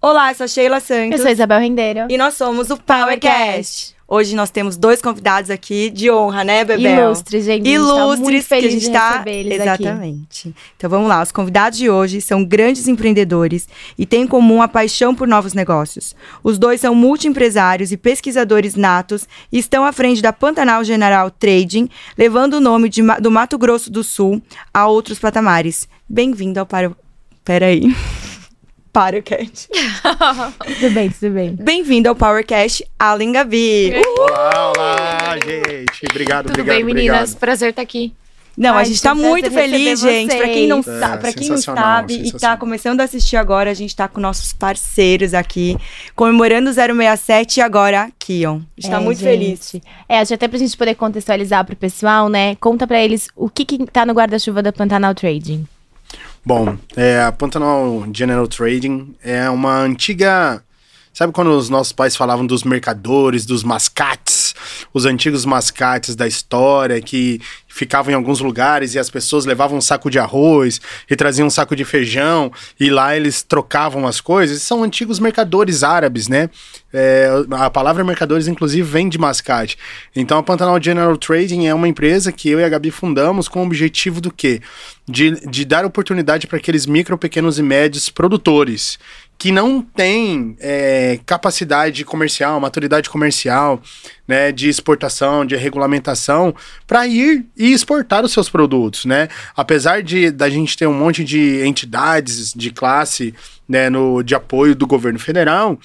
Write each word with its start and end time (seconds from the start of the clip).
Olá, 0.00 0.30
eu 0.30 0.34
sou 0.34 0.44
a 0.44 0.48
Sheila 0.48 0.78
Santos. 0.78 1.12
Eu 1.12 1.18
sou 1.18 1.28
a 1.28 1.32
Isabel 1.32 1.58
Rendeiro. 1.58 2.06
E 2.10 2.18
nós 2.18 2.34
somos 2.34 2.70
o 2.70 2.76
PowerCast. 2.76 3.96
Hoje 4.08 4.36
nós 4.36 4.50
temos 4.50 4.76
dois 4.76 5.02
convidados 5.02 5.50
aqui 5.50 5.90
de 5.90 6.08
honra, 6.10 6.44
né, 6.44 6.64
Bebel? 6.64 7.06
Ilustres, 7.06 7.44
gente. 7.44 7.68
Ilustres, 7.68 7.98
a 7.98 8.14
gente 8.14 8.20
tá 8.20 8.22
muito 8.22 8.46
feliz 8.46 8.46
que 8.46 8.54
a 8.54 8.70
gente 8.70 8.86
de 8.86 8.92
tá... 8.92 9.10
receber 9.10 9.40
eles 9.40 9.60
Exatamente. 9.60 10.54
Então 10.76 10.88
vamos 10.88 11.08
lá, 11.08 11.22
os 11.22 11.32
convidados 11.32 11.76
de 11.76 11.90
hoje 11.90 12.20
são 12.20 12.44
grandes 12.44 12.86
empreendedores 12.86 13.68
e 13.98 14.06
têm 14.06 14.22
em 14.22 14.26
comum 14.28 14.62
a 14.62 14.68
paixão 14.68 15.12
por 15.12 15.26
novos 15.26 15.54
negócios. 15.54 16.14
Os 16.44 16.56
dois 16.56 16.80
são 16.80 16.94
multiempresários 16.94 17.90
e 17.90 17.96
pesquisadores 17.96 18.76
natos 18.76 19.26
e 19.50 19.58
estão 19.58 19.84
à 19.84 19.92
frente 19.92 20.22
da 20.22 20.32
Pantanal 20.32 20.84
General 20.84 21.28
Trading, 21.28 21.88
levando 22.16 22.54
o 22.54 22.60
nome 22.60 22.88
de, 22.88 23.02
do 23.20 23.30
Mato 23.30 23.58
Grosso 23.58 23.90
do 23.90 24.04
Sul 24.04 24.40
a 24.72 24.86
outros 24.86 25.18
patamares. 25.18 25.88
Bem-vindo 26.08 26.60
ao 26.60 26.66
Para... 26.66 26.92
Peraí. 27.44 27.92
PowerCast. 28.96 29.68
tudo 30.80 30.94
bem, 30.94 31.10
tudo 31.10 31.30
bem. 31.34 31.54
Bem-vindo 31.54 32.08
ao 32.08 32.16
PowerCast, 32.16 32.82
Alan 32.98 33.30
Gabi. 33.30 33.92
Olá, 34.18 34.72
olá, 34.74 35.36
gente. 35.44 36.06
Obrigado, 36.10 36.46
Tudo 36.46 36.60
obrigado, 36.60 36.76
bem, 36.76 36.84
meninas? 36.84 37.16
obrigado. 37.20 37.38
Prazer 37.38 37.70
estar 37.70 37.82
aqui. 37.82 38.14
Não, 38.56 38.72
a 38.72 38.78
Ai, 38.78 38.84
gente 38.86 39.02
tá 39.02 39.14
muito 39.14 39.50
feliz, 39.50 40.00
gente. 40.00 40.34
Pra 40.34 40.48
quem 40.48 40.66
não 40.66 40.78
É, 40.78 41.16
pra 41.18 41.30
quem 41.30 41.46
não 41.50 41.58
sabe 41.58 42.22
e 42.26 42.32
tá 42.32 42.56
começando 42.56 43.02
a 43.02 43.04
assistir 43.04 43.36
agora, 43.36 43.70
a 43.70 43.74
gente 43.74 43.94
tá 43.94 44.08
com 44.08 44.18
nossos 44.18 44.54
parceiros 44.54 45.34
aqui, 45.34 45.76
comemorando 46.14 46.70
o 46.70 46.72
067 46.72 47.58
e 47.58 47.60
agora 47.60 48.04
a 48.04 48.10
Kion. 48.18 48.60
A 48.78 48.80
gente 48.80 48.90
tá 48.90 48.96
É, 48.96 49.00
muito 49.00 49.18
gente. 49.18 49.28
feliz. 49.28 49.76
É, 50.08 50.20
acho 50.20 50.32
até 50.32 50.48
pra 50.48 50.58
gente 50.58 50.74
poder 50.74 50.94
contextualizar 50.94 51.66
pro 51.66 51.76
pessoal, 51.76 52.30
né? 52.30 52.54
Conta 52.54 52.86
pra 52.86 52.98
eles 52.98 53.28
o 53.36 53.50
que 53.50 53.66
que 53.66 53.84
tá 53.90 54.06
no 54.06 54.14
guarda-chuva 54.14 54.62
da 54.62 54.72
Pantanal 54.72 55.14
Trading. 55.14 55.66
Bom, 56.46 56.78
é, 56.96 57.20
a 57.20 57.32
Pantanal 57.32 58.06
General 58.14 58.46
Trading 58.46 59.16
é 59.20 59.50
uma 59.50 59.80
antiga. 59.80 60.62
Sabe 61.12 61.32
quando 61.32 61.48
os 61.48 61.68
nossos 61.68 61.92
pais 61.92 62.14
falavam 62.14 62.46
dos 62.46 62.62
mercadores, 62.62 63.44
dos 63.44 63.64
mascates? 63.64 64.54
Os 64.94 65.06
antigos 65.06 65.44
mascates 65.44 66.14
da 66.14 66.24
história 66.24 67.00
que 67.00 67.40
ficavam 67.76 68.10
em 68.10 68.14
alguns 68.14 68.40
lugares 68.40 68.94
e 68.94 68.98
as 68.98 69.10
pessoas 69.10 69.44
levavam 69.44 69.76
um 69.76 69.82
saco 69.82 70.10
de 70.10 70.18
arroz 70.18 70.80
e 71.10 71.14
traziam 71.14 71.46
um 71.46 71.50
saco 71.50 71.76
de 71.76 71.84
feijão 71.84 72.50
e 72.80 72.88
lá 72.88 73.14
eles 73.14 73.42
trocavam 73.42 74.06
as 74.06 74.18
coisas. 74.18 74.62
São 74.62 74.82
antigos 74.82 75.20
mercadores 75.20 75.82
árabes, 75.82 76.26
né? 76.26 76.48
É, 76.92 77.28
a 77.50 77.68
palavra 77.68 78.02
mercadores, 78.02 78.48
inclusive, 78.48 78.82
vem 78.82 79.10
de 79.10 79.18
mascate. 79.18 79.76
Então, 80.14 80.38
a 80.38 80.42
Pantanal 80.42 80.82
General 80.82 81.14
Trading 81.18 81.66
é 81.66 81.74
uma 81.74 81.86
empresa 81.86 82.32
que 82.32 82.48
eu 82.48 82.58
e 82.58 82.64
a 82.64 82.68
Gabi 82.68 82.90
fundamos 82.90 83.46
com 83.46 83.60
o 83.60 83.66
objetivo 83.66 84.18
do 84.18 84.32
quê? 84.32 84.62
De, 85.06 85.32
de 85.46 85.64
dar 85.66 85.84
oportunidade 85.84 86.46
para 86.46 86.56
aqueles 86.56 86.86
micro, 86.86 87.18
pequenos 87.18 87.58
e 87.58 87.62
médios 87.62 88.08
produtores 88.08 88.98
que 89.38 89.52
não 89.52 89.82
têm 89.82 90.56
é, 90.60 91.20
capacidade 91.26 92.04
comercial, 92.04 92.58
maturidade 92.58 93.10
comercial, 93.10 93.80
né, 94.26 94.50
de 94.50 94.68
exportação, 94.68 95.44
de 95.44 95.54
regulamentação, 95.56 96.54
para 96.86 97.06
ir 97.06 97.44
e 97.56 97.72
exportar 97.72 98.24
os 98.24 98.32
seus 98.32 98.48
produtos, 98.48 99.04
né? 99.04 99.28
Apesar 99.56 100.02
de 100.02 100.30
da 100.30 100.48
gente 100.48 100.76
ter 100.76 100.86
um 100.86 100.94
monte 100.94 101.22
de 101.22 101.64
entidades 101.66 102.52
de 102.54 102.70
classe, 102.70 103.34
né, 103.68 103.90
no, 103.90 104.22
de 104.22 104.34
apoio 104.34 104.74
do 104.74 104.86
governo 104.86 105.18
federal, 105.18 105.78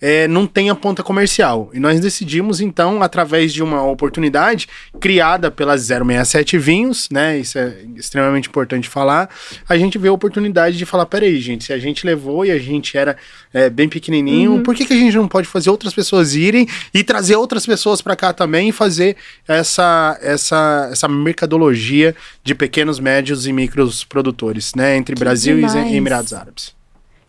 é, 0.00 0.28
não 0.28 0.46
tem 0.46 0.70
a 0.70 0.74
ponta 0.74 1.02
comercial. 1.02 1.70
E 1.72 1.80
nós 1.80 2.00
decidimos, 2.00 2.60
então, 2.60 3.02
através 3.02 3.52
de 3.52 3.62
uma 3.62 3.82
oportunidade 3.82 4.68
criada 5.00 5.50
pelas 5.50 5.82
067 5.82 6.58
Vinhos, 6.58 7.08
né? 7.10 7.38
Isso 7.38 7.58
é 7.58 7.76
extremamente 7.96 8.48
importante 8.48 8.88
falar. 8.88 9.28
A 9.68 9.76
gente 9.76 9.98
vê 9.98 10.08
a 10.08 10.12
oportunidade 10.12 10.76
de 10.76 10.84
falar: 10.86 11.06
peraí, 11.06 11.40
gente, 11.40 11.64
se 11.64 11.72
a 11.72 11.78
gente 11.78 12.06
levou 12.06 12.44
e 12.44 12.50
a 12.50 12.58
gente 12.58 12.96
era 12.96 13.16
é, 13.52 13.70
bem 13.70 13.88
pequenininho, 13.88 14.62
por 14.62 14.74
que, 14.74 14.84
que 14.84 14.92
a 14.92 14.96
gente 14.96 15.16
não 15.16 15.28
pode 15.28 15.48
fazer 15.48 15.70
outras 15.70 15.94
pessoas 15.94 16.34
irem 16.34 16.66
e 16.92 17.02
trazer 17.02 17.36
outras 17.36 17.66
pessoas 17.66 18.00
para 18.00 18.16
cá 18.16 18.32
também 18.32 18.68
e 18.68 18.72
fazer 18.72 19.16
essa, 19.46 20.18
essa, 20.22 20.88
essa 20.92 21.08
mercadologia 21.08 22.14
de 22.42 22.54
pequenos, 22.54 22.98
médios 22.98 23.46
e 23.46 23.52
micros 23.52 24.04
produtores, 24.04 24.74
né? 24.74 24.96
Entre 24.96 25.14
Que 25.14 25.20
Brasil 25.20 25.56
demais. 25.56 25.74
e 25.74 25.96
Emirados 25.96 26.32
Árabes. 26.32 26.74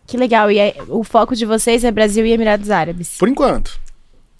Que 0.06 0.16
legal. 0.16 0.50
E 0.50 0.58
é- 0.58 0.76
o 0.88 1.02
foco 1.02 1.34
de 1.34 1.44
vocês 1.44 1.82
é 1.84 1.90
Brasil 1.90 2.24
e 2.26 2.32
Emirados 2.32 2.70
Árabes. 2.70 3.16
Por 3.18 3.28
enquanto. 3.28 3.78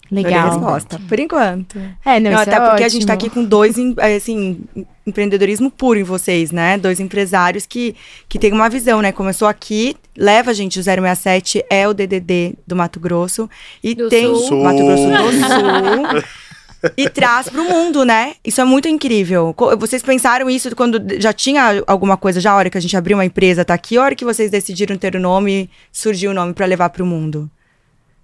Legal. 0.09 0.49
resposta. 0.51 1.01
Por 1.09 1.19
enquanto. 1.19 1.77
É, 2.05 2.17
não, 2.19 2.31
Não, 2.31 2.41
isso 2.41 2.49
até 2.49 2.55
é 2.55 2.69
porque 2.69 2.83
a 2.85 2.87
gente 2.87 3.05
tá 3.05 3.13
ótimo. 3.13 3.27
aqui 3.27 3.35
com 3.35 3.43
dois, 3.43 3.75
assim, 4.15 4.61
empreendedorismo 5.05 5.69
puro 5.69 5.99
em 5.99 6.03
vocês, 6.03 6.49
né? 6.49 6.77
Dois 6.77 7.01
empresários 7.01 7.65
que, 7.65 7.93
que 8.29 8.39
têm 8.39 8.53
uma 8.53 8.69
visão, 8.69 9.01
né? 9.01 9.11
Começou 9.11 9.49
aqui, 9.49 9.97
leva 10.15 10.51
a 10.51 10.53
gente, 10.53 10.79
o 10.79 10.83
067 10.83 11.61
é 11.69 11.85
o 11.85 11.93
DDD 11.93 12.53
do 12.65 12.73
Mato 12.73 13.01
Grosso. 13.01 13.49
E 13.83 13.93
Do 13.93 14.07
tem 14.07 14.33
Sul. 14.33 14.63
Mato 14.63 14.77
Grosso 14.77 15.03
do 15.03 15.31
Sul. 15.33 16.31
e 16.95 17.09
traz 17.09 17.49
pro 17.49 17.63
mundo, 17.63 18.05
né? 18.05 18.35
Isso 18.43 18.61
é 18.61 18.63
muito 18.63 18.87
incrível. 18.87 19.55
Vocês 19.77 20.01
pensaram 20.01 20.49
isso 20.49 20.75
quando 20.75 21.01
já 21.19 21.33
tinha 21.33 21.83
alguma 21.87 22.15
coisa, 22.17 22.39
já 22.39 22.51
a 22.51 22.55
hora 22.55 22.69
que 22.69 22.77
a 22.77 22.81
gente 22.81 22.95
abriu 22.95 23.17
uma 23.17 23.25
empresa, 23.25 23.65
tá 23.65 23.73
aqui, 23.73 23.97
a 23.97 24.03
hora 24.03 24.15
que 24.15 24.25
vocês 24.25 24.51
decidiram 24.51 24.97
ter 24.97 25.15
o 25.15 25.19
nome, 25.19 25.69
surgiu 25.91 26.31
o 26.31 26.33
nome 26.33 26.53
pra 26.53 26.65
levar 26.65 26.89
pro 26.89 27.05
mundo? 27.05 27.49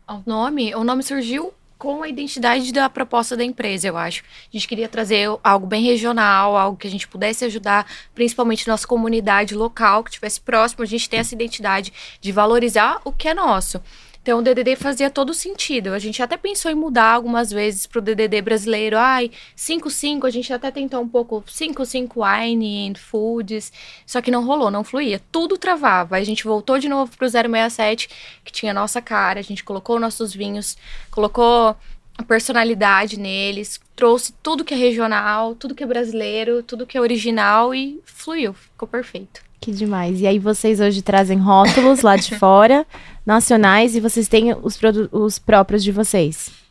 O 0.08 0.22
nome, 0.26 0.76
o 0.76 0.84
nome 0.84 1.02
surgiu 1.02 1.54
com 1.78 2.02
a 2.02 2.08
identidade 2.08 2.72
da 2.72 2.90
proposta 2.90 3.36
da 3.36 3.44
empresa, 3.44 3.88
eu 3.88 3.98
acho. 3.98 4.24
A 4.24 4.56
gente 4.56 4.68
queria 4.70 4.88
trazer 4.88 5.28
algo 5.44 5.68
bem 5.68 5.84
regional, 5.84 6.56
algo 6.56 6.78
que 6.78 6.88
a 6.88 6.90
gente 6.90 7.06
pudesse 7.08 7.44
ajudar, 7.44 7.86
principalmente 8.16 8.68
nossa 8.70 8.88
comunidade 8.88 9.54
local, 9.54 10.02
que 10.02 10.12
estivesse 10.12 10.40
próximo. 10.40 10.82
A 10.82 10.86
gente 10.86 11.10
tem 11.10 11.20
essa 11.20 11.36
identidade 11.36 11.92
de 12.22 12.32
valorizar 12.32 13.02
o 13.04 13.12
que 13.12 13.28
é 13.28 13.34
nosso. 13.34 13.82
Então, 14.24 14.40
o 14.40 14.42
DDD 14.42 14.78
fazia 14.78 15.10
todo 15.10 15.34
sentido. 15.34 15.90
A 15.90 16.00
gente 16.00 16.24
até 16.24 16.38
pensou 16.38 16.72
em 16.72 16.76
mudar 16.76 17.12
algumas 17.12 17.52
vezes 17.52 17.86
para 17.86 18.00
o 18.00 18.02
DDD 18.02 18.42
brasileiro. 18.42 18.98
Ai, 18.98 19.30
5-5, 19.58 20.26
a 20.26 20.30
gente 20.30 20.54
até 20.54 20.72
tentou 20.72 21.02
um 21.02 21.10
pouco 21.10 21.44
5-5 21.46 22.14
wine 22.16 22.90
and 22.90 22.96
foods, 22.96 23.74
só 24.06 24.22
que 24.22 24.32
não 24.32 24.46
rolou, 24.46 24.72
não 24.72 24.82
fluía. 24.82 25.22
Tudo 25.30 25.58
travava. 25.58 26.16
A 26.16 26.24
gente 26.24 26.46
voltou 26.46 26.80
de 26.80 26.88
novo 26.88 27.12
pro 27.18 27.28
067, 27.28 28.10
que 28.46 28.54
tinha 28.54 28.72
a 28.72 28.76
nossa 28.76 29.02
cara, 29.02 29.42
a 29.42 29.44
gente 29.44 29.62
colocou 29.62 30.00
nossos 30.00 30.34
vinhos, 30.34 30.78
colocou 31.12 31.76
a 32.18 32.24
personalidade 32.24 33.20
neles, 33.20 33.78
trouxe 33.94 34.34
tudo 34.42 34.64
que 34.64 34.74
é 34.74 34.78
regional, 34.78 35.54
tudo 35.54 35.76
que 35.76 35.84
é 35.84 35.88
brasileiro, 35.88 36.64
tudo 36.64 36.88
que 36.88 36.98
é 36.98 37.02
original 37.02 37.76
e 37.76 38.00
fluiu, 38.06 38.54
ficou 38.54 38.88
perfeito. 38.88 39.42
Que 39.60 39.72
demais. 39.72 40.20
E 40.20 40.28
aí 40.28 40.40
vocês 40.40 40.82
hoje 40.82 41.02
trazem 41.02 41.38
rótulos 41.38 42.02
lá 42.02 42.18
de 42.18 42.38
fora, 42.38 42.86
nacionais, 43.26 43.96
e 43.96 44.00
vocês 44.00 44.28
têm 44.28 44.54
os, 44.54 44.80
os 45.12 45.40
próprios 45.40 45.84
de 45.84 45.92
vocês. 45.92 46.63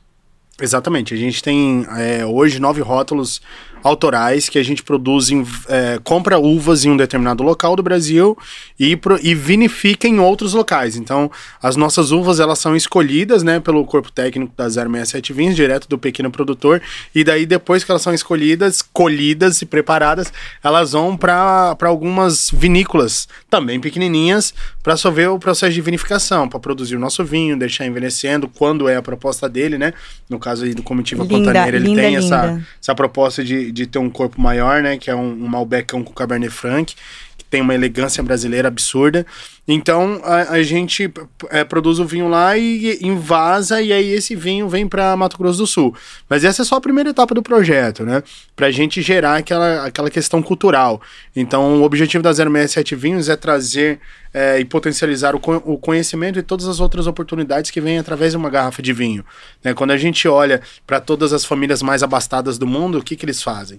Exatamente. 0.60 1.14
A 1.14 1.16
gente 1.16 1.42
tem 1.42 1.86
é, 1.96 2.24
hoje 2.24 2.60
nove 2.60 2.80
rótulos 2.80 3.40
autorais 3.84 4.48
que 4.48 4.60
a 4.60 4.62
gente 4.62 4.80
produz, 4.80 5.28
em, 5.28 5.44
é, 5.68 5.98
compra 6.04 6.38
uvas 6.38 6.84
em 6.84 6.90
um 6.92 6.96
determinado 6.96 7.42
local 7.42 7.74
do 7.74 7.82
Brasil 7.82 8.38
e, 8.78 8.94
pro- 8.94 9.18
e 9.20 9.34
vinifica 9.34 10.06
em 10.06 10.20
outros 10.20 10.54
locais. 10.54 10.94
Então, 10.94 11.28
as 11.60 11.74
nossas 11.74 12.12
uvas 12.12 12.38
elas 12.38 12.60
são 12.60 12.76
escolhidas 12.76 13.42
né, 13.42 13.58
pelo 13.58 13.84
corpo 13.84 14.12
técnico 14.12 14.52
da 14.56 14.70
067 14.70 15.32
Vinhos, 15.32 15.56
direto 15.56 15.88
do 15.88 15.98
pequeno 15.98 16.30
produtor, 16.30 16.80
e 17.12 17.24
daí 17.24 17.44
depois 17.44 17.82
que 17.82 17.90
elas 17.90 18.02
são 18.02 18.14
escolhidas, 18.14 18.82
colhidas 18.82 19.60
e 19.62 19.66
preparadas, 19.66 20.32
elas 20.62 20.92
vão 20.92 21.16
para 21.16 21.76
algumas 21.82 22.50
vinícolas, 22.52 23.26
também 23.50 23.80
pequenininhas, 23.80 24.54
para 24.80 24.96
sofrer 24.96 25.28
o 25.28 25.40
processo 25.40 25.72
de 25.72 25.80
vinificação, 25.80 26.48
para 26.48 26.60
produzir 26.60 26.94
o 26.94 27.00
nosso 27.00 27.24
vinho, 27.24 27.58
deixar 27.58 27.84
envelhecendo, 27.84 28.46
quando 28.46 28.88
é 28.88 28.94
a 28.94 29.02
proposta 29.02 29.48
dele, 29.48 29.76
né? 29.76 29.92
No 30.30 30.38
caso 30.42 30.64
aí 30.64 30.74
do 30.74 30.82
Comitiva 30.82 31.22
Linda, 31.22 31.36
Pantaneira, 31.36 31.76
ele 31.76 31.86
linda, 31.86 32.02
tem 32.02 32.16
essa, 32.16 32.46
linda. 32.46 32.66
essa 32.80 32.94
proposta 32.94 33.42
de, 33.42 33.72
de 33.72 33.86
ter 33.86 33.98
um 33.98 34.10
corpo 34.10 34.40
maior, 34.40 34.82
né? 34.82 34.98
Que 34.98 35.10
é 35.10 35.14
um, 35.14 35.44
um 35.44 35.48
Malbecão 35.48 36.04
com 36.04 36.12
Cabernet 36.12 36.52
Franc, 36.52 36.94
tem 37.52 37.60
uma 37.60 37.74
elegância 37.74 38.22
brasileira 38.22 38.68
absurda. 38.68 39.26
Então, 39.68 40.22
a, 40.24 40.54
a 40.54 40.62
gente 40.62 41.12
é, 41.50 41.62
produz 41.62 41.98
o 41.98 42.04
vinho 42.06 42.26
lá 42.26 42.56
e 42.56 42.98
invasa, 43.02 43.82
e 43.82 43.92
aí 43.92 44.10
esse 44.10 44.34
vinho 44.34 44.70
vem 44.70 44.88
para 44.88 45.14
Mato 45.14 45.36
Grosso 45.36 45.58
do 45.58 45.66
Sul. 45.66 45.94
Mas 46.30 46.44
essa 46.44 46.62
é 46.62 46.64
só 46.64 46.76
a 46.76 46.80
primeira 46.80 47.10
etapa 47.10 47.34
do 47.34 47.42
projeto, 47.42 48.04
né? 48.04 48.22
Pra 48.56 48.70
gente 48.70 49.02
gerar 49.02 49.36
aquela, 49.36 49.84
aquela 49.84 50.08
questão 50.08 50.42
cultural. 50.42 51.02
Então, 51.36 51.82
o 51.82 51.82
objetivo 51.82 52.22
da 52.22 52.32
067 52.32 52.96
Vinhos 52.96 53.28
é 53.28 53.36
trazer 53.36 54.00
é, 54.32 54.58
e 54.58 54.64
potencializar 54.64 55.34
o, 55.34 55.40
o 55.66 55.76
conhecimento 55.76 56.38
e 56.38 56.42
todas 56.42 56.66
as 56.66 56.80
outras 56.80 57.06
oportunidades 57.06 57.70
que 57.70 57.82
vêm 57.82 57.98
através 57.98 58.32
de 58.32 58.38
uma 58.38 58.48
garrafa 58.48 58.80
de 58.80 58.94
vinho. 58.94 59.22
né? 59.62 59.74
Quando 59.74 59.90
a 59.90 59.98
gente 59.98 60.26
olha 60.26 60.62
para 60.86 61.00
todas 61.00 61.34
as 61.34 61.44
famílias 61.44 61.82
mais 61.82 62.02
abastadas 62.02 62.56
do 62.56 62.66
mundo, 62.66 62.96
o 62.96 63.02
que, 63.02 63.14
que 63.14 63.26
eles 63.26 63.42
fazem? 63.42 63.78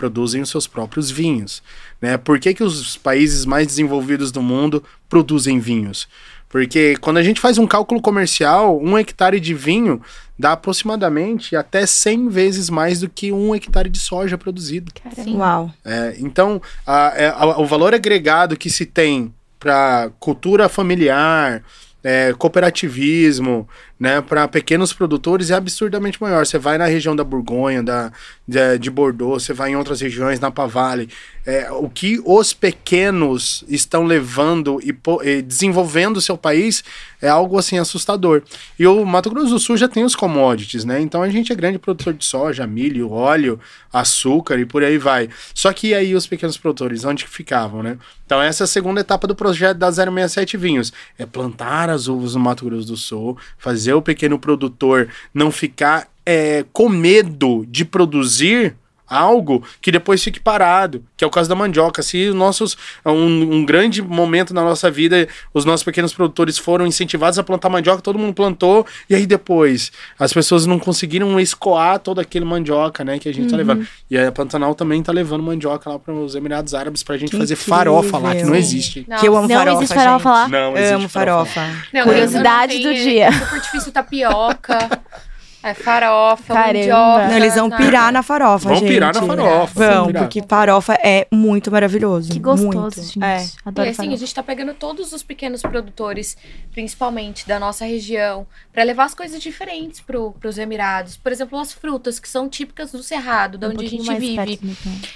Produzem 0.00 0.40
os 0.40 0.48
seus 0.48 0.66
próprios 0.66 1.10
vinhos. 1.10 1.62
Né? 2.00 2.16
Por 2.16 2.40
que, 2.40 2.54
que 2.54 2.64
os 2.64 2.96
países 2.96 3.44
mais 3.44 3.66
desenvolvidos 3.66 4.32
do 4.32 4.40
mundo 4.40 4.82
produzem 5.10 5.58
vinhos? 5.60 6.08
Porque 6.48 6.96
quando 7.02 7.18
a 7.18 7.22
gente 7.22 7.38
faz 7.38 7.58
um 7.58 7.66
cálculo 7.66 8.00
comercial, 8.00 8.80
um 8.82 8.96
hectare 8.98 9.38
de 9.38 9.52
vinho 9.52 10.00
dá 10.38 10.52
aproximadamente 10.52 11.54
até 11.54 11.84
100 11.84 12.30
vezes 12.30 12.70
mais 12.70 13.00
do 13.00 13.10
que 13.10 13.30
um 13.30 13.54
hectare 13.54 13.90
de 13.90 13.98
soja 13.98 14.38
produzido. 14.38 14.90
Uau. 15.36 15.70
É, 15.84 16.16
então, 16.18 16.62
a- 16.86 17.12
é, 17.14 17.28
a- 17.28 17.58
o 17.60 17.66
valor 17.66 17.92
agregado 17.94 18.56
que 18.56 18.70
se 18.70 18.86
tem 18.86 19.32
para 19.60 20.10
cultura 20.18 20.66
familiar, 20.70 21.62
é, 22.02 22.32
cooperativismo, 22.38 23.68
né, 24.00 24.22
para 24.22 24.48
pequenos 24.48 24.94
produtores 24.94 25.50
é 25.50 25.54
absurdamente 25.54 26.20
maior. 26.22 26.46
Você 26.46 26.58
vai 26.58 26.78
na 26.78 26.86
região 26.86 27.14
da 27.14 27.22
Borgonha, 27.22 27.82
da, 27.82 28.10
de, 28.48 28.78
de 28.78 28.90
Bordeaux, 28.90 29.44
você 29.44 29.52
vai 29.52 29.72
em 29.72 29.76
outras 29.76 30.00
regiões, 30.00 30.40
na 30.40 30.50
Pavale. 30.50 31.10
É, 31.44 31.70
o 31.70 31.88
que 31.88 32.20
os 32.24 32.54
pequenos 32.54 33.62
estão 33.68 34.04
levando 34.04 34.80
e, 34.82 34.96
e 35.28 35.42
desenvolvendo 35.42 36.16
o 36.16 36.20
seu 36.20 36.36
país 36.36 36.82
é 37.20 37.28
algo 37.28 37.58
assim 37.58 37.78
assustador. 37.78 38.42
E 38.78 38.86
o 38.86 39.04
Mato 39.04 39.28
Grosso 39.28 39.50
do 39.50 39.58
Sul 39.58 39.76
já 39.76 39.88
tem 39.88 40.04
os 40.04 40.16
commodities, 40.16 40.84
né? 40.84 41.00
Então 41.00 41.22
a 41.22 41.28
gente 41.28 41.52
é 41.52 41.54
grande 41.54 41.78
produtor 41.78 42.14
de 42.14 42.24
soja, 42.24 42.66
milho, 42.66 43.10
óleo, 43.10 43.60
açúcar 43.92 44.58
e 44.58 44.64
por 44.64 44.82
aí 44.82 44.96
vai. 44.96 45.28
Só 45.54 45.72
que 45.72 45.92
aí 45.92 46.14
os 46.14 46.26
pequenos 46.26 46.56
produtores, 46.56 47.04
onde 47.04 47.24
que 47.24 47.30
ficavam, 47.30 47.82
né? 47.82 47.98
Então 48.24 48.40
essa 48.40 48.62
é 48.62 48.64
a 48.64 48.68
segunda 48.68 49.00
etapa 49.00 49.26
do 49.26 49.34
projeto 49.34 49.78
da 49.78 49.90
067 49.90 50.56
Vinhos. 50.56 50.92
É 51.18 51.26
plantar 51.26 51.90
as 51.90 52.06
uvas 52.06 52.34
no 52.34 52.40
Mato 52.40 52.64
Grosso 52.64 52.86
do 52.86 52.96
Sul, 52.96 53.36
fazer 53.58 53.89
o 53.94 54.02
pequeno 54.02 54.38
produtor 54.38 55.08
não 55.32 55.50
ficar 55.50 56.08
é, 56.24 56.64
com 56.72 56.88
medo 56.88 57.64
de 57.68 57.84
produzir 57.84 58.74
algo 59.10 59.64
que 59.82 59.90
depois 59.90 60.22
fique 60.22 60.38
parado, 60.38 61.04
que 61.16 61.24
é 61.24 61.26
o 61.26 61.30
caso 61.30 61.48
da 61.48 61.56
mandioca. 61.56 62.00
Se 62.02 62.28
os 62.28 62.34
nossos 62.34 62.76
um, 63.04 63.56
um, 63.56 63.64
grande 63.64 64.00
momento 64.00 64.54
na 64.54 64.62
nossa 64.62 64.88
vida, 64.90 65.26
os 65.52 65.64
nossos 65.64 65.82
pequenos 65.82 66.14
produtores 66.14 66.56
foram 66.56 66.86
incentivados 66.86 67.38
a 67.38 67.42
plantar 67.42 67.68
mandioca, 67.68 68.00
todo 68.00 68.18
mundo 68.18 68.32
plantou, 68.32 68.86
e 69.08 69.14
aí 69.14 69.26
depois 69.26 69.90
as 70.18 70.32
pessoas 70.32 70.64
não 70.64 70.78
conseguiram 70.78 71.38
escoar 71.40 71.98
todo 71.98 72.20
aquele 72.20 72.44
mandioca, 72.44 73.04
né, 73.04 73.18
que 73.18 73.28
a 73.28 73.34
gente 73.34 73.50
tá 73.50 73.56
uhum. 73.56 73.66
tá 73.66 73.74
levando. 73.74 73.88
E 74.08 74.16
a 74.16 74.30
Pantanal 74.30 74.74
também 74.74 75.02
tá 75.02 75.12
levando 75.12 75.42
mandioca 75.42 75.90
lá 75.90 75.98
para 75.98 76.14
os 76.14 76.34
Emirados 76.34 76.74
Árabes 76.74 77.02
pra 77.02 77.16
gente 77.16 77.30
que 77.30 77.36
fazer 77.36 77.54
incrível. 77.54 77.74
farofa 77.74 78.18
lá, 78.18 78.34
que 78.36 78.44
não 78.44 78.54
existe. 78.54 79.04
Não. 79.08 79.18
Que 79.18 79.26
eu 79.26 79.36
amo 79.36 79.48
não 79.48 79.56
farofa, 79.56 79.78
existe 79.78 79.94
farofa 79.94 80.30
lá? 80.30 80.48
Não, 80.48 80.76
existe 80.76 80.94
amo 80.94 81.08
farofa. 81.08 81.52
farofa. 81.52 81.86
Não, 81.92 82.04
Curiosidade 82.04 82.78
do 82.78 82.94
dia. 82.94 83.26
É 83.26 83.32
super 83.32 83.60
difícil 83.60 83.92
tapioca. 83.92 84.78
É 85.62 85.74
farofa, 85.74 86.54
Caramba. 86.54 86.78
mandioca. 86.78 87.28
Não, 87.28 87.36
eles 87.36 87.54
vão 87.54 87.70
pirar 87.70 88.12
na 88.12 88.22
farofa, 88.22 88.68
vão 88.68 88.76
gente. 88.76 88.84
Vão 88.84 88.94
pirar 88.94 89.14
na 89.14 89.22
farofa. 89.22 89.92
Vão, 89.92 90.12
porque 90.12 90.42
farofa 90.42 90.94
é 90.94 91.26
muito 91.30 91.70
maravilhoso. 91.70 92.30
Que 92.30 92.38
gostoso, 92.38 92.78
muito. 92.78 93.02
gente. 93.02 93.22
É. 93.22 93.46
Adoro 93.64 93.86
e 93.86 93.90
assim, 93.90 93.96
farofa. 93.96 94.14
a 94.14 94.18
gente 94.18 94.34
tá 94.34 94.42
pegando 94.42 94.72
todos 94.72 95.12
os 95.12 95.22
pequenos 95.22 95.60
produtores, 95.60 96.36
principalmente 96.72 97.46
da 97.46 97.60
nossa 97.60 97.84
região, 97.84 98.46
para 98.72 98.82
levar 98.84 99.04
as 99.04 99.14
coisas 99.14 99.40
diferentes 99.40 100.00
pro, 100.00 100.32
pros 100.32 100.56
Emirados. 100.56 101.18
Por 101.18 101.30
exemplo, 101.30 101.58
as 101.58 101.74
frutas 101.74 102.18
que 102.18 102.28
são 102.28 102.48
típicas 102.48 102.92
do 102.92 103.02
Cerrado, 103.02 103.58
da 103.58 103.68
um 103.68 103.72
onde 103.72 103.84
a 103.84 103.88
gente 103.88 104.14
vive. 104.14 104.58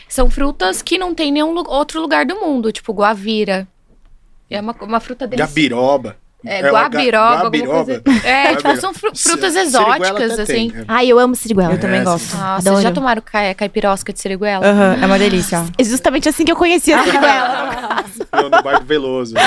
São 0.07 0.29
frutas 0.29 0.83
que 0.83 0.99
não 0.99 1.15
tem 1.15 1.33
nenhum 1.33 1.57
outro 1.67 2.01
lugar 2.03 2.27
do 2.27 2.37
mundo, 2.37 2.71
tipo 2.71 2.93
guavira. 2.93 3.67
É 4.51 4.61
uma, 4.61 4.77
uma 4.83 5.01
fruta 5.01 5.27
deliciosa. 5.27 5.51
Gabiroba. 5.51 6.24
É, 6.45 6.61
é 6.61 6.71
guabiroba. 6.71 7.43
guabiroba. 7.45 8.03
É, 8.25 8.55
tipo, 8.57 8.77
são 8.77 8.93
fru 8.93 9.11
frutas 9.15 9.57
exóticas, 9.57 10.39
assim. 10.39 10.71
Tem, 10.71 10.81
é. 10.81 10.85
Ai, 10.87 11.07
eu 11.09 11.19
amo 11.19 11.35
siriguela. 11.35 11.73
Eu 11.73 11.81
também 11.81 12.01
é, 12.01 12.05
gosto. 12.05 12.37
Nossa, 12.37 12.71
vocês 12.71 12.83
já 12.83 12.93
tomaram 12.93 13.23
ca 13.23 13.55
caipirosca 13.55 14.13
de 14.13 14.21
siriguela? 14.21 14.67
Uhum, 14.67 15.03
é 15.03 15.07
uma 15.07 15.19
delícia. 15.19 15.65
É 15.77 15.85
justamente 15.85 16.29
assim 16.29 16.45
que 16.45 16.53
eu 16.53 16.57
conheci 16.57 16.93
a 16.93 17.03
siriguela. 17.03 18.05
no 18.33 18.63
bar 18.63 18.81
do 18.81 18.87
Veloso. 18.87 19.35
Né? 19.35 19.41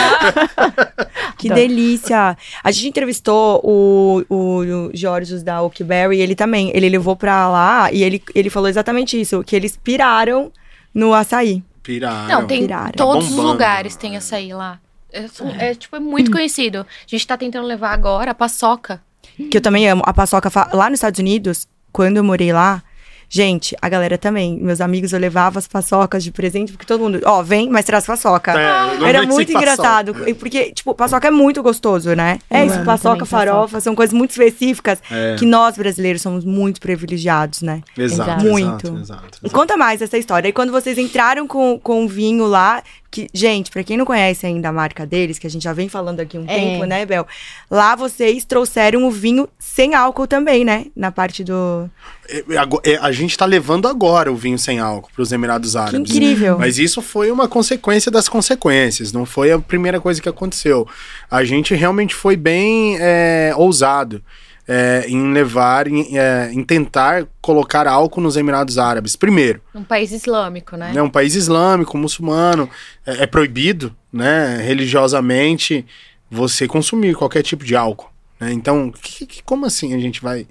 que 1.38 1.50
delícia. 1.50 2.38
A 2.64 2.72
gente 2.72 2.90
entrevistou 2.90 3.62
o, 3.64 4.24
o, 4.30 4.60
o 4.60 4.92
Jorge 4.94 5.44
da 5.44 5.62
Oakberry, 5.62 6.20
ele 6.20 6.36
também, 6.36 6.72
ele 6.74 6.90
levou 6.90 7.16
pra 7.16 7.48
lá 7.50 7.92
e 7.92 8.04
ele, 8.04 8.22
ele 8.36 8.50
falou 8.50 8.68
exatamente 8.68 9.20
isso, 9.20 9.44
que 9.44 9.56
eles 9.56 9.78
piraram 9.78 10.52
no 10.94 11.14
açaí. 11.14 11.64
Piraram. 11.84 12.28
Não, 12.28 12.48
tem 12.48 12.62
Piraram. 12.62 12.92
todos 12.92 13.30
os 13.32 13.38
lugares 13.38 13.96
tem 13.96 14.18
açaí 14.18 14.54
lá. 14.54 14.80
É, 15.12 15.26
é, 15.70 15.76
tipo, 15.76 15.96
é 15.96 16.00
muito 16.00 16.32
conhecido. 16.32 16.80
A 16.80 16.86
gente 17.06 17.26
tá 17.26 17.38
tentando 17.38 17.68
levar 17.68 17.92
agora 17.92 18.32
a 18.32 18.36
paçoca. 18.36 19.02
Que 19.50 19.58
eu 19.58 19.62
também 19.62 19.88
amo. 19.88 20.04
A 20.06 20.14
paçoca 20.14 20.50
lá 20.74 20.90
nos 20.90 20.98
Estados 20.98 21.20
Unidos, 21.20 21.68
quando 21.92 22.18
eu 22.18 22.24
morei 22.24 22.52
lá, 22.52 22.84
Gente, 23.30 23.76
a 23.82 23.90
galera 23.90 24.18
também. 24.18 24.58
Meus 24.58 24.80
amigos, 24.80 25.12
eu 25.12 25.20
levava 25.20 25.60
as 25.60 25.68
paçocas 25.68 26.24
de 26.24 26.32
presente, 26.32 26.72
porque 26.72 26.86
todo 26.86 27.02
mundo, 27.02 27.20
ó, 27.26 27.40
oh, 27.40 27.44
vem, 27.44 27.70
mas 27.70 27.84
traz 27.84 28.06
paçoca. 28.06 28.54
É, 28.54 29.04
Era 29.04 29.24
muito 29.24 29.52
engraçado. 29.52 30.14
Paçoca. 30.14 30.36
Porque, 30.36 30.72
tipo, 30.72 30.96
paçoca 30.96 31.28
é 31.28 31.32
muito 31.32 31.62
gostoso, 31.62 32.16
né? 32.16 32.40
É 32.50 32.66
isso, 32.66 32.82
paçoca, 32.86 33.26
farofa, 33.26 33.60
paçoca. 33.64 33.82
são 33.82 33.96
coisas 33.96 34.14
muito 34.14 34.32
específicas 34.32 35.02
é. 35.12 35.36
que 35.38 35.46
nós 35.46 35.76
brasileiros 35.76 36.22
somos 36.22 36.46
muito 36.46 36.80
privilegiados, 36.80 37.62
né? 37.62 37.82
Exato. 37.98 38.46
Muito. 38.46 38.88
Exato, 38.88 39.02
exato, 39.02 39.26
exato. 39.42 39.52
Conta 39.52 39.76
mais 39.76 40.02
essa 40.02 40.18
história. 40.18 40.48
E 40.48 40.54
quando 40.54 40.72
vocês 40.72 40.98
entraram 40.98 41.46
com, 41.48 41.78
com 41.78 42.06
o 42.06 42.08
vinho 42.08 42.46
lá, 42.46 42.82
que, 43.10 43.30
gente, 43.34 43.72
para 43.72 43.84
quem 43.84 43.98
não 43.98 44.06
conhece 44.06 44.46
ainda 44.46 44.70
a 44.70 44.72
marca 44.72 45.06
deles, 45.06 45.40
que 45.40 45.48
a 45.48 45.50
gente 45.50 45.64
já 45.64 45.74
vem 45.74 45.88
falando 45.88 46.20
aqui 46.20 46.38
um 46.38 46.44
é. 46.44 46.56
tempo, 46.56 46.86
né, 46.86 47.06
Bel? 47.06 47.26
Lá 47.70 47.96
vocês 47.96 48.44
trouxeram 48.46 49.06
o 49.06 49.12
vinho 49.12 49.48
sem 49.58 49.96
álcool 49.96 50.28
também, 50.28 50.66
né? 50.66 50.88
Na 50.96 51.12
parte 51.12 51.44
do. 51.44 51.90
É, 52.30 52.44
é, 52.84 52.98
a 52.98 53.12
gente 53.12 53.38
tá 53.38 53.46
levando 53.46 53.88
agora 53.88 54.32
o 54.32 54.36
vinho 54.36 54.60
sem 54.60 54.80
álcool 54.80 55.10
para 55.14 55.22
os 55.22 55.32
Emirados 55.32 55.76
Árabes. 55.76 56.12
Que 56.12 56.18
incrível. 56.18 56.58
Mas 56.60 56.78
isso 56.78 57.02
foi 57.02 57.32
uma 57.32 57.48
consequência 57.48 58.12
das 58.12 58.28
consequências, 58.28 59.12
não 59.12 59.26
foi 59.26 59.52
a 59.52 59.60
primeira 59.60 60.00
coisa 60.02 60.22
que 60.22 60.30
aconteceu. 60.30 60.88
A 61.32 61.44
gente 61.44 61.74
realmente 61.74 62.14
foi 62.14 62.36
bem 62.36 62.98
é, 63.00 63.54
ousado 63.56 64.22
é, 64.68 65.06
em 65.08 65.32
levar, 65.32 65.88
em, 65.88 66.18
é, 66.18 66.52
em, 66.52 66.64
tentar 66.64 67.26
colocar 67.42 67.88
álcool 67.88 68.20
nos 68.22 68.36
Emirados 68.36 68.78
Árabes. 68.78 69.16
Primeiro. 69.16 69.62
Um 69.74 69.84
país 69.84 70.12
islâmico, 70.12 70.76
né? 70.76 70.92
É 70.94 71.02
um 71.02 71.10
país 71.10 71.36
islâmico, 71.36 71.98
muçulmano. 71.98 72.70
É, 73.06 73.24
é, 73.24 73.26
proibido, 73.28 73.96
né, 74.12 74.58
religiosamente, 74.58 75.86
você 76.30 76.68
consumir 76.68 77.16
qualquer 77.16 77.44
tipo 77.44 77.64
de 77.64 77.76
álcool. 77.76 78.12
Né? 78.40 78.52
Então, 78.52 78.92
que, 78.92 79.26
que, 79.26 79.42
como 79.44 79.66
assim 79.66 79.94
a 79.94 80.00
gente 80.00 80.22
vai. 80.22 80.46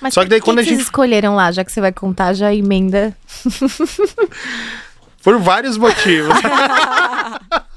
Mas 0.00 0.12
Só 0.12 0.22
que 0.22 0.28
daí 0.28 0.40
que 0.40 0.44
quando 0.44 0.58
que 0.58 0.60
a 0.60 0.64
gente. 0.64 0.74
vocês 0.74 0.86
escolheram 0.86 1.34
lá, 1.34 1.50
já 1.50 1.64
que 1.64 1.72
você 1.72 1.80
vai 1.80 1.92
contar, 1.92 2.34
já 2.34 2.54
emenda. 2.54 3.16
Por 5.22 5.38
vários 5.38 5.78
motivos. 5.78 6.36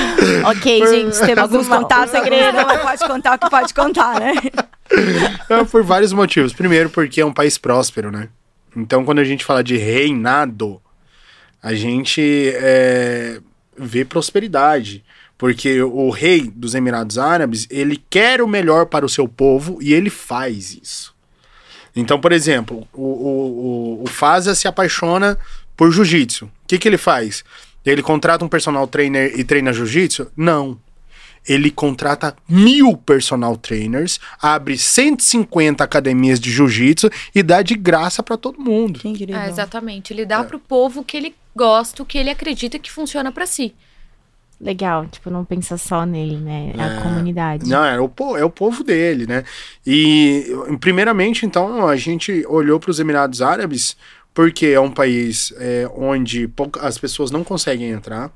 ok, 0.46 0.80
Por... 0.80 0.88
gente, 0.88 1.20
temos 1.20 1.38
alguns 1.38 1.68
contar 1.68 2.08
segredo, 2.08 2.58
mas 2.66 2.80
pode 2.80 3.06
contar 3.06 3.36
o 3.36 3.38
que 3.38 3.50
pode 3.50 3.74
contar, 3.74 4.20
né? 4.20 4.34
É, 5.50 5.64
por 5.64 5.82
vários 5.82 6.12
motivos. 6.12 6.52
Primeiro, 6.52 6.88
porque 6.88 7.20
é 7.20 7.26
um 7.26 7.32
país 7.32 7.58
próspero, 7.58 8.12
né? 8.12 8.28
Então, 8.76 9.04
quando 9.04 9.18
a 9.18 9.24
gente 9.24 9.44
fala 9.44 9.62
de 9.62 9.76
reinado, 9.76 10.80
a 11.60 11.74
gente 11.74 12.52
é, 12.54 13.40
vê 13.76 14.04
prosperidade. 14.04 15.04
Porque 15.36 15.82
o 15.82 16.08
rei 16.10 16.50
dos 16.54 16.74
Emirados 16.74 17.18
Árabes, 17.18 17.66
ele 17.68 18.02
quer 18.08 18.40
o 18.40 18.48
melhor 18.48 18.86
para 18.86 19.04
o 19.04 19.08
seu 19.08 19.28
povo 19.28 19.78
e 19.82 19.92
ele 19.92 20.08
faz 20.08 20.78
isso. 20.80 21.14
Então, 21.94 22.20
por 22.20 22.32
exemplo, 22.32 22.86
o, 22.92 23.02
o, 23.02 24.00
o, 24.00 24.02
o 24.04 24.06
Faza 24.06 24.54
se 24.54 24.68
apaixona 24.68 25.38
por 25.76 25.90
jiu-jitsu. 25.90 26.46
O 26.46 26.50
que, 26.66 26.78
que 26.78 26.88
ele 26.88 26.96
faz? 26.96 27.44
Ele 27.86 28.02
contrata 28.02 28.44
um 28.44 28.48
personal 28.48 28.86
trainer 28.86 29.32
e 29.38 29.44
treina 29.44 29.72
jiu-jitsu? 29.72 30.30
Não 30.36 30.78
ele 31.48 31.70
contrata 31.70 32.34
mil 32.48 32.96
personal 32.96 33.56
trainers, 33.56 34.18
abre 34.40 34.76
150 34.76 35.82
academias 35.82 36.40
de 36.40 36.50
jiu-jitsu 36.50 37.08
e 37.34 37.42
dá 37.42 37.62
de 37.62 37.74
graça 37.74 38.22
para 38.22 38.36
todo 38.36 38.60
mundo. 38.60 39.00
É, 39.04 39.48
exatamente. 39.48 40.12
Ele 40.12 40.26
dá 40.26 40.40
é. 40.40 40.42
pro 40.42 40.58
povo 40.58 41.04
que 41.04 41.16
ele 41.16 41.34
gosta, 41.54 42.02
o 42.02 42.06
que 42.06 42.18
ele 42.18 42.30
acredita 42.30 42.78
que 42.78 42.90
funciona 42.90 43.30
para 43.30 43.46
si. 43.46 43.74
Legal, 44.58 45.06
tipo, 45.06 45.28
não 45.28 45.44
pensa 45.44 45.76
só 45.76 46.06
nele, 46.06 46.38
né? 46.38 46.72
É, 46.74 46.82
a 46.82 47.02
comunidade. 47.02 47.68
Não, 47.68 47.84
é 47.84 48.00
o, 48.00 48.10
é 48.38 48.44
o 48.44 48.48
povo 48.48 48.82
dele, 48.82 49.26
né? 49.26 49.44
E, 49.86 50.46
primeiramente, 50.80 51.44
então, 51.44 51.86
a 51.86 51.94
gente 51.94 52.42
olhou 52.48 52.80
para 52.80 52.90
os 52.90 52.98
Emirados 52.98 53.42
Árabes 53.42 53.98
porque 54.36 54.66
é 54.66 54.78
um 54.78 54.90
país 54.90 55.50
é, 55.56 55.88
onde 55.96 56.46
as 56.82 56.98
pessoas 56.98 57.30
não 57.30 57.42
conseguem 57.42 57.88
entrar. 57.88 58.30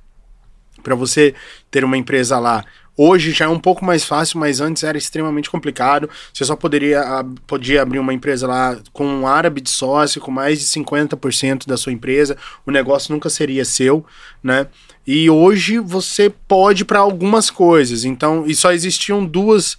Para 0.82 0.94
você 0.94 1.34
ter 1.70 1.84
uma 1.84 1.98
empresa 1.98 2.38
lá, 2.38 2.64
Hoje 3.02 3.30
já 3.30 3.46
é 3.46 3.48
um 3.48 3.58
pouco 3.58 3.82
mais 3.82 4.04
fácil, 4.04 4.38
mas 4.38 4.60
antes 4.60 4.82
era 4.82 4.98
extremamente 4.98 5.48
complicado. 5.48 6.10
Você 6.34 6.44
só 6.44 6.54
poderia 6.54 7.02
podia 7.46 7.80
abrir 7.80 7.98
uma 7.98 8.12
empresa 8.12 8.46
lá 8.46 8.78
com 8.92 9.06
um 9.06 9.26
árabe 9.26 9.62
de 9.62 9.70
sócio, 9.70 10.20
com 10.20 10.30
mais 10.30 10.58
de 10.58 10.66
50% 10.66 11.66
da 11.66 11.78
sua 11.78 11.92
empresa. 11.92 12.36
O 12.66 12.70
negócio 12.70 13.14
nunca 13.14 13.30
seria 13.30 13.64
seu, 13.64 14.04
né? 14.42 14.66
E 15.06 15.30
hoje 15.30 15.78
você 15.78 16.28
pode 16.28 16.84
para 16.84 16.98
algumas 16.98 17.50
coisas. 17.50 18.04
Então, 18.04 18.44
e 18.46 18.54
só 18.54 18.70
existiam 18.70 19.24
duas. 19.24 19.78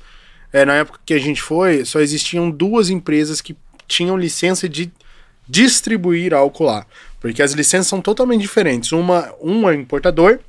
É, 0.52 0.66
na 0.66 0.74
época 0.74 1.00
que 1.06 1.14
a 1.14 1.20
gente 1.20 1.44
foi, 1.44 1.86
só 1.86 2.00
existiam 2.00 2.50
duas 2.50 2.90
empresas 2.90 3.40
que 3.40 3.56
tinham 3.88 4.18
licença 4.18 4.68
de 4.68 4.92
distribuir 5.48 6.34
álcool 6.34 6.66
lá. 6.66 6.86
Porque 7.20 7.42
as 7.42 7.54
licenças 7.54 7.88
são 7.88 8.02
totalmente 8.02 8.42
diferentes. 8.42 8.92
Uma, 8.92 9.34
um 9.42 9.70
é 9.70 9.76
importador 9.76 10.40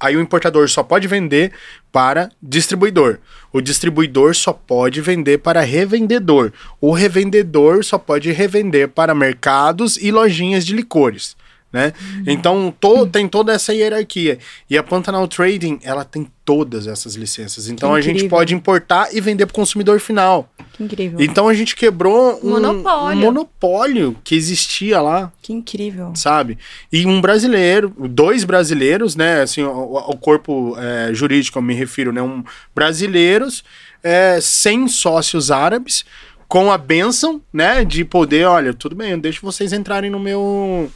Aí 0.00 0.16
o 0.16 0.20
importador 0.20 0.68
só 0.68 0.82
pode 0.82 1.08
vender 1.08 1.52
para 1.90 2.30
distribuidor. 2.40 3.18
O 3.52 3.60
distribuidor 3.60 4.34
só 4.34 4.52
pode 4.52 5.00
vender 5.00 5.38
para 5.38 5.60
revendedor. 5.60 6.52
O 6.80 6.92
revendedor 6.92 7.84
só 7.84 7.98
pode 7.98 8.30
revender 8.30 8.88
para 8.88 9.14
mercados 9.14 9.96
e 9.96 10.12
lojinhas 10.12 10.64
de 10.64 10.72
licores. 10.72 11.36
Né? 11.72 11.92
Então 12.26 12.74
to, 12.80 13.06
tem 13.06 13.28
toda 13.28 13.52
essa 13.52 13.74
hierarquia. 13.74 14.38
E 14.70 14.76
a 14.78 14.82
Pantanal 14.82 15.26
Trading, 15.28 15.78
ela 15.82 16.04
tem 16.04 16.26
todas 16.44 16.86
essas 16.86 17.14
licenças. 17.14 17.68
Então 17.68 17.94
a 17.94 18.00
gente 18.00 18.26
pode 18.28 18.54
importar 18.54 19.14
e 19.14 19.20
vender 19.20 19.44
para 19.46 19.52
o 19.52 19.54
consumidor 19.54 20.00
final. 20.00 20.48
Que 20.72 20.82
incrível. 20.84 21.20
Então 21.20 21.46
a 21.48 21.52
gente 21.54 21.76
quebrou 21.76 22.40
um 22.42 22.50
Monopólio. 22.50 23.18
um 23.18 23.20
monopólio 23.20 24.16
que 24.24 24.34
existia 24.34 25.00
lá, 25.02 25.30
Que 25.42 25.52
incrível. 25.52 26.12
sabe? 26.14 26.56
E 26.90 27.04
um 27.04 27.20
brasileiro, 27.20 27.92
dois 28.08 28.44
brasileiros, 28.44 29.14
né? 29.14 29.42
Assim, 29.42 29.62
o, 29.62 29.94
o 29.96 30.16
corpo 30.16 30.74
é, 30.78 31.12
jurídico 31.12 31.58
eu 31.58 31.62
me 31.62 31.74
refiro, 31.74 32.12
né? 32.12 32.22
Um 32.22 32.42
brasileiros, 32.74 33.62
é, 34.02 34.40
sem 34.40 34.88
sócios 34.88 35.50
árabes, 35.50 36.04
com 36.46 36.72
a 36.72 36.78
benção, 36.78 37.42
né? 37.52 37.84
De 37.84 38.04
poder, 38.06 38.46
olha, 38.46 38.72
tudo 38.72 38.96
bem, 38.96 39.10
eu 39.10 39.18
deixo 39.18 39.44
vocês 39.44 39.72
entrarem 39.74 40.10
no 40.10 40.18
meu, 40.18 40.90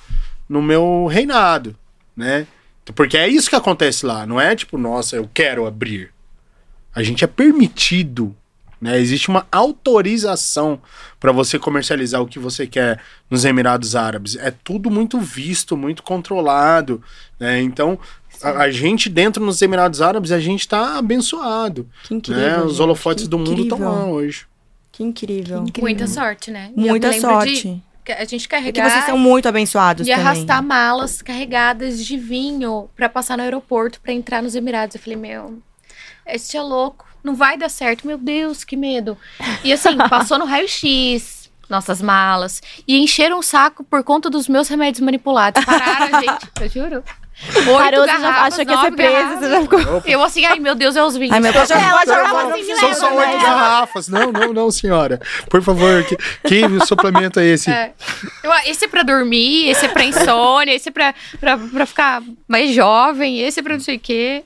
no 0.53 0.61
meu 0.63 1.07
reinado, 1.11 1.75
né? 2.17 2.47
Porque 2.95 3.17
é 3.17 3.27
isso 3.27 3.49
que 3.49 3.57
acontece 3.57 4.05
lá, 4.05 4.27
não 4.27 4.41
é 4.41 4.55
tipo, 4.55 4.77
nossa, 4.77 5.17
eu 5.17 5.29
quero 5.33 5.67
abrir. 5.67 6.11
A 6.95 7.03
gente 7.03 7.25
é 7.25 7.27
permitido, 7.27 8.37
né? 8.81 8.99
Existe 8.99 9.29
uma 9.29 9.47
autorização 9.51 10.81
para 11.19 11.33
você 11.33 11.59
comercializar 11.59 12.21
o 12.21 12.27
que 12.27 12.39
você 12.39 12.67
quer 12.67 13.01
nos 13.31 13.45
Emirados 13.45 13.97
Árabes. 13.97 14.37
É 14.37 14.51
tudo 14.51 14.91
muito 14.91 15.19
visto, 15.21 15.77
muito 15.77 16.03
controlado, 16.03 17.03
né? 17.41 17.63
Então, 17.63 17.99
a, 18.43 18.51
a 18.65 18.71
gente 18.71 19.09
dentro 19.09 19.43
nos 19.45 19.63
Emirados 19.63 20.03
Árabes, 20.03 20.33
a 20.33 20.41
gente 20.41 20.69
tá 20.69 20.99
abençoado, 20.99 21.89
Que 22.05 22.15
incrível. 22.15 22.43
né? 22.43 22.61
Os 22.63 22.79
holofotes 22.81 23.25
Que 23.25 23.31
do 23.31 23.39
mundo 23.39 23.63
estão 23.63 23.79
incrível. 23.79 23.89
lá 23.89 24.05
hoje. 24.07 24.47
Que 24.91 25.03
incrível. 25.03 25.65
Muita 25.81 26.07
sorte, 26.07 26.51
né? 26.51 26.71
Muita 26.77 27.19
sorte. 27.19 27.55
de 27.55 27.63
que 27.63 27.83
a 28.09 28.25
gente 28.25 28.35
É 28.35 28.39
que 28.39 28.49
carregar 28.49 28.91
vocês 28.91 29.05
são 29.05 29.17
muito 29.19 29.49
abençoados 29.49 30.07
e 30.07 30.11
também. 30.11 30.27
arrastar 30.27 30.63
malas 30.63 31.23
carregadas 31.23 32.05
de 32.05 32.17
vinho 32.17 32.89
pra 32.97 33.09
passar 33.09 33.37
no 33.37 33.43
aeroporto 33.43 34.01
pra 34.01 34.13
entrar 34.13 34.43
nos 34.43 34.55
Emirados. 34.55 34.97
Eu 34.97 35.01
falei, 35.03 35.17
meu, 35.17 35.63
esse 36.27 36.57
é 36.57 36.63
louco, 36.63 37.07
não 37.23 37.35
vai 37.35 37.57
dar 37.57 37.69
certo. 37.69 38.07
Meu 38.07 38.19
Deus, 38.19 38.65
que 38.65 38.77
medo. 38.77 39.17
E 39.63 39.73
assim, 39.73 39.97
passou 40.11 40.39
no 40.39 40.45
raio-x, 40.45 41.51
nossas 41.69 42.03
malas, 42.03 42.61
e 42.87 42.99
encheram 42.99 43.39
o 43.39 43.43
saco 43.43 43.85
por 43.85 44.03
conta 44.03 44.29
dos 44.29 44.49
meus 44.49 44.69
remédios 44.69 45.01
manipulados. 45.05 45.65
Pararam 45.65 46.21
gente, 46.21 46.49
eu 46.61 46.69
juro. 46.69 47.05
Oito 47.55 47.65
Parou, 47.77 48.01
você 48.05 48.07
já 48.13 48.19
garrafas, 48.21 48.53
achou 48.55 48.67
que 48.67 48.73
ia 48.73 48.81
ser 48.81 48.93
presa, 48.93 49.13
garrafas. 49.13 49.39
você 49.41 49.51
já 49.51 49.61
ficou... 49.63 50.03
Eu 50.07 50.23
assim, 50.23 50.45
ai 50.45 50.59
meu 50.61 50.75
Deus, 50.75 50.95
é 50.97 51.03
os 51.03 51.17
vinhos. 51.17 51.33
Ai, 51.33 51.41
meu 51.41 51.53
Deus, 51.53 51.69
já- 51.69 51.81
Ela 51.81 52.05
jogava 52.05 52.53
assim, 52.55 52.77
São 52.77 52.95
só 52.95 53.15
oito 53.17 53.31
né? 53.31 53.43
garrafas. 53.43 54.09
Não, 54.09 54.31
não, 54.31 54.53
não, 54.53 54.71
senhora. 54.71 55.21
Por 55.51 55.61
favor, 55.63 56.05
que, 56.05 56.17
que 56.47 56.87
suplemento 56.87 57.41
é 57.41 57.47
esse? 57.47 57.71
É. 57.71 57.93
Eu- 58.45 58.53
Esse 58.67 58.85
é 58.85 58.89
pra 58.89 59.03
dormir, 59.03 59.69
esse 59.71 59.87
é 59.87 59.89
pra 59.89 60.05
insônia, 60.05 60.73
esse 60.75 60.89
é 60.89 60.93
pra, 60.93 61.15
pra, 61.41 61.59
pra 61.59 61.87
ficar 61.87 62.23
mais 62.47 62.73
jovem, 62.75 63.41
esse 63.41 63.59
é 63.59 63.63
pra 63.63 63.73
não 63.75 63.81
sei 63.81 63.97
o 63.97 64.01
quê. 64.01 64.45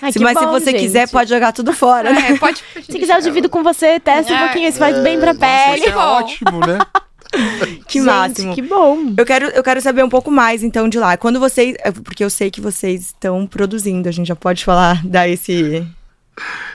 Ai, 0.00 0.12
Se- 0.12 0.20
mas 0.20 0.38
se 0.38 0.44
bom, 0.44 0.52
você 0.52 0.70
gente. 0.70 0.80
quiser, 0.80 1.08
pode 1.10 1.28
jogar 1.28 1.50
tudo 1.52 1.72
fora. 1.72 2.12
né? 2.12 2.26
É, 2.30 2.38
pode, 2.38 2.62
Se 2.74 2.98
quiser, 2.98 3.16
eu 3.16 3.20
divido 3.22 3.48
com 3.48 3.64
você, 3.64 3.98
testa 3.98 4.32
um 4.32 4.36
É. 4.36 4.40
pouquinho, 4.44 4.68
isso 4.68 4.78
faz 4.78 4.96
bem 5.00 5.18
pra 5.18 5.34
Nossa, 5.34 5.44
pele. 5.44 5.78
isso 5.80 5.88
é 5.88 5.96
ótimo, 5.96 6.60
né? 6.64 6.78
Que 7.86 7.98
Gente, 8.00 8.06
máximo. 8.06 8.54
Que 8.54 8.62
bom. 8.62 9.14
Eu 9.16 9.24
quero, 9.24 9.46
eu 9.46 9.62
quero 9.62 9.80
saber 9.80 10.02
um 10.04 10.08
pouco 10.08 10.30
mais, 10.30 10.62
então, 10.62 10.88
de 10.88 10.98
lá. 10.98 11.16
Quando 11.16 11.38
vocês. 11.40 11.74
é, 11.80 11.90
Porque 11.90 12.22
eu 12.24 12.30
sei 12.30 12.50
que 12.50 12.60
vocês 12.60 13.06
estão 13.06 13.46
produzindo, 13.46 14.08
a 14.08 14.12
gente 14.12 14.26
já 14.28 14.36
pode 14.36 14.64
falar, 14.64 15.04
dar 15.06 15.28
esse. 15.28 15.86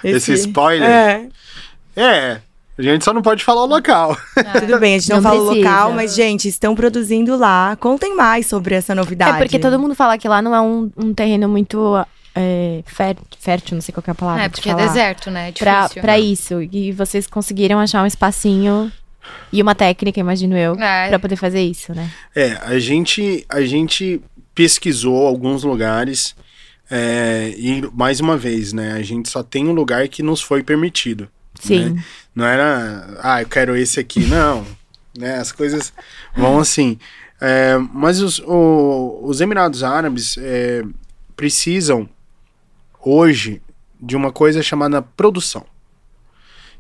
Esse 0.04 0.34
spoiler? 0.34 0.88
É. 0.90 1.28
É. 1.96 2.42
A 2.78 2.82
gente 2.82 3.06
só 3.06 3.14
não 3.14 3.22
pode 3.22 3.44
falar 3.44 3.64
o 3.64 3.68
local. 3.68 4.18
Tudo 4.60 4.80
bem, 4.80 4.96
a 4.96 5.00
gente 5.00 5.10
não, 5.10 5.18
Não 5.18 5.24
fala 5.30 5.40
o 5.42 5.54
local, 5.56 5.92
mas, 5.94 6.16
gente, 6.16 6.48
estão 6.48 6.74
produzindo 6.74 7.38
lá. 7.38 7.76
Contem 7.80 8.16
mais 8.16 8.48
sobre 8.48 8.74
essa 8.74 8.96
novidade. 8.96 9.38
É 9.38 9.42
porque 9.42 9.60
todo 9.60 9.78
mundo 9.80 9.94
fala 9.94 10.18
que 10.18 10.28
lá 10.28 10.42
não 10.42 10.56
é 10.56 10.60
um, 10.62 10.92
um 10.98 11.14
terreno 11.14 11.48
muito 11.48 12.04
é, 12.34 12.82
fér- 12.88 13.16
fértil, 13.40 13.76
não 13.76 13.82
sei 13.82 13.94
qual 13.94 14.02
que 14.04 14.10
é 14.10 14.14
a 14.14 14.16
palavra. 14.16 14.44
É, 14.46 14.50
porque 14.50 14.70
é 14.72 14.74
deserto, 14.76 15.30
né? 15.30 15.50
É 15.50 15.52
Pra, 15.52 15.82
difícil. 15.84 16.02
pra 16.02 16.20
isso. 16.20 16.62
E 16.72 16.92
vocês 16.92 17.28
conseguiram 17.28 17.78
achar 17.80 18.02
um 18.02 18.08
espacinho 18.08 18.92
e 19.52 19.62
uma 19.62 19.74
técnica, 19.76 20.20
imagino 20.20 20.58
eu, 20.58 20.74
É. 20.76 21.10
pra 21.10 21.20
poder 21.20 21.36
fazer 21.36 21.62
isso, 21.62 21.94
né? 21.94 22.10
É, 22.36 22.54
a 22.62 22.78
gente, 22.80 23.46
a 23.50 23.62
gente 23.62 24.22
pesquisou 24.56 25.26
alguns 25.28 25.64
lugares 25.64 26.36
é, 26.90 27.54
e, 27.58 27.82
mais 27.94 28.20
uma 28.20 28.38
vez, 28.38 28.72
né? 28.74 28.94
A 28.94 29.02
gente 29.02 29.30
só 29.30 29.42
tem 29.42 29.68
um 29.68 29.72
lugar 29.74 30.08
que 30.08 30.22
nos 30.22 30.42
foi 30.42 30.62
permitido. 30.64 31.28
Sim. 31.60 31.92
né? 31.92 32.04
Não 32.36 32.46
era, 32.46 33.18
ah, 33.22 33.42
eu 33.42 33.48
quero 33.48 33.76
esse 33.76 34.00
aqui, 34.00 34.20
não. 34.28 34.66
né? 35.18 35.36
As 35.38 35.52
coisas 35.52 35.94
vão 36.36 36.60
assim. 36.60 36.98
É, 37.42 37.78
mas 37.94 38.22
os, 38.22 38.40
o- 38.40 39.20
os 39.24 39.42
Emirados 39.42 39.84
Árabes 39.84 40.36
é, 40.38 40.84
precisam, 41.36 42.08
hoje, 43.04 43.62
de 44.02 44.16
uma 44.16 44.32
coisa 44.32 44.62
chamada 44.62 45.02
produção. 45.02 45.66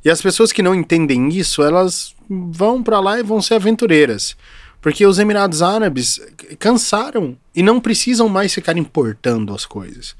E 0.03 0.09
as 0.09 0.21
pessoas 0.21 0.51
que 0.51 0.61
não 0.61 0.75
entendem 0.75 1.29
isso, 1.29 1.61
elas 1.63 2.13
vão 2.29 2.81
pra 2.83 2.99
lá 2.99 3.19
e 3.19 3.23
vão 3.23 3.41
ser 3.41 3.55
aventureiras. 3.55 4.35
Porque 4.81 5.05
os 5.05 5.17
Emirados 5.17 5.61
Árabes 5.61 6.19
cansaram 6.59 7.37
e 7.55 7.63
não 7.63 7.79
precisam 7.79 8.27
mais 8.27 8.53
ficar 8.53 8.77
importando 8.77 9.53
as 9.53 9.65
coisas. 9.65 10.15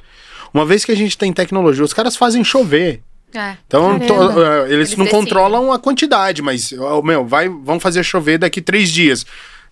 Uma 0.54 0.66
vez 0.66 0.86
que 0.86 0.92
a 0.92 0.96
gente 0.96 1.18
tem 1.18 1.34
tecnologia, 1.34 1.84
os 1.84 1.94
caras 1.94 2.16
fazem 2.16 2.44
chover. 2.44 3.02
É. 3.34 3.58
Então, 3.68 4.00
to- 4.00 4.14
eh, 4.14 4.60
eles, 4.66 4.72
Eles 4.72 4.96
não 4.96 5.06
decidem. 5.06 5.08
controlam 5.08 5.72
a 5.74 5.80
quantidade, 5.80 6.42
mas, 6.42 6.72
meu, 7.04 7.26
vai, 7.26 7.50
vão 7.50 7.80
fazer 7.80 8.04
chover 8.04 8.38
daqui 8.38 8.62
três 8.62 8.90
dias. 8.92 9.26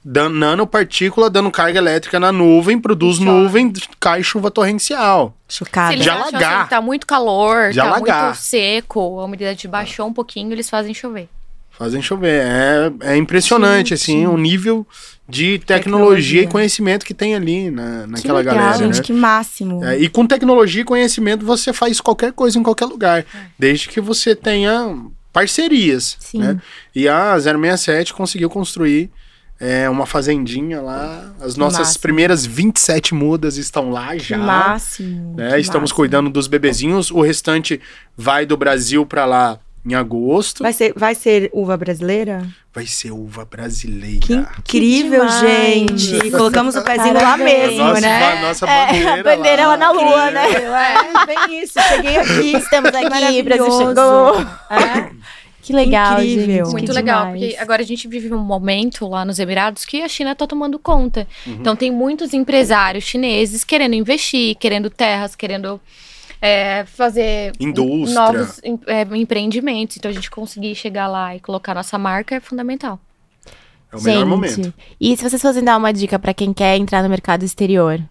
Dan, 0.04 0.30
nanopartícula 0.30 1.30
dando 1.30 1.52
carga 1.52 1.78
elétrica 1.78 2.20
na 2.20 2.32
nuvem, 2.32 2.80
produz 2.80 3.20
nuvem, 3.20 3.72
cai 4.00 4.24
chuva 4.24 4.50
torrencial. 4.50 5.38
Chocada. 5.48 5.96
De 5.96 6.10
alagar. 6.10 6.62
assim, 6.62 6.70
tá 6.70 6.82
muito 6.82 7.06
calor, 7.06 7.70
De 7.70 7.78
tá 7.78 7.86
alagar. 7.86 8.26
muito 8.26 8.38
seco, 8.38 9.20
a 9.20 9.26
umidade 9.26 9.68
baixou 9.68 10.08
um 10.08 10.14
pouquinho, 10.14 10.52
eles 10.52 10.70
fazem 10.70 10.94
chover. 10.94 11.30
Fazem 11.70 12.02
chover. 12.02 12.42
É, 12.44 13.14
é 13.14 13.18
impressionante, 13.18 13.94
assim, 13.94 14.26
o 14.26 14.38
nível 14.38 14.86
de 15.30 15.60
tecnologia, 15.60 15.78
Tecnologia. 15.80 16.42
e 16.44 16.48
conhecimento 16.48 17.06
que 17.06 17.14
tem 17.14 17.36
ali 17.36 17.72
na, 17.72 18.08
naquela 18.08 18.40
legal, 18.40 18.56
galera. 18.56 18.78
Gente, 18.78 18.98
né? 18.98 19.04
que 19.04 19.14
máximo. 19.14 19.86
É, 19.86 19.98
e 19.98 20.10
com 20.10 20.26
tecnologia 20.26 20.82
e 20.82 20.86
conhecimento 20.86 21.46
você 21.46 21.72
faz 21.72 22.02
qualquer 22.02 22.34
coisa 22.34 22.60
em 22.60 22.64
qualquer 22.64 22.86
lugar, 22.86 23.26
desde 23.58 23.88
que 23.88 24.02
você 24.02 24.36
tenha 24.36 24.98
parcerias. 25.32 26.18
Sim. 26.20 26.40
Né? 26.40 26.62
E 26.94 27.08
a 27.08 27.40
067 27.40 28.14
conseguiu 28.14 28.50
construir 28.50 29.10
é, 29.62 29.88
uma 29.90 30.06
fazendinha 30.08 30.82
lá. 30.82 31.32
As 31.40 31.56
nossas 31.56 31.80
máximo. 31.80 32.02
primeiras 32.02 32.46
27 32.46 33.14
mudas 33.14 33.58
estão 33.58 33.92
lá 33.92 34.10
Que 34.14 34.20
já. 34.20 34.38
máximo. 34.38 35.36
né? 35.38 35.52
que 35.54 35.60
Estamos 35.60 35.92
máximo. 35.92 35.96
cuidando 35.98 36.30
dos 36.30 36.48
bebezinhos. 36.48 37.12
O 37.12 37.22
restante 37.22 37.80
vai 38.18 38.46
do 38.46 38.58
Brasil 38.58 39.06
para 39.06 39.26
lá 39.26 39.60
em 39.86 39.94
agosto. 39.96 40.62
Vai 40.64 40.74
ser, 40.74 40.94
vai 40.96 41.16
ser 41.16 41.50
uva 41.54 41.76
brasileira? 41.78 42.46
Vai 42.74 42.86
ser 42.86 43.12
uva 43.12 43.44
brasileira. 43.46 44.20
Que 44.64 44.78
incrível, 44.78 45.26
demais. 45.26 45.42
gente. 46.02 46.32
Colocamos 46.32 46.76
o 46.76 46.84
pezinho 46.84 47.14
lá 47.14 47.20
Parabéns. 47.22 47.68
mesmo, 47.70 47.84
nossa, 47.86 48.02
né? 48.02 48.42
nossa 48.42 48.66
É, 48.70 48.86
bandeira. 48.88 49.14
a 49.14 49.24
bandeira 49.24 49.68
lá 49.68 49.78
na 49.78 49.92
lua, 49.92 50.32
né? 50.32 50.46
É, 50.52 51.26
bem 51.26 51.64
isso. 51.64 51.74
Cheguei 51.82 52.18
aqui. 52.18 52.56
Estamos 52.58 52.92
aqui. 52.94 53.44
Brasil 53.44 53.72
chegou. 53.72 54.36
Que 55.62 55.74
legal, 55.74 56.22
Incrível. 56.22 56.66
gente. 56.66 56.72
Muito 56.72 56.86
que 56.88 56.92
legal, 56.92 57.26
demais. 57.28 57.40
porque 57.42 57.58
agora 57.62 57.82
a 57.82 57.86
gente 57.86 58.08
vive 58.08 58.34
um 58.34 58.40
momento 58.40 59.08
lá 59.08 59.24
nos 59.24 59.40
Emirados 59.40 59.86
que 59.86 60.02
a 60.02 60.08
China 60.08 60.36
tá 60.36 60.48
tomando 60.48 60.80
conta. 60.80 61.28
Uhum. 61.46 61.54
Então 61.54 61.76
tem 61.76 61.92
muitos 61.92 62.34
empresários 62.34 63.04
chineses 63.04 63.64
querendo 63.64 63.94
investir, 63.94 64.56
querendo 64.56 64.90
terras, 64.90 65.36
querendo 65.36 65.80
é, 66.42 66.84
fazer 66.86 67.54
Indústria. 67.60 68.14
novos 68.14 68.60
é, 68.88 69.02
empreendimentos. 69.16 69.98
Então 69.98 70.10
a 70.10 70.14
gente 70.14 70.32
conseguir 70.32 70.74
chegar 70.76 71.08
lá 71.08 71.36
e 71.36 71.40
colocar 71.40 71.76
nossa 71.76 71.98
marca 71.98 72.36
é 72.36 72.40
fundamental. 72.40 73.00
É 73.92 73.98
o 73.98 74.02
melhor 74.02 74.20
Gente, 74.20 74.28
momento. 74.28 74.74
E 75.00 75.16
se 75.16 75.30
vocês 75.30 75.42
fossem 75.42 75.64
dar 75.64 75.78
uma 75.78 75.92
dica 75.92 76.18
pra 76.18 76.34
quem 76.34 76.54
quer 76.54 76.78
entrar 76.78 77.04
no 77.04 77.10
mercado 77.10 77.44
exterior? 77.44 78.02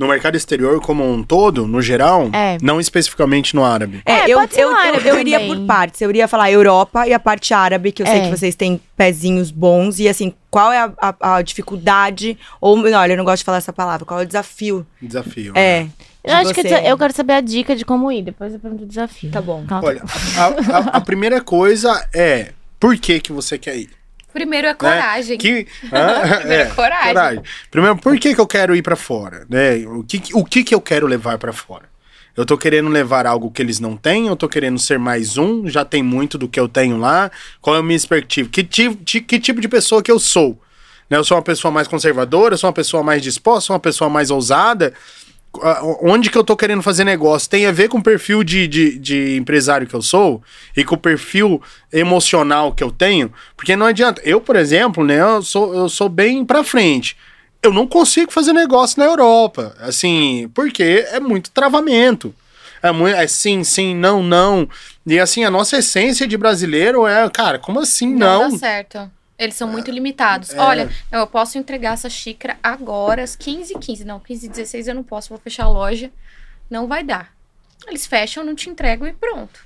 No 0.00 0.08
mercado 0.08 0.34
exterior 0.34 0.80
como 0.80 1.04
um 1.08 1.22
todo, 1.22 1.66
no 1.66 1.82
geral, 1.82 2.30
É. 2.32 2.56
não 2.62 2.80
especificamente 2.80 3.54
no 3.54 3.62
árabe. 3.62 4.00
É, 4.06 4.12
É, 4.20 4.30
eu, 4.30 4.38
pode 4.38 4.54
ser 4.54 4.62
eu, 4.62 4.70
no 4.70 4.74
eu, 4.76 4.80
árabe 4.80 5.08
eu 5.08 5.20
iria 5.20 5.38
por 5.40 5.60
partes. 5.66 6.00
Eu 6.00 6.08
iria 6.08 6.26
falar 6.26 6.50
Europa 6.50 7.06
e 7.06 7.12
a 7.12 7.20
parte 7.20 7.52
árabe, 7.52 7.92
que 7.92 8.00
eu 8.02 8.06
sei 8.06 8.20
É. 8.20 8.20
que 8.24 8.30
vocês 8.36 8.54
têm 8.54 8.80
pezinhos 8.96 9.50
bons. 9.50 9.98
E 10.00 10.08
assim, 10.08 10.32
qual 10.50 10.72
é 10.72 10.78
a, 10.78 10.92
a- 11.20 11.36
a 11.36 11.42
dificuldade? 11.42 12.38
Ou, 12.62 12.78
não, 12.78 12.98
olha, 12.98 13.12
eu 13.12 13.16
não 13.18 13.24
gosto 13.26 13.40
de 13.40 13.44
falar 13.44 13.58
essa 13.58 13.74
palavra. 13.74 14.06
Qual 14.06 14.18
é 14.20 14.22
o 14.22 14.26
desafio? 14.26 14.86
Desafio. 15.02 15.52
É. 15.54 15.86
Eu 16.24 16.34
acho 16.34 16.54
que 16.54 16.62
você. 16.62 16.74
eu 16.86 16.96
quero 16.98 17.12
saber 17.12 17.34
a 17.34 17.40
dica 17.42 17.76
de 17.76 17.84
como 17.84 18.10
ir, 18.10 18.22
depois 18.22 18.52
eu 18.54 18.58
pergunto 18.58 18.84
o 18.84 18.86
desafio. 18.86 19.30
Tá 19.30 19.40
bom. 19.42 19.64
Calma. 19.66 19.86
Olha, 19.88 20.02
a, 20.38 20.44
a- 20.76 20.96
a 20.96 21.00
primeira 21.02 21.42
coisa 21.42 22.06
é 22.14 22.52
por 22.78 22.96
que, 22.96 23.20
que 23.20 23.32
você 23.32 23.58
quer 23.58 23.76
ir? 23.76 23.90
Primeiro 24.32 24.66
é 24.66 24.70
né? 24.70 24.74
coragem. 24.74 25.38
Que, 25.38 25.66
Hã? 25.92 26.36
Primeiro, 26.40 26.74
coragem. 26.74 27.42
Primeiro, 27.70 27.96
por 27.96 28.18
que, 28.18 28.34
que 28.34 28.40
eu 28.40 28.46
quero 28.46 28.74
ir 28.74 28.82
pra 28.82 28.96
fora? 28.96 29.46
Né? 29.48 29.76
O, 29.86 30.02
que, 30.04 30.22
o 30.34 30.44
que, 30.44 30.64
que 30.64 30.74
eu 30.74 30.80
quero 30.80 31.06
levar 31.06 31.38
pra 31.38 31.52
fora? 31.52 31.88
Eu 32.36 32.46
tô 32.46 32.56
querendo 32.56 32.88
levar 32.88 33.26
algo 33.26 33.50
que 33.50 33.60
eles 33.60 33.80
não 33.80 33.96
têm, 33.96 34.28
eu 34.28 34.36
tô 34.36 34.48
querendo 34.48 34.78
ser 34.78 34.98
mais 34.98 35.36
um, 35.36 35.68
já 35.68 35.84
tem 35.84 36.02
muito 36.02 36.38
do 36.38 36.48
que 36.48 36.58
eu 36.60 36.68
tenho 36.68 36.96
lá. 36.96 37.30
Qual 37.60 37.74
é 37.76 37.80
a 37.80 37.82
minha 37.82 37.98
perspectiva? 37.98 38.48
Que, 38.48 38.62
ti- 38.62 38.94
que 39.20 39.38
tipo 39.38 39.60
de 39.60 39.68
pessoa 39.68 40.02
que 40.02 40.10
eu 40.10 40.18
sou? 40.18 40.58
né? 41.10 41.18
Eu 41.18 41.24
sou 41.24 41.36
uma 41.36 41.42
pessoa 41.42 41.72
mais 41.72 41.88
conservadora, 41.88 42.54
eu 42.54 42.58
sou 42.58 42.68
uma 42.68 42.74
pessoa 42.74 43.02
mais 43.02 43.20
disposta, 43.20 43.66
sou 43.66 43.74
uma 43.74 43.80
pessoa 43.80 44.08
mais 44.08 44.30
ousada. 44.30 44.94
Onde 46.00 46.30
que 46.30 46.38
eu 46.38 46.44
tô 46.44 46.56
querendo 46.56 46.82
fazer 46.82 47.02
negócio 47.02 47.50
tem 47.50 47.66
a 47.66 47.72
ver 47.72 47.88
com 47.88 47.98
o 47.98 48.02
perfil 48.02 48.44
de, 48.44 48.68
de, 48.68 48.98
de 48.98 49.36
empresário 49.36 49.86
que 49.86 49.94
eu 49.94 50.00
sou 50.00 50.40
e 50.76 50.84
com 50.84 50.94
o 50.94 50.98
perfil 50.98 51.60
emocional 51.92 52.72
que 52.72 52.84
eu 52.84 52.90
tenho, 52.90 53.32
porque 53.56 53.74
não 53.74 53.86
adianta. 53.86 54.22
Eu, 54.24 54.40
por 54.40 54.54
exemplo, 54.54 55.04
né, 55.04 55.20
eu 55.20 55.42
sou, 55.42 55.74
eu 55.74 55.88
sou 55.88 56.08
bem 56.08 56.44
pra 56.44 56.62
frente. 56.62 57.16
Eu 57.62 57.72
não 57.72 57.86
consigo 57.86 58.32
fazer 58.32 58.52
negócio 58.52 58.98
na 59.00 59.06
Europa, 59.06 59.74
assim, 59.80 60.48
porque 60.54 61.04
é 61.10 61.18
muito 61.18 61.50
travamento. 61.50 62.32
É, 62.82 62.90
muito, 62.92 63.14
é 63.14 63.26
sim, 63.26 63.62
sim, 63.64 63.94
não, 63.94 64.22
não. 64.22 64.68
E 65.06 65.18
assim, 65.18 65.44
a 65.44 65.50
nossa 65.50 65.78
essência 65.78 66.26
de 66.26 66.36
brasileiro 66.36 67.06
é, 67.06 67.28
cara, 67.28 67.58
como 67.58 67.80
assim 67.80 68.14
Não, 68.14 68.44
não? 68.44 68.50
dá 68.52 68.58
certo. 68.58 69.10
Eles 69.40 69.54
são 69.54 69.66
muito 69.66 69.90
limitados. 69.90 70.52
é. 70.52 70.60
Olha, 70.60 70.90
eu 71.10 71.26
posso 71.26 71.56
entregar 71.56 71.94
essa 71.94 72.10
xícara 72.10 72.58
agora 72.62 73.22
às 73.22 73.34
15h15. 73.34 74.04
Não, 74.04 74.20
15h16 74.20 74.88
eu 74.88 74.94
não 74.94 75.02
posso, 75.02 75.30
vou 75.30 75.38
fechar 75.38 75.64
a 75.64 75.68
loja. 75.70 76.10
Não 76.68 76.86
vai 76.86 77.02
dar. 77.02 77.32
Eles 77.88 78.06
fecham, 78.06 78.44
não 78.44 78.54
te 78.54 78.68
entregam 78.68 79.08
e 79.08 79.14
pronto. 79.14 79.58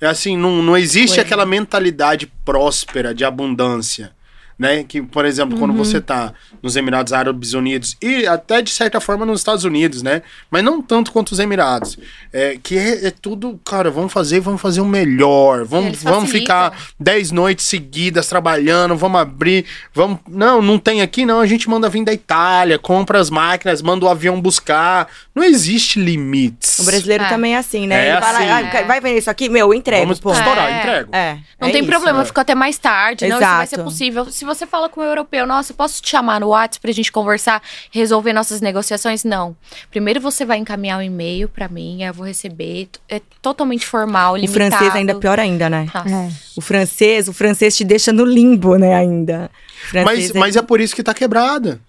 É 0.00 0.06
assim, 0.08 0.36
não, 0.36 0.60
não 0.60 0.76
existe 0.76 1.14
Foi. 1.14 1.22
aquela 1.22 1.46
mentalidade 1.46 2.26
próspera 2.44 3.14
de 3.14 3.24
abundância. 3.24 4.12
Né? 4.58 4.82
Que, 4.82 5.00
por 5.00 5.24
exemplo, 5.24 5.56
quando 5.56 5.72
você 5.72 6.00
tá 6.00 6.32
nos 6.60 6.74
Emirados 6.74 7.12
Árabes 7.12 7.52
Unidos 7.52 7.96
e 8.02 8.26
até 8.26 8.60
de 8.60 8.70
certa 8.70 9.00
forma 9.00 9.24
nos 9.24 9.38
Estados 9.40 9.62
Unidos, 9.62 10.02
né? 10.02 10.20
Mas 10.50 10.64
não 10.64 10.82
tanto 10.82 11.12
quanto 11.12 11.30
os 11.30 11.38
Emirados. 11.38 11.96
É, 12.32 12.58
que 12.60 12.76
é, 12.76 13.06
é 13.06 13.10
tudo, 13.12 13.60
cara, 13.64 13.88
vamos 13.88 14.12
fazer, 14.12 14.40
vamos 14.40 14.60
fazer 14.60 14.80
o 14.80 14.84
melhor. 14.84 15.64
Vamos, 15.64 16.02
vamos 16.02 16.30
ficar 16.32 16.76
10 16.98 17.30
noites 17.30 17.66
seguidas 17.66 18.26
trabalhando, 18.26 18.96
vamos 18.96 19.20
abrir, 19.20 19.64
vamos. 19.94 20.18
Não, 20.28 20.60
não 20.60 20.76
tem 20.76 21.02
aqui, 21.02 21.24
não. 21.24 21.38
A 21.38 21.46
gente 21.46 21.70
manda 21.70 21.88
vir 21.88 22.04
da 22.04 22.12
Itália, 22.12 22.80
compra 22.80 23.20
as 23.20 23.30
máquinas, 23.30 23.80
manda 23.80 24.06
o 24.06 24.08
avião 24.08 24.40
buscar. 24.40 25.06
Não 25.34 25.44
existe 25.44 26.00
limites. 26.00 26.80
O 26.80 26.84
brasileiro 26.84 27.22
É. 27.22 27.28
também 27.28 27.54
é 27.54 27.58
assim, 27.58 27.86
né? 27.86 28.08
É 28.08 28.10
Ele 28.12 28.20
fala, 28.20 28.38
assim. 28.38 28.76
ah, 28.78 28.82
vai 28.86 29.00
vender 29.00 29.18
isso 29.18 29.30
aqui? 29.30 29.48
Meu, 29.48 29.68
eu 29.68 29.74
entrego, 29.74 30.02
Vamos 30.02 30.18
pô. 30.18 30.32
estourar, 30.32 30.68
É. 30.68 30.78
entrego. 30.80 31.08
É, 31.14 31.38
Não 31.60 31.68
é 31.68 31.70
tem 31.70 31.82
isso. 31.82 31.90
problema, 31.90 32.18
é. 32.18 32.22
eu 32.22 32.26
fico 32.26 32.40
até 32.40 32.54
mais 32.56 32.76
tarde. 32.76 33.26
Não, 33.28 33.38
isso 33.38 33.46
vai 33.48 33.66
ser 33.68 33.74
Exato. 33.76 33.88
possível. 33.90 34.24
Se 34.30 34.47
você 34.48 34.66
fala 34.66 34.88
com 34.88 35.00
o 35.00 35.04
europeu, 35.04 35.46
nossa, 35.46 35.72
eu 35.72 35.76
posso 35.76 36.02
te 36.02 36.08
chamar 36.10 36.40
no 36.40 36.48
WhatsApp 36.48 36.80
pra 36.80 36.92
gente 36.92 37.12
conversar, 37.12 37.62
resolver 37.90 38.32
nossas 38.32 38.60
negociações? 38.60 39.22
Não. 39.24 39.56
Primeiro 39.90 40.20
você 40.20 40.44
vai 40.44 40.58
encaminhar 40.58 40.98
um 40.98 41.02
e-mail 41.02 41.48
pra 41.48 41.68
mim, 41.68 42.02
aí 42.02 42.08
eu 42.08 42.14
vou 42.14 42.26
receber. 42.26 42.88
É 43.08 43.20
totalmente 43.40 43.86
formal, 43.86 44.32
O 44.32 44.36
limitado. 44.36 44.70
francês 44.70 44.94
ainda 44.96 45.12
é 45.12 45.14
pior 45.14 45.38
ainda, 45.38 45.68
né? 45.70 45.86
É. 45.94 46.32
O 46.56 46.60
francês, 46.60 47.28
o 47.28 47.32
francês 47.32 47.76
te 47.76 47.84
deixa 47.84 48.12
no 48.12 48.24
limbo, 48.24 48.76
né, 48.76 48.94
ainda. 48.94 49.50
O 49.92 49.94
Mas, 49.94 50.04
francês 50.04 50.32
mas 50.32 50.56
é 50.56 50.62
por 50.62 50.80
isso 50.80 50.96
que 50.96 51.02
tá 51.02 51.14
quebrada. 51.14 51.80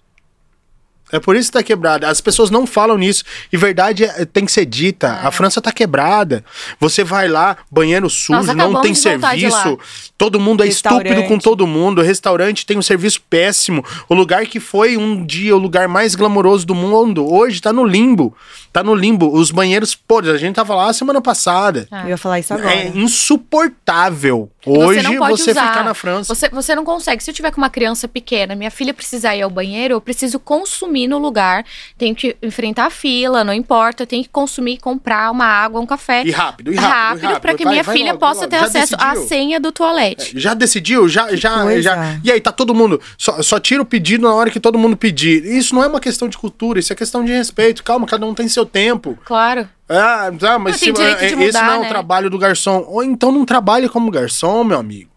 É 1.12 1.18
por 1.20 1.36
isso 1.36 1.50
que 1.50 1.58
tá 1.58 1.62
quebrada. 1.62 2.08
As 2.08 2.20
pessoas 2.20 2.50
não 2.50 2.66
falam 2.66 2.96
nisso. 2.98 3.24
E 3.52 3.56
verdade 3.56 4.04
é- 4.04 4.24
tem 4.24 4.44
que 4.44 4.52
ser 4.52 4.64
dita. 4.64 5.12
A 5.22 5.30
França 5.30 5.60
tá 5.60 5.72
quebrada. 5.72 6.44
Você 6.78 7.02
vai 7.04 7.28
lá, 7.28 7.56
banheiro 7.70 8.08
sujo, 8.08 8.38
não 8.56 8.72
tem 8.82 8.92
serviço. 8.94 9.78
Todo 10.16 10.38
mundo 10.38 10.62
é 10.62 10.66
estúpido 10.68 11.22
com 11.28 11.38
todo 11.38 11.66
mundo. 11.66 12.00
O 12.00 12.04
restaurante 12.04 12.66
tem 12.66 12.76
um 12.78 12.82
serviço 12.82 13.20
péssimo. 13.28 13.84
O 14.08 14.14
lugar 14.14 14.46
que 14.46 14.60
foi 14.60 14.96
um 14.96 15.24
dia 15.24 15.56
o 15.56 15.58
lugar 15.58 15.88
mais 15.88 16.14
glamouroso 16.14 16.66
do 16.66 16.74
mundo, 16.74 17.26
hoje 17.30 17.60
tá 17.60 17.72
no 17.72 17.84
limbo. 17.84 18.36
Tá 18.72 18.82
no 18.84 18.94
limbo. 18.94 19.32
Os 19.34 19.50
banheiros 19.50 19.94
podres. 19.94 20.34
A 20.34 20.38
gente 20.38 20.54
tava 20.54 20.74
lá 20.74 20.92
semana 20.92 21.20
passada. 21.20 21.88
Ah. 21.90 22.02
Eu 22.04 22.10
ia 22.10 22.16
falar 22.16 22.38
isso 22.38 22.54
agora. 22.54 22.72
É 22.72 22.88
insuportável. 22.94 24.50
Você 24.64 24.78
Hoje 24.78 25.02
não 25.02 25.16
pode 25.16 25.40
você 25.42 25.50
usar. 25.52 25.68
ficar 25.68 25.84
na 25.84 25.94
França. 25.94 26.34
Você, 26.34 26.48
você 26.50 26.74
não 26.74 26.84
consegue. 26.84 27.22
Se 27.22 27.30
eu 27.30 27.34
tiver 27.34 27.50
com 27.50 27.58
uma 27.60 27.70
criança 27.70 28.06
pequena, 28.06 28.54
minha 28.54 28.70
filha 28.70 28.92
precisar 28.92 29.34
ir 29.34 29.42
ao 29.42 29.48
banheiro, 29.50 29.94
eu 29.94 30.00
preciso 30.00 30.38
consumir 30.38 31.08
no 31.08 31.18
lugar. 31.18 31.64
Tenho 31.96 32.14
que 32.14 32.36
enfrentar 32.42 32.86
a 32.86 32.90
fila, 32.90 33.42
não 33.42 33.54
importa. 33.54 34.02
Eu 34.02 34.06
tenho 34.06 34.22
que 34.22 34.28
consumir, 34.28 34.78
comprar 34.78 35.30
uma 35.30 35.46
água, 35.46 35.80
um 35.80 35.86
café. 35.86 36.22
E 36.24 36.30
rápido, 36.30 36.72
e 36.72 36.76
rápido. 36.76 37.22
e 37.22 37.26
rápido. 37.26 37.40
para 37.40 37.54
que 37.54 37.64
Vai, 37.64 37.72
minha 37.72 37.82
vai 37.82 37.96
filha 37.96 38.12
logo, 38.12 38.18
possa 38.18 38.40
logo. 38.40 38.50
ter 38.50 38.58
Já 38.58 38.64
acesso 38.66 38.94
à 38.98 39.10
decidiu? 39.12 39.28
senha 39.28 39.60
do 39.60 39.72
toalete. 39.72 40.38
Já 40.38 40.52
decidiu? 40.54 41.08
Já, 41.08 41.34
já, 41.34 41.62
coisa. 41.62 41.82
já. 41.82 42.20
E 42.22 42.30
aí, 42.30 42.40
tá 42.40 42.52
todo 42.52 42.74
mundo. 42.74 43.00
Só, 43.16 43.40
só 43.42 43.58
tira 43.58 43.80
o 43.82 43.86
pedido 43.86 44.22
na 44.28 44.34
hora 44.34 44.50
que 44.50 44.60
todo 44.60 44.78
mundo 44.78 44.96
pedir. 44.96 45.44
Isso 45.44 45.74
não 45.74 45.82
é 45.82 45.86
uma 45.86 46.00
questão 46.00 46.28
de 46.28 46.36
cultura, 46.36 46.78
isso 46.78 46.92
é 46.92 46.96
questão 46.96 47.24
de 47.24 47.32
respeito. 47.32 47.82
Calma, 47.82 48.06
cada 48.06 48.26
um 48.26 48.34
tem 48.34 48.46
seu 48.48 48.66
tempo. 48.66 49.18
Claro. 49.24 49.68
Ah, 49.92 50.30
tá, 50.38 50.56
mas 50.56 50.74
Mas 50.74 50.80
se, 50.80 50.92
de 50.92 51.02
esse 51.02 51.34
mudar, 51.34 51.64
não 51.66 51.72
é 51.74 51.78
o 51.78 51.82
né? 51.82 51.88
trabalho 51.88 52.30
do 52.30 52.38
garçom. 52.38 52.84
Ou 52.86 53.02
então 53.02 53.32
não 53.32 53.44
trabalhe 53.44 53.88
como 53.88 54.08
garçom, 54.10 54.62
meu 54.62 54.78
amigo. 54.78 55.10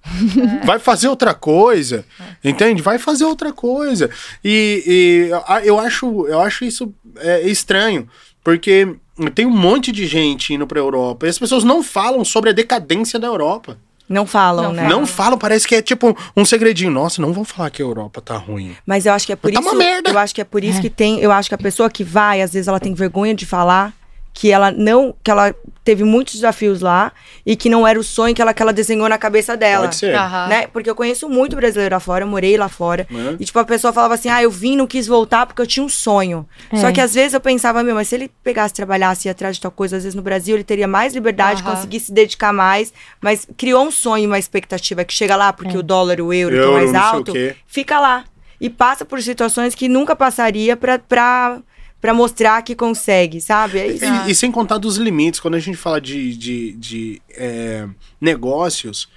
Vai 0.65 0.79
fazer 0.79 1.07
outra 1.09 1.33
coisa. 1.35 2.03
Entende? 2.43 2.81
Vai 2.81 2.97
fazer 2.97 3.25
outra 3.25 3.53
coisa. 3.53 4.09
E, 4.43 5.29
e 5.29 5.33
a- 5.47 5.61
eu, 5.63 5.79
acho, 5.79 6.25
eu 6.27 6.39
acho 6.41 6.65
isso 6.65 6.91
é, 7.17 7.47
estranho. 7.47 8.09
Porque 8.43 8.95
tem 9.35 9.45
um 9.45 9.51
monte 9.55 9.91
de 9.91 10.07
gente 10.07 10.53
indo 10.53 10.65
pra 10.65 10.79
Europa 10.79 11.27
e 11.27 11.29
as 11.29 11.37
pessoas 11.37 11.63
não 11.63 11.83
falam 11.83 12.25
sobre 12.25 12.49
a 12.49 12.53
decadência 12.53 13.19
da 13.19 13.27
Europa. 13.27 13.77
Não 14.09 14.25
falam, 14.25 14.65
Não 14.65 14.73
né? 14.73 14.87
Não 14.89 15.05
falam, 15.05 15.37
parece 15.37 15.65
que 15.67 15.75
é 15.75 15.81
tipo 15.81 16.17
um 16.35 16.43
segredinho. 16.43 16.91
Nossa, 16.91 17.21
não 17.21 17.31
vão 17.31 17.45
falar 17.45 17.69
que 17.69 17.81
a 17.81 17.85
Europa 17.85 18.19
tá 18.21 18.35
ruim. 18.35 18.75
Mas 18.85 19.05
eu 19.05 19.13
acho 19.13 19.25
que 19.25 19.31
é 19.31 19.35
por 19.35 19.51
Tá 19.51 19.59
isso. 19.59 19.69
uma 19.69 19.77
merda. 19.77 20.09
Eu 20.09 20.17
acho 20.17 20.33
que 20.35 20.41
é 20.41 20.43
por 20.43 20.63
isso 20.63 20.81
que 20.81 20.89
tem. 20.89 21.19
Eu 21.21 21.31
acho 21.31 21.47
que 21.47 21.55
a 21.55 21.59
pessoa 21.59 21.89
que 21.89 22.03
vai, 22.03 22.41
às 22.41 22.51
vezes, 22.53 22.67
ela 22.67 22.79
tem 22.79 22.93
vergonha 22.93 23.33
de 23.33 23.45
falar 23.45 23.93
que 24.33 24.51
ela 24.51 24.71
não. 24.71 25.15
que 25.23 25.29
ela 25.29 25.53
teve 25.83 26.03
muitos 26.03 26.35
desafios 26.35 26.79
lá 26.79 27.11
e 27.45 27.57
que 27.57 27.69
não 27.69 27.85
era 27.85 27.99
o 27.99 28.03
sonho 28.03 28.33
que 28.33 28.41
ela, 28.41 28.53
que 28.53 28.61
ela 28.61 28.71
desenhou 28.71 29.07
na 29.09 29.17
cabeça 29.17 29.55
dela. 29.57 29.83
Pode 29.83 29.97
ser. 29.97 30.15
Aham. 30.15 30.47
Né? 30.47 30.67
Porque 30.67 30.89
eu 30.89 30.95
conheço 30.95 31.27
muito 31.27 31.55
brasileiro 31.55 31.93
lá 31.93 31.99
fora, 31.99 32.23
eu 32.23 32.27
morei 32.27 32.57
lá 32.57 32.69
fora. 32.69 33.05
Né? 33.09 33.35
E, 33.39 33.45
tipo, 33.45 33.59
a 33.59 33.65
pessoa 33.65 33.93
falava 33.93 34.13
assim: 34.15 34.29
ah, 34.29 34.41
eu 34.41 34.49
vim, 34.49 34.75
não 34.75 34.87
quis 34.87 35.05
voltar 35.05 35.45
porque 35.45 35.61
eu 35.61 35.67
tinha 35.67 35.85
um 35.85 35.89
sonho. 35.89 36.47
É. 36.71 36.77
Só 36.77 36.91
que 36.91 37.01
às 37.01 37.13
vezes 37.13 37.33
eu 37.33 37.41
pensava, 37.41 37.83
meu, 37.83 37.93
mas 37.93 38.07
se 38.07 38.15
ele 38.15 38.31
pegasse, 38.43 38.73
trabalhasse 38.73 39.27
e 39.27 39.29
ia 39.29 39.33
atrás 39.33 39.57
de 39.57 39.61
tal 39.61 39.71
coisa, 39.71 39.97
às 39.97 40.03
vezes 40.03 40.15
no 40.15 40.21
Brasil 40.21 40.55
ele 40.55 40.63
teria 40.63 40.87
mais 40.87 41.13
liberdade, 41.13 41.61
Aham. 41.61 41.75
conseguisse 41.75 42.07
se 42.07 42.13
dedicar 42.13 42.53
mais, 42.53 42.93
mas 43.21 43.47
criou 43.57 43.85
um 43.85 43.91
sonho, 43.91 44.27
uma 44.27 44.39
expectativa 44.39 45.03
que 45.03 45.13
chega 45.13 45.35
lá 45.35 45.53
porque 45.53 45.77
o 45.77 45.83
dólar, 45.83 46.19
o 46.19 46.33
euro, 46.33 46.55
Euro, 46.55 46.77
estão 46.77 46.93
mais 46.93 46.95
alto, 46.95 47.33
fica 47.67 47.99
lá. 47.99 48.23
E 48.59 48.69
passa 48.69 49.03
por 49.03 49.21
situações 49.21 49.75
que 49.75 49.89
nunca 49.89 50.15
passaria 50.15 50.77
pra, 50.77 50.97
pra, 50.97 51.59
pra 52.03 52.13
mostrar 52.13 52.61
que 52.63 52.75
consegue, 52.75 53.39
sabe? 53.39 53.79
É 53.79 53.87
isso. 53.87 54.03
E, 54.03 54.31
e 54.31 54.35
sem 54.35 54.51
contar 54.51 54.77
dos 54.77 54.97
limites, 54.97 55.39
quando 55.39 55.55
a 55.55 55.59
gente 55.59 55.77
fala 55.77 56.01
de, 56.01 56.35
de, 56.35 56.73
de, 56.73 57.21
é, 57.29 57.87
negócios, 58.19 59.07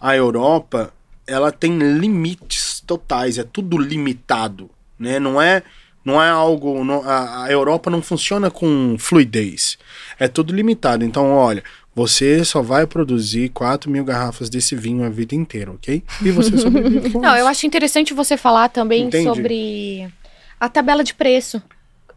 a 0.00 0.14
Europa, 0.14 0.94
ela 1.26 1.50
tem 1.50 1.76
limites 1.76 2.80
totais, 2.86 3.36
é 3.36 3.42
tudo 3.42 3.76
limitado, 3.76 4.70
né? 4.96 5.18
Não 5.18 5.42
é, 5.42 5.60
não 6.04 6.22
é 6.22 6.28
algo... 6.30 6.84
não- 6.84 7.02
a, 7.02 7.46
a 7.46 7.50
Europa 7.50 7.90
não 7.90 8.00
funciona 8.00 8.48
com 8.48 8.94
fluidez, 8.96 9.76
é 10.16 10.28
tudo 10.28 10.54
limitado. 10.54 11.04
Então, 11.04 11.32
olha, 11.32 11.64
você 11.96 12.44
só 12.44 12.62
vai 12.62 12.86
produzir 12.86 13.48
4 13.48 13.90
mil 13.90 14.04
garrafas 14.04 14.48
desse 14.48 14.76
vinho 14.76 15.04
a 15.04 15.08
vida 15.08 15.34
inteira, 15.34 15.72
ok? 15.72 16.00
E 16.22 16.30
você 16.30 16.56
sobrevive 16.56 17.10
com 17.10 17.20
Não, 17.20 17.30
isso. 17.30 17.38
eu 17.40 17.48
acho 17.48 17.66
interessante 17.66 18.14
você 18.14 18.36
falar 18.36 18.68
também 18.68 19.06
Entendi. 19.08 19.24
sobre 19.24 20.08
a 20.60 20.68
tabela 20.68 21.02
de 21.02 21.12
preço. 21.12 21.60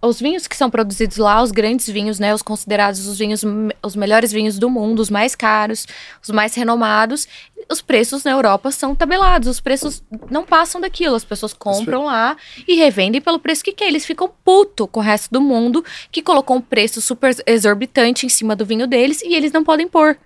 Os 0.01 0.19
vinhos 0.19 0.47
que 0.47 0.55
são 0.55 0.69
produzidos 0.69 1.17
lá, 1.17 1.41
os 1.41 1.51
grandes 1.51 1.87
vinhos, 1.87 2.19
né, 2.19 2.33
os 2.33 2.41
considerados 2.41 3.05
os 3.05 3.17
vinhos, 3.17 3.43
os 3.83 3.95
melhores 3.95 4.31
vinhos 4.31 4.57
do 4.57 4.69
mundo, 4.69 4.99
os 4.99 5.09
mais 5.09 5.35
caros, 5.35 5.85
os 6.23 6.29
mais 6.29 6.55
renomados, 6.55 7.27
os 7.69 7.81
preços 7.81 8.23
na 8.23 8.31
Europa 8.31 8.71
são 8.71 8.95
tabelados, 8.95 9.49
os 9.49 9.59
preços 9.59 10.01
não 10.31 10.45
passam 10.45 10.79
daquilo, 10.79 11.15
as 11.15 11.25
pessoas 11.25 11.53
compram 11.53 12.05
lá 12.05 12.37
e 12.67 12.75
revendem 12.75 13.19
pelo 13.19 13.39
preço 13.39 13.63
que 13.63 13.73
quer. 13.73 13.87
Eles 13.87 14.05
ficam 14.05 14.31
puto 14.43 14.87
com 14.87 15.01
o 15.01 15.03
resto 15.03 15.31
do 15.31 15.41
mundo 15.41 15.83
que 16.11 16.21
colocou 16.21 16.55
um 16.55 16.61
preço 16.61 17.01
super 17.01 17.35
exorbitante 17.45 18.25
em 18.25 18.29
cima 18.29 18.55
do 18.55 18.65
vinho 18.65 18.87
deles 18.87 19.21
e 19.21 19.35
eles 19.35 19.51
não 19.51 19.63
podem 19.63 19.87
pôr. 19.87 20.17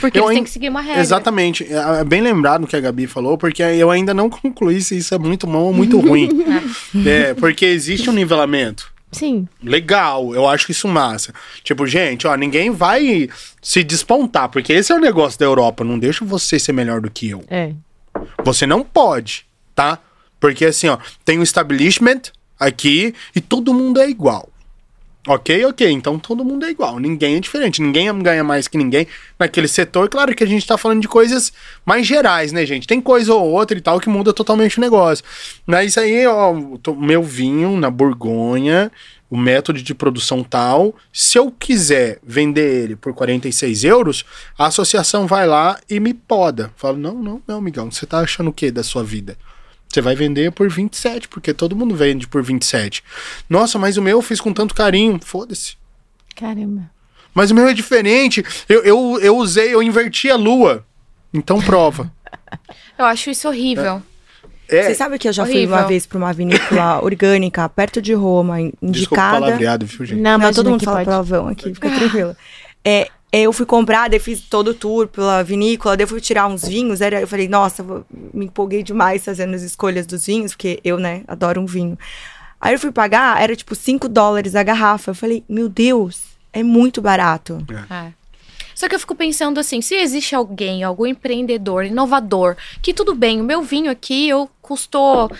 Porque 0.00 0.18
Eu 0.18 0.24
eles 0.24 0.34
têm 0.34 0.44
que 0.44 0.50
seguir 0.50 0.68
uma 0.68 0.80
regra. 0.80 1.00
Exatamente. 1.00 1.64
É 1.64 2.00
é 2.00 2.04
bem 2.04 2.20
lembrado 2.20 2.64
o 2.64 2.66
que 2.66 2.76
a 2.76 2.80
Gabi 2.80 3.06
falou, 3.06 3.38
porque 3.38 3.62
eu 3.62 3.90
ainda 3.90 4.12
não 4.12 4.28
concluí 4.28 4.80
se 4.82 4.96
isso 4.98 5.14
é 5.14 5.18
muito 5.18 5.46
bom 5.46 5.64
ou 5.64 5.72
muito 5.72 5.98
ruim. 6.00 6.28
é, 7.06 7.34
porque 7.34 7.64
existe 7.64 8.10
um 8.10 8.12
nivelamento. 8.12 8.92
Sim. 9.10 9.48
Legal, 9.62 10.34
eu 10.34 10.46
acho 10.46 10.70
isso 10.70 10.86
massa. 10.86 11.32
Tipo, 11.64 11.86
gente, 11.86 12.26
ó, 12.26 12.34
ninguém 12.36 12.70
vai 12.70 13.28
se 13.62 13.82
despontar, 13.82 14.48
porque 14.50 14.72
esse 14.72 14.92
é 14.92 14.94
o 14.94 15.00
negócio 15.00 15.38
da 15.38 15.46
Europa. 15.46 15.82
Não 15.82 15.98
deixa 15.98 16.24
você 16.24 16.58
ser 16.58 16.72
melhor 16.72 17.00
do 17.00 17.10
que 17.10 17.30
eu. 17.30 17.42
É. 17.48 17.72
Você 18.44 18.66
não 18.66 18.82
pode, 18.82 19.46
tá? 19.74 19.98
Porque 20.38 20.64
assim, 20.66 20.88
ó, 20.88 20.98
tem 21.24 21.38
um 21.38 21.42
establishment 21.42 22.22
aqui 22.58 23.14
e 23.34 23.40
todo 23.40 23.72
mundo 23.72 24.00
é 24.00 24.08
igual. 24.08 24.48
Ok, 25.28 25.62
ok. 25.66 25.90
Então 25.90 26.18
todo 26.18 26.42
mundo 26.42 26.64
é 26.64 26.70
igual. 26.70 26.98
Ninguém 26.98 27.36
é 27.36 27.40
diferente. 27.40 27.82
Ninguém 27.82 28.10
ganha 28.22 28.42
mais 28.42 28.66
que 28.66 28.78
ninguém 28.78 29.06
naquele 29.38 29.68
setor. 29.68 30.08
Claro 30.08 30.34
que 30.34 30.42
a 30.42 30.46
gente 30.46 30.66
tá 30.66 30.78
falando 30.78 31.02
de 31.02 31.08
coisas 31.08 31.52
mais 31.84 32.06
gerais, 32.06 32.50
né, 32.50 32.64
gente? 32.64 32.86
Tem 32.86 32.98
coisa 32.98 33.34
ou 33.34 33.50
outra 33.50 33.76
e 33.76 33.80
tal 33.82 34.00
que 34.00 34.08
muda 34.08 34.32
totalmente 34.32 34.78
o 34.78 34.80
negócio. 34.80 35.22
Mas 35.66 35.98
aí, 35.98 36.26
ó, 36.26 36.54
meu 36.96 37.22
vinho 37.22 37.76
na 37.76 37.90
Borgonha, 37.90 38.90
o 39.28 39.36
método 39.36 39.82
de 39.82 39.94
produção 39.94 40.42
tal. 40.42 40.94
Se 41.12 41.36
eu 41.36 41.50
quiser 41.50 42.18
vender 42.26 42.84
ele 42.84 42.96
por 42.96 43.12
46 43.12 43.84
euros, 43.84 44.24
a 44.56 44.68
associação 44.68 45.26
vai 45.26 45.46
lá 45.46 45.78
e 45.90 46.00
me 46.00 46.14
poda. 46.14 46.72
Fala, 46.74 46.96
não, 46.96 47.22
não, 47.22 47.42
não, 47.46 47.58
amigão. 47.58 47.90
Você 47.90 48.06
tá 48.06 48.20
achando 48.20 48.48
o 48.48 48.52
que 48.52 48.70
da 48.70 48.82
sua 48.82 49.04
vida? 49.04 49.36
Você 49.92 50.00
vai 50.02 50.14
vender 50.14 50.52
por 50.52 50.68
27, 50.70 51.28
porque 51.28 51.52
todo 51.54 51.74
mundo 51.74 51.94
vende 51.94 52.28
por 52.28 52.42
27. 52.42 53.02
Nossa, 53.48 53.78
mas 53.78 53.96
o 53.96 54.02
meu 54.02 54.18
eu 54.18 54.22
fiz 54.22 54.40
com 54.40 54.52
tanto 54.52 54.74
carinho. 54.74 55.18
Foda-se. 55.24 55.76
Caramba. 56.36 56.90
Mas 57.34 57.50
o 57.50 57.54
meu 57.54 57.66
é 57.68 57.74
diferente. 57.74 58.44
Eu, 58.68 58.82
eu, 58.84 59.18
eu 59.20 59.36
usei, 59.36 59.72
eu 59.74 59.82
inverti 59.82 60.30
a 60.30 60.36
lua. 60.36 60.84
Então 61.32 61.60
prova. 61.60 62.10
Eu 62.98 63.04
acho 63.04 63.30
isso 63.30 63.46
horrível. 63.48 64.02
É, 64.68 64.82
Você 64.82 64.94
sabe 64.96 65.18
que 65.18 65.28
eu 65.28 65.32
já 65.32 65.44
fui 65.46 65.54
Horrível. 65.54 65.76
uma 65.76 65.86
vez 65.86 66.04
pra 66.04 66.18
uma 66.18 66.32
vinícola 66.32 67.00
orgânica 67.04 67.66
perto 67.68 68.02
de 68.02 68.12
Roma, 68.12 68.60
in- 68.60 68.72
desculpa 68.82 68.82
o 68.82 68.88
indicada. 68.90 69.40
palavreado, 69.40 69.86
viu, 69.86 70.04
gente? 70.04 70.20
Não, 70.20 70.32
Não, 70.32 70.38
mas 70.38 70.56
todo 70.56 70.68
mundo 70.68 70.84
fala 70.84 70.96
pode. 70.98 71.08
palavrão 71.08 71.46
aqui, 71.48 71.72
fica 71.72 71.88
tranquilo. 71.88 72.36
É, 72.84 73.02
é, 73.02 73.08
eu 73.32 73.52
fui 73.52 73.66
comprar, 73.66 74.08
daí 74.08 74.18
fiz 74.18 74.40
todo 74.40 74.68
o 74.68 74.74
tour 74.74 75.06
pela 75.08 75.42
vinícola, 75.42 75.96
daí 75.96 76.06
fui 76.06 76.20
tirar 76.20 76.46
uns 76.46 76.66
vinhos, 76.66 77.00
era, 77.00 77.20
eu 77.20 77.26
falei, 77.28 77.46
nossa, 77.48 77.82
vou- 77.82 78.04
me 78.32 78.46
empolguei 78.46 78.82
demais 78.82 79.24
fazendo 79.24 79.54
as 79.54 79.62
escolhas 79.62 80.06
dos 80.06 80.24
vinhos, 80.26 80.52
porque 80.52 80.80
eu, 80.82 80.98
né, 80.98 81.22
adoro 81.28 81.60
um 81.60 81.66
vinho. 81.66 81.98
Aí 82.60 82.74
eu 82.74 82.78
fui 82.78 82.90
pagar, 82.90 83.40
era 83.40 83.54
tipo 83.54 83.74
5 83.74 84.08
dólares 84.08 84.54
a 84.56 84.62
garrafa. 84.62 85.10
Eu 85.12 85.14
falei, 85.14 85.44
meu 85.48 85.68
Deus, 85.68 86.22
é 86.52 86.62
muito 86.62 87.00
barato. 87.00 87.64
É. 87.88 88.12
Só 88.74 88.88
que 88.88 88.94
eu 88.94 89.00
fico 89.00 89.14
pensando 89.14 89.58
assim, 89.60 89.80
se 89.80 89.94
existe 89.94 90.34
alguém, 90.34 90.82
algum 90.82 91.06
empreendedor, 91.06 91.84
inovador, 91.84 92.56
que 92.82 92.94
tudo 92.94 93.14
bem, 93.14 93.40
o 93.40 93.44
meu 93.44 93.62
vinho 93.62 93.90
aqui 93.90 94.28
eu 94.28 94.48
custou 94.62 95.30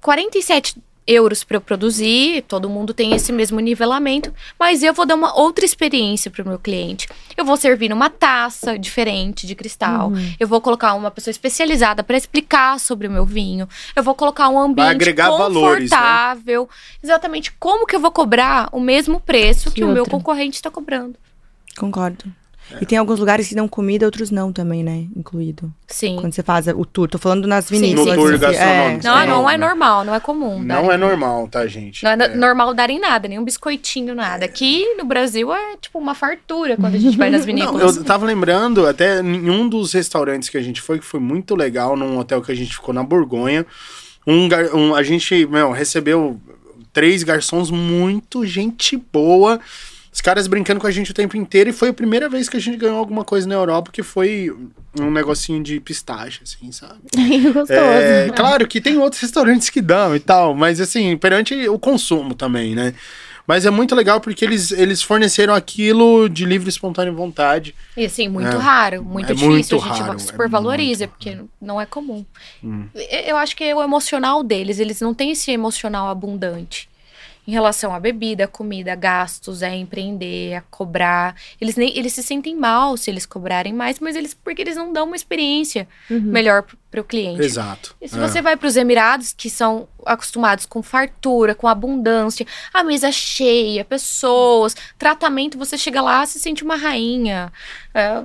47 0.00 0.76
euros 1.08 1.42
para 1.42 1.56
eu 1.56 1.60
produzir, 1.60 2.44
todo 2.46 2.68
mundo 2.68 2.92
tem 2.92 3.14
esse 3.14 3.32
mesmo 3.32 3.58
nivelamento, 3.58 4.32
mas 4.58 4.82
eu 4.82 4.92
vou 4.92 5.06
dar 5.06 5.14
uma 5.14 5.34
outra 5.34 5.64
experiência 5.64 6.30
para 6.30 6.42
o 6.44 6.46
meu 6.46 6.58
cliente. 6.58 7.08
Eu 7.36 7.44
vou 7.44 7.56
servir 7.56 7.88
numa 7.88 8.10
taça 8.10 8.78
diferente 8.78 9.46
de 9.46 9.54
cristal. 9.54 10.12
Eu 10.38 10.46
vou 10.46 10.60
colocar 10.60 10.94
uma 10.94 11.10
pessoa 11.10 11.32
especializada 11.32 12.04
para 12.04 12.16
explicar 12.16 12.78
sobre 12.78 13.08
o 13.08 13.10
meu 13.10 13.24
vinho. 13.24 13.66
Eu 13.96 14.02
vou 14.02 14.14
colocar 14.14 14.48
um 14.50 14.58
ambiente 14.58 14.90
agregar 14.90 15.30
valores, 15.30 15.90
né? 15.90 15.96
confortável. 15.96 16.68
Exatamente 17.02 17.52
como 17.58 17.86
que 17.86 17.96
eu 17.96 18.00
vou 18.00 18.12
cobrar 18.12 18.68
o 18.70 18.80
mesmo 18.80 19.18
preço 19.18 19.70
que, 19.70 19.76
Que 19.76 19.84
o 19.84 19.88
meu 19.88 20.04
concorrente 20.04 20.56
está 20.56 20.70
cobrando. 20.70 21.16
Concordo. 21.76 22.24
E 22.80 22.86
tem 22.86 22.98
alguns 22.98 23.18
lugares 23.18 23.48
que 23.48 23.54
dão 23.54 23.66
comida, 23.66 24.04
outros 24.06 24.30
não 24.30 24.52
também, 24.52 24.82
né? 24.84 25.06
Incluído. 25.16 25.72
Sim. 25.86 26.16
Quando 26.20 26.32
você 26.34 26.42
faz 26.42 26.66
o 26.68 26.84
tour. 26.84 27.08
Tô 27.08 27.18
falando 27.18 27.46
nas 27.46 27.68
vinícolas. 27.70 28.10
sim, 28.10 28.16
No 28.16 28.22
tour 28.22 28.32
si. 28.32 28.38
gastronômico. 28.38 29.04
Não, 29.04 29.18
É, 29.18 29.26
não 29.26 29.50
é 29.50 29.56
não. 29.56 29.68
normal, 29.68 30.04
não 30.04 30.14
é 30.14 30.20
comum. 30.20 30.62
Não 30.62 30.92
é 30.92 30.96
normal, 30.96 31.48
tá, 31.48 31.66
gente? 31.66 32.04
Não 32.04 32.10
é, 32.10 32.14
É. 32.14 32.28
normal 32.36 32.74
darem 32.74 33.00
nada, 33.00 33.26
nem 33.28 33.38
um 33.38 33.44
biscoitinho, 33.44 34.14
nada. 34.14 34.44
Aqui 34.44 34.84
no 34.96 35.04
Brasil 35.04 35.52
é 35.52 35.76
tipo 35.80 35.98
uma 35.98 36.14
fartura 36.14 36.76
quando 36.76 36.94
a 36.94 36.98
gente 36.98 37.16
vai 37.16 37.30
nas 37.30 37.40
Não, 37.46 37.46
vinícolas. 37.46 37.96
eu 37.96 38.04
tava 38.04 38.26
lembrando, 38.26 38.86
até 38.86 39.20
em 39.20 39.48
um 39.50 39.68
dos 39.68 39.92
restaurantes 39.92 40.48
que 40.48 40.58
a 40.58 40.62
gente 40.62 40.80
foi, 40.82 40.98
que 40.98 41.04
foi 41.06 41.20
muito 41.20 41.54
legal, 41.54 41.96
num 41.96 42.18
hotel 42.18 42.42
que 42.42 42.52
a 42.52 42.54
gente 42.54 42.72
ficou 42.74 42.92
na 42.94 43.02
Borgonha. 43.02 43.64
Um, 44.26 44.48
um- 44.74 44.94
a 44.94 45.02
gente, 45.02 45.46
meu, 45.46 45.70
recebeu 45.72 46.38
três 46.92 47.22
garçons 47.22 47.70
muito 47.70 48.44
gente 48.44 48.96
boa. 49.12 49.58
Os 50.18 50.20
caras 50.20 50.48
brincando 50.48 50.80
com 50.80 50.86
a 50.88 50.90
gente 50.90 51.12
o 51.12 51.14
tempo 51.14 51.36
inteiro. 51.36 51.70
E 51.70 51.72
foi 51.72 51.90
a 51.90 51.92
primeira 51.92 52.28
vez 52.28 52.48
que 52.48 52.56
a 52.56 52.60
gente 52.60 52.76
ganhou 52.76 52.98
alguma 52.98 53.24
coisa 53.24 53.46
na 53.48 53.54
Europa, 53.54 53.92
que 53.92 54.02
foi 54.02 54.52
um 54.98 55.12
negocinho 55.12 55.62
de 55.62 55.78
pistache, 55.78 56.40
assim, 56.42 56.72
sabe? 56.72 56.98
Gostoso. 57.54 57.72
É, 57.72 58.28
claro 58.30 58.66
que 58.66 58.80
tem 58.80 58.96
outros 58.98 59.22
restaurantes 59.22 59.70
que 59.70 59.80
dão 59.80 60.16
e 60.16 60.18
tal, 60.18 60.56
mas 60.56 60.80
assim, 60.80 61.16
perante 61.16 61.68
o 61.68 61.78
consumo 61.78 62.34
também, 62.34 62.74
né? 62.74 62.94
Mas 63.46 63.64
é 63.64 63.70
muito 63.70 63.94
legal 63.94 64.20
porque 64.20 64.44
eles, 64.44 64.72
eles 64.72 65.04
forneceram 65.04 65.54
aquilo 65.54 66.28
de 66.28 66.44
livre 66.44 66.68
e 66.68 66.70
espontânea 66.70 67.12
vontade. 67.12 67.72
E 67.96 68.04
assim, 68.04 68.26
muito 68.26 68.56
É. 68.56 68.58
raro, 68.58 69.04
muito 69.04 69.30
É 69.30 69.34
difícil. 69.34 69.50
muito 69.52 69.74
a 69.76 69.78
gente 69.78 70.00
raro, 70.02 70.16
é 70.16 70.18
super 70.18 70.48
valoriza, 70.48 71.04
muito 71.06 71.12
porque 71.12 71.38
não 71.62 71.80
é 71.80 71.86
comum. 71.86 72.26
Hum. 72.62 72.86
Eu 73.24 73.36
acho 73.36 73.54
que 73.54 73.62
é 73.62 73.72
o 73.72 73.80
emocional 73.80 74.42
deles, 74.42 74.80
eles 74.80 75.00
não 75.00 75.14
têm 75.14 75.30
esse 75.30 75.52
emocional 75.52 76.08
abundante. 76.08 76.87
Em 77.48 77.52
relação 77.52 77.94
à 77.94 77.98
bebida, 77.98 78.46
comida, 78.46 78.94
gastos, 78.94 79.62
a 79.62 79.74
empreender, 79.74 80.56
a 80.56 80.60
cobrar. 80.70 81.34
Eles, 81.58 81.76
nem, 81.76 81.96
eles 81.96 82.12
se 82.12 82.22
sentem 82.22 82.54
mal 82.54 82.94
se 82.98 83.10
eles 83.10 83.24
cobrarem 83.24 83.72
mais, 83.72 83.98
mas 84.00 84.14
eles 84.16 84.34
porque 84.34 84.60
eles 84.60 84.76
não 84.76 84.92
dão 84.92 85.06
uma 85.06 85.16
experiência 85.16 85.88
Uhum. 86.10 86.20
melhor 86.20 86.64
para 86.90 87.00
o 87.00 87.04
cliente. 87.04 87.40
Exato. 87.40 87.96
E 88.02 88.06
se 88.06 88.18
É. 88.18 88.20
você 88.20 88.42
vai 88.42 88.54
para 88.54 88.68
os 88.68 88.76
Emirados, 88.76 89.32
que 89.34 89.48
são 89.48 89.88
acostumados 90.04 90.66
com 90.66 90.82
fartura, 90.82 91.54
com 91.54 91.66
abundância, 91.66 92.46
a 92.74 92.84
mesa 92.84 93.10
cheia, 93.10 93.82
pessoas, 93.82 94.76
tratamento, 94.98 95.56
você 95.56 95.78
chega 95.78 96.02
lá 96.02 96.26
se 96.26 96.38
sente 96.38 96.62
uma 96.62 96.76
rainha. 96.76 97.50
É, 97.94 98.24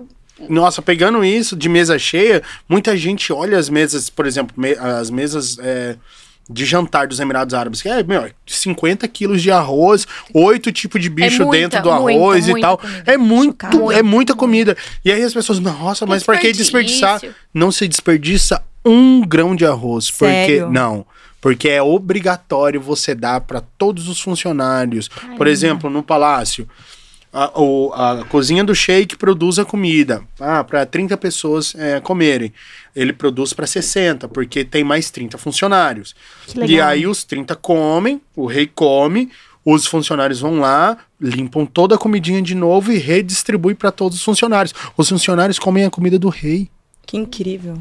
Nossa, 0.50 0.82
pegando 0.82 1.24
isso 1.24 1.56
de 1.56 1.70
mesa 1.70 1.98
cheia, 1.98 2.44
muita 2.68 2.98
gente 2.98 3.32
olha 3.32 3.58
as 3.58 3.70
mesas, 3.70 4.10
por 4.10 4.26
exemplo, 4.26 4.54
me- 4.60 4.74
as 4.78 5.10
mesas 5.10 5.58
é, 5.60 5.96
de 6.50 6.66
jantar 6.66 7.08
dos 7.08 7.20
Emirados 7.20 7.54
Árabes, 7.54 7.82
que 7.82 7.90
é, 7.90 8.04
meu, 8.04 8.30
50 8.46 9.08
quilos 9.08 9.42
de 9.42 9.52
arroz, 9.52 10.06
oito 10.34 10.72
tipos 10.72 11.02
de 11.02 11.10
bicho 11.10 11.44
muita, 11.44 11.58
dentro 11.58 11.82
do 11.82 11.92
muita, 12.02 12.20
arroz 12.20 12.48
e 12.48 12.52
muita 12.52 12.68
tal. 12.68 12.78
comida. 12.78 13.04
É 13.06 13.18
muito, 13.18 13.66
Chocada. 13.66 13.94
é 13.96 14.04
muita 14.04 14.36
comida. 14.36 14.78
E 15.04 15.12
aí 15.12 15.24
as 15.24 15.34
pessoas, 15.34 15.60
nossa, 15.60 16.06
mas 16.06 16.24
pra 16.24 16.38
que 16.38 16.52
desperdiçar? 16.52 17.22
Não 17.54 17.72
se 17.72 17.88
desperdiça 17.88 18.62
um 18.86 19.22
grão 19.22 19.56
de 19.56 19.66
arroz, 19.66 20.12
porque 20.12 20.26
Sério? 20.26 20.70
não. 20.70 21.06
Porque 21.40 21.68
é 21.68 21.82
obrigatório 21.82 22.80
você 22.80 23.14
dar 23.14 23.42
para 23.42 23.62
todos 23.78 24.08
os 24.08 24.22
funcionários. 24.22 25.10
Por 25.38 25.46
exemplo, 25.46 25.90
no 25.90 26.02
palácio, 26.02 26.68
a, 27.34 27.60
o- 27.60 27.92
a 27.94 28.24
cozinha 28.30 28.64
do 28.64 28.76
sheik 28.76 29.18
produz 29.18 29.58
a 29.58 29.66
comida 29.66 30.22
ah, 30.40 30.64
para 30.64 30.86
30 30.86 31.18
pessoas 31.18 31.74
é, 31.76 32.00
comerem. 32.00 32.54
Ele 32.96 33.12
produz 33.12 33.54
para 33.54 33.66
60, 33.66 34.28
porque 34.28 34.64
tem 34.64 34.84
mais 34.84 35.10
30 35.10 35.38
funcionários. 35.40 36.16
E 36.68 36.80
aí 36.80 37.08
os 37.08 37.24
30 37.24 37.56
comem, 37.56 38.22
o 38.36 38.46
rei 38.46 38.68
come, 38.68 39.32
os 39.66 39.86
funcionários 39.88 40.42
vão 40.42 40.60
lá, 40.60 40.98
limpam 41.20 41.66
toda 41.66 41.96
a 41.96 41.98
comidinha 41.98 42.42
de 42.42 42.54
novo 42.54 42.92
e 42.92 42.98
redistribui 42.98 43.74
para 43.74 43.92
todos 43.92 44.18
os 44.20 44.24
funcionários. 44.24 44.74
Os 44.96 45.10
funcionários 45.10 45.58
comem 45.58 45.86
a 45.86 45.90
comida 45.90 46.20
do 46.20 46.30
rei. 46.30 46.70
Que 47.06 47.18
incrível. 47.18 47.78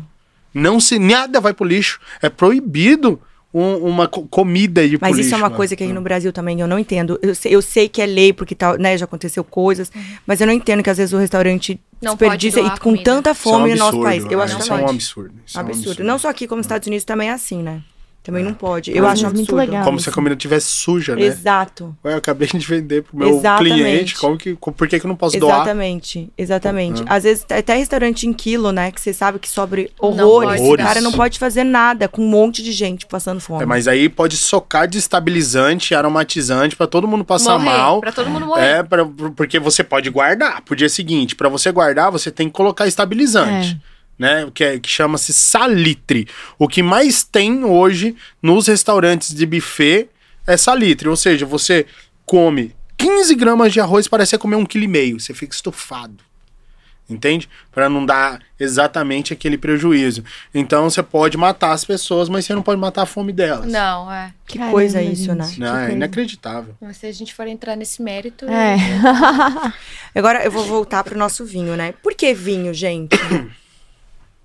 Não 0.54 0.78
se 0.80 0.98
nada 0.98 1.40
vai 1.40 1.52
pro 1.52 1.66
lixo. 1.66 2.00
É 2.22 2.28
proibido 2.28 3.20
um- 3.54 3.76
uma 3.78 4.08
co- 4.08 4.26
comida 4.28 4.80
pro 4.88 4.98
Mas 5.00 5.16
lixo. 5.16 5.26
isso 5.28 5.34
é 5.34 5.38
uma 5.38 5.50
coisa 5.50 5.76
que 5.76 5.84
aqui 5.84 5.92
no 5.92 6.00
Brasil 6.00 6.32
também 6.32 6.60
eu 6.60 6.66
não 6.66 6.78
entendo. 6.78 7.18
Eu 7.22 7.34
sei, 7.34 7.54
eu 7.54 7.60
sei 7.62 7.88
que 7.88 8.00
é 8.00 8.06
lei, 8.06 8.32
porque 8.32 8.54
tal, 8.54 8.78
né, 8.78 8.96
já 8.96 9.04
aconteceu 9.04 9.44
coisas, 9.44 9.90
mas 10.26 10.40
eu 10.40 10.46
não 10.46 10.54
entendo 10.54 10.82
que 10.82 10.90
às 10.90 10.96
vezes 10.98 11.12
o 11.12 11.18
restaurante 11.18 11.78
Não 12.00 12.16
pode 12.16 12.36
desperdiça 12.38 12.60
e 12.60 12.78
com 12.78 12.84
comida. 12.90 13.04
tanta 13.04 13.30
Isso 13.32 13.48
é 13.48 13.50
um 13.50 13.54
fome 13.54 13.70
no 13.72 13.76
nosso 13.76 13.84
absurdo, 13.96 14.04
país. 14.04 14.24
Eu 14.30 14.40
é, 14.40 14.44
acho 14.44 14.58
isso 14.58 14.66
que 14.66 14.72
é 14.72 14.74
um 14.74 14.88
absurdo. 14.88 15.34
isso 15.46 15.58
é 15.58 15.62
um 15.62 15.66
absurdo. 15.66 16.04
Não 16.04 16.18
só 16.18 16.28
aqui, 16.30 16.46
como 16.46 16.58
nos 16.58 16.66
Estados 16.66 16.86
Unidos 16.88 17.04
também 17.04 17.28
é 17.28 17.32
assim, 17.32 17.62
né? 17.62 17.82
Também 18.22 18.44
não 18.44 18.54
pode. 18.54 18.96
Eu 18.96 19.02
Mas 19.02 19.14
acho 19.14 19.26
é 19.26 19.28
muito 19.30 19.40
absurdo. 19.40 19.56
legal. 19.58 19.84
Como 19.84 19.98
se 19.98 20.08
a 20.08 20.12
comida 20.12 20.36
tivesse 20.36 20.68
suja, 20.68 21.16
né? 21.16 21.22
Exato. 21.22 21.96
Ué, 22.04 22.12
eu 22.12 22.18
acabei 22.18 22.46
de 22.46 22.58
vender 22.64 23.02
pro 23.02 23.16
meu 23.16 23.30
Exatamente. 23.30 23.74
cliente. 23.74 24.14
Como 24.16 24.38
que, 24.38 24.54
por 24.54 24.86
que, 24.86 25.00
que 25.00 25.06
eu 25.06 25.08
não 25.08 25.16
posso 25.16 25.36
doar? 25.40 25.56
Exatamente, 25.56 26.30
exatamente. 26.38 27.00
Uhum. 27.00 27.06
Às 27.08 27.24
vezes, 27.24 27.44
até 27.50 27.74
restaurante 27.74 28.24
em 28.28 28.32
quilo, 28.32 28.70
né? 28.70 28.92
Que 28.92 29.00
você 29.00 29.12
sabe 29.12 29.40
que 29.40 29.48
sobre 29.48 29.90
horrores. 29.98 30.60
O 30.60 30.76
cara 30.76 31.00
não 31.00 31.10
pode 31.10 31.36
fazer 31.36 31.64
nada 31.64 32.06
com 32.06 32.22
um 32.22 32.28
monte 32.28 32.62
de 32.62 32.70
gente 32.70 33.06
passando 33.06 33.40
fome. 33.40 33.64
É, 33.64 33.66
mas 33.66 33.88
aí 33.88 34.08
pode 34.08 34.36
socar 34.36 34.86
de 34.86 34.98
estabilizante, 34.98 35.92
aromatizante 35.92 36.76
pra 36.76 36.86
todo 36.86 37.08
mundo 37.08 37.24
passar 37.24 37.58
morrer, 37.58 37.76
mal. 37.76 38.00
Pra 38.00 38.12
todo 38.12 38.30
mundo 38.30 38.46
morrer. 38.46 38.64
É, 38.64 38.82
pra, 38.84 39.04
porque 39.34 39.58
você 39.58 39.82
pode 39.82 40.08
guardar. 40.10 40.62
Pro 40.62 40.76
dia 40.76 40.88
seguinte, 40.88 41.34
pra 41.34 41.48
você 41.48 41.72
guardar, 41.72 42.12
você 42.12 42.30
tem 42.30 42.46
que 42.46 42.54
colocar 42.54 42.86
estabilizante. 42.86 43.80
Né, 44.22 44.48
que, 44.54 44.62
é- 44.62 44.78
que 44.78 44.88
chama-se 44.88 45.32
salitre. 45.32 46.28
O 46.56 46.68
que 46.68 46.80
mais 46.80 47.24
tem 47.24 47.64
hoje 47.64 48.14
nos 48.40 48.68
restaurantes 48.68 49.34
de 49.34 49.44
buffet 49.44 50.08
é 50.46 50.56
salitre. 50.56 51.08
Ou 51.08 51.16
seja, 51.16 51.44
você 51.44 51.86
come 52.24 52.72
15 52.96 53.34
gramas 53.34 53.72
de 53.72 53.80
arroz, 53.80 54.06
parece 54.06 54.30
você 54.30 54.38
comer 54.38 54.54
um 54.54 54.64
quilo 54.64 54.84
e 54.84 54.86
meio. 54.88 55.18
Você 55.18 55.34
fica 55.34 55.52
estufado. 55.52 56.22
Entende? 57.10 57.48
Pra 57.72 57.88
não 57.88 58.06
dar 58.06 58.40
exatamente 58.60 59.32
aquele 59.32 59.58
prejuízo. 59.58 60.22
Então 60.54 60.88
você 60.88 61.02
pode 61.02 61.36
matar 61.36 61.72
as 61.72 61.84
pessoas, 61.84 62.28
mas 62.28 62.44
você 62.44 62.54
não 62.54 62.62
pode 62.62 62.80
matar 62.80 63.02
a 63.02 63.06
fome 63.06 63.32
delas. 63.32 63.66
Não, 63.70 64.10
é. 64.10 64.32
Que 64.46 64.56
coisa 64.70 65.02
isso, 65.02 65.34
né? 65.34 65.52
Não, 65.58 65.76
é 65.76 65.80
coisa. 65.80 65.92
inacreditável. 65.96 66.76
Mas 66.80 66.98
se 66.98 67.06
a 67.06 67.12
gente 67.12 67.34
for 67.34 67.48
entrar 67.48 67.74
nesse 67.74 68.00
mérito. 68.00 68.46
É. 68.48 68.76
Agora 70.14 70.44
eu 70.44 70.50
vou 70.52 70.64
voltar 70.64 71.02
pro 71.02 71.18
nosso 71.18 71.44
vinho, 71.44 71.76
né? 71.76 71.92
Por 72.04 72.14
que 72.14 72.32
vinho, 72.32 72.72
gente? 72.72 73.16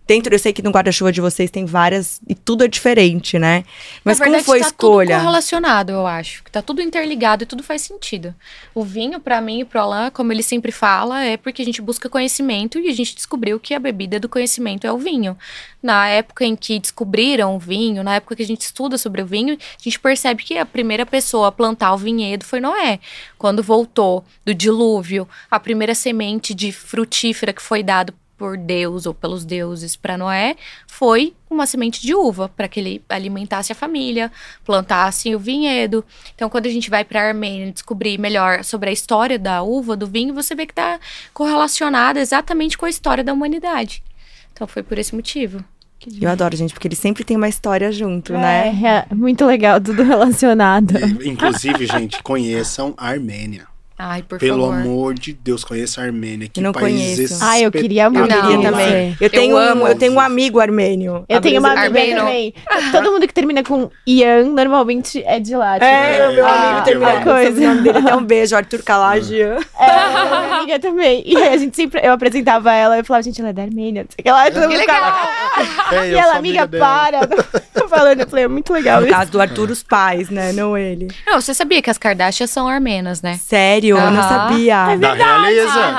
Dentro, 0.08 0.34
eu 0.34 0.40
sei 0.40 0.54
que 0.54 0.62
no 0.62 0.72
guarda-chuva 0.72 1.12
de 1.12 1.20
vocês 1.20 1.52
tem 1.52 1.66
várias 1.66 2.22
e 2.26 2.34
tudo 2.34 2.64
é 2.64 2.68
diferente, 2.68 3.38
né? 3.38 3.66
Mas 4.06 4.20
verdade, 4.20 4.44
como 4.44 4.46
foi 4.46 4.60
a 4.60 4.62
tá 4.62 4.68
escolha? 4.68 5.16
tudo 5.16 5.24
correlacionado, 5.24 5.92
eu 5.92 6.08
acho. 6.08 6.44
Que 6.46 6.50
tá 6.50 6.62
tudo 6.62 6.82
interligado 6.82 7.44
e 7.44 7.46
tudo 7.46 7.62
faz 7.62 7.82
sentido. 7.82 8.34
O 8.74 8.86
vinho, 8.86 9.20
pra 9.20 9.42
mim 9.42 9.60
e 9.60 9.66
pro 9.66 9.82
Alan, 9.82 10.10
como 10.10 10.32
ele 10.32 10.42
sempre 10.42 10.72
fala, 10.72 11.24
é 11.26 11.36
porque 11.36 11.62
a 11.62 11.66
gente 11.66 11.82
busca 11.82 12.08
conhecimento 12.08 12.80
e 12.80 12.88
a 12.88 12.94
gente 12.94 13.14
descobriu 13.14 13.60
que 13.60 13.74
a 13.74 13.80
bebida 13.80 14.18
do 14.18 14.30
conhecimento 14.30 14.88
é 14.88 14.92
o 14.94 14.98
vinho. 14.98 15.38
Na 15.84 16.08
época 16.08 16.46
em 16.46 16.56
que 16.56 16.80
descobriram 16.80 17.58
o 17.58 17.60
vinho, 17.60 18.02
na 18.02 18.16
época 18.16 18.38
que 18.38 18.44
a 18.44 18.48
gente 18.48 18.62
estuda 18.62 18.98
sobre 18.98 19.22
o 19.22 19.26
vinho, 19.26 19.56
a 19.56 19.84
gente 19.84 20.00
percebe 20.00 20.44
que 20.44 20.58
a 20.58 20.66
primeira 20.66 21.06
pessoa 21.06 21.50
a 21.50 21.52
plantar 21.52 21.94
o 21.94 21.98
vinhedo 21.98 22.46
foi 22.46 22.62
Noé. 22.62 23.00
Quando 23.38 23.62
voltou 23.62 24.24
do 24.46 24.54
dilúvio, 24.54 25.28
a 25.52 25.60
primeira 25.60 25.94
semente 25.94 26.54
de 26.54 26.72
frutífera 26.72 27.52
que 27.52 27.62
foi 27.62 27.84
dado 27.84 28.14
por 28.38 28.58
Deus 28.58 29.06
ou 29.06 29.14
pelos 29.14 29.44
deuses 29.44 29.96
para 29.96 30.18
Noé 30.18 30.56
foi 30.88 31.34
uma 31.50 31.66
semente 31.66 32.02
de 32.02 32.14
uva 32.14 32.50
para 32.50 32.68
que 32.68 32.80
ele 32.80 33.02
alimentasse 33.10 33.72
a 33.72 33.76
família, 33.76 34.32
plantasse 34.64 35.34
o 35.36 35.40
vinhedo. 35.40 36.06
Então, 36.36 36.50
quando 36.50 36.68
a 36.68 36.70
gente 36.70 36.90
vai 36.90 37.04
para 37.04 37.22
a 37.22 37.28
Armênia 37.30 37.72
descobrir 37.72 38.20
melhor 38.20 38.64
sobre 38.64 38.90
a 38.90 38.94
história 38.94 39.40
da 39.40 39.64
uva, 39.64 39.98
do 39.98 40.06
vinho, 40.06 40.34
você 40.34 40.54
vê 40.54 40.66
que 40.66 40.72
está 40.72 41.00
correlacionada 41.34 42.20
exatamente 42.20 42.78
com 42.78 42.86
a 42.86 42.90
história 42.90 43.24
da 43.24 43.34
humanidade. 43.34 44.04
Então, 44.54 44.68
foi 44.68 44.84
por 44.84 44.98
esse 44.98 45.16
motivo. 45.16 45.64
Eu 46.22 46.30
adoro, 46.30 46.56
gente, 46.56 46.74
porque 46.74 46.88
eles 46.88 47.00
sempre 47.00 47.24
têm 47.24 47.36
uma 47.36 47.50
história 47.50 47.92
junto, 47.92 48.34
né? 48.34 48.70
É, 48.70 49.06
é 49.12 49.16
muito 49.16 49.46
legal, 49.46 49.82
tudo 49.82 50.04
relacionado. 50.04 50.94
E, 50.98 51.30
inclusive, 51.30 51.88
gente, 51.88 52.22
conheçam 52.22 52.94
a 52.96 53.10
Armênia. 53.10 53.68
Ai, 54.00 54.22
por 54.22 54.38
Pelo 54.38 54.68
favor. 54.68 54.80
amor 54.82 55.14
de 55.16 55.34
Deus, 55.34 55.64
conheça 55.64 56.02
a 56.02 56.04
Armênia. 56.04 56.48
Que 56.48 56.62
não 56.62 56.72
país 56.72 57.16
conheço. 57.16 57.40
Ah, 57.42 57.60
eu 57.60 57.72
queria 57.72 58.04
Eu 58.04 58.12
muito. 58.12 58.30
Não, 58.30 58.42
queria 58.52 58.72
também. 58.72 59.18
Eu 59.20 59.30
tenho, 59.30 59.58
amo. 59.58 59.86
um, 59.86 59.88
eu 59.88 59.96
tenho 59.98 60.14
um 60.14 60.20
amigo 60.20 60.60
armênio. 60.60 61.26
Eu 61.28 61.42
tenho 61.42 61.60
uma 61.60 61.70
amiga 61.72 61.86
Armênio. 61.88 62.18
também. 62.18 62.54
Todo 62.92 63.12
mundo 63.12 63.28
que 63.28 63.34
termina 63.34 63.64
com 63.64 63.90
Ian 64.06 64.44
normalmente 64.54 65.24
é 65.26 65.40
de 65.40 65.56
lá. 65.56 65.74
tipo, 65.74 65.86
É, 65.86 66.30
o 66.30 66.34
meu 66.34 66.46
ah, 66.46 66.70
amigo 66.70 66.86
termina 66.86 67.12
com 67.18 67.24
coisa. 67.24 67.60
o 67.60 67.64
nome 67.68 67.82
dele. 67.82 67.98
Até 67.98 68.16
um 68.16 68.24
beijo, 68.24 68.56
Arthur 68.56 68.84
Kalajian. 68.84 69.58
É, 69.80 69.86
minha 70.46 70.58
amiga 70.58 70.80
também. 70.80 71.24
E 71.26 71.36
a 71.36 71.58
gente 71.58 71.76
sempre, 71.76 72.00
eu 72.06 72.12
apresentava 72.12 72.72
ela, 72.72 72.98
eu 73.00 73.04
falava, 73.04 73.24
gente, 73.24 73.40
ela 73.42 73.50
é 73.50 73.54
da 73.54 73.64
Armênia, 73.64 74.04
não 74.04 74.10
sei 74.12 74.20
o 74.20 74.24
que 74.24 74.30
e 74.30 74.68
mundo 74.68 74.86
Que 74.86 75.96
É, 75.96 76.08
e 76.10 76.12
eu 76.12 76.20
ela, 76.20 76.36
amiga, 76.36 76.68
dela. 76.68 76.86
para. 76.86 77.28
Falando, 77.88 78.20
eu 78.20 78.28
falei, 78.28 78.44
é 78.44 78.48
muito 78.50 78.74
legal 78.74 79.00
No 79.00 79.08
isso. 79.08 79.16
caso 79.16 79.32
do 79.32 79.40
Arthur, 79.40 79.72
os 79.72 79.82
pais, 79.82 80.30
né? 80.30 80.52
Não 80.52 80.78
ele. 80.78 81.08
Não, 81.26 81.40
você 81.40 81.54
sabia 81.54 81.82
que 81.82 81.90
as 81.90 81.98
Kardashians 81.98 82.50
são 82.50 82.68
armenas, 82.68 83.22
né? 83.22 83.40
Sério, 83.42 83.87
eu 83.96 84.12
não 84.12 84.22
sabia. 84.24 84.96
Da 84.98 85.14
realeza. 85.14 85.96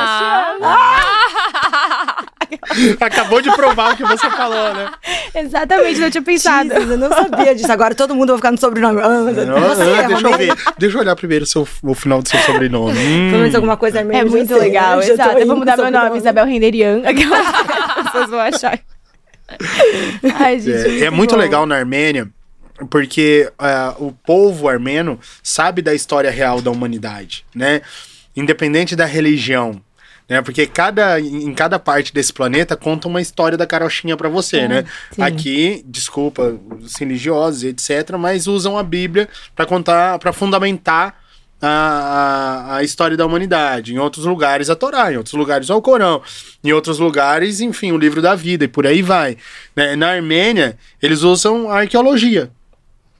Acabou 3.00 3.40
de 3.42 3.50
provar 3.52 3.92
o 3.92 3.96
que 3.96 4.02
você 4.04 4.28
falou, 4.30 4.74
né? 4.74 4.90
Exatamente, 5.34 6.00
não 6.00 6.10
tinha 6.10 6.22
pensado. 6.22 6.70
Jesus, 6.70 6.90
eu 6.90 6.96
não 6.98 7.10
sabia 7.12 7.54
disso. 7.54 7.70
Agora 7.70 7.94
todo 7.94 8.14
mundo 8.14 8.28
vai 8.28 8.36
ficar 8.38 8.52
no 8.52 8.58
sobrenome. 8.58 9.00
Ah, 9.02 9.08
Não, 9.08 9.60
você 9.60 9.82
ah, 9.82 10.02
é 10.02 10.06
deixa 10.08 10.28
eu 10.28 10.38
ver. 10.38 10.54
Deixa 10.78 10.96
eu 10.96 11.00
olhar 11.02 11.14
primeiro 11.16 11.44
o 11.44 11.46
seu- 11.46 11.68
o 11.82 11.94
final 11.94 12.22
do 12.22 12.28
seu 12.28 12.38
sobrenome. 12.40 12.98
Hum. 12.98 13.28
Pelo 13.30 13.40
menos 13.42 13.54
alguma 13.54 13.76
coisa 13.76 13.98
armênia. 13.98 14.22
É 14.22 14.24
muito 14.24 14.48
sei, 14.48 14.58
legal, 14.58 14.98
né? 14.98 15.06
exato. 15.08 15.38
Eu 15.38 15.46
vou 15.46 15.56
mudar 15.56 15.76
meu 15.76 15.90
nome. 15.90 16.16
Isabel 16.18 16.46
Renderian. 16.46 17.02
Aquelas 17.04 17.46
pessoas 18.04 18.30
vão 18.30 18.40
achar. 18.40 18.78
Ai, 20.40 20.58
gente. 20.58 21.02
É, 21.02 21.06
é 21.06 21.10
muito 21.10 21.36
legal 21.36 21.66
na 21.66 21.76
Armênia, 21.76 22.28
porque 22.90 23.50
ah, 23.58 23.94
o 23.98 24.12
povo 24.12 24.68
armeno 24.68 25.18
sabe 25.42 25.82
da 25.82 25.94
história 25.94 26.30
real 26.30 26.60
da 26.60 26.70
humanidade, 26.70 27.44
né? 27.54 27.82
Independente 28.36 28.94
da 28.94 29.04
religião. 29.04 29.80
Né? 30.28 30.42
Porque 30.42 30.66
cada, 30.66 31.18
em 31.18 31.52
cada 31.54 31.78
parte 31.78 32.12
desse 32.12 32.32
planeta 32.32 32.76
conta 32.76 33.08
uma 33.08 33.20
história 33.20 33.56
da 33.56 33.66
carochinha 33.66 34.16
pra 34.16 34.28
você, 34.28 34.68
né? 34.68 34.84
sim. 35.10 35.22
Aqui, 35.22 35.84
desculpa, 35.86 36.54
os 36.78 36.94
religiosos, 36.96 37.64
etc., 37.64 38.16
mas 38.18 38.46
usam 38.46 38.76
a 38.76 38.82
Bíblia 38.82 39.28
pra 39.56 39.64
contar, 39.64 40.18
para 40.18 40.32
fundamentar 40.32 41.18
a, 41.60 41.68
a, 41.68 42.76
a 42.76 42.82
história 42.82 43.16
da 43.16 43.24
humanidade. 43.24 43.94
Em 43.94 43.98
outros 43.98 44.26
lugares, 44.26 44.68
a 44.68 44.76
Torá, 44.76 45.12
em 45.12 45.16
outros 45.16 45.34
lugares, 45.34 45.70
o 45.70 45.72
Alcorão. 45.72 46.22
Em 46.62 46.72
outros 46.72 46.98
lugares, 46.98 47.60
enfim, 47.60 47.92
o 47.92 47.98
livro 47.98 48.20
da 48.20 48.34
vida, 48.34 48.64
e 48.64 48.68
por 48.68 48.86
aí 48.86 49.00
vai. 49.00 49.36
né? 49.74 49.96
Na 49.96 50.10
Armênia, 50.10 50.78
eles 51.02 51.22
usam 51.22 51.70
a 51.70 51.80
arqueologia. 51.80 52.50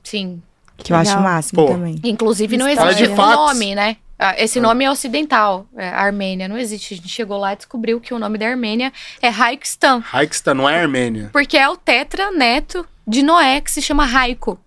Sim. 0.09 0.41
Que 0.77 0.93
eu 0.93 0.97
acho 0.97 1.11
o 1.11 1.15
Legal. 1.17 1.31
máximo 1.33 1.65
Pô. 1.65 1.73
também. 1.73 1.99
Inclusive, 2.03 2.55
não 2.57 2.67
existe 2.67 3.07
fatos. 3.15 3.35
nome, 3.35 3.75
né? 3.75 3.97
Ah, 4.17 4.35
Esse 4.37 4.59
nome 4.59 4.83
é 4.83 4.91
ocidental, 4.91 5.65
é 5.77 5.87
Armênia, 5.89 6.47
não 6.47 6.57
existe. 6.57 6.93
A 6.93 6.97
gente 6.97 7.09
chegou 7.09 7.37
lá 7.37 7.53
e 7.53 7.55
descobriu 7.55 7.99
que 8.01 8.13
o 8.13 8.19
nome 8.19 8.37
da 8.37 8.47
Armênia 8.47 8.91
é 9.21 9.29
Raikstan, 9.29 10.03
Haikistan 10.11 10.53
não 10.55 10.69
é 10.69 10.81
Armênia. 10.81 11.29
porque 11.31 11.57
é 11.57 11.67
o 11.69 11.77
tetraneto 11.77 12.85
de 13.07 13.23
Noé, 13.23 13.61
que 13.61 13.71
se 13.71 13.81
chama 13.81 14.05
Raiko, 14.05 14.59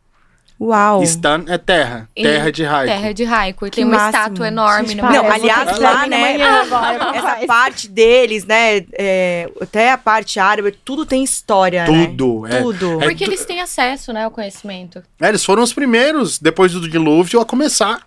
Uau. 0.64 1.03
Stan 1.03 1.44
é 1.48 1.59
terra. 1.59 2.09
E- 2.14 2.22
Terra 2.22 2.53
de 2.53 2.62
Raiko. 2.62 2.94
terra 2.94 3.12
de 3.14 3.25
Raiko. 3.25 3.66
E 3.66 3.70
Que 3.70 3.77
tem 3.77 3.85
uma 3.85 3.96
máximo. 3.96 4.11
estátua 4.22 4.46
enorme 4.48 4.88
Gente, 4.90 5.03
no 5.03 5.11
Não, 5.11 5.31
aliás, 5.31 5.79
lá, 5.79 6.07
né, 6.07 6.42
agora, 6.42 7.11
Essa 7.16 7.46
parte 7.46 7.88
deles, 7.88 8.44
né? 8.44 8.85
é, 8.92 9.51
até 9.61 9.90
a 9.90 9.98
parte 9.98 10.38
árabe, 10.38 10.70
tudo 10.85 11.05
tem 11.05 11.25
história, 11.25 11.85
né? 11.87 12.07
Tudo. 12.07 12.46
É, 12.46 12.61
Tudo. 12.62 13.03
é 13.03 13.07
Porque 13.09 13.25
tu- 13.25 13.31
eles 13.31 13.44
têm 13.44 13.61
acesso, 13.61 14.12
né, 14.12 14.25
ao 14.25 14.31
conhecimento. 14.31 15.03
É, 15.20 15.29
eles 15.31 15.44
foram 15.44 15.62
os 15.64 15.72
primeiros, 15.72 16.38
depois 16.38 16.72
do 16.72 16.88
dilúvio, 16.88 17.40
a 17.40 17.44
começar. 17.44 18.01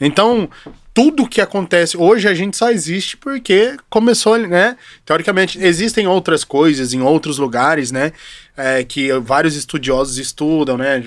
Então, 0.00 0.48
tudo 0.94 1.28
que 1.28 1.40
acontece 1.40 1.96
hoje 1.96 2.26
a 2.26 2.34
gente 2.34 2.56
só 2.56 2.70
existe 2.70 3.16
porque 3.18 3.76
começou, 3.90 4.38
né? 4.38 4.76
Teoricamente, 5.04 5.58
existem 5.62 6.06
outras 6.06 6.42
coisas 6.42 6.94
em 6.94 7.02
outros 7.02 7.36
lugares, 7.38 7.90
né? 7.90 8.12
É, 8.62 8.84
que 8.84 9.12
vários 9.20 9.56
estudiosos 9.56 10.18
estudam, 10.18 10.76
né? 10.76 11.04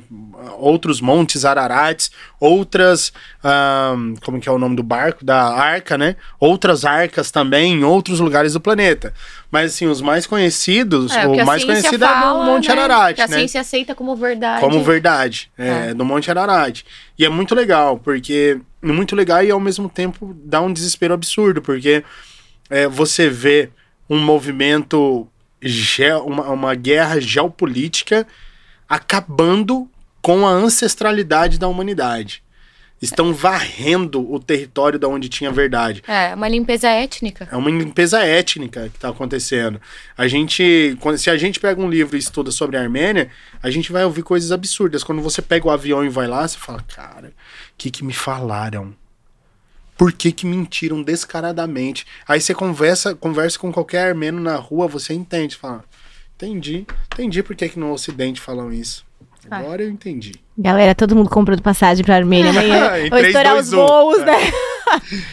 Outros 0.57 0.99
montes 0.99 1.45
Ararates, 1.45 2.11
outras. 2.39 3.13
ahn, 3.43 4.15
como 4.23 4.39
que 4.39 4.49
é 4.49 4.51
o 4.51 4.57
nome 4.57 4.75
do 4.75 4.83
barco? 4.83 5.23
Da 5.23 5.53
arca, 5.53 5.97
né? 5.97 6.15
Outras 6.39 6.83
arcas 6.83 7.31
também 7.31 7.73
em 7.73 7.83
outros 7.83 8.19
lugares 8.19 8.53
do 8.53 8.59
planeta. 8.59 9.13
Mas, 9.51 9.73
assim, 9.73 9.85
os 9.85 10.01
mais 10.01 10.25
conhecidos, 10.25 11.15
É, 11.15 11.27
o 11.27 11.45
mais 11.45 11.63
conhecido 11.63 12.03
é 12.03 12.07
fala, 12.07 12.45
do 12.45 12.51
Monte 12.51 12.67
né, 12.69 12.73
Ararat, 12.73 13.15
Que 13.15 13.21
a 13.21 13.27
né? 13.27 13.37
ciência 13.37 13.61
aceita 13.61 13.93
como 13.93 14.15
verdade. 14.15 14.59
Como 14.61 14.83
verdade, 14.83 15.51
é, 15.57 15.89
É. 15.89 15.93
do 15.93 16.03
Monte 16.03 16.31
Ararat. 16.31 16.81
E 17.17 17.23
é 17.25 17.29
muito 17.29 17.53
legal, 17.53 17.97
porque 17.99 18.59
é 18.81 18.87
muito 18.87 19.15
legal 19.15 19.43
e 19.43 19.51
ao 19.51 19.59
mesmo 19.59 19.87
tempo 19.87 20.35
dá 20.43 20.59
um 20.59 20.73
desespero 20.73 21.13
absurdo, 21.13 21.61
porque 21.61 22.03
é, 22.69 22.87
você 22.87 23.29
vê 23.29 23.69
um 24.09 24.19
movimento, 24.19 25.27
ge- 25.63 26.13
uma, 26.13 26.49
uma 26.49 26.75
guerra 26.75 27.19
geopolítica 27.19 28.27
acabando 28.87 29.89
com 30.21 30.45
a 30.45 30.51
ancestralidade 30.51 31.57
da 31.57 31.67
humanidade. 31.67 32.43
Estão 33.01 33.33
varrendo 33.33 34.31
o 34.31 34.39
território 34.39 34.97
da 34.97 35.09
onde 35.09 35.27
tinha 35.27 35.51
verdade. 35.51 36.01
É, 36.07 36.33
uma 36.33 36.47
limpeza 36.47 36.87
étnica. 36.89 37.49
É 37.51 37.57
uma 37.57 37.69
limpeza 37.69 38.19
étnica 38.23 38.87
que 38.87 38.95
está 38.95 39.09
acontecendo. 39.09 39.81
A 40.17 40.25
gente, 40.25 40.95
quando, 41.01 41.17
se 41.17 41.29
a 41.29 41.35
gente 41.35 41.59
pega 41.59 41.81
um 41.81 41.89
livro 41.89 42.15
e 42.15 42.19
estuda 42.19 42.49
sobre 42.49 42.77
a 42.77 42.81
Armênia, 42.81 43.29
a 43.61 43.69
gente 43.69 43.91
vai 43.91 44.05
ouvir 44.05 44.23
coisas 44.23 44.53
absurdas. 44.53 45.03
Quando 45.03 45.21
você 45.21 45.41
pega 45.41 45.67
o 45.67 45.71
avião 45.71 46.05
e 46.05 46.07
vai 46.07 46.27
lá, 46.27 46.47
você 46.47 46.57
fala, 46.57 46.81
cara, 46.87 47.27
o 47.27 47.31
que 47.77 47.91
que 47.91 48.05
me 48.05 48.13
falaram? 48.13 48.95
Por 49.97 50.11
que 50.11 50.31
que 50.31 50.45
mentiram 50.45 51.01
descaradamente? 51.01 52.05
Aí 52.27 52.41
você 52.41 52.53
conversa, 52.53 53.15
conversa 53.15 53.59
com 53.59 53.71
qualquer 53.71 54.09
armeno 54.09 54.41
na 54.41 54.55
rua, 54.55 54.87
você 54.87 55.13
entende. 55.13 55.55
Fala, 55.55 55.83
entendi, 56.35 56.85
entendi 57.13 57.43
por 57.43 57.55
que 57.55 57.69
que 57.69 57.79
no 57.79 57.91
Ocidente 57.91 58.41
falam 58.41 58.71
isso. 58.71 59.05
Ah. 59.49 59.57
Agora 59.57 59.83
eu 59.83 59.89
entendi. 59.89 60.33
Galera, 60.57 60.93
todo 60.93 61.15
mundo 61.15 61.29
comprando 61.29 61.61
passagem 61.61 62.03
pra 62.05 62.15
Armênia 62.15 62.49
amanhã. 62.51 63.09
Vou 63.09 63.19
estourar 63.19 63.55
os 63.57 63.73
um. 63.73 63.77
voos, 63.77 64.19
É. 64.19 64.25
né? 64.25 64.37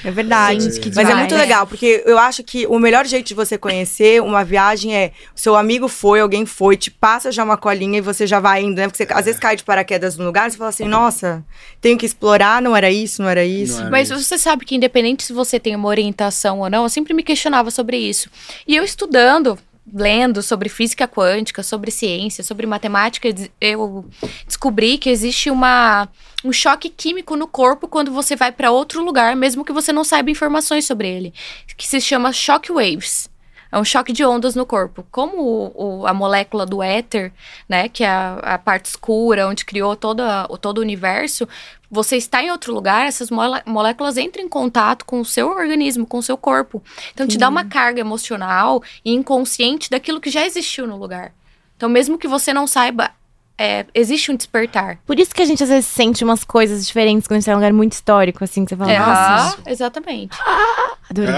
É 0.05 0.11
verdade. 0.11 0.63
Gente, 0.65 0.81
que 0.81 0.89
Mas 0.89 0.99
é 0.99 1.03
demais. 1.03 1.19
muito 1.19 1.35
legal, 1.35 1.67
porque 1.67 2.03
eu 2.07 2.17
acho 2.19 2.43
que 2.43 2.67
o 2.67 2.79
melhor 2.79 3.05
jeito 3.05 3.27
de 3.27 3.35
você 3.35 3.59
conhecer 3.59 4.23
uma 4.23 4.43
viagem 4.43 4.97
é 4.97 5.13
seu 5.35 5.55
amigo 5.55 5.87
foi, 5.87 6.21
alguém 6.21 6.47
foi, 6.47 6.79
te 6.79 6.91
passa 6.91 7.31
já 7.31 7.45
uma 7.45 7.59
colinha 7.59 7.99
e 7.99 8.01
você 8.01 8.27
já 8.27 8.41
vai 8.41 8.63
indo, 8.63 8.77
né? 8.77 8.89
Porque 8.89 9.05
você 9.05 9.13
às 9.13 9.25
vezes 9.27 9.39
cai 9.39 9.57
de 9.57 9.65
paraquedas 9.65 10.17
no 10.17 10.25
lugar 10.25 10.49
e 10.49 10.53
você 10.53 10.57
fala 10.57 10.71
assim, 10.71 10.87
nossa, 10.87 11.45
tenho 11.79 11.99
que 11.99 12.07
explorar, 12.07 12.63
não 12.63 12.75
era 12.75 12.91
isso, 12.91 13.21
não 13.21 13.29
era 13.29 13.45
isso. 13.45 13.75
Não 13.75 13.81
era 13.83 13.91
Mas 13.91 14.09
isso. 14.09 14.23
você 14.23 14.39
sabe 14.39 14.65
que 14.65 14.77
independente 14.77 15.25
se 15.25 15.33
você 15.35 15.61
tem 15.61 15.77
uma 15.77 15.89
orientação 15.89 16.61
ou 16.61 16.71
não, 16.71 16.85
eu 16.85 16.89
sempre 16.89 17.13
me 17.13 17.23
questionava 17.23 17.71
sobre 17.71 17.99
isso. 17.99 18.31
E 18.67 18.75
eu 18.77 18.83
estudando, 18.85 19.59
lendo 19.93 20.43
sobre 20.43 20.69
física 20.69 21.09
quântica, 21.09 21.63
sobre 21.63 21.91
ciência, 21.91 22.45
sobre 22.45 22.67
matemática, 22.67 23.29
eu 23.61 24.05
descobri 24.47 24.99
que 24.99 25.11
existe 25.11 25.51
uma 25.51 26.09
um 26.45 26.53
choque 26.53 26.89
químico 26.89 27.37
no 27.37 27.47
corpo 27.47 27.87
quando 27.87 28.11
você 28.13 28.35
vai 28.35 28.51
para 28.51 28.71
outro 28.71 29.05
lugar, 29.05 29.37
mesmo 29.37 29.65
que 29.65 29.73
você 29.73 29.93
não 29.93 30.05
saiba 30.05 30.31
informações 30.31 30.87
sobre 30.87 31.09
ele, 31.09 31.35
que 31.77 31.87
se 31.87 32.01
chama 32.01 32.33
shock 32.33 32.73
waves. 32.73 33.30
É 33.73 33.79
um 33.79 33.85
choque 33.85 34.13
de 34.13 34.25
ondas 34.25 34.55
no 34.55 34.67
corpo. 34.67 35.07
Como 35.11 35.37
o- 35.43 36.01
o- 36.01 36.07
a 36.07 36.13
molécula 36.13 36.67
do 36.67 36.83
éter, 36.83 37.33
né, 37.69 37.89
que 37.89 38.03
é 38.03 38.09
a, 38.09 38.35
a 38.55 38.59
parte 38.59 38.87
escura, 38.87 39.47
onde 39.47 39.65
criou 39.65 39.95
toda, 39.95 40.47
o- 40.51 40.59
todo 40.59 40.79
o 40.79 40.81
universo, 40.81 41.49
você 41.91 42.17
está 42.17 42.43
em 42.43 42.51
outro 42.51 42.73
lugar, 42.75 43.07
essas 43.07 43.31
mole- 43.31 43.63
moléculas 43.67 44.17
entram 44.17 44.43
em 44.45 44.49
contato 44.49 45.05
com 45.05 45.21
o 45.21 45.25
seu 45.25 45.49
organismo, 45.51 46.07
com 46.07 46.19
o 46.19 46.23
seu 46.23 46.37
corpo. 46.37 46.83
Então, 47.13 47.27
te 47.27 47.37
dá 47.39 47.49
uma 47.49 47.65
carga 47.65 48.01
emocional 48.01 48.83
e 49.05 49.13
inconsciente 49.13 49.89
daquilo 49.91 50.21
que 50.21 50.31
já 50.31 50.45
existiu 50.45 50.87
no 50.87 50.97
lugar. 50.97 51.33
Então, 51.77 51.89
mesmo 51.89 52.19
que 52.19 52.29
você 52.29 52.53
não 52.53 52.67
saiba, 52.67 53.11
é, 53.63 53.85
existe 53.95 54.33
um 54.33 54.37
despertar. 54.37 54.99
Por 55.07 55.21
isso 55.21 55.35
que 55.35 55.43
a 55.43 55.45
gente 55.45 55.63
às 55.63 55.69
vezes 55.69 55.85
sente 55.85 56.25
umas 56.25 56.45
coisas 56.45 56.87
diferentes 56.87 57.29
quando 57.29 57.37
a 57.37 57.41
gente 57.41 57.45
tá 57.45 57.53
em 57.53 57.55
um 57.55 57.59
lugar 57.59 57.73
muito 57.75 57.93
histórico, 57.93 58.43
assim, 58.43 58.65
que 58.65 58.71
você 58.71 58.77
fala, 58.77 58.91
É, 58.91 58.99
nossa, 58.99 59.59
exatamente. 59.67 60.35
adorei. 61.11 61.31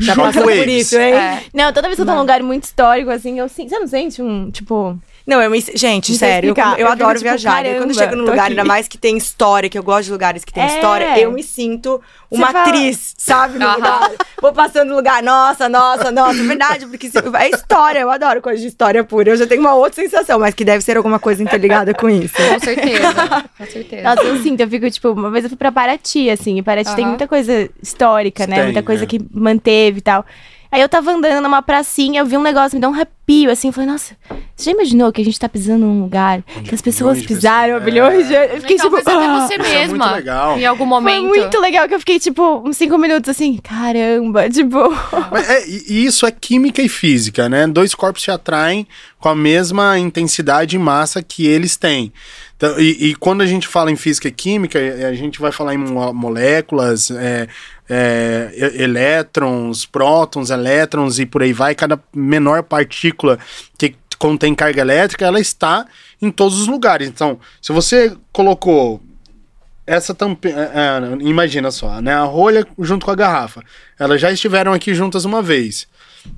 Já 0.00 0.14
Shock 0.14 0.26
passou 0.26 0.42
por 0.44 0.68
isso, 0.68 0.96
hein? 0.98 1.12
É. 1.14 1.42
Não, 1.52 1.70
toda 1.70 1.86
vez 1.88 1.96
que 1.96 2.00
eu 2.02 2.06
tô 2.06 2.12
num 2.14 2.20
lugar 2.20 2.42
muito 2.42 2.64
histórico, 2.64 3.10
assim, 3.10 3.38
eu 3.38 3.46
sinto. 3.46 3.68
Você 3.68 3.78
não 3.78 3.86
sente 3.86 4.22
um, 4.22 4.50
tipo. 4.50 4.98
Não, 5.26 5.40
eu 5.40 5.50
me. 5.50 5.60
Gente, 5.74 6.12
Não 6.12 6.18
sério, 6.18 6.48
eu, 6.48 6.52
explicar. 6.52 6.78
eu 6.80 6.86
Eu 6.86 6.92
adoro 6.92 7.18
fico, 7.18 7.30
tipo, 7.30 7.40
viajar. 7.40 7.60
e 7.64 7.68
quando 7.76 7.78
caramba, 7.78 7.94
chego 7.94 8.16
num 8.16 8.22
lugar, 8.24 8.40
aqui. 8.40 8.50
ainda 8.52 8.64
mais 8.64 8.88
que 8.88 8.98
tem 8.98 9.16
história, 9.16 9.68
que 9.68 9.78
eu 9.78 9.82
gosto 9.82 10.06
de 10.06 10.12
lugares 10.12 10.44
que 10.44 10.52
tem 10.52 10.62
É. 10.64 10.74
história, 10.74 11.18
eu 11.20 11.30
me 11.30 11.42
sinto 11.42 12.00
uma 12.30 12.46
Você 12.48 12.52
fala- 12.52 12.64
atriz, 12.68 13.14
sabe? 13.18 13.58
No 13.58 13.66
Aham. 13.66 13.74
lugar. 13.76 14.10
Vou 14.40 14.52
passando 14.52 14.88
no 14.88 14.96
lugar, 14.96 15.22
nossa, 15.22 15.68
nossa, 15.68 16.10
nossa, 16.10 16.40
é 16.40 16.42
verdade, 16.44 16.86
porque 16.86 17.08
se- 17.08 17.18
é 17.18 17.50
história, 17.50 18.00
eu 18.00 18.10
adoro 18.10 18.40
coisa 18.42 18.60
de 18.60 18.66
história 18.68 19.04
pura. 19.04 19.30
Eu 19.30 19.36
já 19.36 19.46
tenho 19.46 19.60
uma 19.60 19.74
outra 19.74 20.02
sensação, 20.02 20.38
mas 20.40 20.54
que 20.54 20.64
deve 20.64 20.82
ser 20.82 20.96
alguma 20.96 21.18
coisa 21.18 21.42
interligada 21.42 21.94
com 21.94 22.08
isso. 22.10 22.34
Com 22.34 22.58
certeza. 22.58 23.44
com 23.58 23.66
certeza. 23.66 24.02
Nossa, 24.02 24.22
eu 24.22 24.42
sinto, 24.42 24.60
eu 24.60 24.68
fico, 24.68 24.90
tipo, 24.90 25.10
uma 25.10 25.30
vez 25.30 25.44
eu 25.44 25.50
fui 25.50 25.56
pra 25.58 25.70
Paraty, 25.70 26.30
assim, 26.30 26.58
e 26.58 26.62
Paraty 26.62 26.94
tem 26.94 27.04
Aham. 27.04 27.10
muita 27.10 27.28
coisa 27.28 27.70
histórica, 27.82 28.46
né? 28.46 28.56
Tem, 28.56 28.64
muita 28.64 28.82
coisa 28.82 29.04
é. 29.04 29.06
que 29.06 29.20
manteve 29.32 29.98
e 29.98 30.02
tal. 30.02 30.24
Aí 30.72 30.80
eu 30.80 30.88
tava 30.88 31.10
andando 31.12 31.42
numa 31.42 31.60
pracinha, 31.60 32.20
eu 32.20 32.24
vi 32.26 32.34
um 32.36 32.42
negócio, 32.42 32.74
me 32.76 32.80
deu 32.80 32.88
um 32.88 32.94
arrepio, 32.94 33.50
assim, 33.50 33.68
eu 33.68 33.72
falei, 33.74 33.90
nossa, 33.90 34.16
você 34.56 34.70
já 34.70 34.72
imaginou 34.72 35.12
que 35.12 35.20
a 35.20 35.24
gente 35.24 35.38
tá 35.38 35.46
pisando 35.46 35.84
num 35.84 36.00
lugar 36.02 36.42
que 36.64 36.74
as 36.74 36.80
pessoas 36.80 37.18
milhões 37.18 37.28
de 37.28 37.34
pisaram 37.34 37.76
há 37.76 37.80
pessoas- 37.80 37.84
bilhões 37.84 38.26
de 38.28 38.34
anos? 38.34 38.54
Eu 38.54 38.60
fiquei, 38.62 38.76
Então, 38.76 38.86
tipo, 38.90 38.96
até 39.10 39.12
ah! 39.14 39.46
você 39.46 39.54
é 39.54 39.58
mesma. 39.58 39.98
muito 40.06 40.14
legal. 40.16 40.58
Em 40.58 40.64
algum 40.64 40.78
Foi 40.88 40.88
momento. 40.88 41.26
muito 41.28 41.60
legal 41.60 41.86
que 41.86 41.94
eu 41.94 41.98
fiquei, 41.98 42.18
tipo, 42.18 42.62
uns 42.66 42.76
cinco 42.78 42.96
minutos 42.96 43.28
assim, 43.28 43.58
caramba, 43.58 44.48
tipo. 44.50 44.78
Mas 45.30 45.48
é, 45.50 45.68
e 45.68 46.06
isso 46.06 46.24
é 46.24 46.30
química 46.30 46.80
e 46.80 46.88
física, 46.88 47.50
né? 47.50 47.66
Dois 47.66 47.94
corpos 47.94 48.22
se 48.22 48.30
atraem 48.30 48.86
com 49.20 49.28
a 49.28 49.34
mesma 49.36 49.98
intensidade 49.98 50.74
e 50.76 50.78
massa 50.78 51.22
que 51.22 51.46
eles 51.46 51.76
têm. 51.76 52.10
Então, 52.56 52.78
e, 52.80 53.08
e 53.10 53.14
quando 53.16 53.42
a 53.42 53.46
gente 53.46 53.66
fala 53.68 53.90
em 53.90 53.96
física 53.96 54.28
e 54.28 54.32
química, 54.32 54.78
a 55.08 55.12
gente 55.14 55.38
vai 55.40 55.50
falar 55.52 55.74
em 55.74 55.78
mo- 55.78 56.14
moléculas, 56.14 57.10
é, 57.10 57.48
é, 57.94 58.50
elétrons, 58.76 59.84
prótons, 59.84 60.48
elétrons 60.48 61.18
e 61.18 61.26
por 61.26 61.42
aí 61.42 61.52
vai. 61.52 61.74
Cada 61.74 62.00
menor 62.14 62.62
partícula 62.62 63.38
que 63.76 63.94
contém 64.18 64.54
carga 64.54 64.80
elétrica, 64.80 65.26
ela 65.26 65.38
está 65.38 65.84
em 66.20 66.30
todos 66.30 66.58
os 66.58 66.66
lugares. 66.66 67.06
Então, 67.06 67.38
se 67.60 67.70
você 67.70 68.16
colocou 68.32 69.02
essa 69.86 70.14
tampinha, 70.14 70.56
imagina 71.20 71.70
só, 71.70 72.00
né? 72.00 72.14
A 72.14 72.22
rolha 72.22 72.66
junto 72.78 73.04
com 73.04 73.10
a 73.10 73.16
garrafa. 73.16 73.62
Elas 73.98 74.20
já 74.20 74.32
estiveram 74.32 74.72
aqui 74.72 74.94
juntas 74.94 75.26
uma 75.26 75.42
vez. 75.42 75.86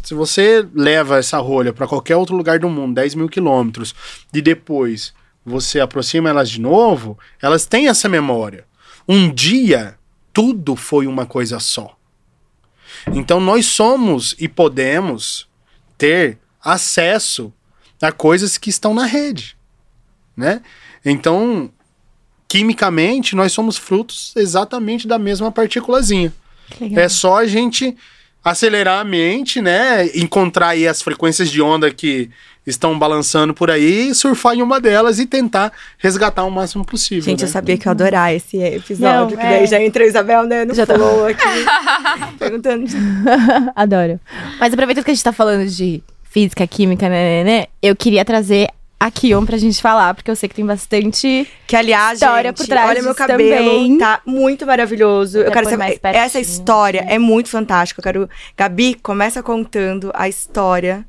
Se 0.03 0.13
você 0.13 0.67
leva 0.75 1.19
essa 1.19 1.39
rolha 1.39 1.73
para 1.73 1.87
qualquer 1.87 2.17
outro 2.17 2.35
lugar 2.35 2.59
do 2.59 2.69
mundo, 2.69 2.95
10 2.95 3.15
mil 3.15 3.29
quilômetros, 3.29 3.95
e 4.33 4.43
depois 4.43 5.15
você 5.45 5.79
aproxima 5.79 6.31
elas 6.31 6.51
de 6.51 6.61
novo, 6.61 7.17
elas 7.41 7.65
têm 7.65 7.87
essa 7.87 8.09
memória. 8.09 8.65
Um 9.07 9.31
dia, 9.31 9.97
tudo 10.35 10.77
foi 10.77 11.07
uma 11.07 11.25
coisa 11.25 11.59
só. 11.59 11.97
Então 13.15 13.41
nós 13.41 13.65
somos 13.65 14.35
e 14.39 14.49
podemos 14.49 15.49
ter 15.97 16.39
acesso 16.61 17.53
a 18.03 18.13
coisas 18.13 18.59
que 18.59 18.69
estão 18.69 18.93
na 18.93 19.07
rede, 19.07 19.57
né? 20.37 20.61
Então, 21.03 21.71
quimicamente, 22.47 23.35
nós 23.35 23.53
somos 23.53 23.79
frutos 23.79 24.35
exatamente 24.37 25.09
da 25.09 25.19
mesma 25.19 25.51
partículazinha. 25.51 26.33
É 26.95 27.09
só 27.09 27.39
a 27.39 27.47
gente 27.47 27.97
acelerar 28.45 29.01
a 29.01 29.05
mente, 29.05 29.61
né? 29.63 30.07
Encontrar 30.15 30.69
aí 30.69 30.87
as 30.87 31.01
frequências 31.01 31.51
de 31.51 31.63
onda 31.63 31.91
que 31.91 32.31
estão 32.67 32.99
balançando 32.99 33.53
por 33.53 33.71
aí, 33.71 34.15
surfar 34.15 34.55
em 34.55 34.63
uma 34.63 34.81
delas 34.81 35.19
e 35.19 35.27
tentar 35.27 35.73
resgatar 35.99 36.45
o 36.45 36.51
máximo 36.51 36.85
possível. 36.85 37.25
Gente, 37.25 37.41
né? 37.43 37.47
eu 37.47 37.53
sabia 37.53 37.77
que 37.77 37.87
eu 37.87 37.91
adorar 37.91 38.35
esse 38.35 38.57
episódio, 38.59 39.21
Não, 39.21 39.27
que 39.29 39.37
daí 39.37 39.65
é. 39.65 39.67
já 39.67 39.83
entra 39.83 40.05
a 40.05 40.07
Isabel 40.07 40.45
né, 40.45 40.65
no 40.65 40.75
Já 40.75 40.87
tá- 40.87 40.95
flow 40.95 41.27
aqui, 41.27 41.45
perguntando. 42.39 42.87
Adoro. 43.77 44.19
Mas 44.59 44.73
aproveitando 44.73 45.05
que 45.05 45.11
a 45.11 45.15
gente 45.15 45.25
tá 45.25 45.33
falando 45.33 45.67
de 45.69 46.03
física, 46.23 46.67
química, 46.67 47.09
né, 47.09 47.45
né, 47.45 47.51
né, 47.51 47.67
eu 47.83 47.95
queria 47.95 48.25
trazer 48.25 48.69
a 48.99 49.11
Kion 49.11 49.45
pra 49.45 49.59
gente 49.59 49.83
falar, 49.83 50.15
porque 50.15 50.31
eu 50.31 50.37
sei 50.37 50.49
que 50.49 50.55
tem 50.55 50.65
bastante. 50.65 51.47
Que, 51.67 51.77
aliás, 51.77 52.15
História 52.21 52.51
gente, 52.51 52.57
por 52.57 52.67
trás 52.67 52.91
olha 52.91 53.03
meu 53.03 53.15
cabelo, 53.15 53.39
também. 53.39 53.99
tá 53.99 54.21
muito 54.25 54.67
maravilhoso. 54.67 55.39
Vou 55.39 55.47
Eu 55.47 55.53
quero 55.53 55.69
saber, 55.69 56.01
essa 56.03 56.41
história 56.41 57.05
é 57.09 57.19
muito 57.19 57.51
fantástica. 57.51 58.01
Eu 58.01 58.03
quero... 58.03 58.31
Gabi, 58.57 58.95
começa 58.95 59.43
contando 59.43 60.11
a 60.15 60.29
história, 60.29 61.05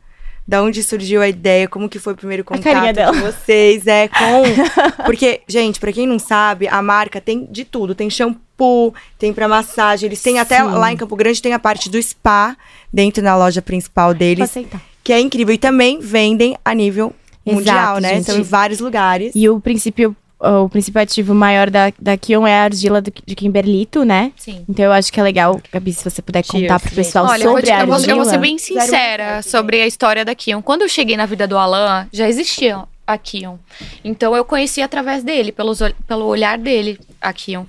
da 0.47 0.61
onde 0.61 0.83
surgiu 0.83 1.21
a 1.21 1.27
ideia, 1.27 1.67
como 1.67 1.87
que 1.89 1.97
foi 1.97 2.13
o 2.13 2.17
primeiro 2.17 2.43
contato 2.43 2.93
de 2.93 3.19
vocês, 3.21 3.87
é, 3.87 4.07
com... 4.07 4.43
Porque, 5.05 5.41
gente, 5.47 5.79
pra 5.79 5.91
quem 5.91 6.05
não 6.05 6.19
sabe, 6.19 6.67
a 6.67 6.81
marca 6.81 7.21
tem 7.21 7.47
de 7.49 7.63
tudo. 7.65 7.95
Tem 7.95 8.09
shampoo, 8.09 8.93
tem 9.17 9.33
pra 9.33 9.47
massagem, 9.47 10.07
eles 10.07 10.21
têm 10.21 10.37
até 10.39 10.61
lá 10.61 10.91
em 10.91 10.97
Campo 10.97 11.15
Grande, 11.15 11.41
tem 11.41 11.53
a 11.53 11.59
parte 11.59 11.89
do 11.89 12.01
spa, 12.01 12.55
dentro 12.91 13.23
da 13.23 13.35
loja 13.37 13.61
principal 13.61 14.09
Vou 14.09 14.15
deles, 14.15 14.49
aceitar. 14.49 14.81
que 15.03 15.13
é 15.13 15.19
incrível. 15.19 15.55
E 15.55 15.57
também 15.57 15.99
vendem 15.99 16.57
a 16.63 16.73
nível 16.73 17.13
Exato, 17.45 17.55
mundial, 17.57 17.97
né? 17.99 18.09
gente. 18.09 18.19
Estão 18.21 18.37
em 18.39 18.41
vários 18.43 18.79
lugares. 18.79 19.31
E 19.35 19.47
o 19.49 19.59
princípio, 19.59 20.15
o 20.39 20.67
princípio 20.69 21.01
ativo 21.01 21.33
maior 21.33 21.69
da, 21.69 21.91
da 21.99 22.17
Kion 22.17 22.45
é 22.45 22.53
a 22.59 22.63
argila 22.63 23.01
do- 23.01 23.13
de 23.25 23.35
Kimberlito, 23.35 24.03
né? 24.03 24.31
Sim. 24.35 24.65
Então 24.67 24.85
eu 24.85 24.91
acho 24.91 25.11
que 25.11 25.19
é 25.19 25.23
legal, 25.23 25.59
Gabi, 25.71 25.93
se 25.93 26.03
você 26.03 26.21
puder 26.21 26.43
Cheers, 26.43 26.63
contar 26.63 26.79
pro 26.79 26.89
gente. 26.89 26.95
pessoal 26.97 27.25
Olha, 27.25 27.43
eu 27.43 27.49
vou, 27.51 27.57
sobre 27.57 27.65
te- 27.67 27.71
a 27.71 27.79
eu, 27.81 27.85
vou, 27.85 27.95
argila. 27.95 28.11
eu 28.11 28.15
vou 28.17 28.25
ser 28.25 28.37
bem 28.37 28.57
sincera 28.57 29.41
sobre 29.41 29.81
a 29.81 29.87
história 29.87 30.25
da 30.25 30.33
Kion. 30.35 30.61
Quando 30.61 30.81
eu 30.81 30.89
cheguei 30.89 31.15
na 31.17 31.25
vida 31.25 31.47
do 31.47 31.57
Alan, 31.57 32.07
já 32.11 32.27
existia 32.27 32.83
a 33.07 33.17
Kion. 33.17 33.57
Então 34.03 34.35
eu 34.35 34.43
conheci 34.43 34.81
através 34.81 35.23
dele, 35.23 35.51
pelos, 35.51 35.79
pelo 36.07 36.25
olhar 36.25 36.57
dele, 36.57 36.99
a 37.21 37.31
Kion. 37.31 37.63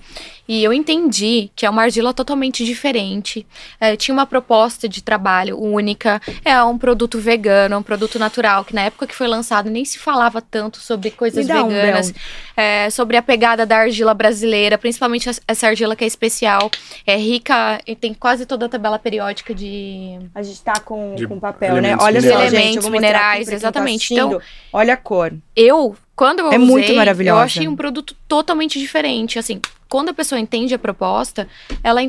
E 0.49 0.63
eu 0.63 0.73
entendi 0.73 1.51
que 1.57 1.67
é 1.67 1.71
uma 1.71 1.83
argila 1.83 2.15
totalmente 2.15 2.65
diferente. 2.65 3.47
É, 3.81 3.97
tinha 3.97 4.13
uma 4.15 4.27
proposta 4.27 4.89
de 4.89 5.03
trabalho 5.03 5.59
única. 5.61 6.21
É 6.45 6.63
um 6.63 6.79
produto 6.79 7.19
vegano, 7.19 7.75
é 7.75 7.79
um 7.79 7.83
produto 7.83 8.19
natural, 8.19 8.65
que 8.65 8.75
na 8.75 8.83
época 8.83 9.07
que 9.07 9.15
foi 9.15 9.27
lançado 9.27 9.69
nem 9.71 9.85
se 9.85 9.99
falava 9.99 10.41
tanto 10.41 10.79
sobre 10.79 11.11
coisas 11.11 11.47
dá 11.47 11.65
um, 11.65 11.69
veganas. 11.69 12.15
é, 12.57 12.89
sobre 12.91 13.17
a 13.17 13.23
pegada 13.23 13.67
da 13.67 13.77
argila 13.79 14.15
brasileira, 14.15 14.79
principalmente 14.79 15.29
es- 15.29 15.41
essa 15.49 15.67
argila 15.69 15.97
que 15.97 16.05
é 16.05 16.07
especial. 16.07 16.71
É 17.07 17.17
rica 17.17 17.81
e 17.87 17.97
tem 17.97 18.15
quase 18.15 18.47
toda 18.47 18.67
a 18.67 18.69
tabela 18.69 18.99
periódica 18.99 19.55
de. 19.55 20.19
A 20.35 20.43
gente 20.43 20.61
tá 20.63 20.75
com, 20.81 21.15
De 21.15 21.27
com 21.27 21.39
papel, 21.41 21.81
né? 21.83 21.97
Olha 22.01 22.21
só, 22.21 22.29
gente. 22.41 22.55
Elementos 22.55 22.89
minerais, 22.89 23.47
tá 23.49 23.55
exatamente. 23.55 23.97
assistindo. 24.15 24.27
Então- 24.37 24.41
olha 24.73 24.95
a 24.95 24.97
cor. 24.97 25.33
Eu, 25.55 25.97
quando 26.15 26.41
eu 26.41 26.47
É 26.53 26.57
usei, 26.57 26.67
muito 26.67 26.95
maravilhosa. 26.95 27.39
eu 27.39 27.43
achei 27.45 27.69
um 27.69 27.75
produto 27.77 28.15
totalmente 28.29 28.79
diferente. 28.79 29.39
Assim, 29.39 29.61
quando 29.97 30.11
a 30.11 30.15
pessoa 30.15 30.39
entende 30.39 30.75
a 30.75 30.79
proposta, 30.79 31.49
ela 31.83 32.03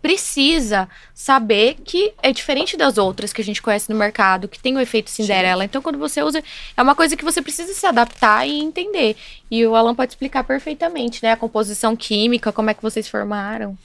precisa 0.00 0.88
saber 1.12 1.74
que 1.84 2.12
é 2.22 2.30
diferente 2.30 2.76
das 2.76 2.98
outras 2.98 3.32
que 3.32 3.42
a 3.42 3.44
gente 3.44 3.60
conhece 3.60 3.90
no 3.90 3.98
mercado, 3.98 4.46
que 4.46 4.60
tem 4.60 4.76
o 4.76 4.80
efeito 4.80 5.10
Cinderela. 5.10 5.64
Então, 5.64 5.82
quando 5.82 5.98
você 5.98 6.22
usa, 6.22 6.40
é 6.76 6.80
uma 6.80 6.94
coisa 6.94 7.16
que 7.16 7.24
você 7.24 7.42
precisa 7.42 7.74
se 7.74 7.84
adaptar 7.84 8.46
e 8.46 8.60
entender. 8.60 9.16
E 9.50 9.66
o 9.66 9.74
Alan 9.74 9.92
pode 9.92 10.12
explicar 10.12 10.44
perfeitamente, 10.44 11.20
né? 11.20 11.32
A 11.32 11.36
composição 11.36 11.96
química, 11.96 12.52
como 12.52 12.70
é 12.70 12.74
que 12.74 12.82
vocês 12.82 13.08
formaram. 13.08 13.76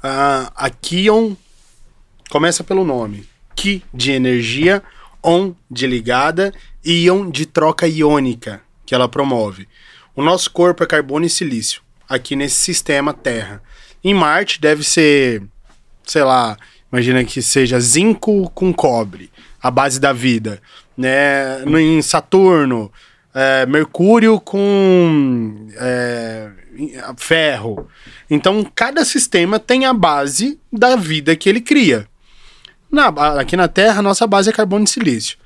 Ah, 0.00 0.52
a 0.54 0.70
Kion 0.70 1.34
começa 2.30 2.62
pelo 2.62 2.84
nome. 2.84 3.28
Ki 3.56 3.82
de 3.92 4.12
energia, 4.12 4.84
on 5.20 5.52
de 5.68 5.88
ligada 5.88 6.54
e 6.84 7.06
ion 7.06 7.28
de 7.28 7.44
troca 7.44 7.88
iônica 7.88 8.62
que 8.86 8.94
ela 8.94 9.08
promove. 9.08 9.66
O 10.14 10.22
nosso 10.22 10.48
corpo 10.52 10.84
é 10.84 10.86
carbono 10.86 11.26
e 11.26 11.28
silício, 11.28 11.82
aqui 12.08 12.36
nesse 12.36 12.56
sistema 12.56 13.12
Terra. 13.12 13.62
Em 14.02 14.12
Marte 14.14 14.60
deve 14.60 14.84
ser, 14.84 15.42
sei 16.04 16.22
lá, 16.22 16.56
imagina 16.92 17.24
que 17.24 17.40
seja 17.40 17.80
zinco 17.80 18.50
com 18.50 18.72
cobre, 18.72 19.30
a 19.62 19.70
base 19.70 19.98
da 19.98 20.12
vida. 20.12 20.60
Né? 20.96 21.64
Em 21.64 22.00
Saturno, 22.02 22.92
é, 23.34 23.66
Mercúrio 23.66 24.38
com 24.38 25.68
é, 25.76 26.50
ferro. 27.16 27.88
Então, 28.30 28.64
cada 28.74 29.04
sistema 29.04 29.58
tem 29.58 29.86
a 29.86 29.92
base 29.92 30.58
da 30.72 30.96
vida 30.96 31.34
que 31.34 31.48
ele 31.48 31.60
cria. 31.60 32.06
Na- 32.90 33.08
aqui 33.40 33.56
na 33.56 33.66
Terra, 33.66 34.00
nossa 34.02 34.26
base 34.26 34.50
é 34.50 34.52
carbono 34.52 34.84
e 34.84 34.88
silício. 34.88 35.36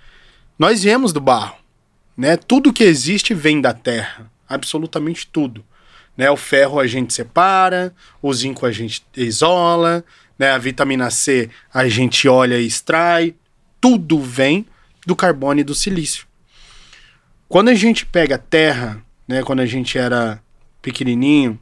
Nós 0.59 0.83
viemos 0.83 1.13
do 1.13 1.21
barro. 1.21 1.57
Né? 2.17 2.37
Tudo 2.37 2.73
que 2.73 2.83
existe 2.85 3.33
vem 3.33 3.61
da 3.61 3.73
Terra. 3.73 4.31
Absolutamente 4.49 5.27
tudo. 5.29 5.65
Né? 6.19 6.29
O 6.29 6.37
ferro 6.37 6.81
a 6.81 6.87
gente 6.89 7.15
separa, 7.15 7.95
o 8.21 8.35
zinco 8.35 8.67
a 8.67 8.73
gente 8.73 9.07
isola, 9.17 10.05
né? 10.37 10.51
a 10.51 10.59
vitamina 10.59 11.09
C 11.11 11.49
a 11.73 11.89
gente 11.89 12.29
olha 12.29 12.59
e 12.59 12.67
extrai. 12.67 13.37
Tudo 13.81 14.21
vem 14.21 14.67
do 15.07 15.15
carbono 15.15 15.61
e 15.61 15.65
do 15.65 15.77
silício. 15.77 16.27
Quando 17.49 17.69
a 17.69 17.75
gente 17.75 18.05
pega 18.05 18.37
terra, 18.37 19.01
né, 19.27 19.43
quando 19.43 19.61
a 19.61 19.67
gente 19.67 19.97
era 19.97 20.43
pequenininho, 20.83 21.59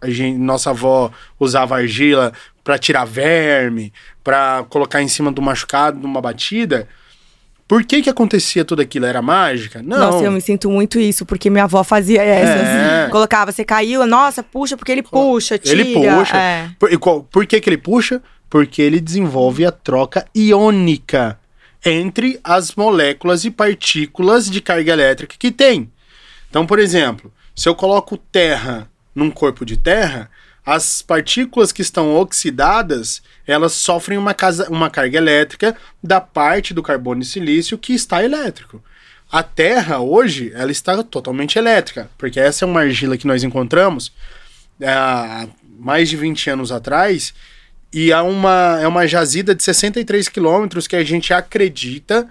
a 0.00 0.08
gente, 0.08 0.38
nossa 0.38 0.70
avó 0.70 1.12
usava 1.38 1.76
argila 1.76 2.32
para 2.64 2.78
tirar 2.78 3.04
verme, 3.04 3.92
para 4.22 4.64
colocar 4.70 5.02
em 5.02 5.08
cima 5.08 5.30
do 5.30 5.42
machucado, 5.42 5.98
numa 5.98 6.22
batida. 6.22 6.88
Por 7.70 7.84
que 7.84 8.02
que 8.02 8.10
acontecia 8.10 8.64
tudo 8.64 8.82
aquilo? 8.82 9.06
Era 9.06 9.22
mágica? 9.22 9.80
Não. 9.80 9.96
Nossa, 9.96 10.24
eu 10.24 10.32
me 10.32 10.40
sinto 10.40 10.68
muito 10.68 10.98
isso, 10.98 11.24
porque 11.24 11.48
minha 11.48 11.62
avó 11.62 11.84
fazia 11.84 12.20
essas. 12.20 12.66
É. 12.66 13.08
Colocava, 13.14 13.52
você 13.52 13.64
caiu, 13.64 14.04
nossa, 14.08 14.42
puxa, 14.42 14.76
porque 14.76 14.90
ele 14.90 15.04
puxa, 15.04 15.56
tira. 15.56 15.80
Ele 15.80 15.94
puxa. 15.94 16.36
É. 16.36 16.68
Por, 16.80 16.98
qual- 16.98 17.22
por 17.22 17.46
que, 17.46 17.60
que 17.60 17.70
ele 17.70 17.78
puxa? 17.78 18.20
Porque 18.50 18.82
ele 18.82 18.98
desenvolve 18.98 19.64
a 19.64 19.70
troca 19.70 20.26
iônica 20.34 21.38
entre 21.86 22.40
as 22.42 22.74
moléculas 22.74 23.44
e 23.44 23.52
partículas 23.52 24.50
de 24.50 24.60
carga 24.60 24.92
elétrica 24.92 25.36
que 25.38 25.52
tem. 25.52 25.88
Então, 26.50 26.66
por 26.66 26.80
exemplo, 26.80 27.32
se 27.54 27.68
eu 27.68 27.76
coloco 27.76 28.16
terra 28.16 28.90
num 29.14 29.30
corpo 29.30 29.64
de 29.64 29.76
terra, 29.76 30.28
as 30.70 31.02
partículas 31.02 31.72
que 31.72 31.82
estão 31.82 32.14
oxidadas, 32.14 33.20
elas 33.44 33.72
sofrem 33.72 34.16
uma, 34.16 34.32
casa, 34.32 34.70
uma 34.70 34.88
carga 34.88 35.18
elétrica 35.18 35.76
da 36.00 36.20
parte 36.20 36.72
do 36.72 36.80
carbono 36.80 37.22
e 37.22 37.24
silício 37.24 37.76
que 37.76 37.92
está 37.92 38.22
elétrico. 38.22 38.80
A 39.32 39.42
Terra, 39.42 39.98
hoje, 39.98 40.52
ela 40.54 40.70
está 40.70 41.02
totalmente 41.02 41.58
elétrica, 41.58 42.08
porque 42.16 42.38
essa 42.38 42.64
é 42.64 42.68
uma 42.68 42.82
argila 42.82 43.18
que 43.18 43.26
nós 43.26 43.42
encontramos 43.42 44.12
há 44.80 45.48
mais 45.76 46.08
de 46.08 46.16
20 46.16 46.50
anos 46.50 46.70
atrás, 46.70 47.34
e 47.92 48.12
é 48.12 48.20
uma, 48.20 48.78
é 48.80 48.86
uma 48.86 49.08
jazida 49.08 49.56
de 49.56 49.64
63 49.64 50.28
quilômetros 50.28 50.86
que 50.86 50.94
a 50.94 51.02
gente 51.02 51.34
acredita 51.34 52.28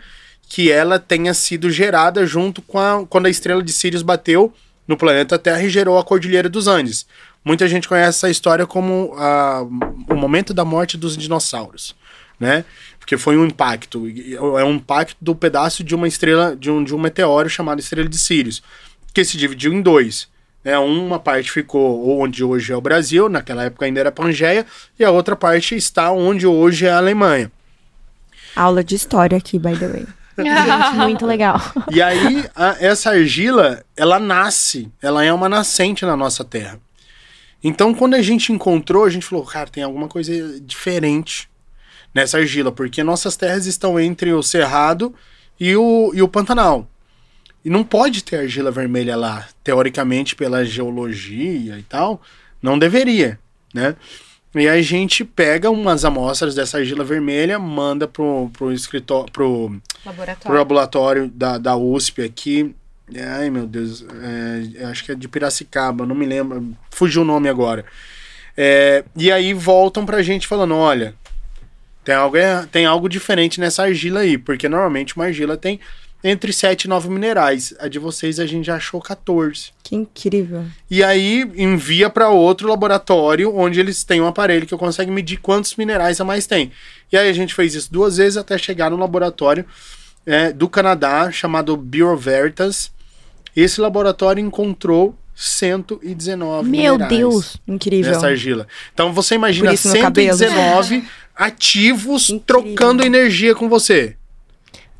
que 0.47 0.71
ela 0.71 0.97
tenha 0.97 1.33
sido 1.33 1.69
gerada 1.69 2.25
junto 2.25 2.61
com 2.61 2.79
a, 2.79 3.05
quando 3.05 3.25
a 3.25 3.29
estrela 3.29 3.61
de 3.61 3.73
Sirius 3.73 4.01
bateu 4.01 4.53
no 4.87 4.95
planeta 4.95 5.37
Terra 5.37 5.61
e 5.61 5.69
gerou 5.69 5.99
a 5.99 6.03
Cordilheira 6.05 6.47
dos 6.47 6.67
Andes. 6.67 7.05
Muita 7.43 7.67
gente 7.67 7.87
conhece 7.87 8.09
essa 8.09 8.29
história 8.29 8.65
como 8.65 9.13
a, 9.17 9.61
o 10.09 10.15
momento 10.15 10.53
da 10.53 10.65
morte 10.65 10.97
dos 10.97 11.17
dinossauros, 11.17 11.95
né? 12.39 12.65
Porque 12.99 13.17
foi 13.17 13.37
um 13.37 13.45
impacto, 13.45 14.05
é 14.07 14.63
um 14.63 14.75
impacto 14.75 15.17
do 15.19 15.33
pedaço 15.33 15.83
de 15.83 15.95
uma 15.95 16.07
estrela, 16.07 16.55
de 16.55 16.69
um, 16.69 16.83
de 16.83 16.93
um 16.93 16.99
meteoro 16.99 17.49
chamado 17.49 17.79
Estrela 17.79 18.07
de 18.07 18.17
Sirius, 18.17 18.61
que 19.13 19.23
se 19.23 19.37
dividiu 19.37 19.73
em 19.73 19.81
dois. 19.81 20.27
Né? 20.63 20.77
Uma 20.77 21.19
parte 21.19 21.51
ficou 21.51 22.19
onde 22.19 22.43
hoje 22.43 22.71
é 22.71 22.75
o 22.75 22.81
Brasil, 22.81 23.29
naquela 23.29 23.63
época 23.63 23.85
ainda 23.85 23.99
era 23.99 24.11
Pangeia, 24.11 24.65
e 24.97 25.03
a 25.03 25.11
outra 25.11 25.35
parte 25.35 25.75
está 25.75 26.11
onde 26.11 26.45
hoje 26.45 26.85
é 26.85 26.91
a 26.91 26.97
Alemanha. 26.97 27.51
Aula 28.55 28.83
de 28.83 28.95
história 28.95 29.37
aqui, 29.37 29.57
by 29.57 29.77
the 29.77 29.87
way. 29.87 30.05
Gente, 30.37 30.95
muito 30.95 31.25
legal. 31.25 31.59
E 31.91 32.01
aí, 32.01 32.45
a, 32.55 32.77
essa 32.79 33.11
argila, 33.11 33.83
ela 33.95 34.19
nasce, 34.19 34.89
ela 35.01 35.23
é 35.23 35.33
uma 35.33 35.49
nascente 35.49 36.05
na 36.05 36.15
nossa 36.15 36.43
terra. 36.43 36.79
Então, 37.63 37.93
quando 37.93 38.13
a 38.13 38.21
gente 38.21 38.51
encontrou, 38.53 39.03
a 39.03 39.09
gente 39.09 39.25
falou, 39.25 39.45
cara, 39.45 39.69
tem 39.69 39.83
alguma 39.83 40.07
coisa 40.07 40.59
diferente 40.61 41.49
nessa 42.13 42.37
argila, 42.37 42.71
porque 42.71 43.03
nossas 43.03 43.35
terras 43.35 43.65
estão 43.65 43.99
entre 43.99 44.31
o 44.31 44.41
Cerrado 44.41 45.13
e 45.59 45.75
o, 45.75 46.11
e 46.13 46.21
o 46.21 46.27
Pantanal. 46.27 46.87
E 47.63 47.69
não 47.69 47.83
pode 47.83 48.23
ter 48.23 48.37
argila 48.37 48.71
vermelha 48.71 49.15
lá, 49.15 49.47
teoricamente, 49.63 50.35
pela 50.35 50.63
geologia 50.63 51.77
e 51.77 51.83
tal, 51.83 52.21
não 52.61 52.79
deveria, 52.79 53.37
né? 53.73 53.95
E 54.55 54.67
a 54.67 54.81
gente 54.81 55.23
pega 55.23 55.69
umas 55.69 56.03
amostras 56.03 56.55
dessa 56.55 56.77
argila 56.79 57.03
vermelha, 57.03 57.59
manda 57.59 58.07
pro, 58.07 58.49
pro 58.51 58.71
escritório, 58.71 59.31
pro 59.31 59.79
Laboratório. 60.03 60.41
pro 60.41 60.53
laboratório 60.53 61.27
da, 61.27 61.57
da 61.59 61.75
USP 61.75 62.23
aqui. 62.23 62.75
Ai, 63.17 63.49
meu 63.49 63.65
Deus, 63.65 64.05
é, 64.77 64.85
acho 64.85 65.03
que 65.03 65.11
é 65.11 65.15
de 65.15 65.27
Piracicaba, 65.27 66.05
não 66.05 66.15
me 66.15 66.25
lembro, 66.25 66.75
fugiu 66.91 67.23
o 67.23 67.25
nome 67.25 67.49
agora. 67.49 67.85
É, 68.55 69.03
e 69.15 69.31
aí 69.31 69.53
voltam 69.53 70.05
pra 70.05 70.21
gente 70.21 70.47
falando, 70.47 70.75
olha, 70.75 71.15
tem 72.03 72.15
algo, 72.15 72.37
tem 72.71 72.85
algo 72.85 73.09
diferente 73.09 73.59
nessa 73.59 73.83
argila 73.83 74.21
aí, 74.21 74.37
porque 74.37 74.67
normalmente 74.67 75.15
uma 75.15 75.25
argila 75.25 75.55
tem 75.57 75.79
entre 76.23 76.51
7 76.51 76.83
e 76.83 76.87
9 76.87 77.09
minerais. 77.09 77.73
A 77.79 77.87
de 77.87 77.99
vocês 77.99 78.39
a 78.39 78.45
gente 78.45 78.65
já 78.65 78.75
achou 78.75 79.01
14. 79.01 79.71
Que 79.83 79.95
incrível. 79.95 80.65
E 80.89 81.03
aí 81.03 81.49
envia 81.55 82.09
para 82.09 82.29
outro 82.29 82.67
laboratório 82.67 83.55
onde 83.55 83.79
eles 83.79 84.03
têm 84.03 84.21
um 84.21 84.27
aparelho 84.27 84.67
que 84.67 84.75
consegue 84.75 85.11
medir 85.11 85.37
quantos 85.37 85.75
minerais 85.75 86.19
a 86.19 86.25
mais 86.25 86.45
tem. 86.45 86.71
E 87.11 87.17
aí 87.17 87.29
a 87.29 87.33
gente 87.33 87.55
fez 87.55 87.73
isso 87.73 87.91
duas 87.91 88.17
vezes 88.17 88.37
até 88.37 88.57
chegar 88.57 88.89
no 88.89 88.97
laboratório 88.97 89.65
é, 90.25 90.51
do 90.51 90.67
Canadá 90.67 91.31
chamado 91.31 91.75
Bureau 91.77 92.17
Veritas. 92.17 92.91
Esse 93.61 93.81
laboratório 93.81 94.41
encontrou 94.43 95.15
119 95.35 96.67
Meu 96.69 96.93
minerais 96.93 97.17
Deus. 97.17 97.57
Incrível. 97.67 98.11
nessa 98.13 98.27
argila. 98.27 98.67
Então 98.93 99.13
você 99.13 99.35
imagina 99.35 99.69
Por 99.69 99.73
isso 99.73 99.89
meu 99.91 100.01
cabelo. 100.01 100.37
119 100.37 101.03
ativos 101.35 102.29
Incrível. 102.29 102.43
trocando 102.45 103.03
energia 103.05 103.55
com 103.55 103.69
você. 103.69 104.15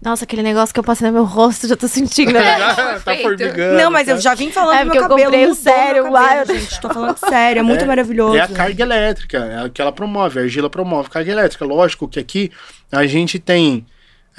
Nossa, 0.02 0.24
aquele 0.24 0.42
negócio 0.42 0.74
que 0.74 0.80
eu 0.80 0.84
passei 0.84 1.06
no 1.08 1.14
meu 1.14 1.26
rosto, 1.26 1.68
já 1.68 1.76
tô 1.76 1.86
sentindo. 1.86 2.32
Né? 2.32 2.58
tá 3.04 3.16
formigando. 3.22 3.78
Não, 3.78 3.92
mas 3.92 4.06
tá? 4.08 4.14
eu 4.14 4.22
já 4.22 4.34
vim 4.34 4.50
falando 4.50 4.78
É, 4.78 4.80
do 4.80 4.86
porque 4.86 4.98
meu 5.00 5.04
eu 5.04 5.10
cabelo. 5.10 5.26
comprei 5.26 5.46
o 5.46 5.50
mudou 5.50 6.04
meu 6.04 6.12
lá, 6.14 6.28
cabelo, 6.30 6.52
eu- 6.52 6.60
gente. 6.62 6.80
Tô 6.82 6.90
falando 6.90 7.18
sério, 7.18 7.60
é 7.60 7.64
muito 7.64 7.84
É- 7.84 7.88
maravilhoso. 7.88 8.38
É 8.38 8.42
a 8.42 8.48
carga 8.48 8.82
elétrica, 8.82 9.38
é 9.40 9.66
a 9.66 9.70
que 9.70 9.82
ela 9.82 9.92
promove, 9.92 10.40
a 10.40 10.44
argila 10.44 10.70
promove 10.70 11.10
carga 11.10 11.30
elétrica. 11.30 11.66
Lógico 11.66 12.08
que 12.08 12.18
aqui 12.18 12.50
a 12.90 13.06
gente 13.06 13.38
tem 13.40 13.86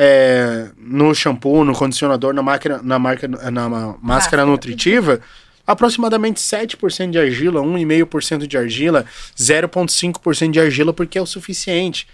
é, 0.02 0.70
no 0.78 1.14
shampoo, 1.14 1.62
no 1.62 1.74
condicionador, 1.74 2.32
na, 2.32 2.40
máquina, 2.42 2.80
na, 2.82 2.98
marca, 2.98 3.28
na 3.28 3.68
máscara 4.00 4.46
nutritiva, 4.46 5.20
aproximadamente 5.66 6.40
7% 6.40 7.10
de 7.10 7.18
argila, 7.18 7.60
1,5% 7.60 8.46
de 8.46 8.56
argila, 8.56 9.04
0,5% 9.36 10.52
de 10.52 10.58
argila, 10.58 10.94
porque 10.94 11.18
é 11.18 11.20
o 11.22 11.26
suficiente. 11.26 12.08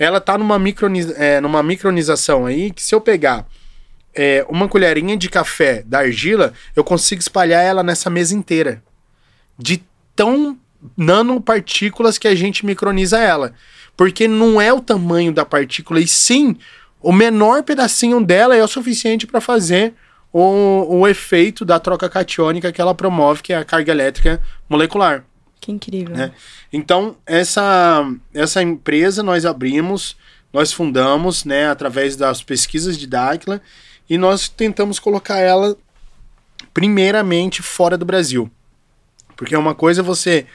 Ela 0.00 0.20
tá 0.20 0.36
numa, 0.36 0.58
microniz, 0.58 1.10
é, 1.16 1.40
numa 1.40 1.62
micronização 1.62 2.44
aí 2.44 2.72
que 2.72 2.82
se 2.82 2.92
eu 2.92 3.00
pegar 3.00 3.46
é, 4.12 4.44
uma 4.48 4.66
colherinha 4.66 5.16
de 5.16 5.28
café 5.28 5.84
da 5.86 6.00
argila, 6.00 6.52
eu 6.74 6.82
consigo 6.82 7.20
espalhar 7.20 7.62
ela 7.62 7.84
nessa 7.84 8.10
mesa 8.10 8.34
inteira. 8.34 8.82
De 9.56 9.80
tão 10.16 10.58
nanopartículas 10.96 12.18
que 12.18 12.26
a 12.26 12.34
gente 12.34 12.66
microniza 12.66 13.20
ela. 13.20 13.54
Porque 13.96 14.26
não 14.26 14.60
é 14.60 14.72
o 14.72 14.80
tamanho 14.80 15.32
da 15.32 15.44
partícula, 15.44 16.00
e 16.00 16.08
sim 16.08 16.56
o 17.00 17.12
menor 17.12 17.62
pedacinho 17.62 18.24
dela 18.24 18.56
é 18.56 18.62
o 18.62 18.68
suficiente 18.68 19.26
para 19.26 19.40
fazer 19.40 19.94
o, 20.32 20.98
o 21.00 21.08
efeito 21.08 21.64
da 21.64 21.78
troca 21.78 22.08
catiônica 22.08 22.72
que 22.72 22.80
ela 22.80 22.94
promove, 22.94 23.42
que 23.42 23.52
é 23.52 23.56
a 23.56 23.64
carga 23.64 23.92
elétrica 23.92 24.40
molecular. 24.68 25.24
Que 25.60 25.72
incrível. 25.72 26.16
né? 26.16 26.32
Então, 26.72 27.16
essa, 27.26 28.04
essa 28.32 28.62
empresa 28.62 29.22
nós 29.22 29.44
abrimos, 29.44 30.16
nós 30.52 30.72
fundamos, 30.72 31.44
né, 31.44 31.68
através 31.68 32.16
das 32.16 32.42
pesquisas 32.42 32.96
de 32.96 33.06
Dáquila, 33.06 33.60
e 34.08 34.16
nós 34.16 34.48
tentamos 34.48 34.98
colocar 34.98 35.38
ela 35.38 35.76
primeiramente 36.72 37.62
fora 37.62 37.98
do 37.98 38.04
Brasil. 38.04 38.50
Porque 39.36 39.56
uma 39.56 39.74
coisa 39.74 40.00
é 40.00 40.04
você 40.04 40.46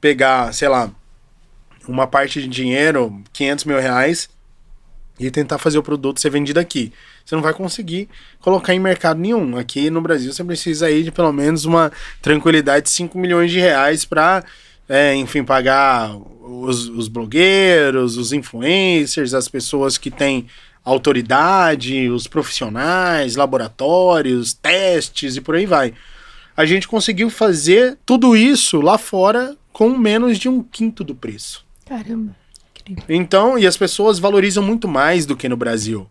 pegar, 0.00 0.52
sei 0.52 0.68
lá, 0.68 0.90
uma 1.88 2.06
parte 2.06 2.40
de 2.40 2.48
dinheiro, 2.48 3.22
500 3.32 3.64
mil 3.64 3.78
reais, 3.78 4.28
e 5.18 5.30
tentar 5.30 5.58
fazer 5.58 5.78
o 5.78 5.82
produto 5.82 6.20
ser 6.20 6.30
vendido 6.30 6.60
aqui. 6.60 6.92
Você 7.24 7.34
não 7.34 7.42
vai 7.42 7.54
conseguir 7.54 8.08
colocar 8.40 8.74
em 8.74 8.78
mercado 8.78 9.18
nenhum. 9.18 9.56
Aqui 9.56 9.90
no 9.90 10.00
Brasil 10.00 10.32
você 10.32 10.44
precisa 10.44 10.86
aí 10.86 11.02
de 11.02 11.10
pelo 11.10 11.32
menos 11.32 11.64
uma 11.64 11.90
tranquilidade 12.20 12.84
de 12.84 12.90
5 12.90 13.18
milhões 13.18 13.50
de 13.50 13.58
reais 13.58 14.04
para, 14.04 14.44
enfim, 15.16 15.42
pagar 15.42 16.14
os, 16.16 16.88
os 16.88 17.08
blogueiros, 17.08 18.16
os 18.16 18.32
influencers, 18.32 19.34
as 19.34 19.48
pessoas 19.48 19.98
que 19.98 20.10
têm 20.10 20.46
autoridade, 20.84 22.08
os 22.08 22.28
profissionais, 22.28 23.34
laboratórios, 23.34 24.52
testes 24.52 25.36
e 25.36 25.40
por 25.40 25.56
aí 25.56 25.66
vai. 25.66 25.92
A 26.56 26.64
gente 26.64 26.86
conseguiu 26.86 27.28
fazer 27.28 27.98
tudo 28.06 28.36
isso 28.36 28.80
lá 28.80 28.96
fora 28.96 29.56
com 29.72 29.90
menos 29.90 30.38
de 30.38 30.48
um 30.48 30.62
quinto 30.62 31.02
do 31.02 31.14
preço. 31.14 31.66
Caramba. 31.84 32.34
Então, 33.08 33.58
e 33.58 33.66
as 33.66 33.76
pessoas 33.76 34.18
valorizam 34.18 34.62
muito 34.62 34.86
mais 34.86 35.26
do 35.26 35.36
que 35.36 35.48
no 35.48 35.56
Brasil. 35.56 36.08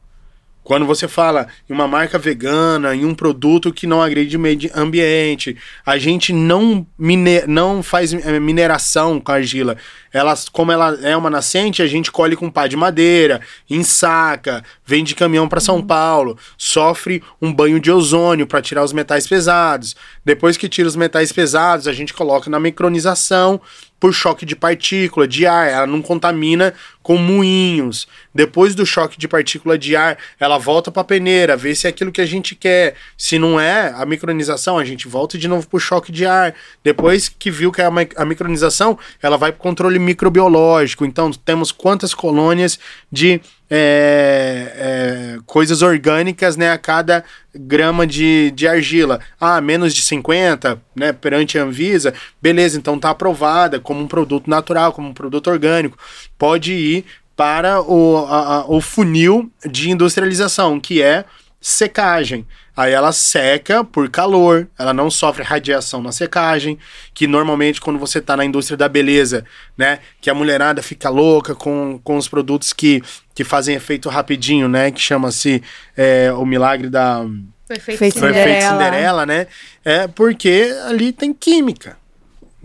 Quando 0.65 0.83
você 0.83 1.07
fala 1.07 1.47
em 1.69 1.73
uma 1.73 1.87
marca 1.87 2.17
vegana, 2.17 2.95
em 2.95 3.05
um 3.05 3.13
produto 3.13 3.71
que 3.71 3.85
não 3.85 4.01
agride 4.01 4.35
o 4.35 4.39
meio 4.39 4.71
ambiente, 4.73 5.55
a 5.85 5.95
gente 5.99 6.33
não, 6.33 6.87
mine 6.97 7.43
não 7.45 7.83
faz 7.83 8.11
eh, 8.11 8.39
mineração 8.39 9.19
com 9.19 9.31
argila. 9.31 9.77
Ela, 10.11 10.33
como 10.51 10.71
ela 10.71 10.97
é 11.03 11.15
uma 11.15 11.29
nascente, 11.29 11.83
a 11.83 11.87
gente 11.87 12.11
colhe 12.11 12.35
com 12.35 12.49
pá 12.49 12.65
de 12.65 12.75
madeira, 12.75 13.41
ensaca, 13.69 14.63
vende 14.83 15.13
caminhão 15.13 15.47
para 15.47 15.59
São 15.59 15.83
Paulo, 15.83 16.35
sofre 16.57 17.21
um 17.39 17.53
banho 17.53 17.79
de 17.79 17.91
ozônio 17.91 18.47
para 18.47 18.59
tirar 18.59 18.83
os 18.83 18.91
metais 18.91 19.27
pesados. 19.27 19.95
Depois 20.25 20.57
que 20.57 20.67
tira 20.67 20.87
os 20.87 20.95
metais 20.95 21.31
pesados, 21.31 21.87
a 21.87 21.93
gente 21.93 22.11
coloca 22.11 22.49
na 22.49 22.59
micronização 22.59 23.61
por 23.99 24.13
choque 24.13 24.45
de 24.45 24.55
partícula 24.55 25.27
de 25.27 25.45
ar, 25.45 25.67
ela 25.67 25.87
não 25.87 26.01
contamina 26.01 26.73
com 27.05 27.17
moinhos. 27.17 28.07
Depois 28.33 28.73
do 28.73 28.83
choque 28.83 29.15
de 29.15 29.27
partícula 29.27 29.77
de 29.77 29.95
ar, 29.95 30.17
ela 30.39 30.57
volta 30.57 30.89
para 30.91 31.03
a 31.03 31.05
peneira, 31.05 31.55
vê 31.55 31.75
se 31.75 31.85
é 31.85 31.91
aquilo 31.91 32.11
que 32.11 32.19
a 32.19 32.25
gente 32.25 32.55
quer. 32.55 32.95
Se 33.15 33.37
não 33.37 33.59
é 33.59 33.93
a 33.95 34.03
micronização, 34.07 34.79
a 34.79 34.83
gente 34.83 35.07
volta 35.07 35.37
de 35.37 35.47
novo 35.47 35.67
pro 35.67 35.79
choque 35.79 36.11
de 36.11 36.25
ar. 36.25 36.55
Depois 36.83 37.29
que 37.29 37.51
viu 37.51 37.71
que 37.71 37.79
é 37.79 37.85
a, 37.85 37.91
mi- 37.91 38.09
a 38.17 38.25
micronização, 38.25 38.97
ela 39.21 39.37
vai 39.37 39.51
para 39.51 39.61
controle 39.61 39.99
microbiológico. 39.99 41.05
Então, 41.05 41.29
temos 41.29 41.71
quantas 41.71 42.11
colônias 42.11 42.79
de 43.11 43.39
é, 43.69 44.73
é, 44.75 45.37
coisas 45.45 45.81
orgânicas 45.81 46.55
né, 46.55 46.71
a 46.71 46.77
cada 46.77 47.23
grama 47.53 48.05
de, 48.05 48.51
de 48.51 48.67
argila. 48.67 49.19
Ah, 49.39 49.59
menos 49.61 49.93
de 49.93 50.01
50, 50.01 50.79
né, 50.95 51.13
perante 51.13 51.57
a 51.57 51.63
Anvisa, 51.63 52.13
beleza, 52.41 52.77
então 52.77 52.99
tá 52.99 53.09
aprovada 53.09 53.79
como 53.79 54.01
um 54.01 54.07
produto 54.07 54.49
natural, 54.49 54.91
como 54.93 55.09
um 55.09 55.13
produto 55.13 55.49
orgânico. 55.49 55.97
Pode 56.37 56.73
ir 56.73 57.05
para 57.35 57.81
o, 57.81 58.25
a- 58.29 58.57
a- 58.59 58.65
o 58.67 58.79
funil 58.81 59.51
de 59.69 59.89
industrialização, 59.91 60.79
que 60.79 61.01
é 61.01 61.25
secagem. 61.59 62.45
Aí 62.77 62.91
ela 62.91 63.11
seca 63.13 63.83
por 63.85 64.09
calor, 64.09 64.67
ela 64.77 64.93
não 64.93 65.09
sofre 65.09 65.43
radiação 65.43 66.01
na 66.01 66.11
secagem, 66.11 66.77
que 67.13 67.25
normalmente 67.25 67.79
quando 67.79 67.97
você 67.97 68.19
tá 68.21 68.35
na 68.35 68.43
indústria 68.43 68.75
da 68.75 68.89
beleza, 68.89 69.45
né, 69.77 69.99
que 70.19 70.29
a 70.29 70.33
mulherada 70.33 70.83
fica 70.83 71.09
louca 71.09 71.55
com, 71.55 71.99
com 72.03 72.17
os 72.17 72.27
produtos 72.27 72.73
que, 72.73 73.01
que 73.33 73.45
fazem 73.45 73.75
efeito 73.75 74.09
rapidinho, 74.09 74.67
né, 74.67 74.91
que 74.91 74.99
chama-se 74.99 75.63
é, 75.95 76.31
o 76.33 76.45
milagre 76.45 76.89
da... 76.89 77.25
Foi 77.65 77.79
feito 77.79 77.97
Feito 77.99 78.19
Foi 78.19 78.27
Cinderela. 78.29 78.49
efeito 78.57 78.71
Cinderela, 78.71 79.25
né? 79.25 79.47
É 79.83 80.07
porque 80.07 80.71
ali 80.87 81.11
tem 81.11 81.33
química, 81.33 81.97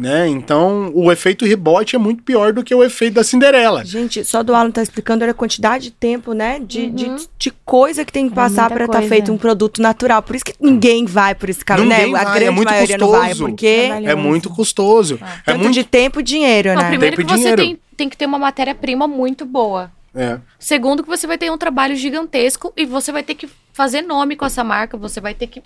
né? 0.00 0.26
Então, 0.28 0.90
o 0.94 1.12
efeito 1.12 1.44
rebote 1.44 1.94
é 1.94 1.98
muito 1.98 2.22
pior 2.22 2.52
do 2.52 2.64
que 2.64 2.74
o 2.74 2.82
efeito 2.82 3.14
da 3.14 3.24
Cinderela. 3.24 3.84
Gente, 3.84 4.24
só 4.24 4.42
do 4.42 4.54
Alan 4.54 4.70
tá 4.70 4.82
explicando 4.82 5.24
a 5.24 5.34
quantidade 5.34 5.84
de 5.84 5.90
tempo, 5.92 6.32
né? 6.32 6.58
De, 6.58 6.80
Uhum. 6.82 6.94
de, 6.94 7.28
de 7.38 7.50
coisa 7.64 8.04
que 8.04 8.12
tem 8.12 8.26
que 8.28 8.32
É 8.32 8.36
passar 8.36 8.62
muita 8.62 8.74
pra 8.74 8.84
estar 8.86 8.98
coisa. 8.98 9.08
feito 9.08 9.32
um 9.32 9.38
produto 9.38 9.80
natural. 9.82 10.22
Por 10.22 10.34
isso 10.36 10.44
que 10.44 10.54
ninguém 10.60 11.04
vai 11.04 11.34
por 11.34 11.48
esse 11.50 11.64
caminho, 11.64 11.88
Ninguém 11.88 12.12
né? 12.12 12.18
A 12.18 12.24
vai, 12.24 12.32
grande 12.34 12.46
é 12.46 12.50
muito 12.50 12.68
maioria 12.70 12.98
não 12.98 13.10
vai, 13.10 13.28
custoso. 13.28 13.44
porque 13.44 13.84
Trabalho. 13.86 14.08
É 14.10 14.14
muito 14.14 14.50
custoso. 14.50 15.18
É 15.22 15.52
tanto 15.52 15.60
muito. 15.60 15.74
de 15.74 15.84
tempo 15.84 16.20
e 16.20 16.22
dinheiro, 16.22 16.70
Não, 16.74 16.82
né? 16.82 16.88
primeiro 16.88 17.16
Tempo 17.16 17.28
que 17.28 17.34
e 17.34 17.38
você 17.42 17.56
tem, 17.56 17.78
tem 17.96 18.08
que 18.08 18.16
ter 18.16 18.26
uma 18.26 18.38
matéria-prima 18.38 19.06
muito 19.06 19.44
boa. 19.44 19.90
É. 20.14 20.40
Segundo, 20.58 21.02
que 21.02 21.08
você 21.08 21.26
vai 21.26 21.38
ter 21.38 21.50
um 21.52 21.58
trabalho 21.58 21.94
gigantesco 21.94 22.72
e 22.76 22.84
você 22.84 23.12
vai 23.12 23.22
ter 23.22 23.34
que 23.34 23.48
fazer 23.72 24.02
nome 24.02 24.34
com 24.34 24.44
essa 24.44 24.64
marca, 24.64 24.96
você 24.96 25.20
vai 25.20 25.34
ter 25.34 25.46
que 25.46 25.62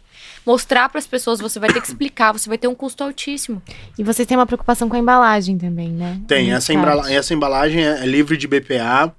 mostrar 0.46 0.88
para 0.90 0.98
as 0.98 1.06
pessoas, 1.06 1.40
você 1.40 1.58
vai 1.58 1.72
ter 1.72 1.80
que 1.80 1.86
explicar, 1.88 2.32
você 2.32 2.48
vai 2.48 2.58
ter 2.58 2.68
um 2.68 2.74
custo 2.74 3.02
altíssimo. 3.02 3.62
E 3.98 4.04
vocês 4.04 4.28
têm 4.28 4.36
uma 4.36 4.46
preocupação 4.46 4.88
com 4.88 4.96
a 4.96 4.98
embalagem 4.98 5.56
também, 5.56 5.88
né? 5.88 6.20
Tem, 6.28 6.52
essa, 6.52 6.72
embala- 6.74 7.10
essa 7.10 7.32
embalagem 7.32 7.84
é, 7.86 8.02
é 8.02 8.06
livre 8.06 8.36
de 8.36 8.46
BPA. 8.46 9.12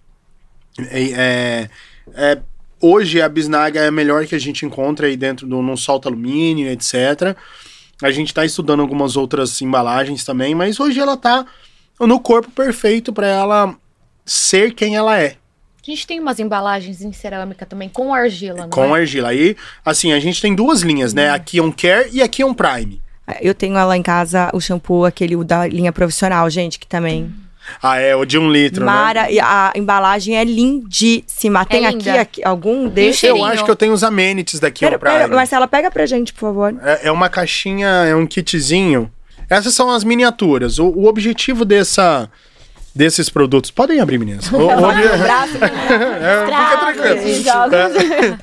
É, 0.78 1.02
é- 1.12 1.70
é- 2.14 2.42
hoje 2.80 3.20
a 3.22 3.28
bisnaga 3.28 3.80
é 3.82 3.88
a 3.88 3.92
melhor 3.92 4.26
que 4.28 4.36
a 4.36 4.40
gente 4.40 4.66
encontra 4.66 5.08
aí 5.08 5.18
dentro 5.18 5.48
do 5.48 5.62
não 5.62 5.76
solta 5.76 6.08
alumínio, 6.08 6.70
etc. 6.70 7.36
A 8.04 8.12
gente 8.12 8.28
está 8.28 8.46
estudando 8.46 8.82
algumas 8.82 9.18
outras 9.18 9.60
embalagens 9.62 10.24
também, 10.24 10.54
mas 10.54 10.80
hoje 10.80 11.00
ela 11.00 11.18
tá 11.18 11.46
no 12.00 12.20
corpo 12.20 12.52
perfeito 12.52 13.12
para 13.12 13.26
ela 13.28 13.76
ser 14.26 14.74
quem 14.74 14.96
ela 14.96 15.20
é, 15.20 15.36
A 15.82 15.92
gente 15.92 16.08
tem 16.08 16.20
umas 16.20 16.40
embalagens 16.40 17.02
em 17.02 17.14
cerâmica 17.14 17.66
também 17.66 17.88
com 17.88 18.14
argila, 18.14 18.62
não 18.62 18.70
com 18.70 18.96
é? 18.96 19.02
argila. 19.02 19.30
Aí, 19.30 19.56
assim, 19.86 20.12
a 20.14 20.20
gente 20.20 20.42
tem 20.42 20.56
duas 20.56 20.82
linhas, 20.82 21.14
né? 21.14 21.30
Aqui 21.30 21.60
é 21.60 21.64
um 21.64 21.72
Care 21.72 22.10
e 22.12 22.22
aqui 22.22 22.42
é 22.42 22.46
um 22.46 22.54
Prime. 22.54 23.02
Eu 23.42 23.54
tenho 23.54 23.74
lá 23.74 23.98
em 23.98 24.04
casa 24.04 24.50
o 24.54 24.60
shampoo, 24.60 25.06
aquele 25.06 25.36
da 25.44 25.68
linha 25.68 25.92
profissional, 25.92 26.50
gente, 26.50 26.80
que 26.80 26.88
também. 26.88 27.34
Ah, 27.82 27.98
é 27.98 28.16
o 28.16 28.26
de 28.26 28.38
um 28.38 28.52
litro, 28.52 28.82
né? 28.82 28.92
Mara, 28.92 29.32
e 29.32 29.40
a 29.40 29.74
embalagem 29.76 30.38
é 30.38 30.44
lindíssima. 30.44 31.66
Tem 31.66 31.86
aqui, 31.88 32.10
aqui 32.10 32.44
algum 32.44 32.88
desses? 32.88 33.24
Eu 33.24 33.44
acho 33.44 33.66
que 33.66 33.72
eu 33.72 33.76
tenho 33.76 33.94
os 33.94 34.04
amenities 34.04 34.60
daqui 34.60 34.82
Pera, 34.82 34.96
ao 34.96 35.00
Prime. 35.00 35.16
pera, 35.16 35.36
Marcela, 35.36 35.68
pega 35.68 35.90
pra 35.90 36.06
gente, 36.06 36.32
por 36.32 36.42
favor. 36.42 36.76
É, 36.84 37.08
é 37.08 37.12
uma 37.12 37.28
caixinha, 37.28 37.88
é 37.88 38.16
um 38.16 38.28
kitzinho. 38.28 39.12
Essas 39.50 39.74
são 39.74 39.90
as 39.90 40.04
miniaturas. 40.04 40.78
O, 40.78 40.86
o 40.88 41.06
objetivo 41.08 41.66
dessa, 41.66 42.30
desses 42.96 43.30
produtos. 43.30 43.70
Podem 43.72 44.00
abrir, 44.00 44.18
meninas. 44.18 44.50
O, 44.52 44.58
o 44.58 44.68
obje- 44.68 45.02
É, 46.22 46.46
fica 46.46 46.78
tranquilo. 46.78 47.26
de 47.26 47.44
jogos. 47.44 48.40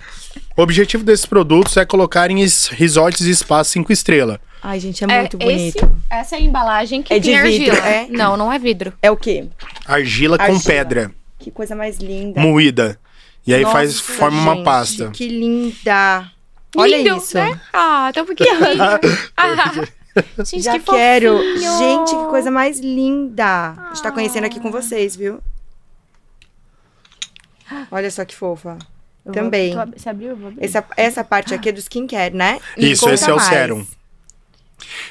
O 0.57 0.63
objetivo 0.63 1.03
desses 1.05 1.25
produtos 1.27 1.77
é 1.77 1.85
colocar 1.85 2.31
em 2.31 2.41
es- 2.43 2.67
resorts 2.69 3.23
e 3.23 3.31
espaços 3.31 3.73
5 3.73 3.93
estrelas. 3.93 4.39
Ai, 4.63 4.79
gente, 4.79 5.03
é 5.03 5.07
É, 5.11 5.19
muito 5.21 5.37
esse- 5.41 5.45
bonito. 5.81 6.03
essa 6.11 6.37
é 6.37 6.39
a 6.39 6.43
embalagem 6.43 7.03
que 7.03 7.13
É 7.13 7.19
de 7.19 7.31
tem 7.33 7.43
vidro, 7.43 7.73
argila. 7.73 7.89
é? 7.89 8.07
Não, 8.11 8.37
não 8.37 8.53
é 8.53 8.59
vidro. 8.59 8.93
É 9.03 9.11
o 9.11 9.17
quê? 9.17 9.47
Argila, 9.87 10.37
com 10.39 10.45
Argila. 10.45 10.63
pedra 10.65 11.11
Que 11.39 11.51
coisa 11.51 11.75
mais 11.75 11.99
linda. 11.99 12.41
moída. 12.41 12.99
E 13.47 13.53
aí 13.53 13.65
faz, 13.65 13.95
Nossa, 13.97 14.13
forma 14.13 14.41
uma 14.41 14.55
gente, 14.55 14.65
pasta. 14.65 15.11
Que 15.11 15.27
linda. 15.27 16.31
Olha 16.77 16.97
Lindo, 16.97 17.17
isso. 17.17 17.37
né? 17.37 17.61
Ah, 17.73 18.11
tão 18.15 18.25
pequenininho. 18.25 18.77
ah, 19.37 19.71
Gente, 20.45 20.61
Já 20.63 20.73
que 20.79 20.81
quero. 20.85 21.37
fofinho. 21.39 21.79
Gente, 21.79 22.11
que 22.11 22.25
coisa 22.31 22.51
mais 22.51 22.79
linda. 22.81 23.71
A 23.71 23.89
gente 23.95 24.03
tá 24.03 24.13
conhecendo 24.13 24.45
aqui 24.45 24.61
com 24.61 24.71
vocês, 24.71 25.17
viu? 25.17 25.41
Olha 27.91 28.11
só 28.11 28.25
que 28.25 28.35
fofa. 28.37 28.77
Eu 29.25 29.33
vou- 29.33 29.43
Também. 29.43 29.79
ab- 29.79 29.95
Você 29.99 30.09
abriu? 30.09 30.31
Eu 30.31 30.37
vou 30.37 30.49
abrir. 30.49 30.65
Essa, 30.65 30.85
essa 30.97 31.25
parte 31.25 31.55
aqui 31.55 31.69
é 31.69 31.73
do 31.73 31.79
skincare, 31.81 32.35
né? 32.35 32.61
Me 32.77 32.91
Isso, 32.93 33.09
esse 33.09 33.29
é 33.31 33.33
o 33.33 33.37
mais. 33.37 33.49
sérum. 33.49 33.87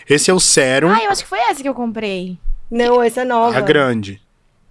Esse 0.07 0.29
é 0.29 0.33
o 0.33 0.39
sérum, 0.39 0.89
Ah, 0.91 1.03
eu 1.03 1.09
acho 1.11 1.23
que 1.23 1.29
foi 1.29 1.39
essa 1.39 1.61
que 1.61 1.69
eu 1.69 1.73
comprei. 1.73 2.37
Não, 2.69 3.01
essa 3.01 3.21
é 3.21 3.25
nova. 3.25 3.57
a 3.57 3.61
grande. 3.61 4.21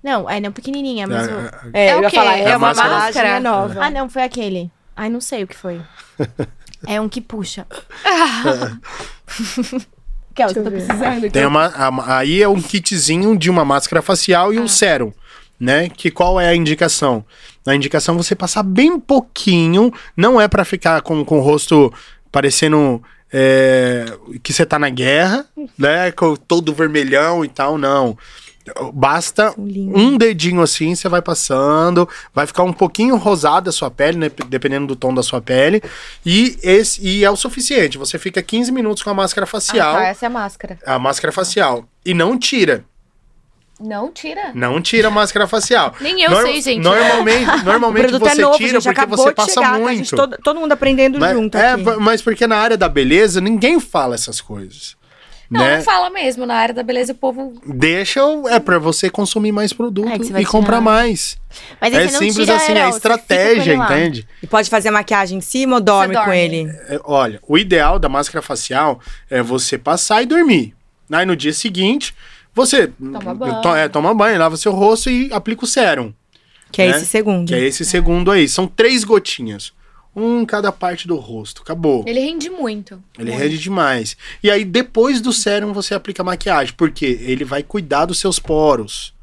Não, 0.03 0.28
é 0.31 0.39
não 0.41 0.53
pequenininha, 0.53 1.07
mas... 1.07 1.26
o- 1.26 1.31
A- 1.31 1.70
É, 1.72 1.87
É 1.89 1.95
eu 1.95 1.99
o 1.99 2.03
ia 2.03 2.11
quê? 2.11 2.16
falar, 2.16 2.37
É 2.37 2.41
essa 2.43 2.57
uma 2.59 2.70
embalagem 2.72 2.99
máscara? 3.07 3.28
é 3.28 3.41
nova. 3.41 3.85
Ah, 3.85 3.91
não, 3.91 4.09
foi 4.09 4.22
aquele. 4.22 4.70
Ai, 4.95 5.09
não 5.09 5.20
sei 5.20 5.43
o 5.43 5.47
que 5.47 5.57
foi. 5.57 5.81
é 6.87 7.01
um 7.01 7.09
que 7.09 7.20
puxa. 7.20 7.66
que 10.35 10.43
é 10.43 10.47
o 10.47 10.53
que 10.53 10.59
eu 10.59 10.64
tô 10.64 10.70
Deixa 10.70 10.93
eu 10.93 10.97
ver. 10.97 11.05
precisando. 11.05 11.33
Tem 11.33 11.47
uma, 11.47 11.66
a- 11.66 12.18
aí 12.18 12.43
é 12.43 12.49
um 12.49 12.61
kitzinho 12.61 13.37
de 13.37 13.51
uma 13.51 13.64
máscara 13.64 14.01
facial 14.03 14.53
e 14.53 14.59
Ah. 14.59 14.61
um 14.62 14.68
sérum, 14.68 15.12
né? 15.59 15.89
Que 15.89 16.11
qual 16.11 16.41
é 16.41 16.49
a 16.49 16.55
indicação? 16.55 17.24
A 17.66 17.74
indicação 17.74 18.14
é 18.14 18.18
você 18.18 18.35
passar 18.35 18.62
bem 18.62 18.99
pouquinho, 18.99 19.93
não 20.16 20.41
é 20.41 20.49
pra 20.49 20.64
ficar 20.64 21.03
com, 21.03 21.24
com 21.24 21.39
o 21.39 21.43
rosto 21.43 21.93
parecendo 22.33 23.03
é, 23.33 24.07
que 24.43 24.53
você 24.53 24.64
tá 24.66 24.78
na 24.78 24.89
guerra, 24.89 25.45
né? 25.78 26.11
Com 26.12 26.35
todo 26.35 26.72
vermelhão 26.74 27.45
e 27.45 27.49
tal, 27.49 27.76
não. 27.78 28.16
Basta 28.92 29.54
um 29.58 30.16
dedinho 30.16 30.61
assim, 30.61 30.94
você 30.94 31.08
vai 31.08 31.22
passando, 31.22 32.08
vai 32.32 32.46
ficar 32.46 32.62
um 32.62 32.72
pouquinho 32.72 33.16
rosada 33.16 33.70
a 33.70 33.72
sua 33.72 33.90
pele, 33.90 34.18
né? 34.18 34.30
Dependendo 34.48 34.86
do 34.86 34.94
tom 34.94 35.14
da 35.14 35.22
sua 35.22 35.40
pele. 35.40 35.82
E, 36.24 36.58
esse, 36.62 37.00
e 37.04 37.24
é 37.24 37.30
o 37.30 37.36
suficiente. 37.36 37.96
Você 37.98 38.18
fica 38.18 38.42
15 38.42 38.70
minutos 38.70 39.02
com 39.02 39.11
a 39.11 39.14
máscara 39.14 39.46
facial 39.46 39.94
Ah, 39.96 39.98
tá, 40.00 40.06
essa 40.06 40.26
é 40.26 40.28
a 40.28 40.30
máscara. 40.30 40.78
a 40.86 40.98
máscara 40.98 41.32
facial. 41.32 41.84
E 42.04 42.12
não 42.12 42.38
tira. 42.38 42.84
Não 43.80 44.12
tira. 44.12 44.52
Não 44.54 44.80
tira 44.80 45.08
a 45.08 45.11
máscara 45.11 45.46
facial. 45.46 45.94
Nem 46.00 46.20
eu 46.22 46.30
Norm- 46.30 46.42
sei, 46.44 46.61
gente. 46.61 46.82
Normalmente, 46.84 47.46
normalmente 47.64 48.08
produto 48.08 48.28
você 48.28 48.40
é 48.40 48.44
novo, 48.44 48.56
tira 48.58 48.78
gente. 48.80 48.82
porque 48.94 49.06
você 49.06 49.32
passa 49.32 49.54
chegar, 49.54 49.72
tá? 49.72 49.78
muito. 49.78 49.96
Gente, 49.96 50.11
todo, 50.14 50.36
todo 50.44 50.61
mundo 50.61 50.72
aprendendo 50.72 51.18
mas, 51.18 51.32
junto 51.34 51.56
é, 51.56 51.72
aqui. 51.72 51.84
mas 51.98 52.20
porque 52.20 52.46
na 52.46 52.56
área 52.58 52.76
da 52.76 52.90
beleza, 52.90 53.40
ninguém 53.40 53.80
fala 53.80 54.14
essas 54.14 54.38
coisas. 54.38 54.99
Não, 55.51 55.61
né? 55.61 55.76
não 55.78 55.82
fala 55.84 56.09
mesmo. 56.11 56.46
Na 56.46 56.55
área 56.55 56.74
da 56.74 56.82
beleza, 56.82 57.12
o 57.12 57.14
povo. 57.16 57.55
Deixa, 57.66 58.24
o- 58.24 58.48
é 58.48 58.61
pra 58.61 58.78
você 58.78 59.11
consumir 59.11 59.51
mais 59.51 59.72
produto 59.72 60.09
É, 60.09 60.40
e 60.40 60.44
comprar 60.46 60.80
mais. 60.80 61.36
Mas 61.80 61.92
É 61.92 62.07
simples 62.09 62.48
assim, 62.48 62.72
é 62.74 62.88
estratégia, 62.88 63.74
entende? 63.74 64.28
E 64.42 64.46
pode 64.46 64.70
fazer 64.70 64.90
maquiagem 64.92 65.38
em 65.38 65.40
cima 65.40 65.76
ou 65.76 65.80
dorme, 65.82 66.14
dorme. 66.14 66.28
com 66.28 66.32
ele? 66.34 66.66
É, 66.88 67.01
olha, 67.05 67.40
o 67.48 67.59
ideal 67.59 67.98
da 67.98 68.09
máscara 68.09 68.40
facial 68.40 69.01
é 69.28 69.42
você 69.42 69.76
passar 69.76 70.22
e 70.22 70.26
dormir. 70.26 70.74
Aí 71.11 71.26
no 71.26 71.34
dia 71.34 71.53
seguinte, 71.53 72.14
você 72.55 72.86
Toma 72.86 73.34
banho. 73.34 73.61
to- 73.61 73.74
é, 73.74 73.88
toma 73.88 74.14
banho, 74.14 74.38
lava 74.38 74.57
seu 74.57 74.70
rosto 74.72 75.11
e 75.11 75.32
aplica 75.32 75.64
o 75.64 75.66
sérum. 75.66 76.12
Que 76.70 76.82
é 76.82 76.88
Né? 76.90 76.96
esse 76.96 77.07
segundo. 77.07 77.48
Que 77.48 77.55
é 77.55 77.59
esse 77.64 77.84
segundo 77.84 78.30
aí. 78.30 78.48
São 78.48 78.68
três 78.68 79.03
gotinhas. 79.03 79.72
Um 80.14 80.40
em 80.40 80.44
cada 80.46 80.72
parte 80.72 81.06
do 81.06 81.16
rosto. 81.16 81.62
Acabou. 81.62 82.04
Ele 82.06 82.18
rende 82.20 82.50
muito. 82.50 83.02
Ele 83.18 83.30
Muito. 83.30 83.42
rende 83.42 83.58
demais. 83.58 84.16
E 84.42 84.50
aí, 84.50 84.64
depois 84.64 85.20
do 85.20 85.32
sérum, 85.32 85.72
você 85.72 85.94
aplica 85.94 86.24
maquiagem. 86.24 86.74
Porque 86.76 87.04
ele 87.22 87.44
vai 87.44 87.62
cuidar 87.62 88.06
dos 88.06 88.18
seus 88.18 88.38
poros. 88.38 89.14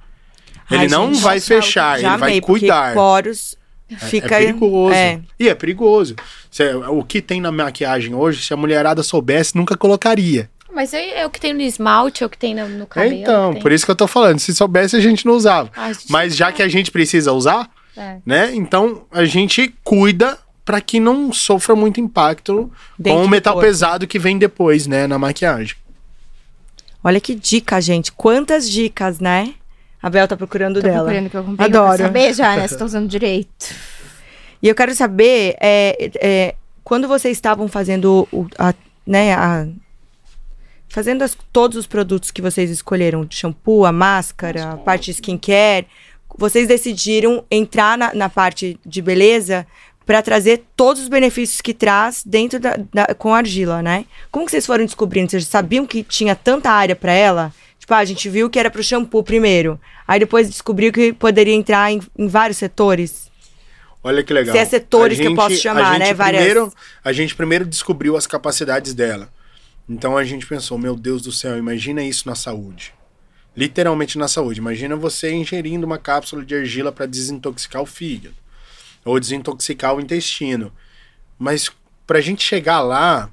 Ele 0.71 0.81
Ai, 0.81 0.88
não 0.88 1.13
gente, 1.13 1.23
vai 1.23 1.39
fechar, 1.39 1.99
ele 1.99 2.07
vai 2.09 2.15
amei, 2.29 2.41
cuidar. 2.41 2.93
poros 2.93 3.55
É- 3.89 3.95
fica... 3.95 4.35
É 4.35 4.39
perigoso. 4.47 4.93
É. 4.95 5.19
E 5.39 5.47
é 5.49 5.55
perigoso. 5.55 6.15
Cê- 6.51 6.73
o 6.73 7.03
que 7.03 7.21
tem 7.21 7.39
na 7.39 7.51
maquiagem 7.51 8.13
hoje, 8.13 8.41
se 8.43 8.53
a 8.53 8.57
mulherada 8.57 9.01
soubesse, 9.03 9.55
nunca 9.55 9.77
colocaria. 9.77 10.49
Mas 10.73 10.93
é, 10.93 11.21
é 11.21 11.25
o 11.25 11.29
que 11.29 11.39
tem 11.39 11.53
no 11.53 11.61
esmalte, 11.61 12.21
é 12.23 12.27
o 12.27 12.29
que 12.29 12.38
tem 12.38 12.53
no, 12.53 12.67
no 12.67 12.85
cabelo. 12.85 13.13
então, 13.15 13.53
tem... 13.53 13.61
por 13.61 13.71
isso 13.71 13.85
que 13.85 13.91
eu 13.91 13.95
tô 13.95 14.07
falando. 14.07 14.39
Se 14.39 14.53
soubesse, 14.53 14.95
a 14.95 14.99
gente 14.99 15.25
não 15.25 15.33
usava. 15.33 15.71
Ah, 15.75 15.85
a 15.85 15.93
gente 15.93 16.11
Mas 16.11 16.35
já 16.35 16.51
que 16.51 16.61
a 16.61 16.67
gente 16.67 16.91
precisa 16.91 17.31
usar, 17.33 17.69
É. 17.95 18.17
né? 18.25 18.51
Então 18.53 19.05
a 19.11 19.23
gente 19.25 19.73
cuida 19.83 20.38
para 20.68 20.82
que 20.82 20.99
não 20.99 21.32
sofra 21.32 21.74
muito 21.78 22.01
impacto 22.01 22.70
Dentro 22.99 23.22
com 23.22 23.26
o 23.26 23.30
metal 23.30 23.53
corpo. 23.53 23.65
pesado 23.70 24.05
que 24.05 24.20
vem 24.20 24.38
depois, 24.38 24.86
né, 24.86 25.07
na 25.07 25.18
maquiagem. 25.18 25.78
Olha 27.01 27.22
que 27.22 27.34
dica, 27.34 27.80
gente. 27.80 28.11
Quantas 28.11 28.70
dicas, 28.70 29.22
né? 29.22 29.53
A 30.03 30.09
Bel 30.09 30.28
tá 30.28 30.36
procurando 30.36 30.76
Tô 30.76 30.82
dela. 30.82 30.97
procurando 31.05 31.30
que 31.30 31.38
eu 31.38 31.43
comprei. 31.45 31.65
Adoro. 31.68 31.86
Adoro. 31.86 32.03
saber 32.03 32.34
já, 32.34 32.57
né? 32.57 32.68
Se 32.68 32.78
tô 32.78 32.84
usando 32.84 33.07
direito. 33.07 33.74
E 34.61 34.68
eu 34.68 34.76
quero 34.76 34.93
saber, 34.93 35.55
é, 35.61 36.11
é, 36.20 36.55
quando 36.84 37.07
vocês 37.07 37.38
estavam 37.38 37.70
fazendo 37.70 38.28
o, 38.30 38.45
a, 38.59 38.74
né, 39.05 39.34
a- 39.36 39.68
fazendo 40.89 41.22
as- 41.22 41.38
todos 41.53 41.78
os 41.78 41.88
produtos 41.88 42.30
que 42.30 42.41
vocês 42.41 42.70
escolheram, 42.70 43.26
shampoo, 43.30 43.86
a 43.86 43.91
máscara, 43.93 44.72
a 44.74 44.78
parte 44.78 45.05
de 45.05 45.11
skincare, 45.11 45.88
vocês 46.38 46.68
decidiram 46.68 47.43
entrar 47.49 47.97
na, 47.97 48.13
na 48.13 48.28
parte 48.30 48.78
de 48.86 49.01
beleza 49.01 49.65
para 50.08 50.22
trazer 50.24 50.64
todos 50.76 51.03
os 51.03 51.08
benefícios 51.10 51.60
que 51.62 51.74
traz 51.74 52.24
dentro 52.26 52.60
da, 52.60 52.78
da- 52.93 53.14
com 53.14 53.34
a 53.34 53.38
argila, 53.39 53.82
né? 53.84 54.05
Como 54.32 54.45
que 54.45 54.51
vocês 54.51 54.66
foram 54.66 54.86
descobrindo? 54.86 55.30
Vocês 55.30 55.45
sabiam 55.45 55.86
que 55.86 56.01
tinha 56.01 56.34
tanta 56.34 56.72
área 56.72 56.95
para 56.95 57.12
ela? 57.12 57.53
Tipo, 57.78 57.93
ah, 57.93 57.97
a 57.97 58.05
gente 58.05 58.30
viu 58.30 58.49
que 58.49 58.58
era 58.58 58.72
pro 58.72 58.82
shampoo 58.82 59.22
primeiro. 59.22 59.80
Aí 60.08 60.20
depois 60.20 60.49
descobriu 60.49 60.91
que 60.93 61.12
poderia 61.12 61.53
entrar 61.53 61.91
em, 61.91 62.01
em 62.18 62.28
vários 62.28 62.58
setores. 62.58 63.30
Olha 64.01 64.24
que 64.24 64.32
legal. 64.34 64.55
Se 64.55 64.60
é 64.62 64.66
setores 64.66 65.20
que 65.20 65.28
eu 65.28 65.36
posso 65.36 65.58
chamar, 65.58 65.99
né? 65.99 66.14
Várias- 66.14 66.41
Primeiro, 66.43 66.74
a 67.03 67.12
gente 67.12 67.36
primeiro 67.36 67.66
descobriu 67.66 68.16
as 68.16 68.26
capacidades 68.26 68.93
dela. 68.93 69.30
Então 69.89 70.18
a 70.18 70.24
gente 70.24 70.45
pensou, 70.47 70.78
meu 70.78 70.95
Deus 70.95 71.22
do 71.22 71.32
céu, 71.34 71.58
imagina 71.58 72.01
isso 72.01 72.28
na 72.30 72.36
saúde. 72.36 72.93
Literalmente 73.55 74.18
na 74.18 74.28
saúde. 74.30 74.60
Imagina 74.62 74.95
você 74.95 75.32
ingerindo 75.34 75.86
uma 75.86 75.97
cápsula 75.97 76.45
de 76.45 76.55
argila 76.55 76.91
para 76.93 77.05
desintoxicar 77.05 77.82
o 77.82 77.86
fígado 77.86 78.36
ou 79.08 79.20
desintoxicar 79.20 79.95
o 79.95 80.01
intestino. 80.01 80.72
Mas 81.39 81.72
para 82.05 82.20
a 82.20 82.22
gente 82.22 82.43
chegar 82.43 82.82
lá, 82.82 83.30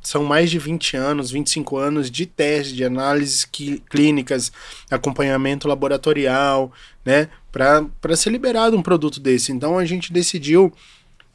são 0.00 0.24
mais 0.24 0.50
de 0.50 0.58
20 0.58 0.96
anos, 0.96 1.30
25 1.30 1.76
anos 1.76 2.10
de 2.10 2.26
teste, 2.26 2.74
de 2.74 2.84
análises 2.84 3.48
clínicas, 3.88 4.52
acompanhamento 4.90 5.66
laboratorial, 5.66 6.72
né? 7.04 7.28
Para 7.50 8.16
ser 8.16 8.30
liberado 8.30 8.76
um 8.76 8.82
produto 8.82 9.18
desse. 9.18 9.50
Então 9.50 9.78
a 9.78 9.84
gente 9.84 10.12
decidiu 10.12 10.72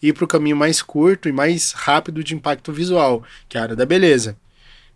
ir 0.02 0.14
para 0.14 0.24
o 0.24 0.28
caminho 0.28 0.56
mais 0.56 0.82
curto 0.82 1.28
e 1.28 1.32
mais 1.32 1.72
rápido 1.72 2.24
de 2.24 2.36
impacto 2.36 2.72
visual, 2.72 3.24
que 3.48 3.58
é 3.58 3.60
a 3.60 3.64
área 3.64 3.76
da 3.76 3.86
beleza. 3.86 4.38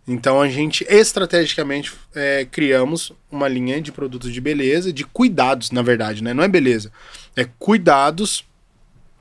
Então 0.06 0.40
a 0.40 0.48
gente 0.48 0.86
estrategicamente 0.88 1.92
é, 2.14 2.46
criamos 2.50 3.12
uma 3.30 3.48
linha 3.48 3.80
de 3.80 3.90
produtos 3.90 4.32
de 4.32 4.40
beleza, 4.40 4.92
de 4.92 5.04
cuidados, 5.04 5.70
na 5.70 5.82
verdade, 5.82 6.22
né? 6.22 6.32
Não 6.34 6.44
é 6.44 6.48
beleza, 6.48 6.92
é 7.34 7.44
cuidados 7.58 8.44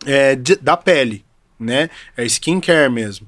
é, 0.05 0.35
de- 0.35 0.55
da 0.55 0.75
pele, 0.77 1.23
né? 1.59 1.89
É 2.17 2.25
skincare 2.25 2.89
mesmo. 2.91 3.27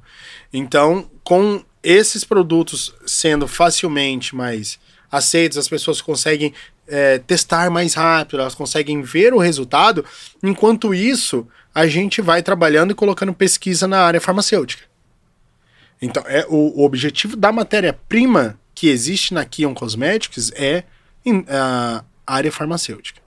Então, 0.51 1.09
com 1.23 1.63
esses 1.83 2.23
produtos 2.23 2.93
sendo 3.05 3.47
facilmente 3.47 4.35
mais 4.35 4.79
aceitos, 5.11 5.57
as 5.57 5.67
pessoas 5.67 6.01
conseguem 6.01 6.53
é, 6.87 7.17
testar 7.19 7.69
mais 7.71 7.93
rápido, 7.95 8.39
elas 8.39 8.53
conseguem 8.55 9.01
ver 9.01 9.33
o 9.33 9.39
resultado. 9.39 10.05
Enquanto 10.43 10.93
isso, 10.93 11.47
a 11.73 11.87
gente 11.87 12.21
vai 12.21 12.43
trabalhando 12.43 12.91
e 12.91 12.95
colocando 12.95 13.33
pesquisa 13.33 13.87
na 13.87 14.01
área 14.01 14.21
farmacêutica. 14.21 14.83
Então, 16.01 16.23
é, 16.27 16.45
o, 16.47 16.81
o 16.81 16.85
objetivo 16.85 17.35
da 17.35 17.51
matéria-prima 17.51 18.59
que 18.73 18.87
existe 18.89 19.33
na 19.33 19.45
Kion 19.45 19.73
Cosmetics 19.73 20.51
é 20.55 20.83
em- 21.25 21.45
a 21.49 22.03
área 22.27 22.51
farmacêutica. 22.51 23.21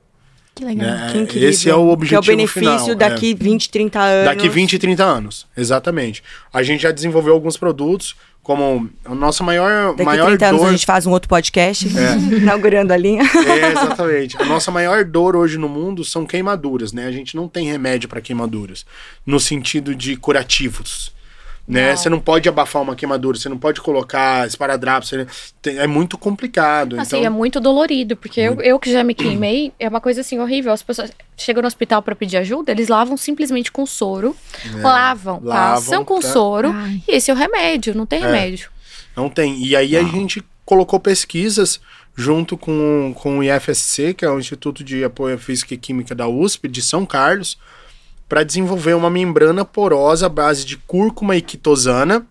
Que 0.59 0.65
legal. 0.65 0.89
né? 0.89 1.09
Que 1.13 1.19
incrível. 1.19 1.49
Esse 1.49 1.71
é 1.71 1.75
o 1.77 1.89
objetivo 1.89 2.21
Que 2.21 2.31
é 2.31 2.35
o 2.35 2.37
benefício 2.37 2.61
final, 2.61 2.91
é. 2.91 2.95
daqui 2.97 3.33
20, 3.33 3.71
30 3.71 4.01
anos. 4.01 4.25
Daqui 4.25 4.49
20 4.49 4.73
e 4.73 4.79
30 4.81 5.05
anos, 5.05 5.47
exatamente. 5.57 6.21
A 6.53 6.65
gente 6.65 6.83
já 6.83 6.91
desenvolveu 6.91 7.33
alguns 7.33 7.57
produtos, 7.57 8.17
como 8.43 8.91
a 9.05 9.15
nossa 9.15 9.45
maior, 9.45 9.93
Daqui 9.93 10.03
maior 10.03 10.27
30 10.27 10.47
anos 10.47 10.61
dor... 10.63 10.69
a 10.69 10.73
gente 10.73 10.85
faz 10.85 11.07
um 11.07 11.13
outro 11.13 11.29
podcast, 11.29 11.87
É. 11.97 12.17
inaugurando 12.43 12.93
a 12.93 12.97
linha. 12.97 13.23
É, 13.23 13.71
exatamente. 13.71 14.37
A 14.43 14.45
nossa 14.47 14.73
maior 14.73 15.05
dor 15.05 15.37
hoje 15.37 15.57
no 15.59 15.69
mundo 15.69 16.05
são 16.05 16.27
queimaduras, 16.27 16.93
né? 16.93 17.07
A 17.07 17.13
gente 17.13 17.37
não 17.37 17.47
tem 17.47 17.71
remédio 17.71 18.09
para 18.09 18.21
queimaduras, 18.21 18.85
no 19.25 19.39
sentido 19.39 19.95
de 19.95 20.17
curativos. 20.17 21.13
Né? 21.69 21.91
Não. 21.91 21.97
Você 21.97 22.09
não 22.09 22.19
pode 22.19 22.49
abafar 22.49 22.81
uma 22.81 22.97
queimadura, 22.97 23.37
você 23.37 23.49
não 23.49 23.59
pode 23.59 23.83
colocar 23.83 24.47
esparadrapo, 24.47 25.05
você... 25.05 25.27
é 25.67 25.87
muito 25.87 26.17
complicado. 26.17 26.99
Assim, 26.99 27.19
então, 27.19 27.27
é 27.27 27.29
muito 27.29 27.61
dolorido, 27.61 28.17
porque 28.17 28.41
eu, 28.41 28.59
eu 28.63 28.79
que 28.79 28.91
já 28.91 29.05
me 29.05 29.13
queimei, 29.13 29.71
é 29.79 29.87
uma 29.87 30.01
coisa 30.01 30.23
assim 30.23 30.39
horrível. 30.39 30.73
As 30.73 30.83
pessoas 30.83 31.13
chegam 31.37 31.61
no 31.61 31.69
hospital 31.69 32.01
pra 32.01 32.17
pedir 32.17 32.39
ajuda, 32.39 32.73
eles 32.73 32.89
lavam 32.89 33.19
simplesmente 33.19 33.71
com 33.71 33.85
soro, 33.85 34.35
lavam, 34.83 35.43
É, 35.45 35.47
lavam, 35.47 35.75
passam 35.75 36.05
com 36.05 36.21
tá. 36.21 36.29
soro, 36.29 36.71
Ai. 36.73 37.03
e 37.07 37.17
esse 37.17 37.31
é 37.31 37.35
o 37.35 37.37
remédio, 37.37 37.95
não 37.95 38.07
tem 38.07 38.21
remédio. 38.21 38.71
Não 39.15 39.29
tem. 39.29 39.63
E 39.63 39.77
aí 39.77 39.95
a 39.95 40.03
gente 40.03 40.43
colocou 40.65 40.99
pesquisas 40.99 41.81
junto 42.17 42.57
com, 42.57 43.15
com 43.15 43.39
o 43.39 43.45
IFSC, 43.45 44.15
que 44.15 44.25
é 44.25 44.31
o 44.31 44.39
Instituto 44.39 44.83
de 44.83 45.05
Apoio 45.05 45.35
à 45.35 45.39
Física 45.39 45.75
e 45.75 45.77
Química 45.77 46.15
da 46.15 46.27
USP, 46.27 46.67
de 46.67 46.81
São 46.83 47.05
Carlos, 47.05 47.59
para 48.29 48.43
desenvolver 48.45 48.95
uma 48.95 49.09
membrana 49.11 49.65
porosa 49.65 50.27
à 50.27 50.29
base 50.29 50.65
de 50.65 50.77
cúrcuma 50.77 51.37
e 51.37 51.41
quitosana 51.43 52.27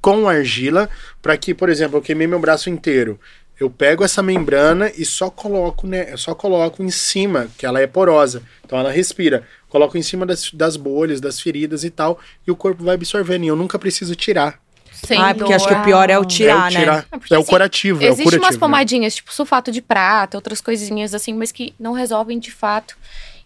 com 0.00 0.28
argila, 0.28 0.88
para 1.20 1.36
que, 1.36 1.52
por 1.52 1.68
exemplo, 1.68 1.98
eu 1.98 2.02
queimei 2.02 2.26
meu 2.26 2.38
braço 2.38 2.70
inteiro. 2.70 3.18
Eu 3.58 3.68
pego 3.68 4.04
essa 4.04 4.22
membrana 4.22 4.92
e 4.96 5.04
só 5.04 5.28
coloco, 5.28 5.84
né, 5.86 6.12
eu 6.12 6.16
só 6.18 6.32
coloco 6.34 6.80
em 6.82 6.90
cima, 6.90 7.48
que 7.58 7.66
ela 7.66 7.80
é 7.80 7.86
porosa, 7.88 8.40
então 8.64 8.78
ela 8.78 8.92
respira. 8.92 9.42
Coloco 9.68 9.98
em 9.98 10.02
cima 10.02 10.24
das, 10.24 10.52
das 10.52 10.76
bolhas, 10.76 11.20
das 11.20 11.40
feridas 11.40 11.82
e 11.82 11.90
tal, 11.90 12.20
e 12.46 12.50
o 12.50 12.56
corpo 12.56 12.84
vai 12.84 12.94
absorvendo. 12.94 13.44
E 13.44 13.48
eu 13.48 13.56
nunca 13.56 13.78
preciso 13.78 14.14
tirar. 14.14 14.60
Sem 14.92 15.20
ah, 15.20 15.34
porque 15.34 15.52
acho 15.52 15.66
que 15.66 15.74
dor. 15.74 15.82
o 15.82 15.84
pior 15.84 16.10
é 16.10 16.18
o 16.18 16.24
tirar, 16.24 16.64
é 16.64 16.66
o 16.66 16.80
tirar. 16.80 16.96
né? 16.96 17.04
É 17.12 17.18
porque, 17.18 17.34
É 17.34 17.36
o 17.36 17.40
assim, 17.40 17.50
curativo, 17.50 17.98
é 18.02 18.06
o 18.06 18.06
Existem 18.06 18.24
curativo. 18.24 18.44
umas 18.44 18.54
né? 18.54 18.60
pomadinhas, 18.60 19.14
tipo 19.16 19.32
sulfato 19.34 19.70
de 19.70 19.82
prata, 19.82 20.36
outras 20.36 20.60
coisinhas 20.60 21.12
assim, 21.14 21.34
mas 21.34 21.52
que 21.52 21.74
não 21.78 21.92
resolvem 21.92 22.38
de 22.38 22.50
fato. 22.50 22.96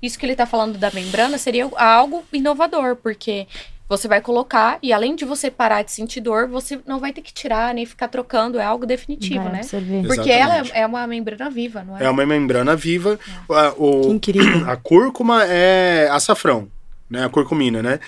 Isso 0.03 0.19
que 0.19 0.27
ele 0.27 0.35
tá 0.35 0.45
falando 0.47 0.77
da 0.77 0.91
membrana 0.91 1.39
seria 1.39 1.71
algo 1.77 2.25
inovador, 2.33 2.97
porque 2.97 3.47
você 3.89 4.09
vai 4.09 4.21
colocar 4.21 4.79
e 4.83 4.93
além 4.93 5.15
de 5.15 5.25
você 5.25 5.51
parar 5.51 5.83
de 5.83 5.93
sentir 5.93 6.21
dor, 6.21 6.49
você 6.49 6.81
não 6.87 6.99
vai 6.99 7.13
ter 7.13 7.21
que 7.21 7.33
tirar 7.33 7.75
nem 7.75 7.85
ficar 7.87 8.09
trocando, 8.09 8.59
é 8.59 8.65
algo 8.65 8.87
definitivo, 8.87 9.45
Vai 9.45 9.53
né? 9.53 9.59
absorver. 9.59 10.07
Porque 10.07 10.31
ela 10.31 10.55
Exatamente. 10.55 10.73
é, 10.77 10.81
é 10.81 10.87
uma 10.87 11.07
membrana 11.07 11.51
viva, 11.51 11.85
não 11.85 11.97
é? 11.99 12.05
É 12.05 12.11
uma 12.11 12.25
membrana 12.27 12.75
viva. 12.75 13.19
A, 13.51 13.71
Que 13.71 13.81
o, 13.81 14.13
incrível. 14.13 14.65
a 14.71 14.77
cúrcuma 14.77 15.45
é 15.45 16.09
açafrão, 16.11 16.69
né? 17.09 17.25
A 17.25 17.29
curcumina, 17.29 17.83
né? 17.83 18.01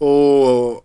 O, 0.00 0.82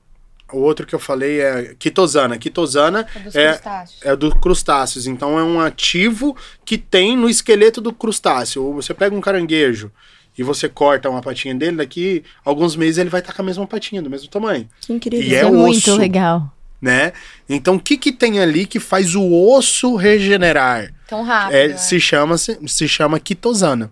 o 0.51 0.57
outro 0.59 0.85
que 0.87 0.95
eu 0.95 0.99
falei 0.99 1.39
é 1.39 1.75
quitosana. 1.77 2.37
Quitosana 2.37 3.05
É 3.15 3.19
dos 3.19 3.35
é, 3.35 3.49
crustáceos. 3.51 4.05
é 4.05 4.15
do 4.15 4.35
crustáceos. 4.39 5.07
Então 5.07 5.37
é 5.37 5.43
um 5.43 5.59
ativo 5.61 6.35
que 6.65 6.77
tem 6.77 7.15
no 7.15 7.29
esqueleto 7.29 7.79
do 7.79 7.93
crustáceo. 7.93 8.73
Você 8.73 8.93
pega 8.93 9.15
um 9.15 9.21
caranguejo 9.21 9.91
e 10.37 10.43
você 10.43 10.69
corta 10.69 11.09
uma 11.09 11.21
patinha 11.21 11.55
dele, 11.55 11.77
daqui 11.77 12.23
alguns 12.45 12.75
meses 12.75 12.97
ele 12.97 13.09
vai 13.09 13.21
estar 13.21 13.33
com 13.33 13.41
a 13.41 13.45
mesma 13.45 13.65
patinha, 13.65 14.01
do 14.01 14.09
mesmo 14.09 14.27
tamanho. 14.27 14.67
Que 14.81 14.93
incrível. 14.93 15.27
E 15.27 15.35
é 15.35 15.39
é 15.39 15.49
muito 15.51 15.77
osso. 15.91 15.95
legal. 15.97 16.51
Né? 16.81 17.11
Então 17.49 17.75
o 17.75 17.79
que, 17.79 17.97
que 17.97 18.11
tem 18.11 18.39
ali 18.39 18.65
que 18.67 18.79
faz 18.79 19.15
o 19.15 19.23
osso 19.51 19.95
regenerar? 19.95 20.93
Tão 21.07 21.23
rápido. 21.23 21.55
É, 21.55 21.67
né? 21.69 21.77
se, 21.77 21.99
chama, 21.99 22.37
se, 22.37 22.57
se 22.67 22.87
chama 22.87 23.19
quitosana. 23.19 23.89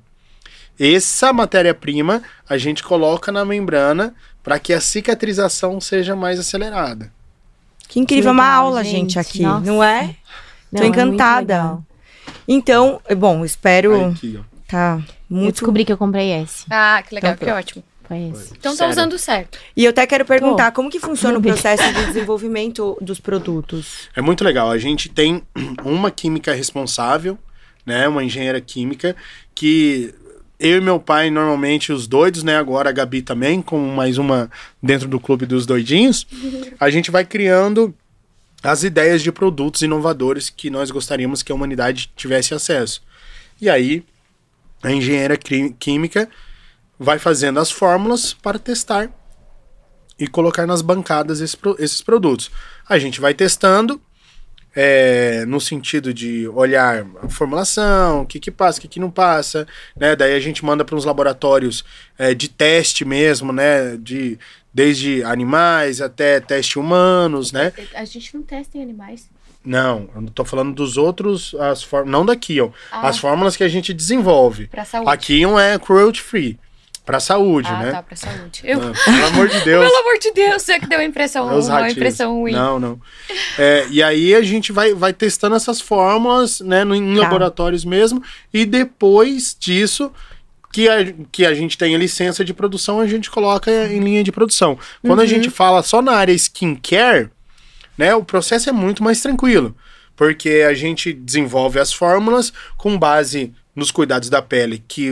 Essa 0.80 1.32
matéria-prima 1.34 2.22
a 2.48 2.58
gente 2.58 2.84
coloca 2.84 3.32
na 3.32 3.44
membrana 3.46 4.14
para 4.44 4.60
que 4.60 4.74
a 4.74 4.80
cicatrização 4.82 5.82
seja 5.82 6.16
mais 6.16 6.40
acelerada. 6.40 7.12
Que 7.88 8.00
incrível, 8.00 8.32
Que 8.32 8.38
uma 8.38 8.44
legal, 8.44 8.66
aula, 8.66 8.84
gente, 8.84 9.14
gente. 9.14 9.20
aqui, 9.20 9.42
Nossa. 9.42 9.66
não 9.66 9.84
é? 9.84 10.16
Não, 10.72 10.82
Tô 10.82 10.84
é 10.84 10.88
muito 10.90 11.00
encantada. 11.00 11.54
legal. 11.56 11.84
Então, 12.48 13.02
bom, 13.18 13.46
espero. 13.46 14.10
Aqui, 14.10 14.40
ó. 14.40 14.55
Tá 14.76 14.98
Eu 15.00 15.38
muito. 15.38 15.52
descobri 15.54 15.86
que 15.86 15.94
eu 15.94 15.98
comprei 15.98 16.32
esse. 16.34 16.66
Ah, 16.70 17.02
que 17.08 17.16
legal, 17.16 17.34
Então, 17.34 17.48
que 17.48 17.54
ótimo. 17.54 17.84
Foi 18.04 18.18
esse. 18.30 18.54
Então 18.54 18.76
tá 18.76 18.88
usando 18.88 19.18
certo. 19.18 19.58
E 19.76 19.86
eu 19.86 19.90
até 19.90 20.06
quero 20.06 20.26
perguntar 20.26 20.72
como 20.74 20.92
que 20.92 21.00
funciona 21.00 21.40
o 21.40 21.42
processo 21.42 21.92
de 21.92 22.06
desenvolvimento 22.06 22.96
dos 23.02 23.20
produtos. 23.20 24.10
É 24.16 24.22
muito 24.22 24.44
legal. 24.44 24.70
A 24.70 24.78
gente 24.78 25.10
tem 25.10 25.42
uma 25.84 26.12
química 26.12 26.54
responsável, 26.54 27.38
né? 27.86 28.08
Uma 28.08 28.24
engenheira 28.24 28.62
química 28.62 29.16
que 29.56 30.14
eu 30.60 30.78
e 30.78 30.82
meu 30.82 31.00
pai, 31.00 31.32
normalmente, 31.32 31.92
os 31.92 32.06
doidos, 32.06 32.44
né? 32.44 32.58
Agora 32.58 32.90
a 32.90 32.94
Gabi 32.94 33.22
também, 33.24 33.62
com 33.62 33.80
mais 33.80 34.18
uma 34.20 34.52
dentro 34.84 35.08
do 35.08 35.20
clube 35.20 35.46
dos 35.48 35.66
doidinhos, 35.66 36.28
a 36.80 36.90
gente 36.92 37.10
vai 37.10 37.26
criando 37.26 37.92
as 38.62 38.84
ideias 38.84 39.24
de 39.24 39.32
produtos 39.32 39.82
inovadores 39.82 40.50
que 40.50 40.70
nós 40.70 40.92
gostaríamos 40.92 41.42
que 41.42 41.52
a 41.52 41.56
humanidade 41.56 42.12
tivesse 42.16 42.54
acesso. 42.54 43.02
E 43.60 43.68
aí, 43.70 44.04
a 44.86 44.92
engenheira 44.92 45.36
química 45.36 46.30
vai 47.00 47.18
fazendo 47.18 47.60
as 47.60 47.72
fórmulas 47.72 48.34
para 48.34 48.60
testar 48.60 49.10
e 50.18 50.28
colocar 50.28 50.66
nas 50.68 50.82
bancadas 50.82 51.42
esse 51.42 51.58
esses 51.80 52.02
produtos. 52.02 52.52
A 52.88 53.00
gente 53.00 53.20
vai 53.20 53.34
testando 53.34 54.00
é, 54.76 55.44
no 55.46 55.60
sentido 55.60 56.14
de 56.14 56.48
olhar 56.50 57.06
a 57.24 57.30
formulação, 57.30 58.22
o 58.22 58.26
que 58.26 58.40
que 58.40 58.52
passa, 58.52 58.78
o 58.78 58.82
que 58.82 58.88
que 58.88 59.00
não 59.00 59.10
passa, 59.10 59.66
né? 59.96 60.16
Daí 60.16 60.36
a 60.36 60.40
gente 60.40 60.64
manda 60.64 60.86
para 60.86 60.96
uns 60.96 61.06
laboratórios 61.06 61.84
é, 62.18 62.36
de 62.36 62.48
teste 62.48 63.04
mesmo, 63.04 63.52
né? 63.52 63.98
De 63.98 64.38
desde 64.72 65.24
animais 65.24 66.00
até 66.00 66.40
teste 66.40 66.78
humanos, 66.78 67.52
né? 67.52 67.74
A 67.96 68.06
gente 68.06 68.36
não 68.36 68.44
testa 68.44 68.78
em 68.78 68.84
animais. 68.84 69.30
Não, 69.66 70.08
eu 70.16 70.22
não 70.22 70.28
tô 70.28 70.46
falando 70.46 70.74
dos 70.74 70.96
outros, 70.98 71.56
as 71.56 71.82
fórmulas, 71.82 72.12
não 72.12 72.26
daqui, 72.26 72.62
ó. 72.62 72.70
Ah. 72.92 73.08
As 73.10 73.18
fórmulas 73.18 73.58
que 73.58 73.64
a 73.64 73.68
gente 73.68 73.94
desenvolve. 73.94 74.68
Pra 74.68 74.86
saúde. 74.86 75.10
Aqui 75.10 75.46
um 75.46 75.58
é 75.60 75.80
cruelty 75.80 76.22
free, 76.22 76.60
para 77.06 77.20
saúde, 77.20 77.68
ah, 77.72 77.80
né? 77.84 77.92
tá, 77.92 78.04
pra 78.04 78.16
saúde. 78.16 78.62
Eu, 78.64 78.80
Ah, 78.80 78.94
Pelo 79.06 79.26
amor 79.28 79.48
de 79.48 79.60
Deus. 79.66 79.86
Pelo 79.88 80.00
amor 80.02 80.20
de 80.20 80.32
Deus, 80.32 80.62
você 80.62 80.80
que 80.80 80.88
deu 80.88 81.00
a 81.00 81.04
impressão, 81.04 81.50
É 81.52 81.56
os 81.56 81.66
uma 81.66 81.74
ratinhos. 81.76 81.98
impressão 81.98 82.34
ruim. 82.36 82.52
Não, 82.52 82.80
não. 82.80 83.02
É, 83.58 83.88
e 83.90 84.02
aí 84.04 84.36
a 84.36 84.42
gente 84.44 84.72
vai, 84.72 84.94
vai 84.94 85.14
testando 85.14 85.56
essas 85.56 85.82
fórmulas, 85.82 86.60
né, 86.62 86.84
no, 86.84 86.94
em 86.96 87.16
Tá. 87.16 87.22
laboratórios 87.24 87.84
mesmo, 87.86 88.22
e 88.54 88.66
depois 88.66 89.56
disso 89.60 90.12
que 90.72 90.90
a, 90.90 90.96
que 91.32 91.46
a 91.46 91.54
gente 91.54 91.78
tem 91.78 91.96
a 91.96 91.98
licença 91.98 92.44
de 92.44 92.54
produção, 92.54 93.00
a 93.00 93.08
gente 93.08 93.32
coloca 93.32 93.72
em 93.88 94.00
linha 94.00 94.24
de 94.24 94.32
produção. 94.32 94.78
Quando 95.02 95.20
Uhum. 95.20 95.26
a 95.26 95.28
gente 95.28 95.50
fala 95.50 95.82
só 95.82 96.02
na 96.02 96.12
área 96.14 96.34
skincare, 96.34 97.30
né, 97.98 98.14
o 98.16 98.24
processo 98.24 98.70
é 98.70 98.72
muito 98.74 99.04
mais 99.04 99.22
tranquilo. 99.22 99.76
porque 100.16 100.64
a 100.66 100.74
gente 100.74 101.12
desenvolve 101.12 101.78
as 101.78 101.92
fórmulas 101.92 102.54
com 102.78 102.98
base 102.98 103.52
nos 103.76 103.92
cuidados 103.92 104.30
da 104.30 104.42
pele, 104.42 104.82
que 104.88 105.10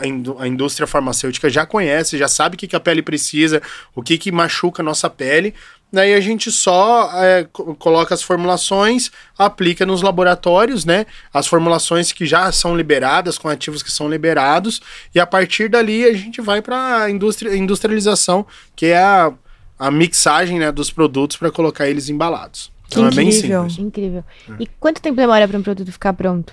a, 0.00 0.06
indú- 0.06 0.36
a 0.38 0.46
indústria 0.46 0.86
farmacêutica 0.86 1.50
já 1.50 1.66
conhece, 1.66 2.16
já 2.16 2.28
sabe 2.28 2.54
o 2.54 2.58
que, 2.58 2.68
que 2.68 2.76
a 2.76 2.80
pele 2.80 3.02
precisa, 3.02 3.60
o 3.96 4.00
que, 4.00 4.16
que 4.16 4.30
machuca 4.30 4.80
a 4.80 4.84
nossa 4.84 5.10
pele. 5.10 5.52
Daí 5.92 6.14
a 6.14 6.20
gente 6.20 6.52
só 6.52 7.10
é, 7.20 7.48
co- 7.52 7.74
coloca 7.74 8.14
as 8.14 8.22
formulações, 8.22 9.10
aplica 9.36 9.84
nos 9.84 10.02
laboratórios, 10.02 10.84
né? 10.84 11.04
As 11.32 11.48
formulações 11.48 12.12
que 12.12 12.24
já 12.24 12.52
são 12.52 12.76
liberadas, 12.76 13.36
com 13.36 13.48
ativos 13.48 13.82
que 13.82 13.90
são 13.90 14.08
liberados, 14.08 14.80
e 15.12 15.18
a 15.18 15.26
partir 15.26 15.68
dali 15.68 16.04
a 16.04 16.12
gente 16.12 16.40
vai 16.40 16.62
para 16.62 17.02
a 17.02 17.10
indústria, 17.10 17.56
industrialização, 17.56 18.46
que 18.76 18.86
é 18.86 18.98
a, 18.98 19.32
a 19.78 19.90
mixagem 19.90 20.58
né, 20.58 20.70
dos 20.72 20.90
produtos 20.90 21.36
para 21.36 21.50
colocar 21.50 21.88
eles 21.88 22.08
embalados. 22.08 22.72
Que 22.88 22.94
Então 22.94 23.06
é 23.08 23.10
bem 23.10 23.28
incrível. 23.28 23.62
simples. 23.70 23.78
Incrível. 23.86 24.24
E 24.58 24.66
quanto 24.78 25.00
tempo 25.00 25.16
demora 25.16 25.48
para 25.48 25.58
um 25.58 25.62
produto 25.62 25.90
ficar 25.90 26.12
pronto? 26.12 26.52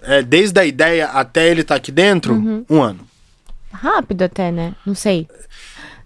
É, 0.00 0.22
desde 0.22 0.58
a 0.58 0.64
ideia 0.64 1.06
até 1.08 1.48
ele 1.48 1.60
estar 1.60 1.76
aqui 1.76 1.92
dentro, 1.92 2.64
um 2.68 2.82
ano. 2.82 3.06
Rápido 3.72 4.22
até, 4.22 4.50
né? 4.50 4.74
Não 4.84 4.94
sei. 4.94 5.28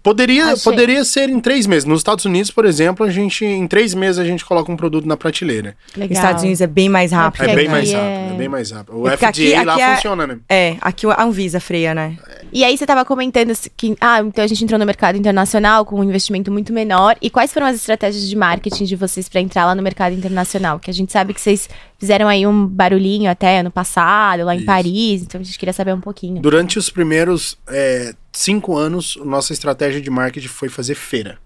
Poderia, 0.07 0.53
Achei. 0.53 0.63
poderia 0.63 1.03
ser 1.03 1.29
em 1.29 1.37
três 1.39 1.67
meses. 1.67 1.83
Nos 1.83 1.99
Estados 1.99 2.23
Unidos, 2.23 2.49
por 2.49 2.63
exemplo, 2.65 3.05
a 3.05 3.09
gente 3.09 3.43
em 3.43 3.67
três 3.67 3.93
meses 3.93 4.17
a 4.17 4.23
gente 4.23 4.45
coloca 4.45 4.71
um 4.71 4.77
produto 4.77 5.05
na 5.05 5.17
prateleira. 5.17 5.75
Legal. 5.95 6.07
Nos 6.09 6.17
Estados 6.17 6.43
Unidos 6.43 6.61
é 6.61 6.67
bem 6.67 6.87
mais 6.87 7.11
rápido. 7.11 7.41
É 7.43 7.45
Porque 7.47 7.55
bem 7.57 7.67
mais 7.69 7.91
é- 7.91 7.95
rápido, 7.97 8.33
é 8.33 8.37
bem 8.37 8.47
mais 8.47 8.71
rápido. 8.71 8.97
O 8.97 9.07
É 9.09 9.13
FDA 9.17 9.27
aqui- 9.29 9.65
lá 9.65 9.73
aqui 9.73 9.81
é- 9.81 9.95
funciona, 9.95 10.27
né? 10.27 10.37
É, 10.47 10.77
aqui 10.79 11.05
a 11.07 11.21
Anvisa 11.23 11.59
freia, 11.59 11.93
né? 11.93 12.17
E 12.53 12.63
aí 12.63 12.77
você 12.77 12.85
tava 12.85 13.03
comentando 13.03 13.51
que, 13.75 13.97
ah, 13.99 14.21
então 14.21 14.43
a 14.43 14.47
gente 14.47 14.63
entrou 14.63 14.79
no 14.79 14.85
mercado 14.85 15.17
internacional 15.17 15.83
com 15.83 15.99
um 15.99 16.03
investimento 16.05 16.49
muito 16.51 16.71
menor. 16.71 17.17
E 17.21 17.29
quais 17.29 17.51
foram 17.51 17.67
as 17.67 17.75
estratégias 17.75 18.29
de 18.29 18.35
marketing 18.35 18.85
de 18.85 18.95
vocês 18.95 19.27
para 19.27 19.41
entrar 19.41 19.65
lá 19.65 19.75
no 19.75 19.83
mercado 19.83 20.13
internacional? 20.15 20.79
Que 20.79 20.89
a 20.89 20.93
gente 20.93 21.11
sabe 21.11 21.33
que 21.33 21.41
vocês 21.41 21.69
fizeram 21.99 22.29
aí 22.29 22.47
um 22.47 22.65
barulhinho 22.65 23.29
até 23.29 23.59
ano 23.59 23.71
passado, 23.71 24.45
lá 24.45 24.53
em 24.55 24.59
Isso. 24.59 24.65
Paris. 24.65 25.21
Então 25.23 25.41
a 25.41 25.43
gente 25.43 25.59
queria 25.59 25.73
saber 25.73 25.93
um 25.93 25.99
pouquinho. 25.99 26.41
Durante 26.41 26.79
os 26.79 26.89
primeiros 26.89 27.57
é, 27.67 28.13
cinco 28.37 28.75
anos, 28.77 29.17
nossa 29.23 29.53
estratégia 29.53 29.99
de 30.01 30.09
marketing 30.09 30.47
foi 30.47 30.69
fazer 30.69 30.95
feira. 30.95 31.37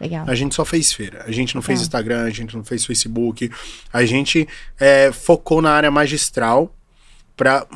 Legal. 0.00 0.24
A 0.26 0.34
gente 0.34 0.54
só 0.54 0.64
fez 0.64 0.92
feira. 0.92 1.24
A 1.26 1.30
gente 1.30 1.54
não 1.54 1.60
fez 1.60 1.78
Legal. 1.80 1.86
Instagram, 1.86 2.24
a 2.24 2.30
gente 2.30 2.56
não 2.56 2.64
fez 2.64 2.86
Facebook. 2.86 3.50
A 3.92 4.04
gente 4.06 4.48
é, 4.78 5.12
focou 5.12 5.60
na 5.60 5.70
área 5.72 5.90
magistral 5.90 6.74
para 7.36 7.66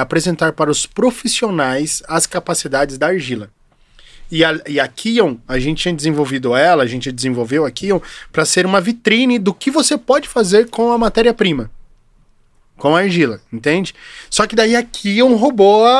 apresentar 0.00 0.52
para 0.52 0.70
os 0.70 0.86
profissionais 0.86 2.02
as 2.08 2.26
capacidades 2.26 2.98
da 2.98 3.08
argila. 3.08 3.50
E 4.30 4.44
a, 4.44 4.58
e 4.66 4.80
a 4.80 4.88
Kion, 4.88 5.36
a 5.46 5.58
gente 5.58 5.82
tinha 5.82 5.94
desenvolvido 5.94 6.54
ela, 6.56 6.82
a 6.82 6.86
gente 6.86 7.12
desenvolveu 7.12 7.66
a 7.66 7.70
Kion 7.70 8.00
para 8.32 8.44
ser 8.44 8.64
uma 8.64 8.80
vitrine 8.80 9.38
do 9.38 9.52
que 9.52 9.70
você 9.70 9.98
pode 9.98 10.28
fazer 10.28 10.70
com 10.70 10.90
a 10.92 10.96
matéria-prima. 10.98 11.70
Com 12.76 12.96
a 12.96 13.00
argila, 13.00 13.40
entende? 13.52 13.94
Só 14.30 14.46
que 14.46 14.56
daí 14.56 14.74
a 14.74 14.82
Kion 14.82 15.34
roubou 15.36 15.84
a- 15.84 15.90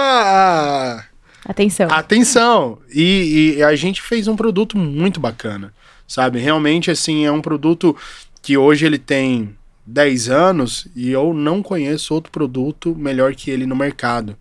a, 1.01 1.05
Atenção. 1.45 1.89
Atenção! 1.91 2.79
E, 2.93 3.57
e 3.57 3.63
a 3.63 3.75
gente 3.75 4.01
fez 4.01 4.29
um 4.29 4.37
produto 4.37 4.79
muito 4.79 5.19
bacana, 5.19 5.73
sabe? 6.07 6.39
Realmente, 6.39 6.91
assim, 6.91 7.25
é 7.25 7.33
um 7.33 7.43
produto 7.43 7.97
que 8.41 8.57
hoje 8.57 8.87
ele 8.87 8.99
tem 8.99 9.57
10 9.87 10.29
anos 10.29 10.87
e 10.95 11.11
eu 11.11 11.35
não 11.35 11.63
conheço 11.63 12.15
outro 12.15 12.31
produto 12.31 12.95
melhor 12.95 13.35
que 13.35 13.51
ele 13.51 13.67
no 13.67 13.77
mercado. 13.77 14.37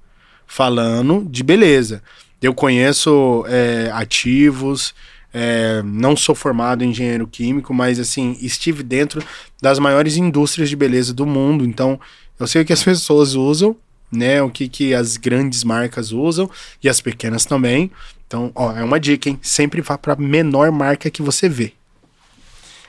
Falando 0.46 1.26
de 1.30 1.44
beleza. 1.44 2.04
Eu 2.42 2.54
conheço 2.54 3.46
é, 3.48 3.90
ativos, 3.94 4.94
é, 5.34 5.82
não 5.84 6.16
sou 6.16 6.36
formado 6.36 6.84
em 6.84 6.90
engenheiro 6.90 7.26
químico, 7.28 7.74
mas, 7.74 8.00
assim, 8.00 8.38
estive 8.42 8.84
dentro 8.84 9.24
das 9.62 9.80
maiores 9.80 10.18
indústrias 10.18 10.70
de 10.70 10.76
beleza 10.76 11.14
do 11.14 11.26
mundo. 11.26 11.64
Então, 11.64 12.00
eu 12.40 12.48
sei 12.48 12.62
o 12.62 12.66
que 12.66 12.74
as 12.74 12.84
pessoas 12.84 13.36
usam, 13.36 13.76
né? 14.12 14.42
O 14.42 14.50
que, 14.50 14.68
que 14.68 14.94
as 14.94 15.18
grandes 15.18 15.64
marcas 15.64 16.12
usam 16.12 16.50
e 16.84 16.90
as 16.90 17.00
pequenas 17.00 17.46
também. 17.46 17.92
Então, 18.28 18.52
ó, 18.56 18.76
é 18.76 18.84
uma 18.84 19.00
dica, 19.00 19.30
hein? 19.30 19.40
Sempre 19.42 19.82
vá 19.82 19.98
para 19.98 20.16
menor 20.16 20.72
marca 20.72 21.10
que 21.10 21.22
você 21.22 21.50
vê. 21.50 21.74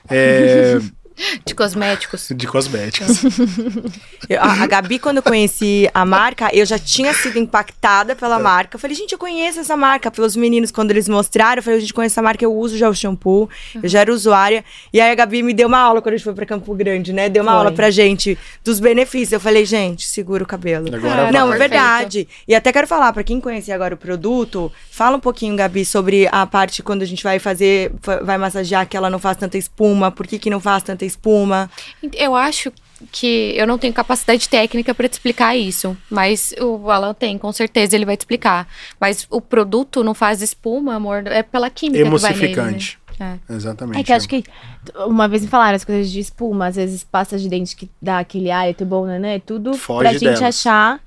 É, 0.09 0.79
De 1.45 1.55
cosméticos. 1.55 2.29
de 2.35 2.47
cosméticos. 2.47 3.23
Eu- 4.29 4.41
a, 4.41 4.63
a 4.63 4.67
Gabi, 4.67 4.99
quando 4.99 5.17
eu 5.19 5.23
conheci 5.23 5.89
a 5.93 6.05
marca, 6.05 6.49
eu 6.53 6.65
já 6.65 6.79
tinha 6.79 7.13
sido 7.13 7.39
impactada 7.39 8.15
pela 8.15 8.39
É. 8.39 8.43
marca. 8.43 8.77
Eu 8.77 8.81
falei, 8.81 8.97
gente, 8.97 9.13
eu 9.13 9.19
conheço 9.19 9.61
essa 9.61 9.77
marca. 9.77 10.11
Pelos 10.11 10.37
meninos, 10.37 10.71
quando 10.71 10.91
eles 10.91 11.09
mostraram, 11.09 11.59
eu 11.59 11.63
falei, 11.63 11.81
gente, 11.81 11.93
conheço 11.93 12.15
essa 12.15 12.23
marca, 12.23 12.45
eu 12.45 12.55
uso 12.55 12.77
já 12.79 12.89
o 12.89 12.95
shampoo. 12.95 13.49
Eu 13.83 13.89
já 13.89 14.01
era 14.01 14.13
usuária. 14.13 14.65
E 14.93 15.01
aí 15.01 15.11
a 15.11 15.15
Gabi 15.15 15.43
me 15.43 15.53
deu 15.53 15.67
uma 15.69 15.79
aula 15.79 16.01
quando 16.01 16.15
a 16.15 16.17
gente 16.17 16.25
foi 16.25 16.35
pra 16.35 16.47
Campo 16.47 16.75
Grande, 16.75 17.13
né? 17.13 17.29
Deu 17.29 17.43
uma 17.43 17.53
Foi. 17.53 17.59
aula 17.59 17.73
pra 17.73 17.91
gente 17.91 18.39
dos 18.65 18.79
benefícios. 18.81 19.33
Eu 19.33 19.41
falei, 19.41 19.65
gente, 19.65 20.07
segura 20.07 20.43
o 20.45 20.47
cabelo. 20.47 20.95
Agora 20.95 21.33
Não, 21.33 21.49
vai. 21.49 21.57
é 21.57 21.59
verdade. 21.59 22.29
E 22.47 22.55
até 22.55 22.73
quero 22.73 22.87
falar, 22.87 23.13
pra 23.13 23.25
quem 23.25 23.41
conhecer 23.41 23.73
agora 23.73 23.95
o 23.95 23.99
produto, 23.99 24.71
fala 24.91 25.17
um 25.17 25.21
pouquinho, 25.21 25.57
Gabi, 25.57 25.85
sobre 25.85 26.29
a 26.31 26.47
parte 26.47 26.83
quando 26.83 27.03
a 27.03 27.07
gente 27.07 27.23
vai 27.23 27.39
fazer, 27.39 27.93
fa- 28.01 28.21
vai 28.23 28.39
massagear, 28.39 28.87
que 28.89 28.97
ela 28.97 29.11
não 29.11 29.19
faz 29.19 29.37
tanta 29.37 29.59
espuma, 29.59 30.11
por 30.11 30.27
que, 30.27 30.39
que 30.39 30.49
não 30.51 30.61
faz 30.61 30.83
tanta 30.83 31.02
espuma. 31.07 31.71
Eu 32.13 32.35
acho 32.35 32.73
que 33.11 33.53
eu 33.57 33.67
não 33.67 33.79
tenho 33.79 33.93
capacidade 33.93 34.49
técnica 34.49 34.95
para 34.95 35.09
te 35.09 35.15
explicar 35.15 35.57
isso, 35.57 35.97
mas 36.09 36.55
o 36.61 36.91
Alan 36.91 37.15
tem, 37.15 37.37
com 37.37 37.53
certeza 37.53 37.97
ele 37.97 38.05
vai 38.05 38.17
te 38.17 38.21
explicar. 38.21 38.69
Mas 39.01 39.27
o 39.29 39.41
produto 39.41 40.05
não 40.05 40.15
faz 40.15 40.41
espuma, 40.41 40.95
amor, 40.95 41.27
é 41.27 41.43
pela 41.43 41.69
química 41.69 42.05
que 42.05 42.11
vai 42.11 42.33
nele. 42.33 42.45
Emulsificante. 42.45 42.99
Né? 43.19 43.39
É. 43.49 43.53
Exatamente. 43.55 44.01
É 44.01 44.03
que 44.03 44.13
eu 44.13 44.17
acho 44.17 44.29
que 44.29 44.45
uma 45.07 45.29
vez 45.29 45.43
me 45.43 45.49
falaram 45.49 45.77
as 45.77 45.85
coisas 45.85 46.11
de 46.11 46.21
espuma, 46.21 46.67
às 46.67 46.77
vezes 46.77 47.05
pasta 47.05 47.39
de 47.39 47.49
dente 47.49 47.77
que 47.77 47.91
dá 48.01 48.19
aquele 48.19 48.51
hálito 48.51 48.85
bom, 48.85 49.07
né? 49.07 49.37
É 49.37 49.39
tudo 49.39 49.75
Foge 49.75 50.01
pra 50.01 50.13
gente 50.13 50.25
delas. 50.25 50.43
achar 50.43 51.01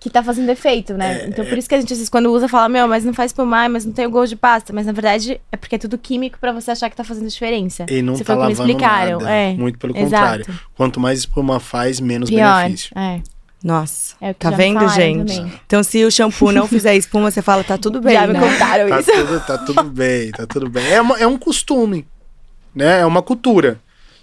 que 0.00 0.08
tá 0.08 0.22
fazendo 0.24 0.48
efeito, 0.48 0.94
né? 0.94 1.26
então 1.28 1.44
por 1.44 1.58
isso 1.58 1.68
que 1.68 1.74
a 1.74 1.78
gente 1.80 1.92
às 1.92 1.98
vezes 1.98 2.08
quando 2.08 2.32
usa 2.32 2.48
fala, 2.48 2.70
meu, 2.70 2.88
mas 2.88 3.04
não 3.04 3.12
faz 3.12 3.30
espumar, 3.32 3.68
mas 3.68 3.84
não 3.84 3.92
tem 3.92 4.06
o 4.06 4.10
gosto 4.10 4.30
de 4.30 4.36
pasta. 4.36 4.72
Mas 4.72 4.86
na 4.86 4.92
verdade 4.92 5.38
é 5.52 5.56
porque 5.58 5.74
é 5.74 5.78
tudo 5.78 5.98
químico 5.98 6.38
pra 6.40 6.52
você 6.52 6.70
achar 6.70 6.88
que 6.88 6.96
tá 6.96 7.04
fazendo 7.04 7.28
diferença. 7.28 7.84
E 7.88 8.00
não 8.00 8.16
Se 8.16 8.24
tá 8.24 8.32
foi 8.32 8.36
como 8.36 8.48
me 8.48 8.54
lavando 8.54 8.70
explicaram. 8.70 9.18
nada. 9.20 9.30
É. 9.30 9.52
Muito 9.52 9.78
pelo 9.78 9.94
Exato. 9.94 10.08
contrário. 10.38 10.60
Quanto 10.74 10.98
mais 10.98 11.18
espuma 11.18 11.60
faz, 11.60 12.00
menos 12.00 12.30
Pior. 12.30 12.62
benefício. 12.62 12.98
É. 12.98 13.20
Nossa, 13.62 14.14
É 14.22 14.30
o 14.30 14.34
que 14.34 14.40
tá 14.40 14.50
me 14.52 14.56
vendo, 14.56 14.88
gente? 14.88 15.36
também. 15.36 15.52
Então, 15.66 15.82
se 15.82 16.02
o 16.02 16.10
shampoo 16.10 16.50
não 16.50 16.66
fizer 16.66 16.96
espuma, 16.96 17.30
você 17.30 17.42
fala, 17.42 17.62
tá 17.62 17.76
tudo 17.76 18.00
bem, 18.00 18.14
já 18.14 18.26
me 18.26 18.32
né? 18.32 18.40
contaram 18.40 18.88
Tá 18.88 19.00
isso. 19.00 19.12
tudo, 19.12 19.40
tá 19.46 19.58
tudo 19.58 19.82
bem, 19.84 20.30
tá 20.30 20.46
tudo 20.46 20.70
bem. 20.70 20.86
É, 20.90 20.98
uma- 20.98 21.18
é 21.20 21.26
um 21.26 21.36
costume, 21.36 22.06
né? 22.74 23.00
É 23.00 23.04
uma 23.04 23.20
cultura. 23.20 23.78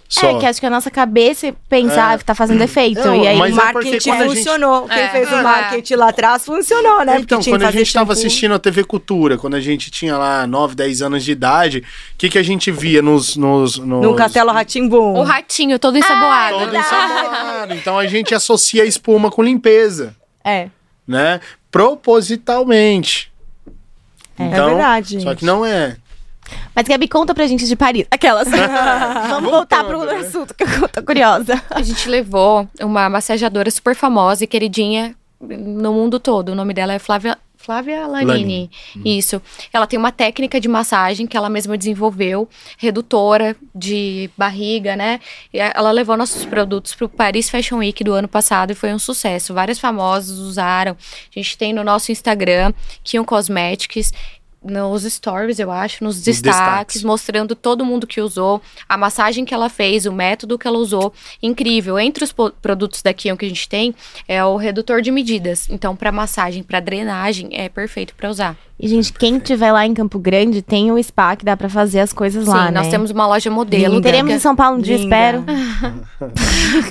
Só. 0.08 0.26
É, 0.30 0.38
que 0.40 0.46
acho 0.46 0.58
que 0.58 0.64
a 0.64 0.70
nossa 0.70 0.90
cabeça 0.90 1.54
pensar 1.68 2.14
É. 2.14 2.18
tá 2.22 2.34
fazendo 2.34 2.62
efeito. 2.62 2.98
Não, 3.04 3.14
e 3.14 3.28
aí 3.28 3.38
O 3.38 3.44
é 3.44 3.50
marketing 3.50 4.10
a 4.10 4.16
gente- 4.24 4.36
funcionou. 4.36 4.88
Quem 4.88 4.98
É. 5.02 5.08
fez 5.10 5.30
o 5.30 5.34
É. 5.34 5.42
marketing 5.42 5.94
lá 5.96 6.08
atrás 6.08 6.46
funcionou, 6.46 7.04
né? 7.04 7.18
Então, 7.20 7.42
quando 7.42 7.62
a 7.64 7.70
gente 7.70 7.88
estava 7.88 8.14
assistindo 8.14 8.54
a 8.54 8.58
TV 8.58 8.84
Cultura, 8.84 9.36
quando 9.36 9.54
a 9.54 9.60
gente 9.60 9.90
tinha 9.90 10.16
lá 10.16 10.46
9, 10.46 10.74
10 10.74 11.02
anos 11.02 11.22
de 11.22 11.32
idade, 11.32 11.78
o 11.80 11.84
que, 12.16 12.30
que 12.30 12.38
a 12.38 12.42
gente 12.42 12.70
via 12.70 13.02
nos. 13.02 13.36
nos, 13.36 13.76
nos... 13.76 14.02
No 14.02 14.14
Castelo 14.16 14.50
Ratimbum. 14.50 15.12
O 15.18 15.22
ratinho 15.22 15.78
todo 15.78 15.98
ensaboado. 15.98 16.58
Todo 16.58 16.74
ensaboado. 16.74 17.74
Então 17.74 17.98
a 17.98 18.06
gente 18.06 18.34
associa 18.34 18.84
a 18.84 18.86
espuma 18.86 19.30
com 19.30 19.42
limpeza, 19.42 20.16
É. 20.42 20.68
né? 21.06 21.38
Propositalmente. 21.70 23.30
É 24.38 24.44
Então, 24.44 24.66
verdade, 24.68 25.20
Só 25.20 25.34
que 25.34 25.44
não 25.44 25.66
é. 25.66 25.96
Mas 26.74 26.86
Gabi, 26.86 27.08
conta 27.08 27.34
pra 27.34 27.46
gente 27.46 27.66
de 27.66 27.76
Paris. 27.76 28.06
Aquelas. 28.10 28.48
Vamos 29.28 29.50
voltar 29.50 29.84
pro 29.84 30.04
né? 30.04 30.16
assunto 30.16 30.54
que 30.54 30.64
eu 30.64 30.88
tô 30.88 31.02
curiosa. 31.02 31.62
A 31.70 31.82
gente 31.82 32.08
levou 32.08 32.68
uma 32.80 33.08
massageadora 33.08 33.70
super 33.70 33.94
famosa 33.94 34.44
e 34.44 34.46
queridinha 34.46 35.14
no 35.40 35.92
mundo 35.92 36.18
todo. 36.18 36.50
O 36.50 36.54
nome 36.54 36.74
dela 36.74 36.94
é 36.94 36.98
Flávia. 36.98 37.38
Flávia 37.60 38.06
Lanini. 38.06 38.30
Lanini. 38.32 38.70
Isso. 39.04 39.42
Ela 39.72 39.86
tem 39.86 39.98
uma 39.98 40.12
técnica 40.12 40.60
de 40.60 40.68
massagem 40.68 41.26
que 41.26 41.36
ela 41.36 41.50
mesma 41.50 41.76
desenvolveu, 41.76 42.48
redutora 42.78 43.54
de 43.74 44.30
barriga, 44.38 44.96
né? 44.96 45.20
E 45.52 45.58
ela 45.58 45.90
levou 45.90 46.16
nossos 46.16 46.46
produtos 46.46 46.94
pro 46.94 47.08
Paris 47.08 47.50
Fashion 47.50 47.78
Week 47.78 48.02
do 48.02 48.14
ano 48.14 48.28
passado 48.28 48.70
e 48.70 48.74
foi 48.74 48.94
um 48.94 48.98
sucesso. 48.98 49.52
Vários 49.52 49.78
famosos 49.78 50.38
usaram. 50.38 50.92
A 50.92 51.38
gente 51.38 51.58
tem 51.58 51.72
no 51.72 51.82
nosso 51.82 52.12
Instagram, 52.12 52.72
Kion 53.02 53.24
Cosmetics, 53.24 54.12
nos 54.68 55.02
stories, 55.04 55.58
eu 55.58 55.70
acho, 55.70 56.04
nos 56.04 56.20
destaques, 56.22 56.58
destaques. 56.58 57.02
mostrando 57.02 57.54
todo 57.54 57.84
mundo 57.84 58.06
que 58.06 58.20
usou, 58.20 58.62
a 58.88 58.96
massagem 58.96 59.44
que 59.44 59.54
ela 59.54 59.68
fez, 59.68 60.06
o 60.06 60.12
método 60.12 60.58
que 60.58 60.66
ela 60.66 60.78
usou. 60.78 61.12
Incrível. 61.42 61.98
Entre 61.98 62.24
os 62.24 62.32
produtos 62.32 63.02
da 63.02 63.12
Kion 63.12 63.36
que 63.36 63.46
a 63.46 63.48
gente 63.48 63.68
tem, 63.68 63.94
é 64.26 64.44
o 64.44 64.56
redutor 64.56 65.02
de 65.02 65.10
medidas. 65.10 65.68
Então, 65.68 65.96
para 65.96 66.12
massagem, 66.12 66.62
para 66.62 66.80
drenagem, 66.80 67.48
é 67.52 67.68
perfeito 67.68 68.14
para 68.14 68.30
usar. 68.30 68.67
E, 68.80 68.86
gente, 68.86 69.12
quem 69.12 69.38
tiver 69.40 69.72
lá 69.72 69.84
em 69.84 69.92
Campo 69.92 70.18
Grande, 70.20 70.62
tem 70.62 70.92
o 70.92 71.02
spa 71.02 71.34
que 71.34 71.44
dá 71.44 71.56
pra 71.56 71.68
fazer 71.68 71.98
as 71.98 72.12
coisas 72.12 72.44
Sim, 72.44 72.50
lá, 72.50 72.70
nós 72.70 72.84
né? 72.86 72.90
temos 72.92 73.10
uma 73.10 73.26
loja 73.26 73.50
modelo. 73.50 73.94
Linda. 73.96 74.08
Teremos 74.08 74.32
em 74.32 74.38
São 74.38 74.54
Paulo 74.54 74.78
um 74.78 74.80
dia, 74.80 74.96
Linda. 74.96 75.16
espero. 75.16 75.44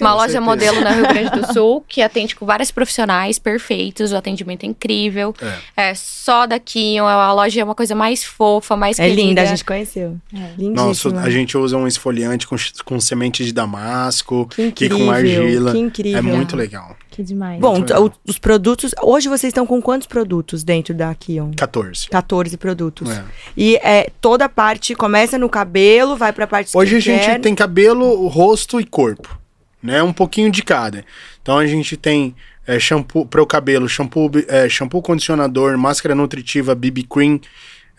Uma 0.01 0.13
loja 0.13 0.33
certeza. 0.33 0.41
modelo 0.41 0.81
na 0.81 0.91
Rio 0.91 1.07
Grande 1.07 1.29
do 1.31 1.47
Sul, 1.53 1.83
que 1.87 2.01
atende 2.01 2.35
com 2.35 2.45
vários 2.45 2.71
profissionais 2.71 3.39
perfeitos, 3.39 4.11
o 4.11 4.17
atendimento 4.17 4.63
é 4.63 4.67
incrível. 4.67 5.33
É, 5.77 5.93
só 5.95 6.45
daqui, 6.45 6.97
a 6.97 7.31
loja 7.31 7.61
é 7.61 7.63
uma 7.63 7.75
coisa 7.75 7.95
mais 7.95 8.21
fofa, 8.23 8.75
mais 8.75 8.99
É 8.99 9.03
querida. 9.07 9.21
linda, 9.21 9.41
a 9.43 9.45
gente 9.45 9.63
conheceu. 9.63 10.17
Nossa, 10.33 10.53
Lindíssima. 10.57 11.21
a 11.21 11.29
gente 11.29 11.57
usa 11.57 11.77
um 11.77 11.87
esfoliante 11.87 12.47
com, 12.47 12.55
com 12.83 12.99
semente 12.99 13.45
de 13.45 13.53
damasco 13.53 14.45
Que 14.53 14.67
incrível, 14.67 14.97
com 14.99 15.09
argila. 15.11 15.71
que 15.71 15.77
incrível. 15.79 16.17
É 16.19 16.21
muito 16.21 16.55
legal. 16.57 16.96
Que 17.17 17.23
demais. 17.23 17.59
Bom, 17.59 17.79
o- 17.81 18.11
os 18.29 18.37
produtos. 18.37 18.93
Hoje 19.01 19.27
vocês 19.27 19.49
estão 19.49 19.65
com 19.65 19.81
quantos 19.81 20.05
produtos 20.07 20.63
dentro 20.63 20.93
da 20.93 21.15
Kion? 21.15 21.49
14. 21.57 22.07
14 22.09 22.55
produtos. 22.57 23.09
É. 23.09 23.23
E 23.57 23.75
é, 23.77 24.11
toda 24.21 24.45
a 24.45 24.49
parte 24.49 24.93
começa 24.93 25.35
no 25.35 25.49
cabelo, 25.49 26.15
vai 26.15 26.31
pra 26.31 26.45
parte 26.45 26.77
Hoje 26.77 26.97
a 26.97 26.99
gente 26.99 27.39
tem 27.39 27.55
cabelo, 27.55 28.27
rosto 28.27 28.79
e 28.79 28.85
corpo, 28.85 29.35
né? 29.81 30.03
Um 30.03 30.13
pouquinho 30.13 30.51
de 30.51 30.61
cada. 30.61 31.03
Então 31.41 31.57
a 31.57 31.65
gente 31.65 31.97
tem 31.97 32.35
é, 32.67 32.79
shampoo 32.79 33.25
para 33.25 33.41
o 33.41 33.47
cabelo, 33.47 33.89
shampoo, 33.89 34.29
é, 34.47 34.69
shampoo, 34.69 35.01
condicionador, 35.01 35.75
máscara 35.75 36.13
nutritiva, 36.13 36.75
BB 36.75 37.01
cream. 37.09 37.39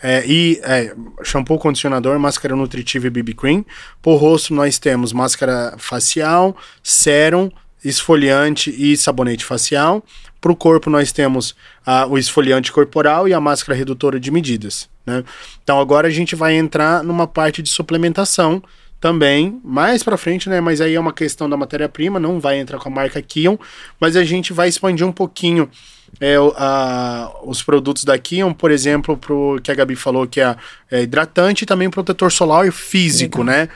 é, 0.01 0.25
e 0.25 0.61
é, 0.63 0.95
shampoo, 1.25 1.59
condicionador, 1.59 2.17
máscara 2.21 2.55
nutritiva 2.55 3.09
e 3.09 3.11
BB 3.11 3.35
cream. 3.35 3.67
O 4.07 4.15
rosto 4.15 4.55
nós 4.55 4.79
temos 4.79 5.13
máscara 5.13 5.75
facial, 5.77 6.57
sérum, 6.85 7.51
esfoliante 7.85 8.75
e 8.77 8.97
sabonete 8.97 9.45
facial. 9.45 10.05
Para 10.41 10.53
o 10.53 10.57
corpo 10.57 10.89
nós 10.89 11.11
temos 11.13 11.55
ah, 11.85 12.07
o 12.07 12.17
esfoliante 12.19 12.71
corporal 12.73 13.27
e 13.29 13.35
a 13.35 13.41
máscara 13.41 13.77
redutora 13.77 14.21
de 14.21 14.31
medidas. 14.31 14.89
Né? 15.05 15.25
Então 15.63 15.81
agora 15.81 16.07
a 16.09 16.11
gente 16.11 16.37
vai 16.37 16.55
entrar 16.55 17.03
numa 17.03 17.27
parte 17.27 17.63
de 17.63 17.69
suplementação 17.69 18.63
também, 19.01 19.61
mais 19.65 20.03
para 20.03 20.17
frente, 20.17 20.49
né? 20.49 20.61
Mas 20.61 20.81
aí 20.81 20.95
é 20.95 21.01
uma 21.01 21.13
questão 21.13 21.49
da 21.49 21.57
matéria-prima, 21.57 22.19
não 22.19 22.41
vai 22.41 22.59
entrar 22.59 22.79
com 22.79 22.89
a 22.89 22.93
marca 22.93 23.23
Kion, 23.23 23.57
mas 24.01 24.17
a 24.17 24.25
gente 24.25 24.53
vai 24.53 24.69
expandir 24.69 25.07
um 25.07 25.13
pouquinho 25.13 25.71
é, 26.21 26.35
a- 26.57 27.31
os 27.45 27.63
produtos 27.63 28.03
da 28.03 28.19
Kion, 28.19 28.53
por 28.53 28.73
exemplo, 28.73 29.17
pro 29.17 29.61
que 29.63 29.71
a 29.71 29.75
Gabi 29.75 29.95
falou 29.95 30.27
que 30.27 30.41
é, 30.41 30.57
é 30.91 31.03
hidratante 31.03 31.63
e 31.63 31.67
também 31.67 31.89
protetor 31.89 32.33
solar 32.33 32.73
físico, 32.73 33.45
né? 33.45 33.69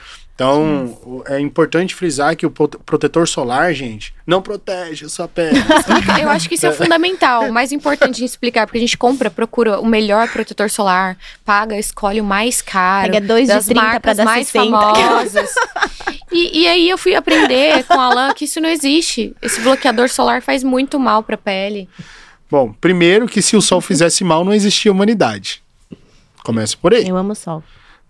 Então, 0.43 0.97
o- 1.05 1.23
é 1.27 1.39
importante 1.39 1.95
frisar 1.95 2.35
que 2.35 2.45
o 2.45 2.51
prote- 2.51 2.77
protetor 2.85 3.27
solar, 3.27 3.73
gente, 3.73 4.13
não 4.27 4.41
protege 4.41 5.05
a 5.05 5.09
sua 5.09 5.27
pele. 5.27 5.57
Eu 6.21 6.29
acho 6.29 6.49
que 6.49 6.55
isso 6.55 6.65
é 6.65 6.71
fundamental. 6.71 7.45
O 7.45 7.53
mais 7.53 7.71
importante 7.71 8.17
de 8.17 8.25
explicar, 8.25 8.65
porque 8.67 8.77
a 8.77 8.81
gente 8.81 8.97
compra, 8.97 9.29
procura 9.31 9.79
o 9.79 9.85
melhor 9.85 10.27
protetor 10.29 10.69
solar, 10.69 11.17
paga, 11.45 11.77
escolhe 11.77 12.19
o 12.19 12.23
mais 12.23 12.61
caro. 12.61 13.11
Pega 13.11 13.25
dois 13.25 13.47
de 13.47 13.53
das 13.53 13.65
30 13.65 13.79
pra 13.81 13.89
marcas 13.91 14.17
dar 14.17 14.25
mais 14.25 14.47
60. 14.47 14.77
famosas. 14.77 15.49
E, 16.31 16.61
e 16.61 16.67
aí 16.67 16.89
eu 16.89 16.97
fui 16.97 17.15
aprender 17.15 17.83
com 17.85 17.95
o 17.95 17.99
Alan 17.99 18.33
que 18.33 18.45
isso 18.45 18.59
não 18.59 18.69
existe. 18.69 19.35
Esse 19.41 19.61
bloqueador 19.61 20.09
solar 20.09 20.41
faz 20.41 20.63
muito 20.63 20.99
mal 20.99 21.23
pra 21.23 21.37
pele. 21.37 21.87
Bom, 22.49 22.73
primeiro 22.81 23.27
que 23.27 23.41
se 23.41 23.55
o 23.55 23.61
sol 23.61 23.79
fizesse 23.81 24.23
mal, 24.23 24.43
não 24.43 24.53
existia 24.53 24.91
humanidade. 24.91 25.63
Começa 26.43 26.75
por 26.75 26.93
aí. 26.93 27.07
Eu 27.07 27.15
amo 27.17 27.31
o 27.31 27.35
sol. 27.35 27.63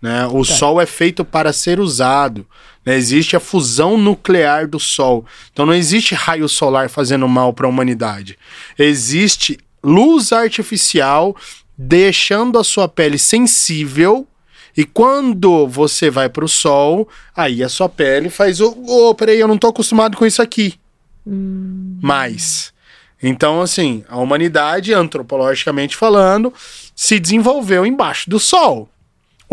Né? 0.03 0.27
O 0.27 0.43
Sol 0.43 0.81
é 0.81 0.85
feito 0.85 1.23
para 1.23 1.53
ser 1.53 1.79
usado. 1.79 2.45
né? 2.85 2.97
Existe 2.97 3.37
a 3.37 3.39
fusão 3.39 3.97
nuclear 3.97 4.67
do 4.67 4.77
Sol. 4.77 5.25
Então 5.53 5.65
não 5.65 5.73
existe 5.73 6.13
raio 6.13 6.49
solar 6.49 6.89
fazendo 6.89 7.25
mal 7.25 7.53
para 7.53 7.67
a 7.67 7.69
humanidade. 7.69 8.37
Existe 8.77 9.57
luz 9.81 10.33
artificial 10.33 11.33
deixando 11.77 12.59
a 12.59 12.65
sua 12.65 12.89
pele 12.89 13.17
sensível. 13.17 14.27
E 14.75 14.83
quando 14.83 15.67
você 15.67 16.09
vai 16.09 16.27
para 16.27 16.43
o 16.43 16.49
sol, 16.49 17.07
aí 17.33 17.63
a 17.63 17.69
sua 17.69 17.87
pele 17.87 18.29
faz 18.29 18.59
o. 18.59 18.75
Ô, 18.85 19.15
peraí, 19.15 19.39
eu 19.39 19.47
não 19.47 19.57
tô 19.57 19.67
acostumado 19.67 20.17
com 20.17 20.25
isso 20.25 20.41
aqui. 20.41 20.73
Mais. 21.25 22.73
Então, 23.21 23.61
assim, 23.61 24.03
a 24.09 24.17
humanidade, 24.17 24.91
antropologicamente 24.93 25.95
falando, 25.95 26.51
se 26.93 27.19
desenvolveu 27.19 27.85
embaixo 27.85 28.29
do 28.29 28.39
sol. 28.39 28.89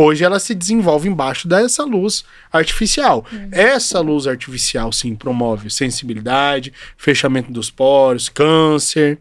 Hoje 0.02 0.24
ela 0.24 0.40
se 0.40 0.54
desenvolve 0.54 1.10
embaixo 1.10 1.46
dessa 1.46 1.84
luz 1.84 2.24
artificial. 2.50 3.22
Essa 3.52 4.00
luz 4.00 4.26
artificial, 4.26 4.90
sim, 4.92 5.14
promove 5.14 5.68
sensibilidade, 5.68 6.72
fechamento 6.96 7.52
dos 7.52 7.70
poros, 7.70 8.30
câncer, 8.30 9.18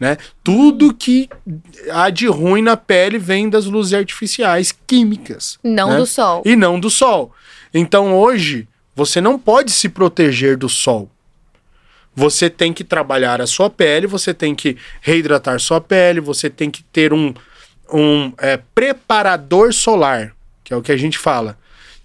né? 0.00 0.16
Tudo 0.42 0.94
que 0.94 1.28
há 1.90 2.08
de 2.08 2.28
ruim 2.28 2.62
na 2.62 2.78
pele 2.78 3.18
vem 3.18 3.50
das 3.50 3.66
luzes 3.66 3.92
artificiais 3.92 4.74
químicas. 4.86 5.58
Não 5.62 5.90
né? 5.90 5.96
do 5.98 6.06
sol. 6.06 6.42
E 6.46 6.56
não 6.56 6.80
do 6.80 6.88
sol. 6.88 7.34
Então 7.74 8.18
hoje, 8.18 8.66
você 8.96 9.20
não 9.20 9.38
pode 9.38 9.70
se 9.70 9.86
proteger 9.86 10.56
do 10.56 10.68
sol. 10.68 11.10
Você 12.16 12.48
tem 12.48 12.72
que 12.72 12.84
trabalhar 12.84 13.38
a 13.42 13.46
sua 13.46 13.68
pele, 13.68 14.06
você 14.06 14.32
tem 14.32 14.54
que 14.54 14.78
reidratar 15.02 15.60
sua 15.60 15.78
pele, 15.78 16.20
você 16.20 16.48
tem 16.48 16.70
que 16.70 16.82
ter 16.84 17.12
um, 17.12 17.34
um 17.92 18.32
é, 18.38 18.56
preparador 18.74 19.72
solar, 19.72 20.34
que 20.64 20.72
é 20.72 20.76
o 20.76 20.82
que 20.82 20.92
a 20.92 20.96
gente 20.96 21.18
fala, 21.18 21.58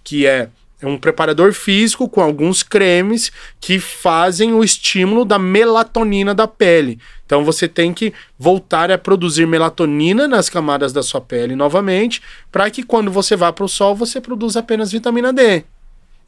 que 0.04 0.26
é 0.26 0.48
um 0.82 0.96
preparador 0.96 1.52
físico 1.52 2.08
com 2.08 2.20
alguns 2.20 2.62
cremes 2.62 3.32
que 3.60 3.80
fazem 3.80 4.52
o 4.52 4.62
estímulo 4.62 5.24
da 5.24 5.38
melatonina 5.38 6.34
da 6.34 6.46
pele. 6.46 7.00
Então 7.26 7.44
você 7.44 7.66
tem 7.66 7.92
que 7.92 8.12
voltar 8.38 8.90
a 8.90 8.98
produzir 8.98 9.46
melatonina 9.46 10.28
nas 10.28 10.48
camadas 10.48 10.92
da 10.92 11.02
sua 11.02 11.20
pele 11.20 11.56
novamente, 11.56 12.22
para 12.52 12.70
que 12.70 12.82
quando 12.82 13.10
você 13.10 13.34
vá 13.34 13.52
para 13.52 13.64
o 13.64 13.68
sol 13.68 13.94
você 13.94 14.20
produza 14.20 14.60
apenas 14.60 14.92
vitamina 14.92 15.32
D 15.32 15.64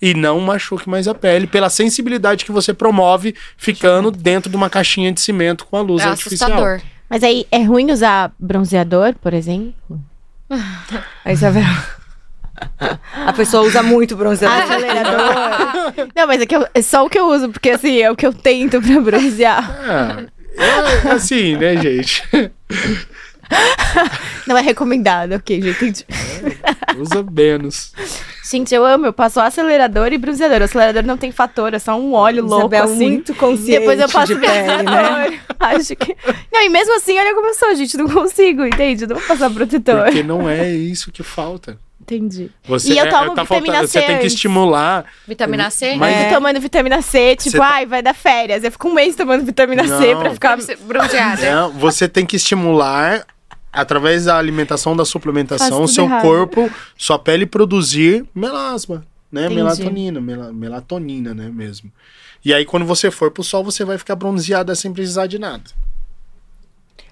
e 0.03 0.15
não 0.15 0.41
machuque 0.41 0.89
mais 0.89 1.07
a 1.07 1.15
pele 1.15 1.47
pela 1.47 1.69
sensibilidade 1.69 2.45
que 2.45 2.53
você 2.53 2.73
promove 2.73 3.35
ficando 3.57 4.11
dentro 4.11 4.51
de 4.51 4.57
uma 4.57 4.71
caixinha 4.71 5.13
de 5.13 5.21
cimento 5.21 5.67
com 5.67 5.77
a 5.77 5.83
luz 5.83 6.03
É 6.03 6.07
artificial. 6.07 6.51
assustador. 6.51 6.81
Mas 7.11 7.23
aí, 7.25 7.45
é 7.51 7.63
ruim 7.65 7.91
usar 7.91 8.33
bronzeador, 8.39 9.15
por 9.21 9.35
exemplo? 9.35 10.01
Aí 11.25 11.37
você 11.37 11.51
vê. 11.51 11.61
A 13.27 13.33
pessoa 13.33 13.65
usa 13.67 13.83
muito 13.83 14.17
bronzeador. 14.17 14.63
Acelerador. 14.71 16.09
Não, 16.15 16.27
mas 16.27 16.41
é, 16.43 16.47
que 16.47 16.55
eu- 16.57 16.67
é 16.75 16.83
só 16.83 17.05
o 17.05 17.11
que 17.11 17.19
eu 17.19 17.27
uso, 17.27 17.49
porque 17.51 17.71
assim, 17.71 17.99
é 18.01 18.11
o 18.11 18.17
que 18.17 18.27
eu 18.27 18.33
tento 18.33 18.81
pra 18.81 19.01
bronzear. 19.01 20.29
É, 20.57 21.09
é 21.09 21.11
assim, 21.13 21.57
né, 21.57 21.77
gente? 21.77 22.23
Não 24.47 24.57
é 24.57 24.61
recomendado, 24.63 25.33
ok, 25.35 25.61
já 25.61 25.71
entendi. 25.71 26.05
Usa 26.99 27.23
menos. 27.31 27.93
Gente, 28.51 28.75
eu 28.75 28.85
amo, 28.85 29.07
eu 29.07 29.13
passo 29.13 29.39
acelerador 29.41 30.13
e 30.13 30.19
bronzeador. 30.19 30.61
O 30.61 30.65
acelerador 30.65 31.05
não 31.05 31.17
tem 31.17 31.31
fator, 31.31 31.73
é 31.75 31.79
só 31.79 31.97
um 31.99 32.15
óleo 32.15 32.43
louco, 32.45 32.75
Isabel 32.75 32.85
assim. 32.85 33.11
muito 33.11 33.35
consciente 33.35 33.79
Depois 33.81 34.01
eu 34.01 34.09
passo 34.09 34.35
de 34.35 34.41
pele, 34.41 34.63
né? 34.63 34.83
bronzeador. 34.83 35.39
Acho 35.61 35.95
que... 35.97 36.17
Não, 36.53 36.63
e 36.65 36.69
mesmo 36.69 36.97
assim, 36.97 37.19
olha 37.19 37.35
como 37.35 37.47
eu 37.49 37.55
sou, 37.55 37.75
gente, 37.77 37.97
não 37.97 38.09
consigo, 38.09 38.65
entende? 38.65 39.07
Não 39.07 39.17
vou 39.17 39.25
passar 39.27 39.51
protetor. 39.51 40.05
Porque 40.05 40.23
não 40.23 40.49
é 40.49 40.69
isso 40.71 41.13
que 41.13 41.23
falta. 41.23 41.79
Entendi. 42.01 42.51
Você 42.65 42.93
E 42.95 42.99
eu 42.99 43.05
é- 43.05 43.09
tomo 43.11 43.35
tá 43.37 43.43
vitamina 43.43 43.67
faltando- 43.75 43.87
Você 43.89 44.01
C 44.01 44.07
tem 44.07 44.17
que 44.17 44.23
antes. 44.25 44.35
estimular. 44.35 45.05
Vitamina 45.29 45.71
C? 45.71 45.95
Mas- 45.97 46.13
Eu 46.17 46.23
É. 46.23 46.29
tô 46.29 46.35
tomando 46.35 46.61
vitamina 46.61 47.03
C, 47.03 47.37
tipo, 47.37 47.59
tá- 47.59 47.69
ai, 47.75 47.87
vai 47.87 48.03
dar 48.03 48.15
férias. 48.15 48.65
Eu 48.65 48.73
fico 48.73 48.89
um 48.89 48.95
mês 48.95 49.15
tomando 49.15 49.45
vitamina 49.45 49.87
C 49.87 50.15
Não. 50.15 50.21
pra 50.21 50.31
ficar... 50.33 50.57
Pra 50.57 50.67
ser 50.67 50.77
bronzeada. 50.79 51.51
Não, 51.55 51.71
você 51.71 52.09
tem 52.09 52.27
que 52.27 52.35
estimular 52.35 53.25
através 53.73 54.25
da 54.25 54.37
alimentação, 54.37 54.97
da 54.97 55.05
suplementação, 55.05 55.87
seu 55.87 56.05
errado. 56.05 56.23
corpo, 56.23 56.71
sua 56.97 57.19
pele 57.19 57.47
produzir 57.47 58.25
melasma, 58.35 59.05
né? 59.31 59.43
Entendi. 59.45 59.55
Melatonina, 59.57 60.21
mela- 60.21 60.53
melatonina, 60.53 61.35
né, 61.35 61.49
mesmo. 61.49 61.91
E 62.45 62.53
aí 62.55 62.65
quando 62.65 62.87
você 62.87 63.11
for 63.11 63.31
pro 63.31 63.43
sol, 63.45 63.63
você 63.63 63.85
vai 63.85 63.99
ficar 63.99 64.17
bronzeada 64.17 64.75
sem 64.75 64.93
precisar 64.93 65.27
de 65.27 65.39
nada. 65.39 65.65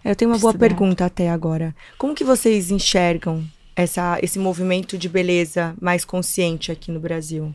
Eu 0.04 0.14
tenho 0.16 0.30
uma 0.30 0.38
boa 0.38 0.50
Estudar. 0.52 0.66
pergunta 0.68 1.04
até 1.04 1.28
agora. 1.30 1.74
Como 1.98 2.14
que 2.14 2.24
vocês 2.24 2.70
enxergam 2.70 3.44
essa, 3.76 4.18
esse 4.22 4.38
movimento 4.38 4.96
de 4.96 5.08
beleza 5.08 5.74
mais 5.80 6.04
consciente 6.04 6.72
aqui 6.72 6.90
no 6.90 7.00
Brasil? 7.00 7.54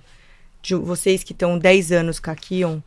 De 0.62 0.76
vocês 0.76 1.24
que 1.24 1.32
estão 1.34 1.58
10 1.58 1.92
anos 1.92 2.20
com 2.20 2.30
a 2.32 2.36
Kion, 2.36 2.80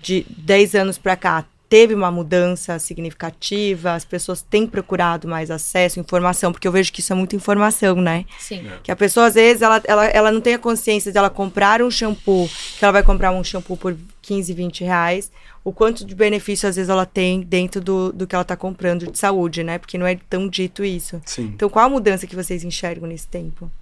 de 0.00 0.26
10 0.36 0.74
anos 0.74 0.98
para 0.98 1.16
cá, 1.16 1.44
teve 1.72 1.94
uma 1.94 2.10
mudança 2.10 2.78
significativa? 2.78 3.94
As 3.94 4.04
pessoas 4.04 4.42
têm 4.42 4.66
procurado 4.66 5.26
mais 5.26 5.50
acesso, 5.50 5.98
informação? 5.98 6.52
Porque 6.52 6.68
eu 6.68 6.72
vejo 6.72 6.92
que 6.92 7.00
isso 7.00 7.14
é 7.14 7.16
muita 7.16 7.34
informação, 7.34 7.96
né? 7.96 8.26
Sim. 8.38 8.66
Que 8.82 8.92
a 8.92 8.96
pessoa, 8.96 9.28
às 9.28 9.34
vezes, 9.36 9.62
ela, 9.62 9.80
ela, 9.86 10.04
ela 10.04 10.30
não 10.30 10.42
tem 10.42 10.52
a 10.52 10.58
consciência 10.58 11.10
de 11.10 11.16
ela 11.16 11.30
comprar 11.30 11.80
um 11.80 11.90
shampoo, 11.90 12.46
que 12.78 12.84
ela 12.84 12.92
vai 12.92 13.02
comprar 13.02 13.32
um 13.32 13.42
shampoo 13.42 13.78
por 13.78 13.96
15, 14.20 14.52
20 14.52 14.84
reais, 14.84 15.32
o 15.64 15.72
quanto 15.72 16.04
de 16.04 16.14
benefício, 16.14 16.68
às 16.68 16.76
vezes, 16.76 16.90
ela 16.90 17.06
tem 17.06 17.40
dentro 17.40 17.80
do, 17.80 18.12
do 18.12 18.26
que 18.26 18.34
ela 18.34 18.44
tá 18.44 18.54
comprando 18.54 19.10
de 19.10 19.18
saúde, 19.18 19.64
né? 19.64 19.78
Porque 19.78 19.96
não 19.96 20.06
é 20.06 20.14
tão 20.28 20.50
dito 20.50 20.84
isso. 20.84 21.22
Sim. 21.24 21.52
Então, 21.54 21.70
qual 21.70 21.86
a 21.86 21.88
mudança 21.88 22.26
que 22.26 22.36
vocês 22.36 22.62
enxergam 22.64 23.08
nesse 23.08 23.28
tempo? 23.28 23.72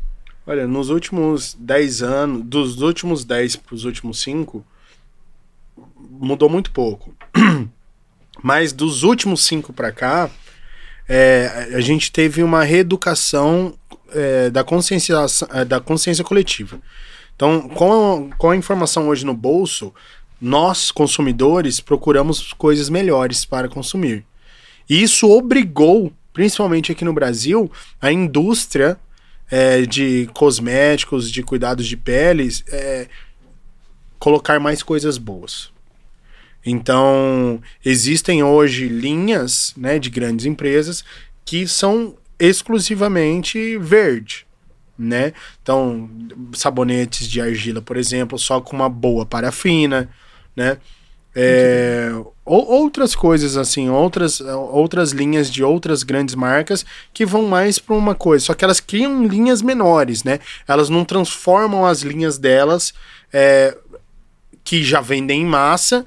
Olha, 0.46 0.64
nos 0.64 0.90
últimos 0.90 1.56
10 1.58 2.02
anos, 2.02 2.44
dos 2.44 2.82
últimos 2.82 3.24
10 3.24 3.56
para 3.56 3.74
os 3.74 3.84
últimos 3.84 4.20
5, 4.20 4.64
mudou 6.08 6.48
muito 6.48 6.70
pouco. 6.70 7.12
Mas 8.42 8.72
dos 8.72 9.02
últimos 9.02 9.44
5 9.44 9.72
para 9.72 9.92
cá, 9.92 10.30
é, 11.08 11.70
a 11.74 11.80
gente 11.80 12.12
teve 12.12 12.42
uma 12.42 12.62
reeducação 12.62 13.74
é, 14.12 14.50
da, 14.50 14.62
consciência, 14.62 15.14
é, 15.52 15.64
da 15.64 15.80
consciência 15.80 16.24
coletiva. 16.24 16.80
Então, 17.34 17.68
com 17.68 17.92
a, 18.30 18.36
com 18.36 18.50
a 18.50 18.56
informação 18.56 19.08
hoje 19.08 19.24
no 19.24 19.34
bolso, 19.34 19.92
nós, 20.40 20.90
consumidores, 20.90 21.80
procuramos 21.80 22.52
coisas 22.52 22.88
melhores 22.88 23.44
para 23.44 23.68
consumir. 23.68 24.24
E 24.88 25.02
isso 25.02 25.28
obrigou, 25.30 26.12
principalmente 26.32 26.92
aqui 26.92 27.04
no 27.04 27.12
Brasil, 27.12 27.70
a 28.00 28.10
indústria 28.12 28.98
é, 29.50 29.82
de 29.82 30.28
cosméticos, 30.32 31.30
de 31.30 31.42
cuidados 31.42 31.86
de 31.86 31.96
peles, 31.96 32.64
é, 32.68 33.08
colocar 34.18 34.60
mais 34.60 34.82
coisas 34.82 35.18
boas. 35.18 35.70
Então, 36.64 37.60
existem 37.84 38.42
hoje 38.42 38.88
linhas 38.88 39.72
né, 39.76 39.98
de 39.98 40.10
grandes 40.10 40.46
empresas 40.46 41.04
que 41.44 41.66
são 41.66 42.14
exclusivamente 42.38 43.78
verde. 43.78 44.46
Né? 44.98 45.32
Então, 45.62 46.10
sabonetes 46.52 47.26
de 47.26 47.40
argila, 47.40 47.80
por 47.80 47.96
exemplo, 47.96 48.38
só 48.38 48.60
com 48.60 48.76
uma 48.76 48.88
boa 48.88 49.24
parafina, 49.24 50.10
né? 50.54 50.76
É, 51.34 52.10
ou, 52.44 52.66
outras 52.68 53.14
coisas 53.14 53.56
assim, 53.56 53.88
outras, 53.88 54.40
outras 54.40 55.12
linhas 55.12 55.48
de 55.50 55.62
outras 55.62 56.02
grandes 56.02 56.34
marcas 56.34 56.84
que 57.14 57.24
vão 57.24 57.42
mais 57.42 57.78
para 57.78 57.94
uma 57.94 58.16
coisa, 58.16 58.46
só 58.46 58.54
que 58.54 58.64
elas 58.64 58.80
criam 58.80 59.24
linhas 59.24 59.62
menores, 59.62 60.24
né? 60.24 60.40
Elas 60.66 60.88
não 60.88 61.04
transformam 61.04 61.86
as 61.86 62.02
linhas 62.02 62.36
delas 62.36 62.92
é, 63.32 63.76
que 64.64 64.82
já 64.82 65.00
vendem 65.00 65.42
em 65.42 65.46
massa 65.46 66.06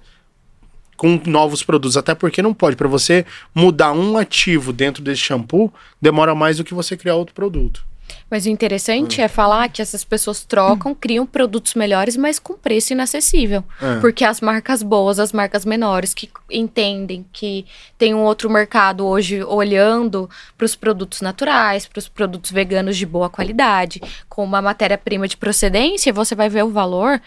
com 1.03 1.19
novos 1.29 1.61
produtos, 1.63 1.97
até 1.97 2.15
porque 2.15 2.41
não 2.41 2.53
pode. 2.53 2.77
Para 2.77 2.87
você 2.87 3.25
mudar 3.53 3.91
um 3.91 4.17
ativo 4.17 4.71
dentro 4.71 5.03
desse 5.03 5.19
shampoo, 5.19 5.69
demora 6.01 6.33
mais 6.33 6.55
do 6.55 6.63
que 6.63 6.73
você 6.73 6.95
criar 6.95 7.15
outro 7.15 7.35
produto. 7.35 7.85
Mas 8.31 8.45
o 8.45 8.49
interessante 8.49 9.19
é 9.21 9.27
falar 9.27 9.67
que 9.67 9.81
essas 9.81 10.05
pessoas 10.05 10.45
trocam, 10.45 10.95
criam 10.95 11.25
produtos 11.25 11.73
melhores, 11.73 12.15
mas 12.15 12.39
com 12.39 12.53
preço 12.53 12.93
inacessível. 12.93 13.65
É. 13.81 13.99
Porque 13.99 14.23
as 14.23 14.39
marcas 14.39 14.81
boas, 14.81 15.19
as 15.19 15.33
marcas 15.33 15.65
menores, 15.65 16.13
que 16.13 16.29
entendem 16.49 17.25
que 17.33 17.65
tem 17.97 18.13
um 18.13 18.21
outro 18.23 18.49
mercado 18.49 19.05
hoje 19.05 19.43
olhando 19.43 20.29
para 20.57 20.65
os 20.65 20.75
produtos 20.75 21.19
naturais, 21.19 21.85
para 21.85 21.99
os 21.99 22.07
produtos 22.07 22.49
veganos 22.51 22.95
de 22.95 23.05
boa 23.05 23.29
qualidade, 23.29 24.01
com 24.29 24.43
uma 24.43 24.61
matéria-prima 24.61 25.27
de 25.27 25.35
procedência, 25.35 26.13
você 26.13 26.33
vai 26.33 26.47
ver 26.49 26.63
o 26.63 26.69
valor 26.69 27.21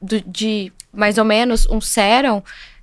do- 0.00 0.20
de 0.26 0.70
mais 0.92 1.16
ou 1.16 1.24
menos 1.24 1.66
um 1.70 1.80
sérum 1.80 2.42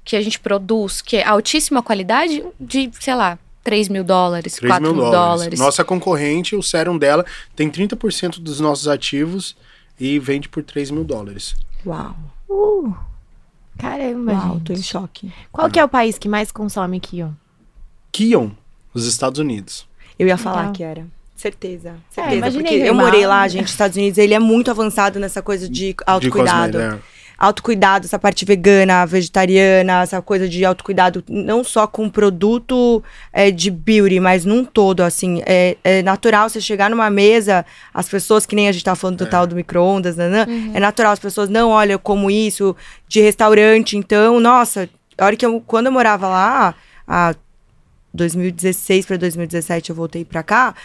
que 0.09 0.15
a 0.15 0.21
gente 0.21 0.39
produz, 0.39 1.03
que 1.03 1.17
é 1.17 1.23
altíssima 1.23 1.83
qualidade, 1.83 2.43
de, 2.59 2.89
sei 2.99 3.13
lá, 3.13 3.37
3 3.63 3.89
mil 3.89 4.03
dólares, 4.03 4.55
3 4.55 4.71
4 4.71 4.87
mil 4.87 4.95
dólares. 4.95 5.19
dólares. 5.19 5.59
Nossa 5.59 5.85
concorrente, 5.85 6.55
o 6.55 6.63
sérum 6.63 6.97
dela, 6.97 7.23
tem 7.55 7.69
30% 7.69 8.39
dos 8.39 8.59
nossos 8.59 8.87
ativos 8.87 9.55
e 9.99 10.17
vende 10.17 10.49
por 10.49 10.63
3 10.63 10.89
mil 10.89 11.03
dólares. 11.03 11.55
Uau. 11.85 12.15
Uh, 12.49 12.91
caramba, 13.77 14.31
Uau, 14.31 14.53
gente. 14.53 14.63
tô 14.63 14.73
em 14.73 14.81
choque. 14.81 15.31
Qual 15.51 15.69
que 15.69 15.79
é 15.79 15.85
o 15.85 15.89
país 15.89 16.17
que 16.17 16.27
mais 16.27 16.51
consome 16.51 16.97
aqui, 16.97 17.21
ó? 17.21 17.29
Kion, 18.11 18.49
os 18.95 19.05
Estados 19.05 19.39
Unidos. 19.39 19.87
Eu 20.17 20.25
ia 20.27 20.39
falar 20.39 20.61
Legal. 20.61 20.73
que 20.73 20.83
era. 20.83 21.07
Certeza. 21.35 21.97
Certeza. 22.09 22.35
imaginei 22.35 22.63
porque 22.79 22.89
eu 22.89 22.95
morei 22.95 23.27
lá, 23.27 23.47
gente, 23.47 23.61
nos 23.61 23.71
Estados 23.71 23.95
Unidos, 23.95 24.17
ele 24.17 24.33
é 24.33 24.39
muito 24.39 24.71
avançado 24.71 25.19
nessa 25.19 25.43
coisa 25.43 25.69
de 25.69 25.95
autocuidado. 26.07 26.71
De 26.71 26.77
cosmético, 26.79 27.18
autocuidado, 27.39 28.05
essa 28.05 28.19
parte 28.19 28.43
vegana, 28.43 29.05
vegetariana, 29.05 30.01
essa 30.01 30.21
coisa 30.21 30.47
de 30.49 30.65
autocuidado, 30.65 31.23
não 31.29 31.63
só 31.63 31.87
com 31.87 32.09
produto 32.09 33.01
é, 33.31 33.49
de 33.49 33.71
beauty, 33.71 34.19
mas 34.19 34.43
num 34.43 34.65
todo, 34.65 35.01
assim. 35.01 35.41
É, 35.45 35.77
é 35.83 36.01
natural 36.03 36.49
você 36.49 36.59
chegar 36.59 36.89
numa 36.89 37.09
mesa, 37.09 37.65
as 37.93 38.09
pessoas, 38.09 38.45
que 38.45 38.55
nem 38.55 38.67
a 38.67 38.71
gente 38.73 38.83
tá 38.83 38.93
falando 38.93 39.19
do 39.19 39.25
tal 39.25 39.47
do 39.47 39.55
micro-ondas, 39.55 40.17
né? 40.17 40.27
né? 40.27 40.45
É 40.73 40.79
natural, 40.81 41.13
as 41.13 41.19
pessoas 41.19 41.47
não 41.47 41.69
olham 41.69 41.97
como 41.97 42.29
isso, 42.29 42.75
de 43.07 43.21
restaurante, 43.21 43.95
então, 43.95 44.39
nossa, 44.41 44.89
a 45.17 45.25
hora 45.25 45.35
que 45.37 45.45
eu, 45.45 45.63
quando 45.65 45.85
eu 45.85 45.91
morava 45.93 46.27
lá, 46.27 46.75
a 47.07 47.33
2016 48.13 49.05
para 49.05 49.17
2017 49.17 49.89
eu 49.91 49.95
voltei 49.95 50.25
pra 50.25 50.43
cá. 50.43 50.75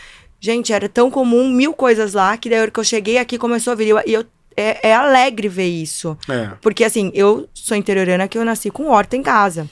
Gente, 0.40 0.72
era 0.72 0.88
tão 0.88 1.10
comum, 1.10 1.48
mil 1.48 1.72
coisas 1.72 2.12
lá, 2.12 2.36
que 2.36 2.48
daí 2.50 2.58
a 2.58 2.62
hora 2.62 2.70
que 2.70 2.78
eu 2.78 2.84
cheguei 2.84 3.18
aqui 3.18 3.38
começou 3.38 3.72
a 3.72 3.76
vir. 3.76 3.86
E 3.86 3.90
eu, 3.90 4.02
e 4.06 4.12
eu- 4.12 4.26
é, 4.56 4.88
é 4.88 4.94
alegre 4.94 5.48
ver 5.48 5.68
isso. 5.68 6.16
É. 6.28 6.50
Porque, 6.60 6.84
assim, 6.84 7.10
eu 7.14 7.48
sou 7.52 7.76
interiorana 7.76 8.28
que 8.28 8.38
eu 8.38 8.44
nasci 8.44 8.70
com 8.70 8.88
horta 8.88 9.16
em 9.16 9.22
casa. 9.22 9.68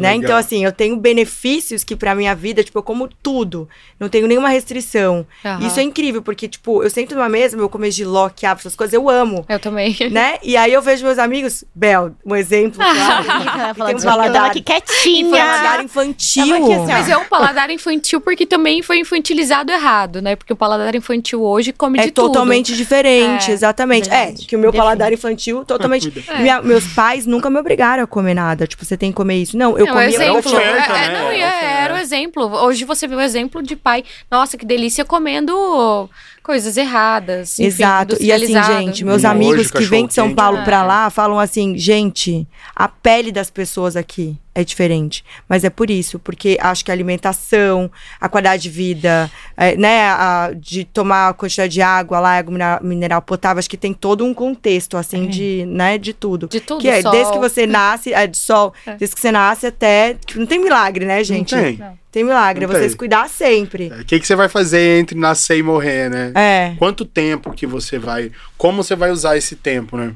Né? 0.00 0.14
Então, 0.14 0.36
assim, 0.36 0.64
eu 0.64 0.72
tenho 0.72 0.96
benefícios 0.96 1.84
que 1.84 1.94
pra 1.94 2.14
minha 2.14 2.34
vida, 2.34 2.62
tipo, 2.64 2.78
eu 2.78 2.82
como 2.82 3.08
tudo. 3.22 3.68
Não 3.98 4.08
tenho 4.08 4.26
nenhuma 4.26 4.48
restrição. 4.48 5.26
Aham. 5.44 5.66
Isso 5.66 5.78
é 5.78 5.82
incrível, 5.82 6.22
porque, 6.22 6.48
tipo, 6.48 6.82
eu 6.82 6.90
sento 6.90 7.14
numa 7.14 7.28
mesa, 7.28 7.56
eu 7.56 7.68
comer 7.68 7.90
giló, 7.90 8.28
quiabo, 8.30 8.60
essas 8.60 8.74
coisas, 8.74 8.94
eu 8.94 9.08
amo. 9.10 9.44
Eu 9.48 9.58
também. 9.58 9.96
né? 10.10 10.38
E 10.42 10.56
aí 10.56 10.72
eu 10.72 10.80
vejo 10.82 11.04
meus 11.04 11.18
amigos, 11.18 11.64
Bel, 11.74 12.12
um 12.24 12.34
exemplo, 12.34 12.78
claro. 12.82 13.74
Tem 13.86 13.96
um 13.96 14.00
paladar- 14.00 14.36
ela 14.36 14.46
aqui 14.46 14.60
quietinha. 14.62 15.30
paladar 15.36 15.84
infantil. 15.84 16.54
Aqui 16.64 16.72
assim. 16.74 16.86
Mas 16.92 17.08
é 17.08 17.16
um 17.16 17.24
paladar 17.24 17.70
infantil 17.70 18.20
porque 18.20 18.46
também 18.46 18.82
foi 18.82 18.98
infantilizado 18.98 19.70
errado, 19.72 20.20
né? 20.22 20.36
Porque 20.36 20.52
o 20.52 20.56
paladar 20.56 20.94
infantil 20.94 21.42
hoje 21.42 21.72
come 21.72 21.98
É 21.98 22.04
de 22.06 22.10
tudo. 22.10 22.28
totalmente 22.28 22.74
diferente, 22.76 23.50
É, 23.50 23.54
exatamente. 23.54 24.08
verdade. 24.08 24.44
É, 24.44 24.46
que 24.46 24.56
o 24.56 24.58
meu 24.58 24.70
Define. 24.70 24.82
paladar 24.84 25.12
infantil 25.12 25.64
totalmente. 25.64 26.12
É. 26.28 26.38
Minha- 26.42 26.62
meus 26.62 26.86
pais 26.94 27.26
nunca 27.26 27.50
me 27.50 27.58
obrigaram 27.58 28.02
a 28.02 28.06
comer 28.06 28.34
nada. 28.34 28.66
Tipo, 28.66 28.84
você 28.84 28.96
tem 28.96 29.10
que 29.10 29.16
comer 29.16 29.36
isso. 29.36 29.56
Não, 29.56 29.78
eu 29.78 29.86
Não, 29.92 30.00
comia 30.00 30.08
exemplo, 30.08 30.42
tinha- 30.42 30.60
oferta, 30.60 30.92
é, 30.92 31.08
né? 31.08 31.18
não, 31.18 31.30
É 31.30 31.38
é, 31.40 31.82
era 31.84 31.94
o 31.94 31.98
exemplo. 31.98 32.44
Hoje 32.64 32.84
você 32.84 33.06
vê 33.06 33.14
o 33.14 33.20
exemplo 33.20 33.62
de 33.62 33.76
pai, 33.76 34.04
nossa, 34.30 34.56
que 34.56 34.64
delícia 34.66 35.04
comendo 35.04 36.08
coisas 36.42 36.76
erradas. 36.76 37.58
enfim, 37.58 37.66
Exato. 37.68 38.16
E 38.20 38.32
assim, 38.32 38.62
gente, 38.62 39.04
meus 39.04 39.24
amigos 39.24 39.70
que 39.70 39.84
vêm 39.84 40.06
de 40.06 40.14
São. 40.14 40.34
Paulo 40.34 40.58
É. 40.58 40.64
pra 40.64 40.82
lá 40.82 41.10
falam 41.10 41.38
assim, 41.38 41.76
gente, 41.76 42.46
a 42.74 42.88
pele 42.88 43.30
das 43.30 43.50
pessoas 43.50 43.96
aqui 43.96 44.36
é 44.54 44.64
diferente. 44.64 45.24
Mas 45.48 45.62
é 45.64 45.70
por 45.70 45.90
isso, 45.90 46.18
porque 46.18 46.58
acho 46.60 46.84
que 46.84 46.90
a 46.90 46.94
alimentação, 46.94 47.90
a 48.20 48.28
qualidade 48.28 48.62
de 48.64 48.70
vida, 48.70 49.30
é, 49.56 49.76
né, 49.76 50.02
a- 50.08 50.50
de 50.56 50.84
tomar 50.84 51.28
a 51.28 51.32
quantidade 51.32 51.72
de 51.72 51.82
água 51.82 52.18
lá, 52.20 52.38
água 52.38 52.52
mineral, 52.52 52.80
mineral 52.82 53.22
potável, 53.22 53.58
acho 53.58 53.70
que 53.70 53.76
tem 53.76 53.92
todo 53.94 54.24
um 54.24 54.34
contexto, 54.34 54.96
assim, 54.96 55.26
de, 55.28 55.64
né, 55.66 55.98
de 55.98 56.12
tudo. 56.12 56.48
De 56.48 56.60
tudo, 56.60 56.80
Que 56.80 56.88
é, 56.88 57.00
sol. 57.02 57.12
desde 57.12 57.32
que 57.32 57.38
você 57.38 57.66
nasce, 57.66 58.12
é 58.12 58.26
de 58.26 58.36
sol, 58.36 58.72
É. 58.86 58.94
desde 58.96 59.14
que 59.14 59.20
você 59.20 59.30
nasce 59.30 59.66
até. 59.66 60.16
não 60.34 60.46
tem 60.46 60.58
milagre, 60.58 61.04
né, 61.04 61.22
gente? 61.22 61.54
Não 61.54 61.62
tem. 61.62 61.80
Tem 62.12 62.24
milagre, 62.24 62.64
é 62.64 62.66
Não 62.66 62.74
você 62.74 62.80
tem. 62.80 62.88
se 62.88 62.96
cuidar 62.96 63.28
sempre. 63.28 63.86
O 64.00 64.04
que, 64.04 64.18
que 64.18 64.26
você 64.26 64.34
vai 64.34 64.48
fazer 64.48 64.98
entre 64.98 65.16
nascer 65.18 65.58
e 65.58 65.62
morrer, 65.62 66.10
né? 66.10 66.32
É. 66.34 66.74
Quanto 66.78 67.04
tempo 67.04 67.52
que 67.52 67.66
você 67.66 67.98
vai. 67.98 68.32
Como 68.58 68.82
você 68.82 68.96
vai 68.96 69.10
usar 69.12 69.36
esse 69.36 69.54
tempo, 69.54 69.96
né? 69.96 70.12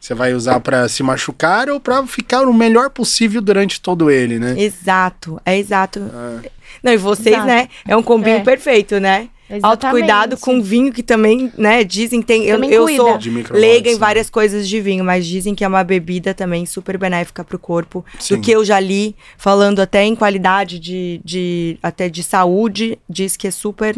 Você 0.00 0.14
vai 0.14 0.32
usar 0.34 0.60
pra 0.60 0.88
se 0.88 1.02
machucar 1.02 1.68
ou 1.68 1.80
pra 1.80 2.06
ficar 2.06 2.42
o 2.46 2.52
melhor 2.54 2.90
possível 2.90 3.42
durante 3.42 3.80
todo 3.80 4.10
ele, 4.10 4.38
né? 4.38 4.54
Exato, 4.56 5.40
é 5.44 5.58
exato. 5.58 6.00
Ah, 6.14 6.40
Não, 6.82 6.92
e 6.92 6.96
vocês, 6.96 7.34
Exato. 7.34 7.46
né? 7.46 7.68
É 7.86 7.96
um 7.96 8.02
combinho 8.02 8.36
É. 8.36 8.40
perfeito, 8.42 9.00
né? 9.00 9.28
Autocuidado 9.62 10.36
com 10.36 10.60
vinho, 10.60 10.92
que 10.92 11.02
também, 11.02 11.52
né, 11.56 11.84
dizem 11.84 12.20
tem. 12.20 12.44
Eu, 12.44 12.62
eu 12.64 12.88
sou 12.96 13.18
leiga 13.50 13.90
em 13.90 13.96
várias 13.96 14.28
coisas 14.28 14.68
de 14.68 14.80
vinho, 14.80 15.04
mas 15.04 15.24
dizem 15.26 15.54
que 15.54 15.64
é 15.64 15.68
uma 15.68 15.84
bebida 15.84 16.34
também 16.34 16.66
super 16.66 16.98
benéfica 16.98 17.44
pro 17.44 17.58
corpo. 17.58 18.04
Sim. 18.18 18.34
Do 18.36 18.40
que 18.42 18.50
eu 18.50 18.64
já 18.64 18.80
li, 18.80 19.14
falando 19.38 19.80
até 19.80 20.02
em 20.04 20.16
qualidade 20.16 20.78
de, 20.80 21.20
de 21.24 21.78
até 21.82 22.08
de 22.08 22.22
saúde, 22.24 22.98
diz 23.08 23.36
que 23.36 23.46
é 23.46 23.50
super 23.50 23.96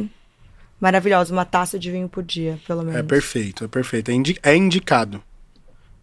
maravilhosa. 0.81 1.33
Uma 1.33 1.45
taça 1.45 1.79
de 1.79 1.91
vinho 1.91 2.09
por 2.09 2.23
dia, 2.23 2.59
pelo 2.67 2.83
menos. 2.83 2.97
É 3.01 3.03
perfeito, 3.03 3.65
é 3.65 3.69
perfeito. 3.69 4.11
É, 4.11 4.15
indi- 4.15 4.39
é 4.43 4.55
indicado. 4.57 5.23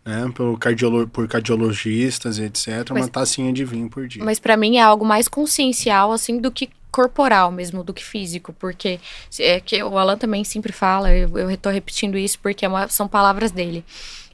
Né? 0.04 0.32
Por, 0.36 0.58
cardiolo- 0.60 1.08
por 1.08 1.28
cardiologistas 1.28 2.38
e 2.38 2.44
etc. 2.44 2.90
Uma 2.92 3.00
Mas- 3.02 3.10
tacinha 3.10 3.52
de 3.52 3.66
vinho 3.66 3.90
por 3.90 4.08
dia. 4.08 4.24
Mas 4.24 4.40
pra 4.40 4.56
mim 4.58 4.78
é 4.78 4.82
algo 4.82 5.06
mais 5.06 5.28
consciencial, 5.28 6.12
assim, 6.12 6.40
do 6.40 6.52
que 6.52 6.70
corporal 6.96 7.52
mesmo, 7.52 7.84
do 7.84 7.94
que 7.94 8.04
físico. 8.04 8.54
Porque 8.54 9.00
é 9.38 9.60
que 9.60 9.84
o 9.84 9.98
Alan 9.98 10.18
também 10.18 10.46
sempre 10.46 10.72
fala, 10.72 11.12
eu, 11.12 11.58
tô 11.58 11.70
repetindo 11.70 12.18
isso 12.18 12.40
porque 12.40 12.66
é 12.66 12.70
uma- 12.70 12.88
são 12.88 13.06
palavras 13.06 13.52
dele. 13.52 13.84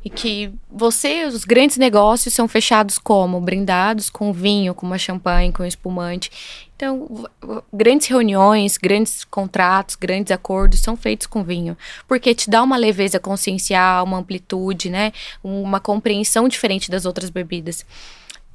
E 0.03 0.09
que 0.09 0.51
você, 0.69 1.25
os 1.25 1.43
grandes 1.43 1.77
negócios 1.77 2.33
são 2.33 2.47
fechados 2.47 2.97
como? 2.97 3.39
Brindados 3.39 4.09
com 4.09 4.33
vinho, 4.33 4.73
com 4.73 4.85
uma 4.85 4.97
champanhe, 4.97 5.51
com 5.51 5.63
espumante. 5.63 6.31
Então, 6.75 7.27
grandes 7.71 8.07
reuniões, 8.07 8.77
grandes 8.77 9.23
contratos, 9.23 9.95
grandes 9.95 10.31
acordos 10.31 10.79
são 10.79 10.97
feitos 10.97 11.27
com 11.27 11.43
vinho. 11.43 11.77
Porque 12.07 12.33
te 12.33 12.49
dá 12.49 12.63
uma 12.63 12.77
leveza 12.77 13.19
consciencial, 13.19 14.03
uma 14.05 14.17
amplitude, 14.17 14.89
né? 14.89 15.13
Uma 15.43 15.79
compreensão 15.79 16.47
diferente 16.47 16.89
das 16.89 17.05
outras 17.05 17.29
bebidas. 17.29 17.85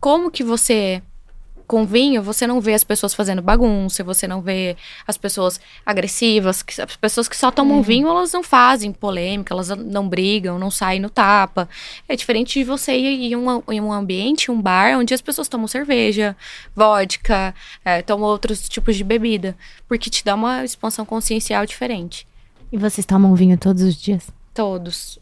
Como 0.00 0.32
que 0.32 0.42
você 0.42 1.00
com 1.66 1.84
vinho, 1.84 2.22
você 2.22 2.46
não 2.46 2.60
vê 2.60 2.74
as 2.74 2.84
pessoas 2.84 3.12
fazendo 3.14 3.42
bagunça, 3.42 4.04
você 4.04 4.26
não 4.28 4.40
vê 4.40 4.76
as 5.06 5.16
pessoas 5.16 5.60
agressivas, 5.84 6.62
que- 6.62 6.80
as 6.80 6.96
pessoas 6.96 7.28
que 7.28 7.36
só 7.36 7.50
tomam 7.50 7.82
vinho, 7.82 8.08
elas 8.08 8.32
não 8.32 8.42
fazem 8.42 8.92
polêmica, 8.92 9.52
elas 9.52 9.68
não 9.68 10.08
brigam, 10.08 10.58
não 10.58 10.70
saem 10.70 11.00
no 11.00 11.10
tapa. 11.10 11.68
É 12.08 12.14
diferente 12.14 12.58
de 12.58 12.64
você 12.64 12.96
ir 12.96 13.32
em 13.32 13.36
um, 13.36 13.62
em 13.70 13.80
um 13.80 13.92
ambiente, 13.92 14.50
um 14.50 14.60
bar, 14.60 14.96
onde 14.98 15.12
as 15.12 15.20
pessoas 15.20 15.48
tomam 15.48 15.66
cerveja, 15.66 16.36
vodka, 16.74 17.54
é, 17.84 18.02
tomam 18.02 18.28
outros 18.28 18.68
tipos 18.68 18.96
de 18.96 19.02
bebida, 19.04 19.56
porque 19.88 20.08
te 20.10 20.24
dá 20.24 20.34
uma 20.34 20.64
expansão 20.64 21.04
consciencial 21.04 21.66
diferente. 21.66 22.26
E 22.72 22.76
vocês 22.76 23.06
tomam 23.06 23.34
vinho 23.34 23.56
todos 23.58 23.82
os 23.82 23.94
dias? 23.96 24.28
Todos. 24.54 25.18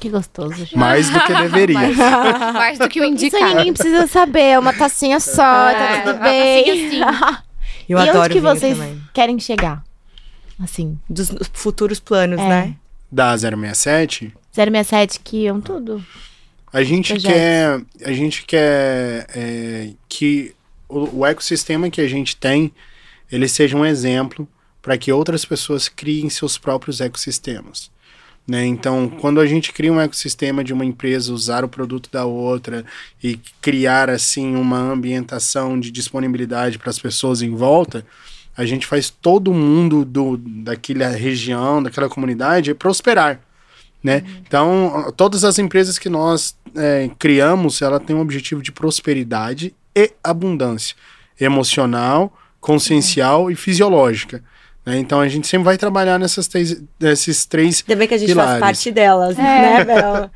Que 0.00 0.08
gostoso, 0.08 0.54
gente. 0.54 0.76
Mais 0.78 1.10
do 1.10 1.20
que 1.20 1.34
deveria. 1.34 1.78
Mais 2.54 2.78
do 2.78 2.88
que 2.88 3.00
o 3.00 3.04
Isso 3.04 3.08
aí 3.08 3.10
indicado. 3.12 3.54
ninguém 3.56 3.72
precisa 3.72 4.06
saber, 4.06 4.40
é 4.42 4.58
uma 4.58 4.72
tacinha 4.72 5.18
só, 5.18 5.34
tá 5.42 5.72
É, 5.72 6.00
tudo 6.02 6.14
uma 6.16 6.22
bem. 6.24 6.64
tacinha 6.64 7.42
Eu 7.88 7.98
e 7.98 8.02
adoro 8.08 8.24
onde 8.26 8.34
que 8.34 8.40
vocês 8.40 8.76
também. 8.78 9.02
querem 9.12 9.38
chegar? 9.40 9.82
Assim, 10.62 10.98
Dos 11.08 11.32
futuros 11.52 11.98
planos, 12.00 12.38
É. 12.40 12.48
né? 12.48 12.74
Da 13.10 13.36
067, 13.36 14.32
067 14.52 15.20
que 15.20 15.44
iam 15.44 15.60
tudo. 15.60 16.04
a 16.72 16.82
gente 16.84 17.14
Projetos. 17.14 17.34
quer, 17.34 17.80
a 18.04 18.12
gente 18.12 18.44
quer 18.44 19.26
é, 19.34 19.90
que 20.08 20.54
o, 20.88 21.20
o 21.20 21.26
ecossistema 21.26 21.88
que 21.90 22.00
a 22.02 22.06
gente 22.08 22.36
tem, 22.36 22.70
ele 23.32 23.48
seja 23.48 23.76
um 23.76 23.84
exemplo 23.86 24.46
para 24.82 24.96
que 24.98 25.10
outras 25.10 25.44
pessoas 25.44 25.88
criem 25.88 26.28
seus 26.28 26.58
próprios 26.58 27.00
ecossistemas. 27.00 27.90
Né? 28.48 28.64
Então, 28.64 29.10
quando 29.20 29.40
a 29.40 29.46
gente 29.46 29.74
cria 29.74 29.92
um 29.92 30.00
ecossistema 30.00 30.64
de 30.64 30.72
uma 30.72 30.84
empresa, 30.84 31.34
usar 31.34 31.64
o 31.64 31.68
produto 31.68 32.08
da 32.10 32.24
outra 32.24 32.82
e 33.22 33.38
criar 33.60 34.08
assim 34.08 34.56
uma 34.56 34.78
ambientação 34.78 35.78
de 35.78 35.90
disponibilidade 35.90 36.78
para 36.78 36.88
as 36.88 36.98
pessoas 36.98 37.42
em 37.42 37.54
volta, 37.54 38.06
a 38.56 38.64
gente 38.64 38.86
faz 38.86 39.10
todo 39.10 39.52
mundo 39.52 40.02
do, 40.02 40.38
daquela 40.38 41.08
região, 41.08 41.82
daquela 41.82 42.08
comunidade 42.08 42.72
prosperar. 42.72 43.38
Né? 44.02 44.24
Então, 44.46 45.12
todas 45.14 45.44
as 45.44 45.58
empresas 45.58 45.98
que 45.98 46.08
nós 46.08 46.56
é, 46.74 47.10
criamos, 47.18 47.82
ela 47.82 48.00
tem 48.00 48.16
um 48.16 48.20
objetivo 48.20 48.62
de 48.62 48.72
prosperidade 48.72 49.74
e 49.94 50.10
abundância 50.24 50.96
emocional, 51.38 52.32
consciencial 52.60 53.50
e 53.50 53.54
fisiológica. 53.54 54.42
Né? 54.88 54.98
Então, 54.98 55.20
a 55.20 55.28
gente 55.28 55.46
sempre 55.46 55.64
vai 55.66 55.76
trabalhar 55.78 56.18
nessas 56.18 56.46
três, 56.48 56.82
nesses 57.00 57.44
três 57.46 57.84
Ainda 57.86 57.98
bem 57.98 58.08
que 58.08 58.14
a 58.14 58.18
gente 58.18 58.28
Pilares. 58.28 58.50
faz 58.52 58.60
parte 58.60 58.90
delas, 58.90 59.38
É. 59.38 59.42
né, 59.42 59.84
Bel? 59.84 60.30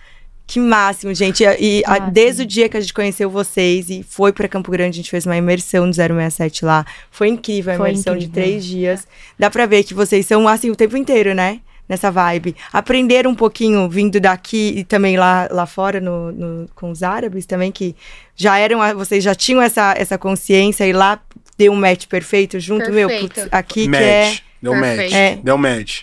Que 0.46 0.60
máximo, 0.60 1.14
gente. 1.14 1.42
E 1.44 1.82
Máximo. 1.86 2.10
desde 2.10 2.42
o 2.42 2.46
dia 2.46 2.68
que 2.68 2.76
a 2.76 2.80
gente 2.80 2.92
conheceu 2.92 3.30
vocês 3.30 3.88
e 3.88 4.02
foi 4.02 4.32
pra 4.32 4.46
Campo 4.48 4.70
Grande, 4.70 4.90
a 4.90 5.00
gente 5.02 5.10
fez 5.10 5.24
uma 5.24 5.36
imersão 5.36 5.88
do 5.88 5.94
067 5.94 6.64
lá. 6.64 6.84
Foi 7.10 7.28
incrível 7.28 7.72
a 7.72 7.76
Foi 7.76 7.90
imersão 7.90 8.16
de 8.18 8.26
incrível. 8.26 8.50
três 8.50 8.64
dias. 8.64 9.06
Dá 9.38 9.48
pra 9.48 9.64
ver 9.66 9.82
que 9.84 9.94
vocês 9.94 10.26
são 10.26 10.46
assim 10.46 10.68
o 10.70 10.76
tempo 10.76 10.96
inteiro, 10.96 11.32
né? 11.34 11.60
Nessa 11.88 12.10
vibe. 12.10 12.54
Aprenderam 12.72 13.30
um 13.30 13.34
pouquinho 13.34 13.88
vindo 13.88 14.20
daqui 14.20 14.74
e 14.76 14.84
também 14.84 15.16
lá, 15.16 15.48
lá 15.50 15.64
fora 15.64 16.00
no, 16.00 16.30
no- 16.32 16.68
com 16.74 16.90
os 16.90 17.02
árabes 17.02 17.46
também, 17.46 17.72
que 17.72 17.94
já 18.36 18.58
eram, 18.58 18.78
vocês 18.96 19.22
já 19.24 19.34
tinham 19.34 19.60
essa, 19.62 19.94
essa 19.96 20.18
consciência 20.18 20.86
e 20.86 20.92
lá 20.92 21.18
deu 21.56 21.72
um 21.72 21.76
match 21.76 22.06
perfeito 22.06 22.58
junto, 22.60 22.90
meu. 22.92 23.08
Perfeito. 23.08 23.34
putz, 23.40 23.48
aqui 23.52 23.88
match. 23.88 24.00
que 24.00 24.04
é. 24.04 24.38
Deu 24.62 24.72
Perfeito. 24.72 25.02
match. 25.02 25.12
É. 25.12 25.36
Deu 25.42 25.58
match. 25.58 26.02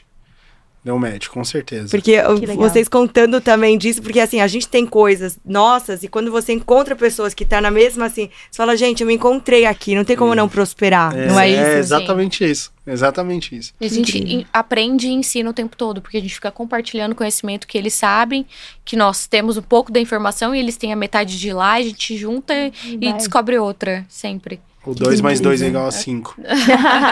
Deu 0.81 0.97
match, 0.97 1.27
com 1.27 1.43
certeza. 1.43 1.89
Porque 1.89 2.11
legal. 2.21 2.55
vocês 2.55 2.87
contando 2.87 3.41
também 3.41 3.77
disso, 3.77 4.01
porque 4.01 4.19
assim, 4.21 4.39
a 4.39 4.47
gente 4.47 4.65
tem 4.65 4.85
coisas 4.85 5.37
nossas, 5.45 6.03
e 6.03 6.07
quando 6.07 6.31
você 6.31 6.53
encontra 6.53 6.95
pessoas 6.95 7.33
que 7.33 7.43
tá 7.43 7.59
na 7.59 7.69
mesma, 7.69 8.05
assim, 8.05 8.29
você 8.49 8.55
fala, 8.57 8.77
gente, 8.77 9.01
eu 9.01 9.07
me 9.07 9.13
encontrei 9.13 9.65
aqui, 9.65 9.93
não 9.93 10.05
tem 10.05 10.15
como 10.15 10.33
não 10.33 10.47
prosperar, 10.47 11.13
não 11.13 11.37
é 11.37 11.49
isso? 11.49 11.61
É 11.61 11.79
exatamente 11.79 12.49
isso. 12.49 12.71
Exatamente 12.87 13.55
isso. 13.57 13.73
A 13.79 13.87
gente 13.87 14.17
Incrível. 14.17 14.39
en- 14.39 14.45
aprende 14.53 15.07
e 15.07 15.11
ensina 15.11 15.49
o 15.49 15.53
tempo 15.53 15.75
todo, 15.75 16.01
porque 16.01 16.15
a 16.17 16.21
gente 16.21 16.33
fica 16.33 16.49
compartilhando 16.49 17.13
conhecimento 17.13 17.67
que 17.67 17.77
eles 17.77 17.93
sabem, 17.93 18.45
que 18.85 18.95
nós 18.95 19.27
temos 19.27 19.57
um 19.57 19.61
pouco 19.61 19.91
da 19.91 19.99
informação 19.99 20.55
e 20.55 20.59
eles 20.59 20.77
têm 20.77 20.93
a 20.93 20.95
metade 20.95 21.37
de 21.37 21.51
lá, 21.51 21.73
a 21.73 21.81
gente 21.81 22.15
junta 22.17 22.53
e 22.85 22.97
Vai. 22.97 23.13
descobre 23.17 23.57
outra, 23.59 24.05
sempre. 24.07 24.61
O 24.89 24.95
2 24.95 25.21
mais 25.21 25.39
2 25.39 25.61
é 25.61 25.67
igual 25.67 25.87
a 25.87 25.91
5. 25.91 26.35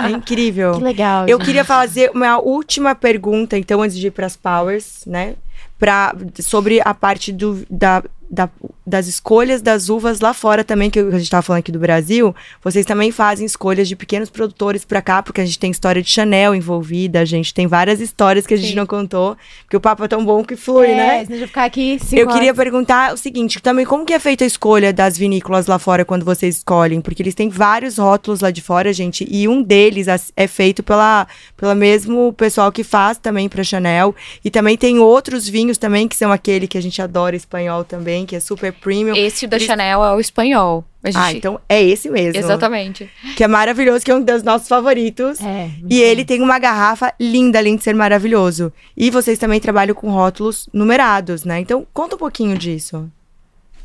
É 0.07 0.09
incrível. 0.09 0.73
Que 0.73 0.83
legal. 0.83 1.27
Eu 1.27 1.37
gente. 1.37 1.45
queria 1.45 1.63
fazer 1.63 2.09
uma 2.13 2.39
última 2.39 2.95
pergunta, 2.95 3.57
então, 3.57 3.81
antes 3.81 3.97
de 3.97 4.07
ir 4.07 4.11
para 4.11 4.25
as 4.25 4.35
powers, 4.35 5.03
né? 5.05 5.35
Pra, 5.77 6.15
sobre 6.41 6.81
a 6.83 6.93
parte 6.93 7.31
do, 7.31 7.63
da, 7.69 8.03
da- 8.29 8.49
das 8.85 9.07
escolhas 9.07 9.61
das 9.61 9.89
uvas 9.89 10.19
lá 10.19 10.33
fora 10.33 10.63
também, 10.63 10.89
que 10.89 10.99
a 10.99 11.11
gente 11.11 11.23
estava 11.23 11.41
falando 11.41 11.59
aqui 11.59 11.71
do 11.71 11.79
Brasil. 11.79 12.35
Vocês 12.63 12.85
também 12.85 13.11
fazem 13.11 13.45
escolhas 13.45 13.87
de 13.87 13.95
pequenos 13.95 14.29
produtores 14.29 14.85
para 14.85 15.01
cá, 15.01 15.21
porque 15.23 15.41
a 15.41 15.45
gente 15.45 15.59
tem 15.59 15.71
história 15.71 16.01
de 16.01 16.09
Chanel 16.09 16.55
envolvida, 16.55 17.19
a 17.19 17.25
gente 17.25 17.53
tem 17.53 17.67
várias 17.67 17.99
histórias 18.01 18.45
que 18.47 18.53
a 18.53 18.57
gente 18.57 18.69
Sim. 18.69 18.75
não 18.75 18.85
contou, 18.85 19.35
porque 19.63 19.75
o 19.77 19.81
papo 19.81 20.03
é 20.03 20.07
tão 20.07 20.23
bom 20.25 20.43
que 20.43 20.55
flui, 20.55 20.87
é, 20.87 20.95
né? 20.95 21.25
senão 21.25 21.39
eu 21.39 21.47
ficar 21.47 21.65
aqui 21.65 21.97
Eu 22.13 22.27
queria 22.27 22.51
horas. 22.51 22.55
perguntar 22.57 23.13
o 23.13 23.17
seguinte, 23.17 23.61
também 23.61 23.85
como 23.85 24.05
que 24.05 24.13
é 24.13 24.19
feita 24.19 24.43
a 24.43 24.47
escolha 24.47 24.93
das 24.93 25.17
vinícolas 25.17 25.67
lá 25.67 25.77
fora 25.77 26.05
quando 26.05 26.23
vocês 26.25 26.57
escolhem? 26.57 27.01
Porque 27.01 27.21
eles 27.21 27.35
têm 27.35 27.49
vários 27.49 27.97
rótulos 27.97 28.39
lá 28.41 28.51
de 28.51 28.61
fora, 28.61 28.91
gente, 28.93 29.27
e 29.29 29.47
um 29.47 29.61
deles 29.61 30.07
é 30.35 30.47
feito 30.47 30.81
pela, 30.81 31.27
pela 31.57 31.75
mesmo 31.75 32.31
pessoal 32.33 32.71
que 32.71 32.83
faz 32.83 33.17
também 33.17 33.49
para 33.49 33.63
Chanel, 33.63 34.15
e 34.43 34.49
também 34.49 34.77
tem 34.77 34.97
outros 34.99 35.47
vinhos 35.47 35.77
também 35.77 36.07
que 36.07 36.15
são 36.15 36.31
aquele 36.31 36.67
que 36.67 36.77
a 36.77 36.81
gente 36.81 37.01
adora 37.01 37.35
espanhol 37.35 37.83
também, 37.83 38.16
que 38.25 38.35
é 38.35 38.39
super 38.39 38.71
premium. 38.73 39.15
Esse 39.15 39.45
da 39.47 39.57
Eles- 39.57 39.67
Chanel 39.67 40.03
é 40.03 40.13
o 40.15 40.19
espanhol. 40.19 40.83
A 41.03 41.11
gente- 41.11 41.21
Ah, 41.21 41.31
então 41.31 41.59
é 41.69 41.81
esse 41.81 42.09
mesmo. 42.09 42.37
Exatamente. 42.39 43.09
Que 43.35 43.43
é 43.43 43.47
maravilhoso, 43.47 44.03
que 44.03 44.11
é 44.11 44.15
um 44.15 44.21
dos 44.21 44.43
nossos 44.43 44.67
favoritos. 44.67 45.39
É, 45.41 45.69
E 45.89 46.01
ele 46.01 46.25
tem 46.25 46.41
uma 46.41 46.59
garrafa 46.59 47.13
linda, 47.19 47.59
além 47.59 47.75
de 47.75 47.83
ser 47.83 47.95
maravilhoso. 47.95 48.73
E 48.95 49.09
vocês 49.09 49.37
também 49.39 49.59
trabalham 49.59 49.95
com 49.95 50.09
rótulos 50.09 50.67
numerados, 50.73 51.43
né? 51.43 51.59
Então, 51.59 51.85
conta 51.93 52.15
um 52.15 52.19
pouquinho 52.19 52.57
disso. 52.57 53.09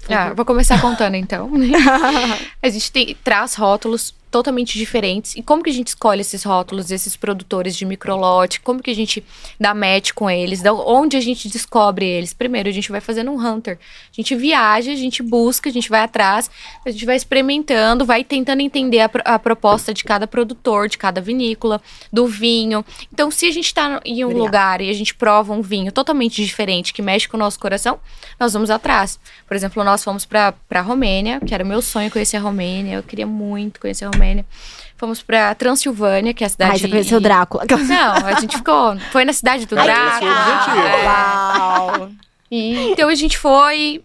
Ah, 0.09 0.33
vou 0.35 0.45
começar 0.45 0.81
contando 0.81 1.15
então. 1.15 1.49
a 2.61 2.69
gente 2.69 2.91
tem, 2.91 3.17
traz 3.23 3.55
rótulos 3.55 4.13
totalmente 4.33 4.79
diferentes. 4.79 5.37
E 5.37 5.43
como 5.43 5.63
que 5.63 5.69
a 5.69 5.73
gente 5.73 5.89
escolhe 5.89 6.23
esses 6.23 6.43
rótulos, 6.43 6.91
esses 6.91 7.15
produtores 7.15 7.77
de 7.77 7.85
microlote? 7.85 8.61
Como 8.61 8.83
que 8.83 8.91
a 8.91 8.95
gente 8.95 9.23
dá 9.61 9.75
match 9.75 10.13
com 10.13 10.29
eles? 10.29 10.63
Da 10.63 10.73
onde 10.73 11.19
a 11.19 11.21
gente 11.21 11.49
descobre 11.49 12.07
eles? 12.07 12.33
Primeiro, 12.33 12.67
a 12.67 12.73
gente 12.73 12.91
vai 12.91 13.01
fazendo 13.01 13.31
um 13.31 13.39
hunter. 13.39 13.79
A 14.11 14.15
gente 14.17 14.35
viaja, 14.35 14.91
a 14.91 14.97
gente 14.97 15.23
busca, 15.23 15.69
a 15.69 15.73
gente 15.73 15.91
vai 15.91 16.01
atrás, 16.01 16.51
a 16.85 16.91
gente 16.91 17.05
vai 17.05 17.15
experimentando, 17.15 18.07
vai 18.07 18.25
tentando 18.25 18.63
entender 18.63 19.01
a, 19.01 19.11
a 19.27 19.39
proposta 19.39 19.93
de 19.93 20.03
cada 20.03 20.27
produtor, 20.27 20.89
de 20.89 20.97
cada 20.97 21.21
vinícola, 21.21 21.81
do 22.11 22.27
vinho. 22.27 22.83
Então, 23.13 23.31
se 23.31 23.45
a 23.45 23.51
gente 23.53 23.67
está 23.67 24.01
em 24.03 24.25
um 24.25 24.29
Obrigada. 24.29 24.45
lugar 24.45 24.81
e 24.81 24.89
a 24.89 24.95
gente 24.95 25.15
prova 25.15 25.53
um 25.53 25.61
vinho 25.61 25.93
totalmente 25.93 26.43
diferente, 26.43 26.95
que 26.95 27.03
mexe 27.03 27.29
com 27.29 27.37
o 27.37 27.41
nosso 27.41 27.61
coração, 27.61 28.01
nós 28.41 28.55
vamos 28.55 28.71
atrás. 28.71 29.21
Por 29.47 29.55
exemplo, 29.55 29.85
nós 29.85 30.03
fomos 30.03 30.25
para 30.25 30.55
a 30.71 30.81
Romênia, 30.81 31.39
que 31.39 31.53
era 31.53 31.63
o 31.63 31.67
meu 31.67 31.83
sonho 31.83 32.11
conhecer 32.11 32.39
a 32.39 32.41
Romênia, 32.41 32.97
eu 32.97 33.03
queria 33.03 33.27
muito 33.27 33.79
conhecer 33.79 34.07
a 34.07 34.09
Romênia. 34.09 34.22
Fomos 34.97 35.21
para 35.23 35.55
Transilvânia, 35.55 36.33
que 36.33 36.45
é 36.45 36.47
a 36.47 36.51
cidade 36.51 36.73
Ai, 36.73 36.79
você 36.79 36.89
conheceu 36.89 37.19
o 37.19 37.21
Drácula. 37.21 37.65
Não, 37.67 38.27
a 38.27 38.41
gente 38.41 38.57
ficou, 38.57 38.97
foi 39.11 39.25
na 39.25 39.33
cidade 39.33 39.67
do 39.67 39.75
Drácula. 39.75 40.31
é. 40.79 41.05
Uau! 41.05 42.11
E, 42.51 42.93
então 42.93 43.09
a 43.09 43.15
gente 43.15 43.37
foi 43.37 44.03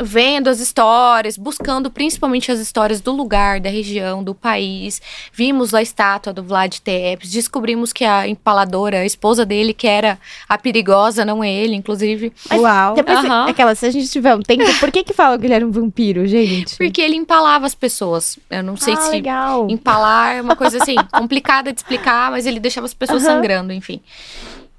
vendo 0.00 0.48
as 0.48 0.60
histórias, 0.60 1.36
buscando 1.36 1.90
principalmente 1.90 2.50
as 2.50 2.58
histórias 2.58 3.00
do 3.00 3.12
lugar, 3.12 3.60
da 3.60 3.70
região, 3.70 4.22
do 4.22 4.34
país. 4.34 5.00
Vimos 5.32 5.74
a 5.74 5.82
estátua 5.82 6.32
do 6.32 6.42
Vlad 6.42 6.78
Tepes, 6.80 7.30
descobrimos 7.30 7.92
que 7.92 8.04
a 8.04 8.26
empaladora, 8.26 8.98
a 8.98 9.06
esposa 9.06 9.44
dele, 9.44 9.72
que 9.72 9.86
era 9.86 10.18
a 10.48 10.58
perigosa, 10.58 11.24
não 11.24 11.44
ele, 11.44 11.74
inclusive, 11.74 12.32
Uau! 12.52 12.94
Depois, 12.94 13.18
Aham. 13.18 13.48
aquela, 13.48 13.74
se 13.74 13.86
a 13.86 13.90
gente 13.90 14.08
tiver 14.08 14.34
um 14.34 14.42
tempo, 14.42 14.64
por 14.78 14.90
que 14.90 15.04
que 15.04 15.12
falam 15.12 15.38
que 15.38 15.46
ele 15.46 15.54
era 15.54 15.66
um 15.66 15.70
vampiro, 15.70 16.26
gente? 16.26 16.76
porque 16.76 17.00
ele 17.00 17.16
empalava 17.16 17.66
as 17.66 17.74
pessoas. 17.74 18.38
Eu 18.48 18.62
não 18.62 18.76
sei 18.76 18.94
ah, 18.94 18.96
se 18.96 19.10
legal. 19.12 19.68
empalar 19.70 20.36
é 20.36 20.42
uma 20.42 20.56
coisa 20.56 20.78
assim, 20.78 20.96
complicada 21.12 21.72
de 21.72 21.78
explicar, 21.78 22.30
mas 22.30 22.46
ele 22.46 22.58
deixava 22.58 22.86
as 22.86 22.94
pessoas 22.94 23.24
Aham. 23.24 23.36
sangrando, 23.36 23.72
enfim. 23.72 24.00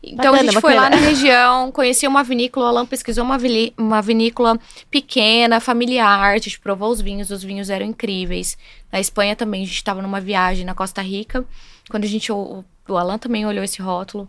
Então 0.04 0.30
a 0.30 0.32
Bacana, 0.32 0.52
gente 0.52 0.62
foi 0.62 0.74
lá 0.74 0.84
na 0.84 0.89
bacana. 0.89 1.08
região, 1.10 1.72
conheceu 1.72 2.10
uma 2.10 2.24
vinícola, 2.24 2.66
o 2.66 2.70
Alan 2.70 2.86
pesquisou 2.88 3.24
uma, 3.24 3.38
uma 3.78 4.02
vinícola 4.02 4.60
pequena, 4.89 5.60
familiar, 5.60 6.34
a 6.34 6.38
gente 6.38 6.60
provou 6.60 6.89
os 6.89 6.99
vinhos, 6.99 7.30
os 7.30 7.43
vinhos 7.43 7.70
eram 7.70 7.86
incríveis. 7.86 8.58
Na 8.91 8.99
Espanha 8.99 9.36
também, 9.36 9.62
a 9.62 9.66
gente 9.66 9.76
estava 9.76 10.02
numa 10.02 10.20
viagem 10.20 10.66
na 10.66 10.74
Costa 10.74 11.02
Rica, 11.03 11.45
quando 11.90 12.03
a 12.03 12.07
gente, 12.07 12.32
o, 12.32 12.65
o 12.90 12.98
Alan 12.98 13.19
também 13.19 13.45
olhou 13.45 13.64
esse 13.64 13.80
rótulo, 13.80 14.28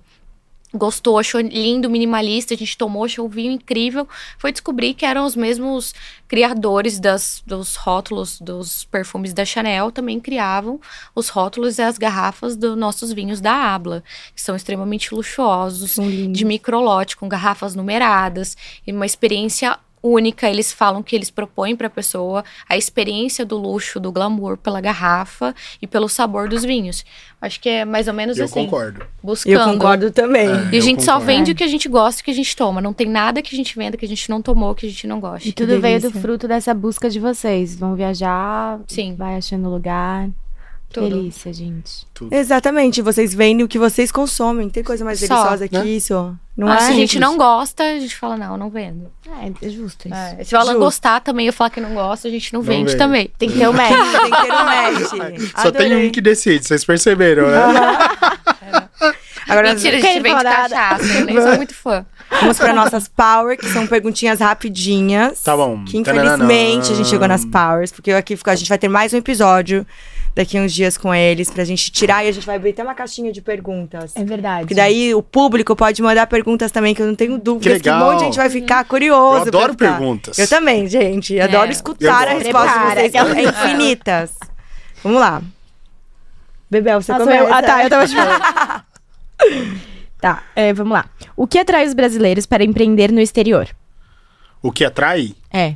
gostou, 0.74 1.19
achou 1.19 1.40
lindo, 1.40 1.90
minimalista, 1.90 2.55
a 2.55 2.57
gente 2.57 2.77
tomou, 2.77 3.05
achou 3.05 3.27
o 3.27 3.28
vinho 3.28 3.53
incrível, 3.53 4.09
foi 4.39 4.53
descobrir 4.53 4.94
que 4.94 5.05
eram 5.05 5.24
os 5.27 5.36
mesmos 5.36 5.94
criadores 6.27 6.99
das, 6.99 7.43
dos 7.47 7.77
rótulos 7.77 8.40
dos 8.40 8.85
perfumes 8.85 9.35
da 9.35 9.44
Chanel, 9.44 9.93
também 9.93 10.19
criavam 10.19 10.81
os 11.15 11.28
rótulos 11.28 11.78
e 11.78 11.82
as 11.82 11.99
garrafas 11.99 12.57
dos 12.57 12.77
nossos 12.77 13.12
vinhos 13.12 13.40
da 13.40 13.53
Abla, 13.53 14.03
que 14.35 14.40
são 14.40 14.57
extremamente 14.57 15.15
luxuosos, 15.15 15.99
lindos. 15.99 16.39
de 16.39 16.44
microlote, 16.44 17.16
com 17.16 17.28
garrafas 17.28 17.74
numeradas, 17.74 18.57
e 18.86 18.93
uma 18.93 19.07
experiência 19.07 19.78
única. 20.03 20.49
Eles 20.51 20.73
falam 20.73 21.03
que 21.03 21.15
eles 21.15 21.31
propõem 21.31 21.77
para 21.77 21.87
a 21.87 21.91
pessoa 21.91 22.45
a 22.69 22.77
experiência 22.77 23.45
do 23.47 23.57
luxo, 23.57 24.01
do 24.01 24.11
glamour 24.11 24.57
pela 24.57 24.81
garrafa 24.81 25.55
e 25.81 25.87
pelo 25.87 26.09
sabor 26.09 26.49
dos 26.49 26.65
vinhos. 26.65 27.05
Acho 27.41 27.61
que 27.61 27.69
é 27.69 27.85
mais 27.85 28.09
ou 28.09 28.15
menos 28.15 28.39
Eu 28.39 28.45
assim. 28.45 28.65
concordo. 28.65 29.05
Buscando. 29.23 29.53
Eu 29.53 29.65
concordo 29.65 30.11
também. 30.11 30.49
É. 30.49 30.53
E 30.73 30.74
a 30.74 30.74
Eu 30.74 30.81
gente 30.81 31.03
só 31.03 31.19
vende 31.19 31.53
o 31.53 31.55
que 31.55 31.65
a 31.65 31.69
gente 31.69 31.89
gosta 31.89 32.20
e 32.20 32.23
o 32.23 32.24
que 32.24 32.31
a 32.31 32.35
gente 32.35 32.55
toma. 32.57 32.81
Não 32.81 32.93
tem 32.93 33.09
nada 33.09 33.43
que 33.43 33.55
a 33.55 33.57
gente 33.57 33.77
venda 33.77 33.97
que 33.97 34.05
a 34.05 34.09
gente 34.09 34.29
não 34.31 34.41
tomou, 34.41 34.74
que 34.74 34.87
a 34.87 34.89
gente 34.89 35.07
não 35.07 35.20
gosta. 35.20 35.49
E 35.49 35.53
tudo 35.53 35.81
veio 35.81 36.01
do 36.01 36.11
fruto 36.11 36.47
dessa 36.47 36.73
busca 36.73 37.09
de 37.11 37.19
vocês. 37.19 37.77
Vão 37.77 37.95
viajar, 37.95 38.81
Sim. 38.87 39.15
vai 39.16 39.37
achando 39.37 39.69
lugar. 39.69 40.29
Tudo. 40.93 41.09
delícia, 41.16 41.52
gente. 41.52 42.06
Exatamente, 42.31 43.01
vocês 43.02 43.32
vendem 43.35 43.64
o 43.64 43.69
que 43.69 43.78
vocês 43.78 44.12
consomem. 44.12 44.69
Tem 44.69 44.82
coisa 44.85 45.05
mais 45.05 45.19
Só, 45.20 45.27
deliciosa 45.27 45.69
que 45.69 45.78
né? 45.78 45.86
isso? 45.86 46.36
Não 46.56 46.69
Ah, 46.69 46.74
é? 46.77 46.78
se 46.81 46.90
a 46.90 46.94
gente 46.94 47.19
não 47.19 47.36
gosta, 47.36 47.82
a 47.82 47.98
gente 47.98 48.14
fala, 48.16 48.36
não, 48.36 48.56
não 48.56 48.69
vendo. 48.70 49.10
É, 49.27 49.66
é 49.66 49.69
justo 49.70 50.06
isso. 50.06 50.14
É, 50.14 50.44
se 50.44 50.55
ela 50.55 50.66
Justo. 50.66 50.78
gostar 50.78 51.20
também, 51.20 51.47
eu 51.47 51.52
falar 51.52 51.70
que 51.70 51.81
não 51.81 51.94
gosta, 51.94 52.28
a 52.28 52.31
gente 52.31 52.52
não, 52.52 52.60
Não 52.60 52.66
vende 52.66 52.85
vende. 52.90 52.97
também. 52.98 53.31
Tem 53.39 53.48
que 53.51 53.59
ter 53.59 53.69
o 53.69 53.73
match. 53.73 53.90
Tem 54.23 54.31
que 54.31 54.43
ter 54.43 54.52
um 54.52 54.64
match. 54.64 55.51
Só 55.56 55.70
tem 55.70 55.86
Adorei. 55.86 56.09
um 56.09 56.10
que 56.12 56.20
decide, 56.20 56.64
vocês 56.66 56.85
perceberam, 56.85 57.48
né? 57.51 57.59
Agora 59.48 59.73
nós 59.73 59.82
Mentira, 59.82 59.98
a 59.98 60.01
gente 60.01 60.23
vende 60.23 60.43
cachaça, 60.44 61.05
eu 61.05 61.24
nem 61.27 61.40
sou 61.40 61.56
muito 61.56 61.74
fã. 61.74 62.06
vamos 62.40 62.59
para 62.59 62.73
nossas 62.73 63.09
Power, 63.09 63.59
que 63.59 63.66
são 63.69 63.86
perguntinhas 63.86 64.39
rapidinhas. 64.40 65.43
Tá 65.43 65.56
bom. 65.56 65.85
Que 65.85 65.98
infelizmente 65.98 66.93
a 66.93 66.94
gente 66.94 67.09
chegou 67.09 67.27
nas 67.28 67.44
Powers, 67.44 67.90
porque 67.93 68.12
aqui 68.12 68.39
a 68.47 68.55
gente 68.55 68.69
vai 68.69 68.78
ter 68.78 68.89
mais 68.89 69.12
um 69.12 69.16
episódio 69.16 69.85
daqui 70.35 70.59
uns 70.59 70.73
dias 70.73 70.97
com 70.97 71.15
eles, 71.15 71.51
pra 71.51 71.65
gente 71.65 71.91
tirar 71.93 72.25
e 72.25 72.29
a 72.29 72.33
gente 72.33 72.47
vai 72.47 72.57
abrir 72.57 72.71
até 72.71 72.83
uma 72.83 72.95
caixinha 72.95 73.31
de 73.33 73.41
perguntas. 73.43 74.13
É 74.17 74.25
verdade. 74.25 74.67
Que 74.67 74.75
daí 74.75 75.15
o 75.15 75.23
público 75.23 75.77
pode 75.77 76.01
mandar 76.03 76.27
perguntas 76.27 76.71
também, 76.73 76.95
que 76.95 77.03
eu 77.03 77.07
não 77.07 77.15
tenho 77.15 77.39
dúvidas 77.39 77.83
que, 77.83 77.91
um 77.91 77.93
legal. 77.95 78.11
monte 78.11 78.19
de 78.21 78.25
gente 78.27 78.37
vai 78.37 78.49
ficar 78.51 78.85
curioso. 78.85 79.37
Eu 79.45 79.49
adoro 79.49 79.75
perguntas. 79.77 80.39
Eu 80.39 80.49
também, 80.49 80.87
gente. 80.89 81.39
Adoro 81.41 81.69
É. 81.69 81.73
escutar 81.73 82.29
Eu 82.29 82.37
a 82.37 82.39
resposta 82.39 82.67
de 82.69 82.95
Prepara. 82.95 83.01
vocês. 83.01 83.15
É 83.15 83.43
infinitas. 83.45 84.31
Vamos 85.05 85.21
lá. 85.21 85.43
Bebel, 86.71 87.03
você 87.03 87.13
Nossa, 87.13 87.25
começa. 87.25 87.45
eu- 87.45 87.53
ah, 87.55 87.63
tá, 87.63 87.85
eu 87.85 87.91
tava 87.91 88.07
te 88.09 88.15
falando. 88.15 88.85
tá, 90.21 90.43
é, 90.57 90.73
vamos 90.73 90.93
lá. 90.93 91.05
O 91.37 91.47
que 91.47 91.59
atrai 91.59 91.87
os 91.87 91.93
brasileiros 91.95 92.47
para 92.47 92.65
empreender 92.65 93.13
no 93.13 93.21
exterior? 93.21 93.69
O 94.63 94.71
que 94.73 94.85
atrai 94.85 95.35
É. 95.53 95.75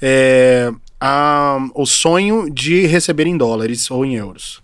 é 0.00 0.70
a- 1.06 1.58
o 1.74 1.84
sonho 1.84 2.48
de 2.50 2.86
receber 2.86 3.26
em 3.26 3.36
dólares 3.36 3.90
ou 3.90 4.04
em 4.06 4.14
euros. 4.14 4.62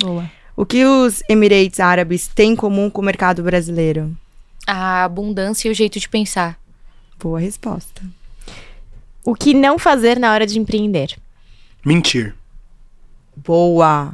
Boa. 0.00 0.30
O 0.54 0.64
que 0.64 0.84
os 0.84 1.22
Emirates 1.28 1.80
Árabes 1.80 2.28
têm 2.28 2.52
em 2.52 2.56
comum 2.56 2.88
com 2.88 3.02
o 3.02 3.04
mercado 3.04 3.42
brasileiro? 3.42 4.16
A 4.66 5.02
abundância 5.04 5.68
e 5.68 5.70
o 5.70 5.74
jeito 5.74 5.98
de 5.98 6.08
pensar. 6.08 6.56
Boa 7.18 7.40
resposta. 7.40 8.02
O 9.24 9.34
que 9.34 9.52
não 9.54 9.76
fazer 9.78 10.18
na 10.20 10.32
hora 10.32 10.46
de 10.46 10.58
empreender? 10.58 11.18
Mentir. 11.84 12.34
Boa. 13.36 14.12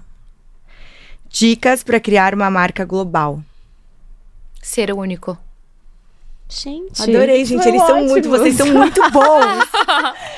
Dicas 1.28 1.82
para 1.82 2.00
criar 2.00 2.34
uma 2.34 2.50
marca 2.50 2.84
global. 2.84 3.42
Ser 4.62 4.92
único. 4.92 5.36
Gente. 6.54 7.02
Adorei, 7.02 7.44
gente. 7.44 7.66
Eles 7.66 7.80
são 7.82 7.96
ótimo. 7.96 8.10
muito, 8.10 8.28
vocês 8.28 8.54
são 8.56 8.66
muito 8.66 9.00
bons. 9.10 9.64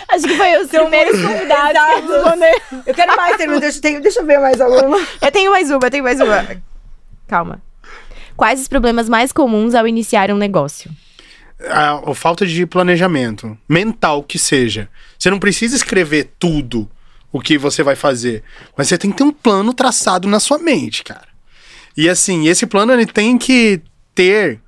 Acho 0.08 0.24
que 0.28 0.36
foi 0.36 0.56
os 0.62 0.68
primeiros 0.68 1.20
convidados 1.20 1.80
que 1.82 2.12
Exato. 2.12 2.82
Eu 2.86 2.94
quero 2.94 3.16
mais. 3.16 3.36
Deixa, 3.36 3.78
eu 3.78 3.82
tenho- 3.82 4.00
deixa 4.00 4.20
eu 4.20 4.26
ver 4.26 4.38
mais 4.38 4.60
alguma. 4.60 4.98
Eu 5.20 5.32
tenho 5.32 5.50
mais 5.50 5.70
uma, 5.70 5.80
eu 5.84 5.90
tenho 5.90 6.04
mais 6.04 6.20
uma. 6.20 6.46
Calma. 7.26 7.60
Quais 8.36 8.60
os 8.60 8.68
problemas 8.68 9.08
mais 9.08 9.32
comuns 9.32 9.74
ao 9.74 9.86
iniciar 9.88 10.30
um 10.30 10.36
negócio? 10.36 10.90
A, 11.68 12.10
a 12.10 12.14
falta 12.14 12.46
de 12.46 12.64
planejamento 12.66 13.56
mental 13.68 14.22
que 14.22 14.38
seja. 14.38 14.88
Você 15.18 15.30
não 15.30 15.38
precisa 15.38 15.74
escrever 15.76 16.32
tudo 16.38 16.88
o 17.32 17.40
que 17.40 17.58
você 17.58 17.82
vai 17.82 17.96
fazer, 17.96 18.42
mas 18.76 18.86
você 18.88 18.96
tem 18.98 19.10
que 19.10 19.16
ter 19.16 19.24
um 19.24 19.32
plano 19.32 19.72
traçado 19.74 20.28
na 20.28 20.38
sua 20.38 20.58
mente, 20.58 21.02
cara. 21.02 21.26
E 21.96 22.08
assim, 22.08 22.46
esse 22.48 22.66
plano 22.66 22.92
ele 22.92 23.06
tem 23.06 23.36
que 23.38 23.80
ter 24.14 24.60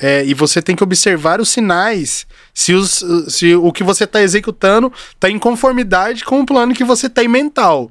é, 0.00 0.24
e 0.24 0.34
você 0.34 0.60
tem 0.62 0.74
que 0.76 0.82
observar 0.82 1.40
os 1.40 1.48
sinais 1.48 2.26
se, 2.54 2.72
os, 2.74 3.04
se 3.28 3.54
o 3.54 3.72
que 3.72 3.84
você 3.84 4.04
está 4.04 4.22
executando 4.22 4.92
está 5.14 5.28
em 5.30 5.38
conformidade 5.38 6.24
com 6.24 6.40
o 6.40 6.46
plano 6.46 6.74
que 6.74 6.84
você 6.84 7.08
tem 7.08 7.28
mental. 7.28 7.90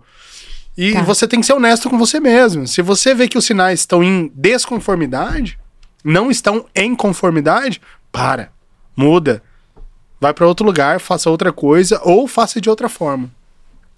E 0.77 0.93
Tá. 0.93 1.01
você 1.01 1.27
tem 1.27 1.39
que 1.39 1.45
ser 1.45 1.53
honesto 1.53 1.89
com 1.89 1.97
você 1.97 2.19
mesmo. 2.19 2.65
Se 2.67 2.81
você 2.81 3.13
vê 3.13 3.27
que 3.27 3.37
os 3.37 3.45
sinais 3.45 3.81
estão 3.81 4.01
em 4.03 4.31
desconformidade, 4.33 5.59
não 6.03 6.31
estão 6.31 6.65
em 6.73 6.95
conformidade, 6.95 7.81
para, 8.11 8.51
muda, 8.95 9.43
vai 10.19 10.33
para 10.33 10.47
outro 10.47 10.65
lugar, 10.65 10.99
faça 10.99 11.29
outra 11.29 11.51
coisa 11.51 11.99
ou 12.03 12.27
faça 12.27 12.59
de 12.61 12.69
outra 12.69 12.87
forma. 12.89 13.29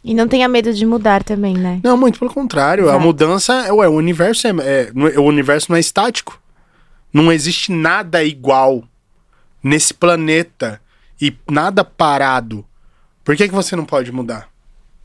E 0.03 0.13
não 0.13 0.27
tenha 0.27 0.49
medo 0.49 0.73
de 0.73 0.85
mudar 0.85 1.23
também, 1.23 1.55
né? 1.55 1.79
Não, 1.83 1.95
muito 1.95 2.19
pelo 2.19 2.33
contrário. 2.33 2.85
A 2.85 2.93
Exato. 2.93 3.03
mudança, 3.05 3.53
é, 3.67 3.71
ué, 3.71 3.87
o 3.87 3.93
universo 3.93 4.45
é, 4.47 4.49
é- 4.61 4.91
é- 5.15 5.19
o 5.19 5.23
universo 5.23 5.67
não 5.69 5.77
é 5.77 5.79
estático. 5.79 6.37
Não 7.13 7.31
existe 7.31 7.71
nada 7.71 8.23
igual 8.23 8.83
nesse 9.63 9.93
planeta 9.93 10.81
e 11.21 11.33
nada 11.49 11.83
parado. 11.83 12.65
Por 13.23 13.35
que, 13.35 13.47
que 13.47 13.53
você 13.53 13.75
não 13.75 13.85
pode 13.85 14.11
mudar? 14.11 14.49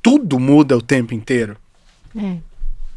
Tudo 0.03 0.39
muda 0.39 0.77
o 0.77 0.83
tempo 0.83 1.15
inteiro. 1.15 1.57
É. 2.17 2.39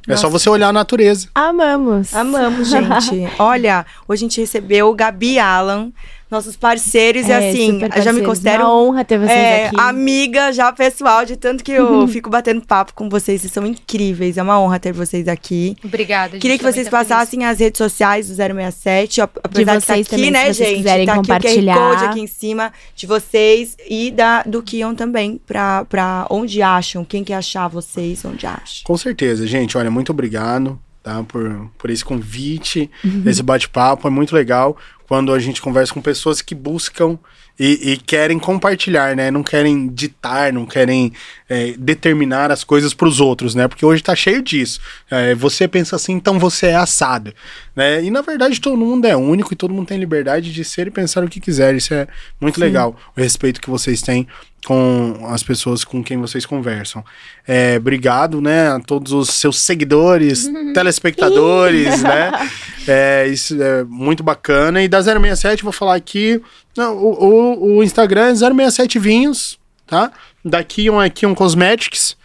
É 0.08 0.18
só 0.18 0.30
você 0.30 0.50
olhar 0.50 0.70
a 0.70 0.74
natureza. 0.74 1.28
Amamos. 1.36 2.14
Amamos, 2.14 2.70
gente. 2.70 3.30
Olha, 3.38 3.86
hoje 4.08 4.24
a 4.24 4.28
gente 4.28 4.42
recebeu 4.42 4.90
o 4.90 4.96
Gabi 4.96 5.38
Alan, 5.38 5.92
nossos 6.32 6.56
parceiros, 6.56 7.28
e 7.28 7.32
É, 7.32 7.50
assim, 7.50 7.74
super 7.74 7.86
eu 7.86 8.02
já 8.02 8.14
me 8.14 8.22
parceiros. 8.22 8.28
considero 8.28 8.64
Uma 8.64 8.74
honra 8.76 9.04
ter 9.06 9.18
vocês 9.20 9.32
é, 9.38 9.68
aqui. 9.68 9.80
amiga 9.80 10.52
já 10.54 10.72
pessoal, 10.72 11.26
de 11.26 11.36
tanto 11.36 11.64
que 11.64 11.72
eu 11.74 12.08
fico 12.10 12.30
batendo 12.30 12.62
papo 12.62 12.94
com 12.94 13.10
vocês. 13.10 13.42
Vocês 13.42 13.52
são 13.54 13.66
incríveis. 13.68 14.38
É 14.38 14.44
uma 14.44 14.60
honra 14.60 14.80
ter 14.80 14.94
vocês 14.94 15.28
aqui. 15.28 15.76
Obrigada. 15.84 16.32
gente 16.34 16.42
Queria 16.42 16.58
que 16.58 16.64
também 16.64 16.74
vocês 16.74 16.88
tá 16.88 16.98
feliz. 16.98 17.10
passassem 17.10 17.46
as 17.46 17.60
redes 17.60 17.78
sociais 17.78 18.28
do 18.30 18.36
067, 18.36 19.22
ap- 19.22 19.38
apesar 19.44 19.78
de, 19.78 19.86
vocês 19.86 20.00
estar 20.02 20.16
também, 20.16 20.30
aqui, 20.30 20.32
né, 20.32 20.46
se 20.48 20.54
vocês 20.56 20.70
gente? 20.70 20.78
quiserem 20.78 21.06
tá 21.06 21.12
aqui 21.14 21.20
o 21.20 21.24
compartilhar. 21.24 21.76
QR 21.78 21.90
Code 21.96 22.06
aqui 22.06 22.22
em 22.22 22.28
cima 22.28 22.72
de 22.96 23.06
vocês 23.06 23.76
e 23.90 24.12
da, 24.12 24.44
do 24.44 24.62
Kion 24.64 24.96
também, 24.96 25.40
pra, 25.46 25.84
pra 25.86 26.26
onde 26.30 26.62
acham, 26.62 27.04
quem 27.04 27.24
quer 27.24 27.36
achar 27.36 27.68
vocês, 27.68 28.24
onde 28.24 28.46
acham. 28.46 28.84
Com 28.86 28.98
certeza, 28.98 29.46
gente. 29.46 29.78
Olha, 29.78 29.92
muito 29.92 30.12
obrigado 30.12 30.80
tá, 31.04 31.24
por, 31.24 31.70
por 31.78 31.90
esse 31.90 32.06
convite, 32.06 32.90
Uhum. 33.04 33.24
esse 33.26 33.42
bate-papo. 33.42 34.08
É 34.08 34.12
muito 34.12 34.36
legal 34.36 34.78
quando 35.12 35.34
a 35.34 35.40
gente 35.40 35.62
conversa 35.62 35.94
com 35.94 36.02
pessoas 36.02 36.42
que 36.42 36.56
buscam 36.56 37.20
e, 37.60 37.92
e 37.92 37.98
querem 37.98 38.40
compartilhar, 38.40 39.14
né? 39.14 39.30
Não 39.30 39.44
querem 39.44 39.90
ditar, 39.90 40.54
não 40.54 40.66
querem 40.66 41.12
é, 41.50 41.74
determinar 41.78 42.50
as 42.50 42.64
coisas 42.64 42.94
para 42.94 43.10
os 43.10 43.20
outros, 43.20 43.54
né? 43.54 43.68
Porque 43.68 43.86
hoje 43.86 44.02
tá 44.02 44.16
cheio 44.16 44.42
disso. 44.42 44.80
É, 45.10 45.36
você 45.36 45.68
pensa 45.68 45.98
assim, 45.98 46.14
então 46.14 46.40
você 46.40 46.68
é 46.68 46.76
assado, 46.76 47.34
né? 47.76 48.02
E 48.02 48.10
na 48.10 48.22
verdade 48.22 48.62
todo 48.62 48.78
mundo 48.78 49.06
é 49.06 49.14
único 49.14 49.52
e 49.52 49.56
todo 49.58 49.74
mundo 49.74 49.88
tem 49.88 50.00
liberdade 50.00 50.54
de 50.54 50.64
ser 50.64 50.88
e 50.88 50.92
pensar 50.92 51.26
o 51.26 51.28
que 51.28 51.42
quiser. 51.42 51.76
Isso 51.76 51.94
é 51.94 52.08
muito 52.40 52.58
legal. 52.58 52.96
O 53.14 53.20
respeito 53.20 53.60
que 53.60 53.70
vocês 53.70 54.02
têm 54.02 54.26
com 54.66 55.26
as 55.28 55.42
pessoas 55.42 55.84
com 55.84 56.04
quem 56.04 56.18
vocês 56.18 56.46
conversam. 56.46 57.04
É, 57.48 57.78
obrigado, 57.78 58.40
né, 58.40 58.70
a 58.70 58.80
todos 58.80 59.12
os 59.12 59.30
seus 59.30 59.60
seguidores, 59.60 60.48
telespectadores, 60.74 62.02
né? 62.02 62.32
É, 62.88 63.28
isso 63.28 63.62
é 63.62 63.84
muito 63.84 64.24
bacana. 64.24 64.82
E 64.82 64.88
da 65.04 65.14
067, 65.20 65.64
vou 65.64 65.72
falar 65.72 65.96
aqui, 65.96 66.42
não, 66.76 66.96
o, 66.98 67.24
o, 67.24 67.78
o 67.78 67.84
Instagram 67.84 68.30
é 68.30 68.36
067 68.36 69.00
Vinhos, 69.00 69.60
tá? 69.86 70.12
Daqui 70.44 70.90
um 70.90 71.00
aqui 71.00 71.26
um 71.26 71.36
Cosmetics. 71.36 72.16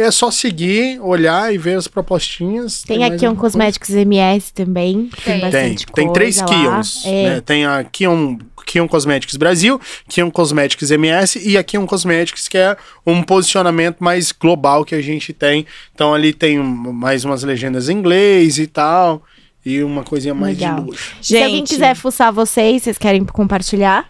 É 0.00 0.12
só 0.12 0.30
seguir, 0.30 1.00
olhar 1.00 1.52
e 1.52 1.58
ver 1.58 1.76
as 1.76 1.88
propostinhas. 1.88 2.84
Tem 2.84 3.00
mais 3.00 3.14
aqui 3.14 3.26
um? 3.26 3.34
Cosméticos 3.34 3.90
MS 3.90 4.52
também. 4.52 5.10
Tem, 5.24 5.40
Tem. 5.40 5.40
Tem, 5.40 5.40
bastante 5.40 5.86
tem 5.92 6.12
três. 6.12 6.40
Kions. 6.40 7.04
É. 7.04 7.30
né? 7.30 7.40
Tem 7.40 7.66
a 7.66 7.82
Kion, 7.82 8.38
Kion 8.64 8.86
Cosmetics 8.86 9.34
Brasil, 9.34 9.80
Kion 10.08 10.30
Cosmetics 10.30 10.92
MS 10.92 11.40
e 11.44 11.58
a 11.58 11.64
Kion 11.64 11.84
Cosmetics, 11.84 12.46
que 12.46 12.56
é 12.56 12.76
um 13.04 13.24
posicionamento 13.24 13.96
mais 13.98 14.30
global 14.30 14.84
que 14.84 14.94
a 14.94 15.02
gente 15.02 15.32
tem. 15.32 15.66
Então 15.92 16.14
ali 16.14 16.32
tem 16.32 16.60
um- 16.60 16.92
mais 16.92 17.24
umas 17.24 17.42
legendas 17.42 17.88
em 17.88 17.94
inglês 17.98 18.56
e 18.58 18.68
tal. 18.68 19.20
E 19.68 19.84
uma 19.84 20.02
coisinha 20.02 20.34
mais 20.34 20.56
Legal. 20.58 20.80
de 20.80 20.86
luxo. 20.86 21.14
Se 21.20 21.36
alguém 21.36 21.56
Gente. 21.56 21.68
quiser 21.68 21.94
fuçar 21.94 22.32
vocês, 22.32 22.84
vocês 22.84 22.96
querem 22.96 23.22
compartilhar? 23.26 24.08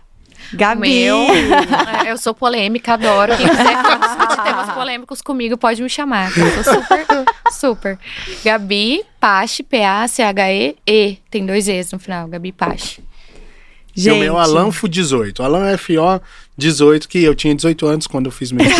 Gabi. 0.54 0.88
Meu, 0.88 1.16
é, 1.16 2.06
eu 2.12 2.16
sou 2.16 2.32
polêmica, 2.32 2.94
adoro. 2.94 3.36
Quem 3.36 3.48
quiser 3.48 3.64
discutir 3.98 4.42
temas 4.44 4.70
polêmicos 4.70 5.20
comigo, 5.20 5.58
pode 5.58 5.82
me 5.82 5.90
chamar. 5.90 6.30
Eu 6.38 6.62
sou 6.62 6.74
super, 6.74 7.06
super. 7.50 7.98
Gabi 8.44 9.02
Pache, 9.18 9.64
P-A-C-H-E-E. 9.64 11.18
Tem 11.28 11.44
dois 11.44 11.66
E's 11.66 11.90
no 11.90 11.98
final, 11.98 12.28
Gabi 12.28 12.52
Pache. 12.52 13.02
E 13.96 14.00
Gente, 14.00 14.16
o 14.16 14.20
meu 14.20 14.38
Alanfo 14.38 14.88
18. 14.88 15.42
Alan 15.42 15.76
FO 15.76 16.22
18, 16.58 17.08
que 17.08 17.22
eu 17.22 17.34
tinha 17.34 17.54
18 17.54 17.86
anos 17.86 18.06
quando 18.06 18.26
eu 18.26 18.32
fiz 18.32 18.52
meu. 18.52 18.66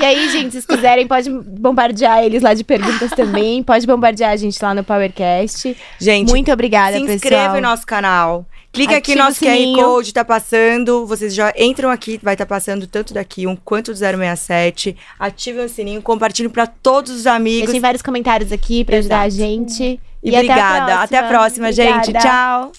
E 0.00 0.04
aí, 0.04 0.30
gente, 0.30 0.52
se 0.52 0.62
vocês 0.62 0.66
quiserem, 0.66 1.08
pode 1.08 1.28
bombardear 1.28 2.22
eles 2.22 2.40
lá 2.40 2.54
de 2.54 2.62
perguntas 2.62 3.10
também. 3.10 3.64
Pode 3.64 3.84
bombardear 3.84 4.30
a 4.30 4.36
gente 4.36 4.56
lá 4.62 4.72
no 4.72 4.84
Powercast. 4.84 5.76
gente 5.98 6.28
Muito 6.28 6.52
obrigada, 6.52 6.92
se 6.92 7.00
pessoal. 7.00 7.16
inscreva 7.16 7.54
no 7.54 7.62
nosso 7.62 7.84
canal. 7.84 8.46
Clica 8.70 8.96
aqui, 8.96 9.12
Ativa 9.12 9.24
o 9.24 9.28
nosso 9.28 9.40
QR. 9.40 9.74
Code 9.74 10.14
tá 10.14 10.24
passando. 10.24 11.04
Vocês 11.04 11.34
já 11.34 11.52
entram 11.56 11.90
aqui, 11.90 12.20
vai 12.22 12.34
estar 12.34 12.46
passando 12.46 12.86
tanto 12.86 13.12
daqui 13.12 13.44
um 13.46 13.56
quanto 13.56 13.92
do 13.92 13.98
067. 13.98 14.96
Ativem 15.18 15.64
o 15.64 15.68
sininho, 15.68 16.00
compartilhem 16.00 16.50
para 16.50 16.68
todos 16.68 17.10
os 17.10 17.26
amigos. 17.26 17.64
Deixem 17.66 17.80
vários 17.80 18.02
comentários 18.02 18.52
aqui 18.52 18.84
pra 18.84 18.98
ajudar 18.98 19.22
a 19.22 19.28
gente. 19.28 19.98
E, 20.22 20.30
obrigada. 20.30 21.00
Até 21.00 21.18
a 21.18 21.24
próxima, 21.24 21.72
gente. 21.72 22.10
Obrigada. 22.10 22.28
Tchau. 22.28 22.72